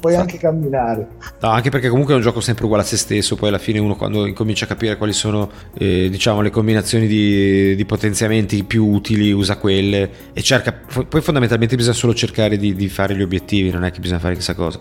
Puoi 0.00 0.14
anche 0.14 0.38
camminare. 0.38 1.08
No, 1.40 1.50
anche 1.50 1.70
perché 1.70 1.88
comunque 1.88 2.14
è 2.14 2.16
un 2.16 2.22
gioco 2.22 2.40
sempre 2.40 2.64
uguale 2.64 2.82
a 2.82 2.86
se 2.86 2.96
stesso, 2.96 3.36
poi 3.36 3.48
alla 3.48 3.58
fine 3.58 3.78
uno 3.78 3.96
quando 3.96 4.26
incomincia 4.26 4.64
a 4.64 4.68
capire 4.68 4.96
quali 4.96 5.12
sono 5.12 5.50
eh, 5.78 6.08
diciamo 6.10 6.40
le 6.40 6.50
combinazioni 6.50 7.06
di, 7.06 7.74
di, 7.74 7.84
potenziamenti 7.84 8.64
più 8.64 8.86
utili 8.86 9.32
usa 9.32 9.56
quelle 9.56 10.10
e 10.32 10.42
cerca, 10.42 10.72
poi 10.72 11.20
fondamentalmente 11.20 11.76
bisogna 11.76 11.94
solo 11.94 12.14
cercare 12.14 12.56
di, 12.56 12.74
di, 12.74 12.88
fare 12.88 13.14
gli 13.16 13.22
obiettivi, 13.22 13.70
non 13.70 13.84
è 13.84 13.90
che 13.90 14.00
bisogna 14.00 14.20
fare 14.20 14.34
chissà 14.34 14.54
cosa. 14.54 14.78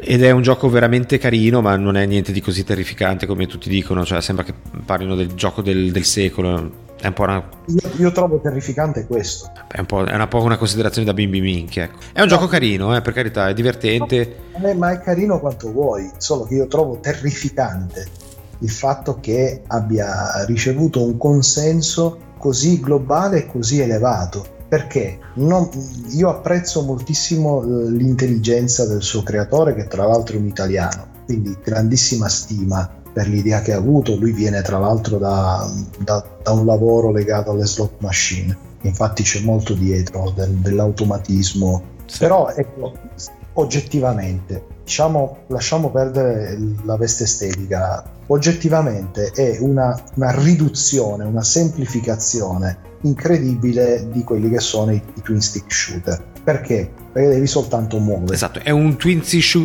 Ed 0.00 0.22
è 0.22 0.30
un 0.30 0.42
gioco 0.42 0.68
veramente 0.68 1.18
carino, 1.18 1.60
ma 1.60 1.76
non 1.76 1.96
è 1.96 2.04
niente 2.06 2.32
di 2.32 2.40
così 2.40 2.64
terrificante 2.64 3.26
come 3.26 3.46
tutti 3.46 3.68
dicono, 3.68 4.04
cioè 4.04 4.20
sembra 4.20 4.44
che 4.44 4.54
parlino 4.84 5.14
del 5.14 5.34
gioco 5.34 5.62
del, 5.62 5.90
del 5.90 6.04
secolo 6.04 6.81
è 7.02 7.08
un 7.08 7.12
po' 7.14 7.22
una... 7.24 7.48
io, 7.66 7.90
io 7.96 8.12
trovo 8.12 8.40
terrificante 8.40 9.06
questo. 9.06 9.50
È 9.66 9.80
un 9.80 9.86
po', 9.86 10.04
è 10.04 10.14
una, 10.14 10.28
po 10.28 10.40
una 10.40 10.56
considerazione 10.56 11.04
da 11.04 11.12
bimbi 11.12 11.40
minchi. 11.40 11.80
Ecco. 11.80 11.98
È 12.12 12.20
un 12.20 12.28
no. 12.28 12.32
gioco 12.32 12.46
carino, 12.46 12.94
eh, 12.94 13.00
per 13.00 13.12
carità, 13.12 13.48
è 13.48 13.54
divertente. 13.54 14.36
No, 14.56 14.72
ma 14.74 14.92
è 14.92 15.00
carino 15.00 15.40
quanto 15.40 15.72
vuoi, 15.72 16.08
solo 16.18 16.44
che 16.44 16.54
io 16.54 16.68
trovo 16.68 17.00
terrificante 17.00 18.06
il 18.60 18.70
fatto 18.70 19.18
che 19.18 19.62
abbia 19.66 20.44
ricevuto 20.46 21.04
un 21.04 21.16
consenso 21.16 22.18
così 22.38 22.78
globale 22.78 23.38
e 23.38 23.46
così 23.46 23.80
elevato. 23.80 24.60
Perché 24.68 25.18
non, 25.34 25.68
io 26.10 26.28
apprezzo 26.30 26.82
moltissimo 26.82 27.62
l'intelligenza 27.62 28.86
del 28.86 29.02
suo 29.02 29.24
creatore, 29.24 29.74
che 29.74 29.88
tra 29.88 30.06
l'altro 30.06 30.36
è 30.36 30.38
un 30.38 30.46
italiano, 30.46 31.08
quindi 31.26 31.58
grandissima 31.62 32.28
stima 32.28 33.01
per 33.12 33.28
l'idea 33.28 33.60
che 33.60 33.72
ha 33.72 33.78
avuto. 33.78 34.16
Lui 34.16 34.32
viene 34.32 34.62
tra 34.62 34.78
l'altro 34.78 35.18
da, 35.18 35.70
da, 35.98 36.24
da 36.42 36.50
un 36.52 36.66
lavoro 36.66 37.10
legato 37.10 37.50
alle 37.50 37.66
slot 37.66 37.94
machine, 37.98 38.56
infatti 38.82 39.22
c'è 39.22 39.40
molto 39.40 39.74
dietro 39.74 40.32
del, 40.34 40.50
dell'automatismo. 40.50 41.82
Sì. 42.06 42.18
Però 42.18 42.50
ecco, 42.50 42.92
oggettivamente, 43.54 44.64
diciamo, 44.84 45.38
lasciamo 45.48 45.90
perdere 45.90 46.58
la 46.84 46.96
veste 46.96 47.24
estetica, 47.24 48.04
oggettivamente 48.26 49.30
è 49.34 49.58
una, 49.60 50.00
una 50.14 50.30
riduzione, 50.42 51.24
una 51.24 51.42
semplificazione 51.42 52.90
incredibile 53.02 54.08
di 54.10 54.22
quelli 54.22 54.48
che 54.48 54.60
sono 54.60 54.92
i, 54.92 55.02
i 55.14 55.20
twin 55.22 55.40
stick 55.40 55.72
shooter. 55.72 56.22
Perché? 56.42 56.90
Perché 57.12 57.28
devi 57.28 57.46
soltanto 57.46 57.98
muovere. 57.98 58.34
Esatto, 58.34 58.60
è 58.60 58.70
un 58.70 58.96
twin, 58.96 59.22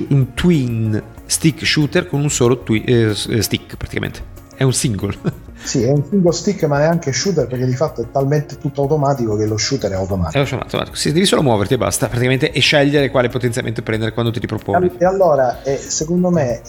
un 0.09 0.33
twin 0.33 1.03
stick 1.25 1.65
shooter 1.65 2.07
con 2.07 2.21
un 2.21 2.29
solo 2.29 2.61
twi- 2.63 2.83
eh, 2.83 3.15
eh 3.29 3.41
stick 3.41 3.75
praticamente. 3.77 4.21
È 4.55 4.63
un 4.63 4.73
single. 4.73 5.15
Sì, 5.63 5.83
è 5.83 5.91
un 5.91 6.03
single 6.07 6.31
stick, 6.31 6.63
ma 6.63 6.81
è 6.81 6.85
anche 6.85 7.11
shooter 7.11 7.47
perché 7.47 7.65
di 7.65 7.75
fatto 7.75 8.01
è 8.01 8.05
talmente 8.11 8.57
tutto 8.57 8.83
automatico 8.83 9.35
che 9.35 9.45
lo 9.45 9.57
shooter 9.57 9.91
è 9.91 9.95
automatico. 9.95 10.37
È 10.43 10.49
automatico. 10.49 10.95
Sì, 10.95 11.11
devi 11.11 11.25
solo 11.25 11.43
muoverti 11.43 11.73
e 11.73 11.77
basta, 11.77 12.07
praticamente, 12.07 12.51
e 12.51 12.59
scegliere 12.59 13.09
quale 13.09 13.29
potenziamento 13.29 13.81
prendere 13.81 14.13
quando 14.13 14.31
ti 14.31 14.39
riproponi. 14.39 14.91
E 14.97 15.05
allora, 15.05 15.63
eh, 15.63 15.77
secondo 15.77 16.29
me, 16.29 16.61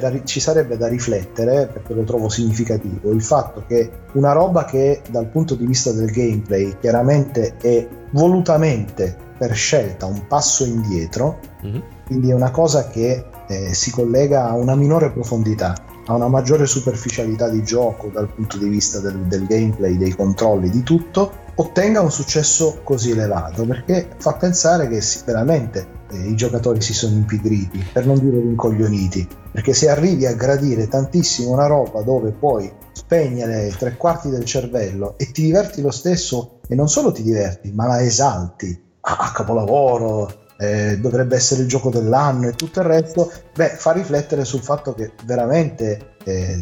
da, 0.00 0.24
ci 0.24 0.40
sarebbe 0.40 0.76
da 0.76 0.88
riflettere, 0.88 1.68
perché 1.72 1.94
lo 1.94 2.04
trovo 2.04 2.28
significativo, 2.28 3.12
il 3.12 3.22
fatto 3.22 3.64
che 3.66 3.90
una 4.12 4.32
roba 4.32 4.64
che 4.64 5.02
dal 5.10 5.26
punto 5.26 5.54
di 5.54 5.66
vista 5.66 5.92
del 5.92 6.10
gameplay 6.10 6.76
chiaramente 6.80 7.56
è 7.60 7.86
volutamente 8.10 9.16
per 9.38 9.54
scelta 9.54 10.06
un 10.06 10.26
passo 10.26 10.64
indietro, 10.64 11.38
mm-hmm. 11.64 11.80
quindi 12.06 12.30
è 12.30 12.34
una 12.34 12.50
cosa 12.50 12.88
che 12.88 13.24
eh, 13.46 13.72
si 13.72 13.90
collega 13.90 14.48
a 14.48 14.54
una 14.54 14.74
minore 14.74 15.10
profondità, 15.10 15.74
a 16.08 16.14
una 16.14 16.28
maggiore 16.28 16.66
superficialità 16.66 17.48
di 17.48 17.62
gioco 17.62 18.08
dal 18.08 18.28
punto 18.28 18.56
di 18.56 18.68
vista 18.68 18.98
del, 18.98 19.18
del 19.26 19.46
gameplay, 19.46 19.96
dei 19.98 20.14
controlli, 20.14 20.70
di 20.70 20.82
tutto, 20.82 21.46
ottenga 21.54 22.00
un 22.00 22.10
successo 22.10 22.80
così 22.82 23.10
elevato, 23.10 23.64
perché 23.66 24.08
fa 24.16 24.34
pensare 24.34 24.88
che 24.88 25.02
veramente 25.26 25.86
eh, 26.10 26.28
i 26.28 26.34
giocatori 26.34 26.80
si 26.80 26.94
sono 26.94 27.14
impigriti, 27.14 27.84
per 27.92 28.06
non 28.06 28.18
dire 28.18 28.40
rincoglioniti, 28.40 29.28
perché 29.52 29.74
se 29.74 29.90
arrivi 29.90 30.24
a 30.24 30.32
gradire 30.32 30.88
tantissimo 30.88 31.50
una 31.50 31.66
roba 31.66 32.00
dove 32.00 32.32
puoi 32.32 32.72
spegnere 32.92 33.74
tre 33.76 33.96
quarti 33.96 34.30
del 34.30 34.44
cervello 34.44 35.14
e 35.18 35.30
ti 35.30 35.42
diverti 35.42 35.82
lo 35.82 35.90
stesso, 35.90 36.60
e 36.68 36.74
non 36.74 36.88
solo 36.88 37.12
ti 37.12 37.22
diverti, 37.22 37.70
ma 37.72 37.86
la 37.86 38.02
esalti, 38.02 38.82
ah, 39.00 39.32
capolavoro, 39.34 40.46
eh, 40.58 40.98
dovrebbe 40.98 41.36
essere 41.36 41.62
il 41.62 41.68
gioco 41.68 41.88
dell'anno 41.88 42.48
e 42.48 42.52
tutto 42.52 42.80
il 42.80 42.86
resto, 42.86 43.30
beh, 43.54 43.68
fa 43.68 43.92
riflettere 43.92 44.44
sul 44.44 44.60
fatto 44.60 44.92
che 44.92 45.12
veramente 45.24 46.16
eh, 46.24 46.58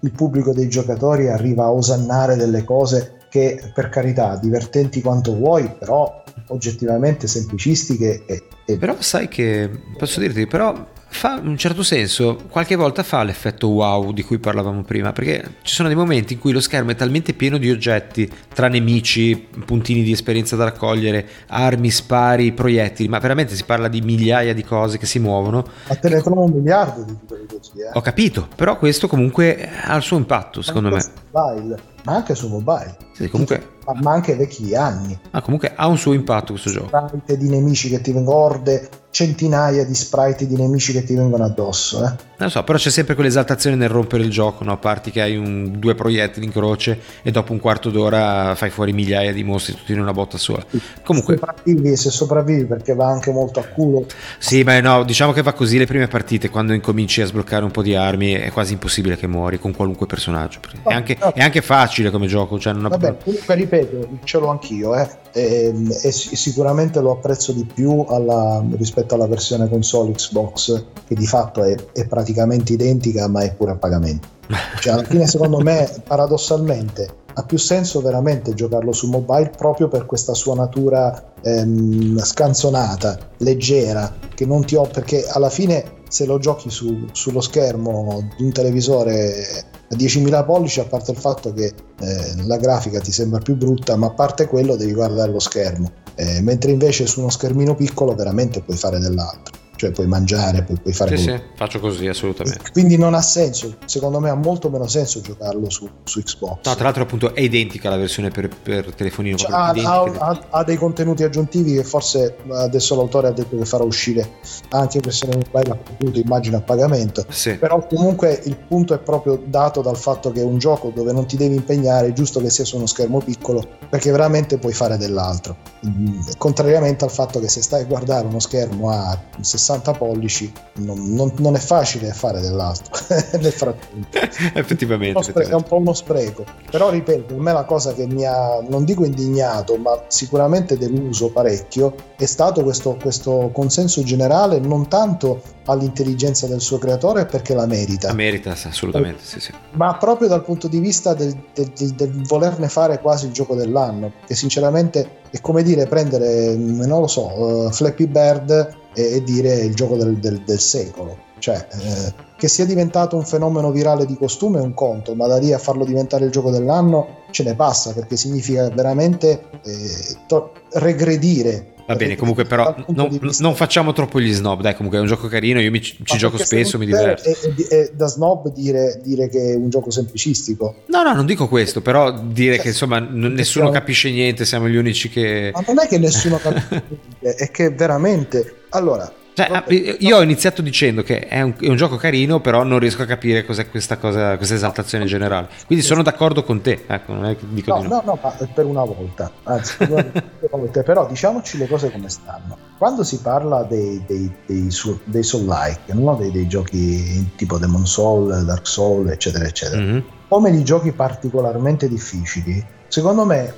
il 0.00 0.12
pubblico 0.12 0.52
dei 0.52 0.68
giocatori 0.68 1.28
arriva 1.28 1.64
a 1.64 1.72
osannare 1.72 2.36
delle 2.36 2.64
cose 2.64 3.16
che 3.28 3.60
per 3.74 3.88
carità 3.88 4.36
divertenti 4.36 5.00
quanto 5.00 5.34
vuoi, 5.34 5.74
però 5.78 6.19
oggettivamente 6.50 7.26
semplicistiche 7.26 8.24
e, 8.26 8.42
e... 8.64 8.76
però 8.76 8.96
sai 9.00 9.28
che 9.28 9.70
posso 9.96 10.20
dirti 10.20 10.46
però 10.46 10.86
fa 11.10 11.38
in 11.38 11.48
un 11.48 11.58
certo 11.58 11.82
senso. 11.82 12.38
Qualche 12.48 12.76
volta 12.76 13.02
fa 13.02 13.22
l'effetto 13.22 13.68
wow 13.68 14.12
di 14.12 14.22
cui 14.22 14.38
parlavamo 14.38 14.82
prima 14.82 15.12
perché 15.12 15.56
ci 15.62 15.74
sono 15.74 15.88
dei 15.88 15.96
momenti 15.96 16.34
in 16.34 16.38
cui 16.38 16.52
lo 16.52 16.60
schermo 16.60 16.92
è 16.92 16.94
talmente 16.94 17.34
pieno 17.34 17.58
di 17.58 17.70
oggetti 17.70 18.30
tra 18.54 18.68
nemici 18.68 19.48
puntini 19.64 20.02
di 20.02 20.12
esperienza 20.12 20.56
da 20.56 20.64
raccogliere 20.64 21.26
armi 21.48 21.90
spari 21.90 22.52
proiettili 22.52 23.08
ma 23.08 23.18
veramente 23.18 23.54
si 23.56 23.64
parla 23.64 23.88
di 23.88 24.00
migliaia 24.00 24.54
di 24.54 24.62
cose 24.62 24.98
che 24.98 25.06
si 25.06 25.18
muovono. 25.18 25.66
Ma 25.88 25.94
te 25.96 26.08
ne 26.08 26.22
trovo 26.22 26.44
un 26.44 26.52
miliardo 26.52 27.02
di 27.02 27.16
così 27.26 27.80
eh. 27.80 27.90
ho 27.92 28.00
capito 28.00 28.48
però 28.54 28.78
questo 28.78 29.08
comunque 29.08 29.68
ha 29.82 29.96
il 29.96 30.02
suo 30.02 30.16
impatto 30.16 30.62
secondo 30.62 30.90
me. 30.90 31.04
mobile, 31.32 31.78
ma 32.04 32.14
anche 32.14 32.34
su 32.34 32.48
mobile. 32.48 32.96
Sì, 33.12 33.28
comunque 33.28 33.78
ma 33.94 34.12
anche 34.12 34.34
vecchi 34.34 34.74
anni. 34.74 35.18
Ah, 35.30 35.42
comunque 35.42 35.72
ha 35.74 35.86
un 35.86 35.98
suo 35.98 36.12
impatto 36.12 36.52
questo 36.52 36.70
gioco. 36.70 37.06
Sprite 37.06 37.36
di 37.36 37.48
nemici 37.48 37.88
che 37.88 38.00
ti 38.00 38.12
vengono, 38.12 38.36
orde, 38.36 38.88
centinaia 39.10 39.84
di 39.84 39.94
sprite 39.94 40.46
di 40.46 40.56
nemici 40.56 40.92
che 40.92 41.02
ti 41.02 41.14
vengono 41.14 41.44
addosso. 41.44 41.98
Eh. 41.98 42.28
Non 42.40 42.48
lo 42.48 42.48
so, 42.48 42.62
però 42.62 42.78
c'è 42.78 42.90
sempre 42.90 43.14
quell'esaltazione 43.14 43.76
nel 43.76 43.88
rompere 43.88 44.22
il 44.22 44.30
gioco, 44.30 44.64
no? 44.64 44.72
a 44.72 44.76
parte 44.76 45.10
che 45.10 45.20
hai 45.20 45.36
un, 45.36 45.78
due 45.78 45.94
proiettili 45.94 46.46
in 46.46 46.52
croce 46.52 46.98
e 47.22 47.30
dopo 47.30 47.52
un 47.52 47.60
quarto 47.60 47.90
d'ora 47.90 48.54
fai 48.54 48.70
fuori 48.70 48.92
migliaia 48.92 49.32
di 49.32 49.44
mostri 49.44 49.74
tutti 49.74 49.92
in 49.92 50.00
una 50.00 50.12
botta 50.12 50.38
sola. 50.38 50.64
Comunque... 51.04 51.36
Sopravvivi, 51.36 51.96
se 51.96 52.10
sopravvivi 52.10 52.64
perché 52.64 52.94
va 52.94 53.08
anche 53.08 53.30
molto 53.30 53.60
a 53.60 53.64
culo. 53.64 54.06
Sì, 54.38 54.62
ma 54.62 54.80
no, 54.80 55.04
diciamo 55.04 55.32
che 55.32 55.42
va 55.42 55.52
così 55.52 55.76
le 55.76 55.86
prime 55.86 56.08
partite, 56.08 56.48
quando 56.48 56.72
incominci 56.72 57.20
a 57.20 57.26
sbloccare 57.26 57.64
un 57.64 57.72
po' 57.72 57.82
di 57.82 57.94
armi 57.94 58.32
è 58.32 58.50
quasi 58.52 58.72
impossibile 58.72 59.16
che 59.16 59.26
muori 59.26 59.58
con 59.58 59.74
qualunque 59.74 60.06
personaggio. 60.06 60.60
È 60.82 60.94
anche, 60.94 61.18
è 61.34 61.42
anche 61.42 61.60
facile 61.60 62.10
come 62.10 62.26
gioco. 62.26 62.58
Cioè 62.58 62.72
non 62.72 62.88
Vabbè, 62.88 63.16
comunque 63.22 63.54
ripeto, 63.54 63.79
ce 64.24 64.38
l'ho 64.38 64.48
anch'io, 64.48 64.96
eh. 64.96 65.08
e, 65.32 65.74
e, 66.02 66.10
sicuramente 66.12 67.00
lo 67.00 67.12
apprezzo 67.12 67.52
di 67.52 67.64
più 67.64 68.04
alla, 68.08 68.64
rispetto 68.72 69.14
alla 69.14 69.26
versione 69.26 69.68
console 69.68 70.12
Xbox, 70.12 70.84
che 71.06 71.14
di 71.14 71.26
fatto 71.26 71.62
è, 71.62 71.74
è 71.92 72.06
praticamente 72.06 72.72
identica, 72.72 73.28
ma 73.28 73.42
è 73.42 73.54
pure 73.54 73.72
a 73.72 73.76
pagamento. 73.76 74.38
Cioè, 74.80 74.94
alla 74.94 75.04
fine, 75.04 75.26
secondo 75.26 75.58
me, 75.58 75.88
paradossalmente, 76.06 77.18
ha 77.34 77.42
più 77.44 77.58
senso 77.58 78.00
veramente 78.00 78.54
giocarlo 78.54 78.92
su 78.92 79.08
mobile 79.08 79.50
proprio 79.56 79.88
per 79.88 80.06
questa 80.06 80.34
sua 80.34 80.54
natura 80.54 81.32
ehm, 81.42 82.18
scanzonata, 82.18 83.18
leggera, 83.38 84.12
che 84.34 84.46
non 84.46 84.64
ti 84.64 84.76
ho 84.76 84.86
perché 84.86 85.26
alla 85.26 85.50
fine 85.50 85.98
se 86.08 86.26
lo 86.26 86.38
giochi 86.38 86.70
su, 86.70 87.06
sullo 87.12 87.40
schermo 87.40 88.28
di 88.36 88.44
un 88.44 88.52
televisore 88.52 89.64
a 89.90 89.94
10.000 89.94 90.44
pollici, 90.44 90.80
a 90.80 90.84
parte 90.84 91.12
il 91.12 91.16
fatto 91.16 91.52
che 91.52 91.72
eh, 92.00 92.34
la 92.44 92.56
grafica 92.56 93.00
ti 93.00 93.12
sembra 93.12 93.38
più 93.38 93.56
brutta, 93.56 93.96
ma 93.96 94.06
a 94.06 94.12
parte 94.12 94.46
quello 94.46 94.76
devi 94.76 94.92
guardare 94.92 95.30
lo 95.30 95.40
schermo, 95.40 95.90
eh, 96.16 96.40
mentre 96.42 96.72
invece 96.72 97.06
su 97.06 97.20
uno 97.20 97.30
schermino 97.30 97.74
piccolo 97.74 98.14
veramente 98.14 98.62
puoi 98.62 98.76
fare 98.76 98.98
dell'altro 98.98 99.59
cioè 99.80 99.92
puoi 99.92 100.06
mangiare, 100.06 100.62
puoi, 100.62 100.78
puoi 100.78 100.92
fare... 100.92 101.16
Sì, 101.16 101.22
sì, 101.22 101.40
faccio 101.54 101.80
così 101.80 102.06
assolutamente. 102.06 102.70
Quindi 102.70 102.98
non 102.98 103.14
ha 103.14 103.22
senso, 103.22 103.78
secondo 103.86 104.20
me 104.20 104.28
ha 104.28 104.34
molto 104.34 104.68
meno 104.68 104.86
senso 104.86 105.22
giocarlo 105.22 105.70
su, 105.70 105.88
su 106.04 106.20
Xbox. 106.20 106.66
No, 106.66 106.74
tra 106.74 106.84
l'altro 106.84 107.04
appunto 107.04 107.34
è 107.34 107.40
identica 107.40 107.88
la 107.88 107.96
versione 107.96 108.28
per, 108.28 108.50
per 108.62 108.92
telefonino. 108.92 109.38
Cioè, 109.38 109.50
ha, 109.50 109.70
ha, 109.70 110.46
ha, 110.50 110.64
dei 110.64 110.76
contenuti 110.76 111.22
aggiuntivi 111.22 111.72
che 111.72 111.82
forse 111.82 112.36
adesso 112.50 112.94
l'autore 112.94 113.28
ha 113.28 113.30
detto 113.30 113.56
che 113.56 113.64
farà 113.64 113.82
uscire 113.82 114.32
anche 114.68 114.98
in 114.98 115.02
versione 115.02 115.36
mobile, 115.36 115.70
appunto 115.70 116.18
immagino 116.18 116.58
a 116.58 116.60
pagamento. 116.60 117.24
Sì. 117.30 117.56
Però 117.56 117.86
comunque 117.86 118.38
il 118.44 118.56
punto 118.56 118.92
è 118.92 118.98
proprio 118.98 119.40
dato 119.42 119.80
dal 119.80 119.96
fatto 119.96 120.30
che 120.30 120.42
è 120.42 120.44
un 120.44 120.58
gioco 120.58 120.92
dove 120.94 121.12
non 121.12 121.24
ti 121.24 121.38
devi 121.38 121.54
impegnare, 121.54 122.08
è 122.08 122.12
giusto 122.12 122.38
che 122.40 122.50
sia 122.50 122.66
su 122.66 122.76
uno 122.76 122.84
schermo 122.84 123.22
piccolo, 123.22 123.66
perché 123.88 124.10
veramente 124.10 124.58
puoi 124.58 124.74
fare 124.74 124.98
dell'altro. 124.98 125.56
Mm, 125.86 126.20
contrariamente 126.36 127.06
al 127.06 127.10
fatto 127.10 127.40
che 127.40 127.48
se 127.48 127.62
stai 127.62 127.80
a 127.80 127.86
guardare 127.86 128.26
uno 128.26 128.40
schermo 128.40 128.90
a 128.90 129.18
60 129.40 129.69
60 129.70 129.92
pollici 129.92 130.52
non, 130.78 131.14
non, 131.14 131.32
non, 131.36 131.54
è 131.54 131.58
facile 131.58 132.12
fare 132.12 132.40
dell'altro 132.40 132.90
nel 133.38 133.52
frattempo. 133.52 134.08
Effettivamente, 134.58 135.32
è 135.32 135.52
un 135.52 135.62
po' 135.62 135.76
uno 135.76 135.92
spreco. 135.92 136.44
Però 136.70 136.90
ripeto 136.90 137.34
a 137.34 137.40
me 137.40 137.52
la 137.52 137.64
cosa 137.64 137.94
che 137.94 138.06
mi 138.06 138.24
ha 138.26 138.60
non 138.68 138.84
dico 138.84 139.04
indignato 139.04 139.76
ma 139.76 140.04
sicuramente 140.08 140.76
deluso 140.76 141.30
parecchio 141.30 141.94
è 142.16 142.26
stato 142.26 142.62
questo, 142.62 142.96
questo 143.00 143.50
consenso 143.52 144.02
generale 144.02 144.58
non 144.58 144.88
tanto 144.88 145.42
all'intelligenza 145.66 146.46
del 146.46 146.60
suo 146.60 146.78
creatore 146.78 147.26
perché 147.26 147.54
la 147.54 147.66
merita. 147.66 148.08
La 148.08 148.14
merita 148.14 148.50
assolutamente 148.50 149.22
sì, 149.22 149.40
sì. 149.40 149.52
ma 149.72 149.96
proprio 149.96 150.28
dal 150.28 150.42
punto 150.42 150.66
di 150.66 150.80
vista 150.80 151.14
del, 151.14 151.36
del, 151.54 151.70
del, 151.76 151.90
del 151.92 152.26
volerne 152.26 152.68
fare 152.68 153.00
quasi 153.00 153.26
il 153.26 153.32
gioco 153.32 153.54
dell'anno 153.54 154.12
che 154.26 154.34
sinceramente 154.34 155.18
è 155.30 155.40
come 155.40 155.62
dire 155.62 155.86
prendere 155.86 156.56
non 156.56 157.00
lo 157.00 157.06
so 157.06 157.66
uh, 157.66 157.70
Flappy 157.70 158.06
Bird 158.06 158.79
e, 158.94 159.16
e 159.16 159.22
dire 159.22 159.54
il 159.54 159.74
gioco 159.74 159.96
del, 159.96 160.18
del, 160.18 160.42
del 160.42 160.60
secolo. 160.60 161.28
Cioè, 161.38 161.66
eh, 161.72 162.14
che 162.36 162.48
sia 162.48 162.66
diventato 162.66 163.16
un 163.16 163.24
fenomeno 163.24 163.70
virale 163.70 164.04
di 164.04 164.16
costume 164.16 164.58
è 164.58 164.62
un 164.62 164.74
conto, 164.74 165.14
ma 165.14 165.26
da 165.26 165.38
lì 165.38 165.52
a 165.52 165.58
farlo 165.58 165.84
diventare 165.84 166.26
il 166.26 166.30
gioco 166.30 166.50
dell'anno 166.50 167.18
ce 167.30 167.44
ne 167.44 167.54
passa 167.54 167.92
perché 167.92 168.16
significa 168.16 168.68
veramente 168.68 169.44
eh, 169.62 170.16
to- 170.26 170.52
regredire 170.72 171.70
Va 171.90 171.96
bene, 171.96 172.14
comunque 172.14 172.44
però 172.44 172.72
non, 172.88 173.18
non, 173.40 173.54
facciamo 173.56 173.92
troppo 173.92 174.20
gli 174.20 174.32
snob, 174.32 174.60
dai 174.60 174.76
comunque 174.76 174.98
è 174.98 175.00
un 175.00 175.08
gioco 175.08 175.26
carino, 175.26 175.60
io 175.60 175.72
mi, 175.72 175.82
ci 175.82 175.96
Ma 176.08 176.16
gioco 176.16 176.38
spesso, 176.38 176.78
mi 176.78 176.86
diverto. 176.86 177.24
È, 177.24 177.36
è, 177.36 177.66
è, 177.66 177.90
da 177.92 178.06
snob 178.06 178.52
dire, 178.52 179.00
dire, 179.02 179.28
che 179.28 179.54
è 179.54 179.56
un 179.56 179.70
gioco 179.70 179.90
semplicistico. 179.90 180.82
No, 180.86 181.02
no, 181.02 181.12
non 181.14 181.26
dico 181.26 181.48
questo, 181.48 181.80
però 181.80 182.16
dire 182.16 182.54
cioè, 182.54 182.62
che 182.62 182.68
insomma 182.68 183.00
n- 183.00 183.32
nessuno 183.32 183.64
siamo... 183.64 183.70
capisce 183.70 184.08
niente, 184.08 184.44
siamo 184.44 184.68
gli 184.68 184.76
unici 184.76 185.08
che... 185.08 185.50
Ma 185.52 185.64
non 185.66 185.80
è 185.80 185.88
che 185.88 185.98
nessuno 185.98 186.36
capisce 186.36 186.82
niente, 187.18 187.44
è 187.44 187.50
che 187.50 187.70
veramente... 187.70 188.54
Allora, 188.70 189.10
cioè, 189.32 189.48
ah, 189.50 189.64
io 190.00 190.16
ho 190.16 190.22
iniziato 190.22 190.60
dicendo 190.60 191.02
che 191.02 191.20
è 191.20 191.40
un, 191.40 191.54
è 191.58 191.68
un, 191.68 191.76
gioco 191.76 191.96
carino, 191.96 192.40
però 192.40 192.62
non 192.62 192.78
riesco 192.78 193.02
a 193.02 193.06
capire 193.06 193.44
cos'è 193.44 193.70
questa 193.70 193.96
cosa, 193.96 194.36
questa 194.36 194.54
esaltazione 194.54 195.06
generale. 195.06 195.48
Quindi 195.66 195.84
sono 195.84 196.02
d'accordo 196.02 196.42
con 196.42 196.60
te. 196.60 196.84
Ecco, 196.86 197.14
non 197.14 197.24
è 197.26 197.36
che 197.36 197.46
dico 197.48 197.74
no, 197.74 197.82
no. 197.82 197.88
no, 197.88 198.02
no, 198.04 198.18
ma 198.20 198.36
per 198.52 198.66
una 198.66 198.84
volta. 198.84 199.30
Anzi, 199.44 199.76
volte, 200.50 200.82
però 200.82 201.06
diciamoci 201.06 201.56
le 201.58 201.68
cose 201.68 201.90
come 201.90 202.08
stanno. 202.08 202.58
Quando 202.76 203.02
si 203.04 203.20
parla 203.20 203.62
dei, 203.62 204.02
dei, 204.06 204.30
dei, 204.46 204.68
dei 205.04 205.22
soul-like, 205.22 205.92
no? 205.94 206.16
dei, 206.16 206.30
dei, 206.30 206.46
giochi 206.46 207.30
tipo 207.36 207.56
Demon 207.58 207.86
Soul, 207.86 208.44
Dark 208.44 208.66
Soul, 208.66 209.08
eccetera, 209.10 209.46
eccetera, 209.46 209.80
mm-hmm. 209.80 210.00
come 210.28 210.50
di 210.50 210.64
giochi 210.64 210.92
particolarmente 210.92 211.88
difficili, 211.88 212.62
Secondo 212.90 213.24
me 213.24 213.54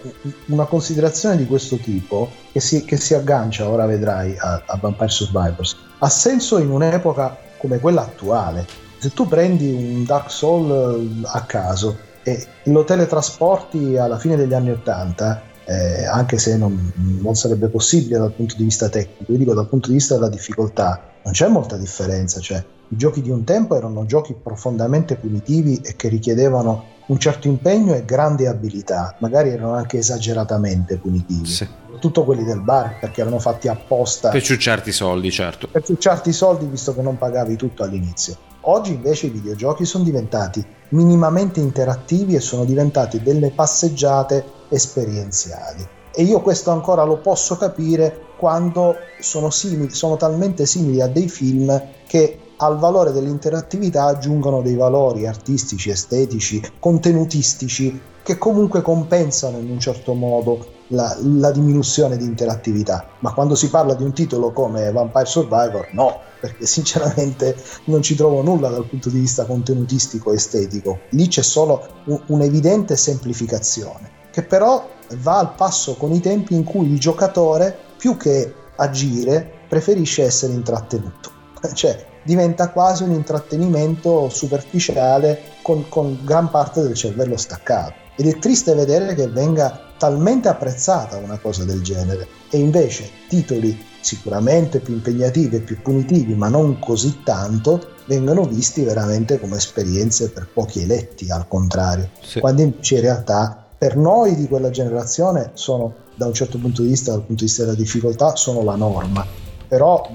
una 0.48 0.66
considerazione 0.66 1.38
di 1.38 1.46
questo 1.46 1.78
tipo, 1.78 2.30
che 2.52 2.60
si, 2.60 2.84
che 2.84 2.98
si 2.98 3.14
aggancia, 3.14 3.66
ora 3.66 3.86
vedrai, 3.86 4.36
a, 4.36 4.62
a 4.66 4.76
Vampire 4.76 5.09
Survivors, 5.09 5.74
ha 6.00 6.09
senso 6.10 6.59
in 6.59 6.68
un'epoca 6.68 7.34
come 7.56 7.78
quella 7.78 8.02
attuale. 8.02 8.66
Se 8.98 9.09
tu 9.14 9.26
prendi 9.26 9.72
un 9.72 10.04
Dark 10.04 10.30
Soul 10.30 11.22
eh, 11.24 11.26
a 11.32 11.46
caso 11.46 11.96
e 12.22 12.46
lo 12.64 12.84
teletrasporti 12.84 13.96
alla 13.96 14.18
fine 14.18 14.36
degli 14.36 14.52
anni 14.52 14.70
Ottanta, 14.70 15.40
eh, 15.64 16.04
anche 16.04 16.36
se 16.36 16.59
non, 16.59 16.92
non, 17.22 17.34
sarebbe 17.34 17.68
possibile 17.68 18.18
dal 18.18 18.32
punto 18.32 18.54
di 18.54 18.64
vista 18.64 18.90
tecnico, 18.90 19.32
io 19.32 19.38
dico 19.38 19.54
dal 19.54 19.66
punto 19.66 19.88
di 19.88 19.94
vista 19.94 20.12
della 20.12 20.28
difficoltà, 20.28 21.00
non 21.24 21.32
c'è 21.32 21.48
molta 21.48 21.78
differenza, 21.78 22.38
cioè 22.38 22.62
i 22.88 22.96
giochi 22.96 23.22
di 23.22 23.30
un 23.30 23.44
tempo 23.44 23.76
erano 23.76 24.04
giochi 24.04 24.34
profondamente 24.34 25.16
punitivi 25.16 25.80
e 25.82 25.96
che 25.96 26.09
richiedevano 26.09 26.91
un 27.06 27.18
certo 27.18 27.48
impegno 27.48 27.94
e 27.94 28.04
grande 28.04 28.46
abilità, 28.48 29.16
magari 29.18 29.50
erano 29.50 29.74
anche 29.74 29.98
esageratamente 29.98 30.96
punitivi. 30.96 31.46
Sì. 31.46 31.68
Tutto 31.98 32.24
quelli 32.24 32.44
del 32.44 32.60
bar 32.60 32.98
perché 32.98 33.20
erano 33.20 33.38
fatti 33.38 33.68
apposta 33.68 34.30
per 34.30 34.42
ciucciarti 34.42 34.88
i 34.88 34.92
soldi, 34.92 35.30
certo. 35.30 35.68
Per 35.68 35.82
ciucciarti 35.82 36.30
i 36.30 36.32
soldi 36.32 36.66
visto 36.66 36.94
che 36.94 37.02
non 37.02 37.18
pagavi 37.18 37.56
tutto 37.56 37.82
all'inizio. 37.82 38.36
Oggi 38.62 38.92
invece 38.92 39.26
i 39.26 39.30
videogiochi 39.30 39.84
sono 39.84 40.04
diventati 40.04 40.64
minimamente 40.90 41.60
interattivi 41.60 42.34
e 42.34 42.40
sono 42.40 42.64
diventati 42.64 43.20
delle 43.22 43.50
passeggiate 43.50 44.44
esperienziali. 44.68 45.86
E 46.14 46.22
io 46.22 46.40
questo 46.40 46.70
ancora 46.70 47.04
lo 47.04 47.18
posso 47.18 47.56
capire 47.56 48.30
quando 48.36 48.96
sono, 49.20 49.50
simili, 49.50 49.90
sono 49.90 50.16
talmente 50.16 50.66
simili 50.66 51.00
a 51.00 51.06
dei 51.06 51.28
film 51.28 51.80
che 52.06 52.38
al 52.62 52.78
valore 52.78 53.10
dell'interattività 53.10 54.05
aggiungono 54.05 54.62
dei 54.62 54.76
valori 54.76 55.26
artistici, 55.26 55.90
estetici, 55.90 56.62
contenutistici 56.78 58.01
che 58.22 58.39
comunque 58.39 58.82
compensano 58.82 59.59
in 59.59 59.68
un 59.68 59.80
certo 59.80 60.14
modo 60.14 60.64
la, 60.89 61.16
la, 61.20 61.51
diminuzione 61.51 62.16
di 62.16 62.24
interattività. 62.24 63.09
Ma 63.18 63.32
quando 63.32 63.56
si 63.56 63.68
parla 63.68 63.94
di 63.94 64.05
un 64.05 64.12
titolo 64.12 64.52
come 64.52 64.93
Vampire 64.93 65.24
Survivor, 65.24 65.89
no, 65.93 66.20
perché 66.40 66.64
sinceramente 66.66 67.56
non 67.86 68.01
ci 68.01 68.14
trovo 68.14 68.43
nulla 68.43 68.68
dal 68.68 68.86
punto 68.86 69.09
di 69.09 69.18
vista 69.18 69.44
contenutistico 69.44 70.30
e 70.30 70.36
estetico. 70.36 71.01
Lì 71.10 71.26
c'è 71.26 71.43
solo 71.43 71.84
un, 72.05 72.22
un'evidente 72.26 72.97
semplificazione, 72.97 74.09
che 74.30 74.44
però 74.44 74.89
va 75.16 75.39
al 75.39 75.55
passo 75.56 75.97
con 75.97 76.12
i 76.12 76.20
tempi 76.20 76.55
in 76.55 76.62
cui 76.62 76.93
il 76.93 77.01
giocatore, 77.01 77.76
più 77.97 78.16
che 78.16 78.55
agire, 78.76 79.51
preferisce 79.68 80.22
essere 80.22 80.52
intrattenuto. 80.52 81.40
Cioè, 81.74 82.10
diventa 82.22 82.70
quasi 82.70 83.02
un 83.02 83.12
intrattenimento 83.12 84.28
superficiale 84.28 85.40
con, 85.62 85.88
con 85.88 86.18
gran 86.24 86.50
parte 86.50 86.82
del 86.82 86.94
cervello 86.94 87.36
staccato. 87.36 87.94
Ed 88.16 88.26
è 88.26 88.38
triste 88.38 88.74
vedere 88.74 89.14
che 89.14 89.28
venga 89.28 89.90
talmente 89.96 90.48
apprezzata 90.48 91.16
una 91.16 91.38
cosa 91.38 91.64
del 91.64 91.80
genere 91.80 92.26
e 92.50 92.58
invece 92.58 93.08
titoli 93.28 93.90
sicuramente 94.00 94.80
più 94.80 94.94
impegnativi 94.94 95.56
e 95.56 95.60
più 95.60 95.80
punitivi, 95.80 96.34
ma 96.34 96.48
non 96.48 96.78
così 96.78 97.22
tanto, 97.22 97.90
vengono 98.06 98.42
visti 98.44 98.82
veramente 98.82 99.38
come 99.38 99.56
esperienze 99.56 100.30
per 100.30 100.48
pochi 100.52 100.82
eletti, 100.82 101.30
al 101.30 101.46
contrario, 101.46 102.10
sì. 102.20 102.40
quando 102.40 102.62
invece 102.62 102.96
in 102.96 103.00
realtà 103.02 103.64
per 103.78 103.96
noi 103.96 104.34
di 104.34 104.48
quella 104.48 104.70
generazione 104.70 105.52
sono, 105.54 105.94
da 106.14 106.26
un 106.26 106.34
certo 106.34 106.58
punto 106.58 106.82
di 106.82 106.88
vista, 106.88 107.12
dal 107.12 107.20
punto 107.20 107.44
di 107.44 107.48
vista 107.48 107.62
della 107.64 107.76
difficoltà, 107.76 108.36
sono 108.36 108.62
la 108.62 108.76
norma, 108.76 109.24
però 109.66 110.08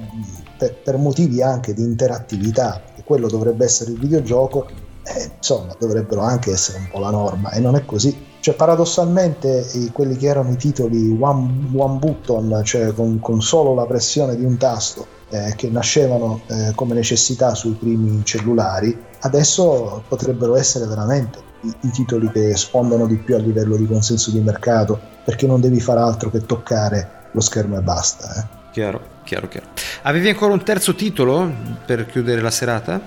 per, 0.58 0.76
per 0.76 0.98
motivi 0.98 1.42
anche 1.42 1.74
di 1.74 1.84
interattività, 1.84 2.82
che 2.96 3.04
quello 3.04 3.28
dovrebbe 3.28 3.66
essere 3.66 3.92
il 3.92 4.00
videogioco, 4.00 4.68
eh, 5.04 5.32
insomma, 5.38 5.74
dovrebbero 5.80 6.22
anche 6.22 6.52
essere 6.52 6.80
un 6.80 6.90
po' 6.92 7.00
la 7.00 7.12
norma 7.12 7.52
e 7.52 7.60
non 7.60 7.76
è 7.76 7.86
così. 7.86 8.26
Cioè, 8.40 8.56
paradossalmente, 8.56 9.66
quelli 9.94 10.16
che 10.16 10.28
erano 10.28 10.52
i 10.52 10.58
titoli 10.58 11.18
one, 11.20 11.70
one 11.74 11.98
button, 11.98 12.62
cioè 12.64 12.94
con, 12.94 13.20
con, 13.20 13.42
solo 13.42 13.74
la 13.74 13.86
pressione 13.86 14.36
di 14.36 14.44
un 14.44 14.58
tasto, 14.58 15.06
eh, 15.30 15.54
che 15.56 15.70
nascevano 15.70 16.42
eh, 16.48 16.72
come 16.76 16.94
necessità 16.94 17.56
sui 17.56 17.74
primi 17.74 18.24
cellulari, 18.24 18.98
adesso 19.22 20.04
potrebbero 20.08 20.56
essere 20.56 20.86
veramente 20.86 21.40
i, 21.62 21.76
i, 21.82 21.90
titoli 21.90 22.30
che 22.32 22.56
sfondano 22.56 23.08
di 23.08 23.18
più 23.18 23.36
a 23.36 23.40
livello 23.40 23.76
di 23.76 23.86
consenso 23.86 24.32
di 24.32 24.40
mercato, 24.40 24.98
perché 25.26 25.46
non 25.46 25.60
devi 25.60 25.80
fare 25.82 26.00
altro 26.00 26.30
che 26.30 26.46
toccare 26.46 27.30
lo 27.32 27.42
schermo 27.42 27.78
e 27.78 27.82
basta. 27.82 28.34
Eh. 28.36 28.72
Chiaro 28.72 29.16
chiaro, 29.28 29.50
chiaro. 29.50 29.68
Avevi 30.04 30.30
ancora 30.30 30.54
un 30.54 30.64
terzo 30.64 30.96
titolo 30.96 31.52
per 31.86 32.06
chiudere 32.06 32.40
la 32.40 32.50
serata? 32.50 33.00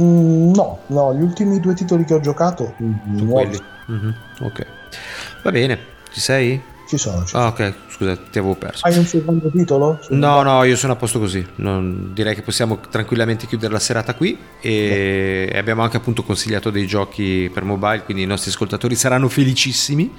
Mm, 0.00 0.52
no, 0.52 0.80
no, 0.88 1.14
gli 1.14 1.22
ultimi 1.22 1.60
due 1.60 1.74
titoli 1.74 2.04
che 2.04 2.14
ho 2.14 2.20
giocato 2.20 2.74
mm, 2.82 3.16
sono 3.16 3.30
quelli. 3.30 3.58
Mm-hmm. 3.90 4.10
Ok, 4.40 4.66
va 5.44 5.50
bene, 5.50 5.78
ci 6.12 6.20
sei? 6.20 6.60
Ci 6.88 6.98
sono. 6.98 7.24
Ci 7.24 7.36
ah, 7.36 7.46
ok, 7.46 7.72
scusa, 7.88 8.16
ti 8.16 8.38
avevo 8.38 8.56
perso. 8.56 8.84
Hai 8.84 8.98
un 8.98 9.04
secondo 9.04 9.48
titolo? 9.48 10.00
No, 10.08 10.42
no, 10.42 10.64
io 10.64 10.74
sono 10.74 10.94
a 10.94 10.96
posto 10.96 11.20
così. 11.20 11.46
Non, 11.56 12.10
direi 12.12 12.34
che 12.34 12.42
possiamo 12.42 12.80
tranquillamente 12.90 13.46
chiudere 13.46 13.72
la 13.72 13.78
serata 13.78 14.14
qui. 14.14 14.36
E 14.60 15.48
Beh. 15.52 15.56
abbiamo 15.56 15.82
anche 15.82 15.98
appunto 15.98 16.24
consigliato 16.24 16.70
dei 16.70 16.88
giochi 16.88 17.48
per 17.54 17.62
mobile, 17.62 18.02
quindi 18.02 18.24
i 18.24 18.26
nostri 18.26 18.50
ascoltatori 18.50 18.96
saranno 18.96 19.28
felicissimi. 19.28 20.12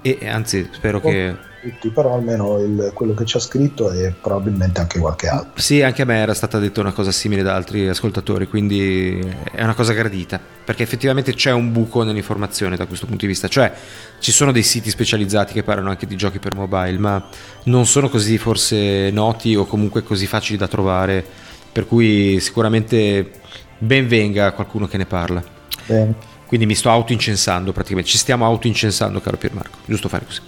E 0.00 0.26
anzi, 0.26 0.66
spero 0.72 0.96
oh. 0.96 1.00
che 1.02 1.36
tutti, 1.64 1.88
però 1.88 2.14
almeno 2.14 2.58
il, 2.58 2.90
quello 2.92 3.14
che 3.14 3.24
ci 3.24 3.38
ha 3.38 3.40
scritto 3.40 3.90
e 3.90 4.12
probabilmente 4.20 4.80
anche 4.80 4.98
qualche 4.98 5.28
altro. 5.28 5.52
Sì, 5.60 5.80
anche 5.80 6.02
a 6.02 6.04
me 6.04 6.18
era 6.18 6.34
stata 6.34 6.58
detta 6.58 6.80
una 6.80 6.92
cosa 6.92 7.10
simile 7.10 7.42
da 7.42 7.54
altri 7.54 7.88
ascoltatori, 7.88 8.46
quindi 8.46 9.18
è 9.50 9.62
una 9.62 9.74
cosa 9.74 9.94
gradita, 9.94 10.38
perché 10.64 10.82
effettivamente 10.82 11.32
c'è 11.32 11.52
un 11.52 11.72
buco 11.72 12.02
nell'informazione 12.02 12.76
da 12.76 12.86
questo 12.86 13.06
punto 13.06 13.22
di 13.22 13.28
vista, 13.28 13.48
cioè 13.48 13.72
ci 14.18 14.32
sono 14.32 14.52
dei 14.52 14.62
siti 14.62 14.90
specializzati 14.90 15.54
che 15.54 15.62
parlano 15.62 15.88
anche 15.88 16.06
di 16.06 16.16
giochi 16.16 16.38
per 16.38 16.54
mobile, 16.54 16.98
ma 16.98 17.26
non 17.64 17.86
sono 17.86 18.08
così 18.08 18.36
forse 18.36 19.10
noti 19.10 19.54
o 19.54 19.64
comunque 19.64 20.02
così 20.02 20.26
facili 20.26 20.58
da 20.58 20.68
trovare, 20.68 21.24
per 21.72 21.86
cui 21.86 22.38
sicuramente 22.40 23.30
ben 23.78 24.06
venga 24.06 24.52
qualcuno 24.52 24.86
che 24.86 24.98
ne 24.98 25.06
parla. 25.06 25.42
Bene. 25.86 26.32
Quindi 26.46 26.66
mi 26.66 26.74
sto 26.74 26.90
autoincensando 26.90 27.72
praticamente, 27.72 28.10
ci 28.10 28.18
stiamo 28.18 28.44
autoincensando 28.44 29.20
caro 29.20 29.36
Piermarco, 29.36 29.78
giusto 29.86 30.08
fare 30.08 30.24
così. 30.24 30.40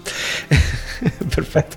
Perfetto. 1.34 1.76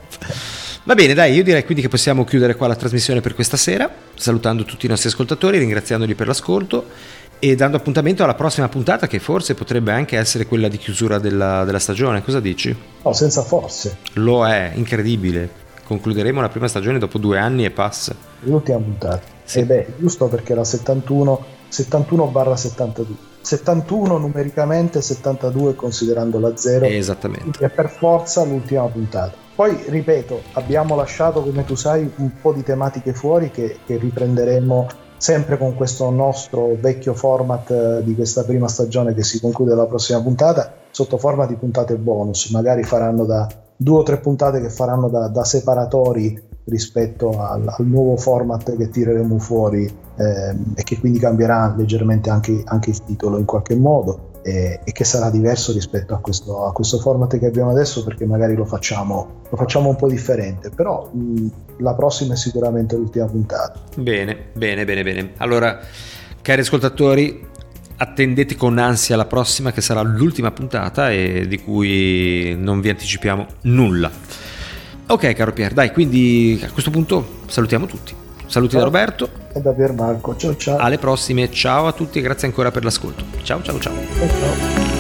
Va 0.83 0.95
bene, 0.95 1.13
dai, 1.13 1.33
io 1.33 1.43
direi 1.43 1.63
quindi 1.63 1.83
che 1.83 1.89
possiamo 1.89 2.23
chiudere 2.23 2.55
qua 2.55 2.67
la 2.67 2.75
trasmissione 2.75 3.21
per 3.21 3.35
questa 3.35 3.57
sera, 3.57 3.89
salutando 4.15 4.63
tutti 4.63 4.85
i 4.85 4.89
nostri 4.89 5.09
ascoltatori, 5.09 5.59
ringraziandoli 5.59 6.15
per 6.15 6.27
l'ascolto 6.27 6.85
e 7.37 7.55
dando 7.55 7.77
appuntamento 7.77 8.23
alla 8.23 8.35
prossima 8.35 8.67
puntata 8.67 9.07
che 9.07 9.19
forse 9.19 9.53
potrebbe 9.53 9.91
anche 9.91 10.17
essere 10.17 10.45
quella 10.45 10.67
di 10.67 10.77
chiusura 10.77 11.19
della, 11.19 11.63
della 11.63 11.79
stagione. 11.79 12.23
Cosa 12.23 12.39
dici? 12.39 12.75
No, 13.03 13.13
senza 13.13 13.43
forse. 13.43 13.97
Lo 14.13 14.47
è, 14.47 14.71
incredibile. 14.75 15.67
Concluderemo 15.83 16.41
la 16.41 16.49
prima 16.49 16.67
stagione 16.67 16.99
dopo 16.99 17.17
due 17.17 17.37
anni 17.37 17.65
e 17.65 17.71
passa. 17.71 18.15
L'ultima 18.41 18.77
puntata. 18.77 19.21
Sì. 19.43 19.59
E 19.59 19.65
beh, 19.65 19.87
giusto 19.97 20.27
perché 20.27 20.53
la 20.53 20.63
71, 20.63 21.45
71 21.69 22.55
72. 22.55 23.28
71 23.49 24.19
numericamente, 24.19 25.01
72 25.01 25.73
considerando 25.73 26.37
la 26.37 26.55
0. 26.55 26.85
Esattamente. 26.85 27.65
E 27.65 27.69
per 27.69 27.89
forza 27.89 28.43
l'ultima 28.43 28.85
puntata. 28.85 29.33
Poi, 29.55 29.75
ripeto, 29.87 30.41
abbiamo 30.53 30.95
lasciato, 30.95 31.41
come 31.41 31.65
tu 31.65 31.73
sai, 31.73 32.07
un 32.17 32.29
po' 32.39 32.53
di 32.53 32.61
tematiche 32.61 33.11
fuori 33.11 33.49
che, 33.49 33.79
che 33.87 33.97
riprenderemo 33.97 34.87
sempre 35.17 35.57
con 35.57 35.73
questo 35.73 36.11
nostro 36.11 36.77
vecchio 36.79 37.15
format 37.15 37.71
eh, 37.71 38.03
di 38.03 38.13
questa 38.13 38.43
prima 38.43 38.67
stagione 38.67 39.15
che 39.15 39.23
si 39.23 39.39
conclude 39.39 39.73
la 39.73 39.87
prossima 39.87 40.21
puntata, 40.21 40.71
sotto 40.91 41.17
forma 41.17 41.47
di 41.47 41.55
puntate 41.55 41.95
bonus. 41.95 42.51
Magari 42.51 42.83
faranno 42.83 43.25
da 43.25 43.47
due 43.75 43.97
o 43.97 44.03
tre 44.03 44.17
puntate 44.17 44.61
che 44.61 44.69
faranno 44.69 45.09
da, 45.09 45.27
da 45.27 45.43
separatori 45.43 46.48
rispetto 46.69 47.41
al, 47.41 47.67
al 47.67 47.85
nuovo 47.85 48.15
format 48.15 48.75
che 48.77 48.89
tireremo 48.89 49.37
fuori 49.39 49.85
eh, 49.85 50.55
e 50.75 50.83
che 50.83 50.99
quindi 50.99 51.19
cambierà 51.19 51.73
leggermente 51.77 52.29
anche, 52.29 52.61
anche 52.65 52.91
il 52.91 53.03
titolo 53.03 53.37
in 53.37 53.45
qualche 53.45 53.75
modo 53.75 54.29
e, 54.41 54.79
che 54.91 55.03
sarà 55.03 55.29
diverso 55.29 55.71
rispetto 55.71 56.13
a 56.13 56.19
questo, 56.19 56.65
a 56.65 56.71
questo, 56.71 56.99
format 56.99 57.37
che 57.37 57.45
abbiamo 57.45 57.71
adesso 57.71 58.03
perché 58.03 58.25
magari 58.25 58.55
lo 58.55 58.65
facciamo, 58.65 59.41
lo 59.49 59.57
facciamo 59.57 59.89
un 59.89 59.95
po' 59.95 60.07
differente, 60.07 60.69
però 60.69 61.09
mh, 61.11 61.47
la 61.79 61.93
prossima 61.93 62.33
è 62.33 62.37
sicuramente 62.37 62.95
l'ultima 62.95 63.25
puntata. 63.25 63.79
Bene, 63.95 64.37
bene, 64.53 64.85
bene, 64.85 65.03
bene. 65.03 65.31
Allora, 65.37 65.79
cari 66.41 66.61
ascoltatori, 66.61 67.47
attendete 67.97 68.55
con 68.55 68.77
ansia 68.77 69.15
la 69.15 69.25
prossima 69.25 69.71
che 69.71 69.81
sarà 69.81 70.01
l'ultima 70.01 70.51
puntata 70.51 71.11
e 71.11 71.45
di 71.47 71.59
cui 71.61 72.55
non 72.57 72.79
vi 72.81 72.89
anticipiamo 72.89 73.45
nulla. 73.63 74.09
Ok, 75.11 75.33
caro 75.33 75.51
Pier, 75.53 75.73
dai, 75.73 75.91
quindi 75.91 76.61
a 76.63 76.71
questo 76.71 76.91
punto 76.91 77.39
salutiamo 77.47 77.87
tutti. 77.87 78.13
Saluti 78.45 78.73
ciao. 78.73 78.81
da 78.81 78.85
Roberto. 78.85 79.29
E 79.53 79.59
da 79.59 79.71
Pier 79.71 79.91
Marco. 79.93 80.35
Ciao 80.35 80.55
ciao. 80.55 80.77
Alle 80.77 80.99
prossime, 80.99 81.51
ciao 81.51 81.87
a 81.87 81.93
tutti 81.93 82.19
e 82.19 82.21
grazie 82.21 82.47
ancora 82.47 82.69
per 82.69 82.83
l'ascolto. 82.83 83.23
Ciao 83.41 83.61
ciao. 83.63 83.79
ciao, 83.79 83.95
ciao. 83.95 84.98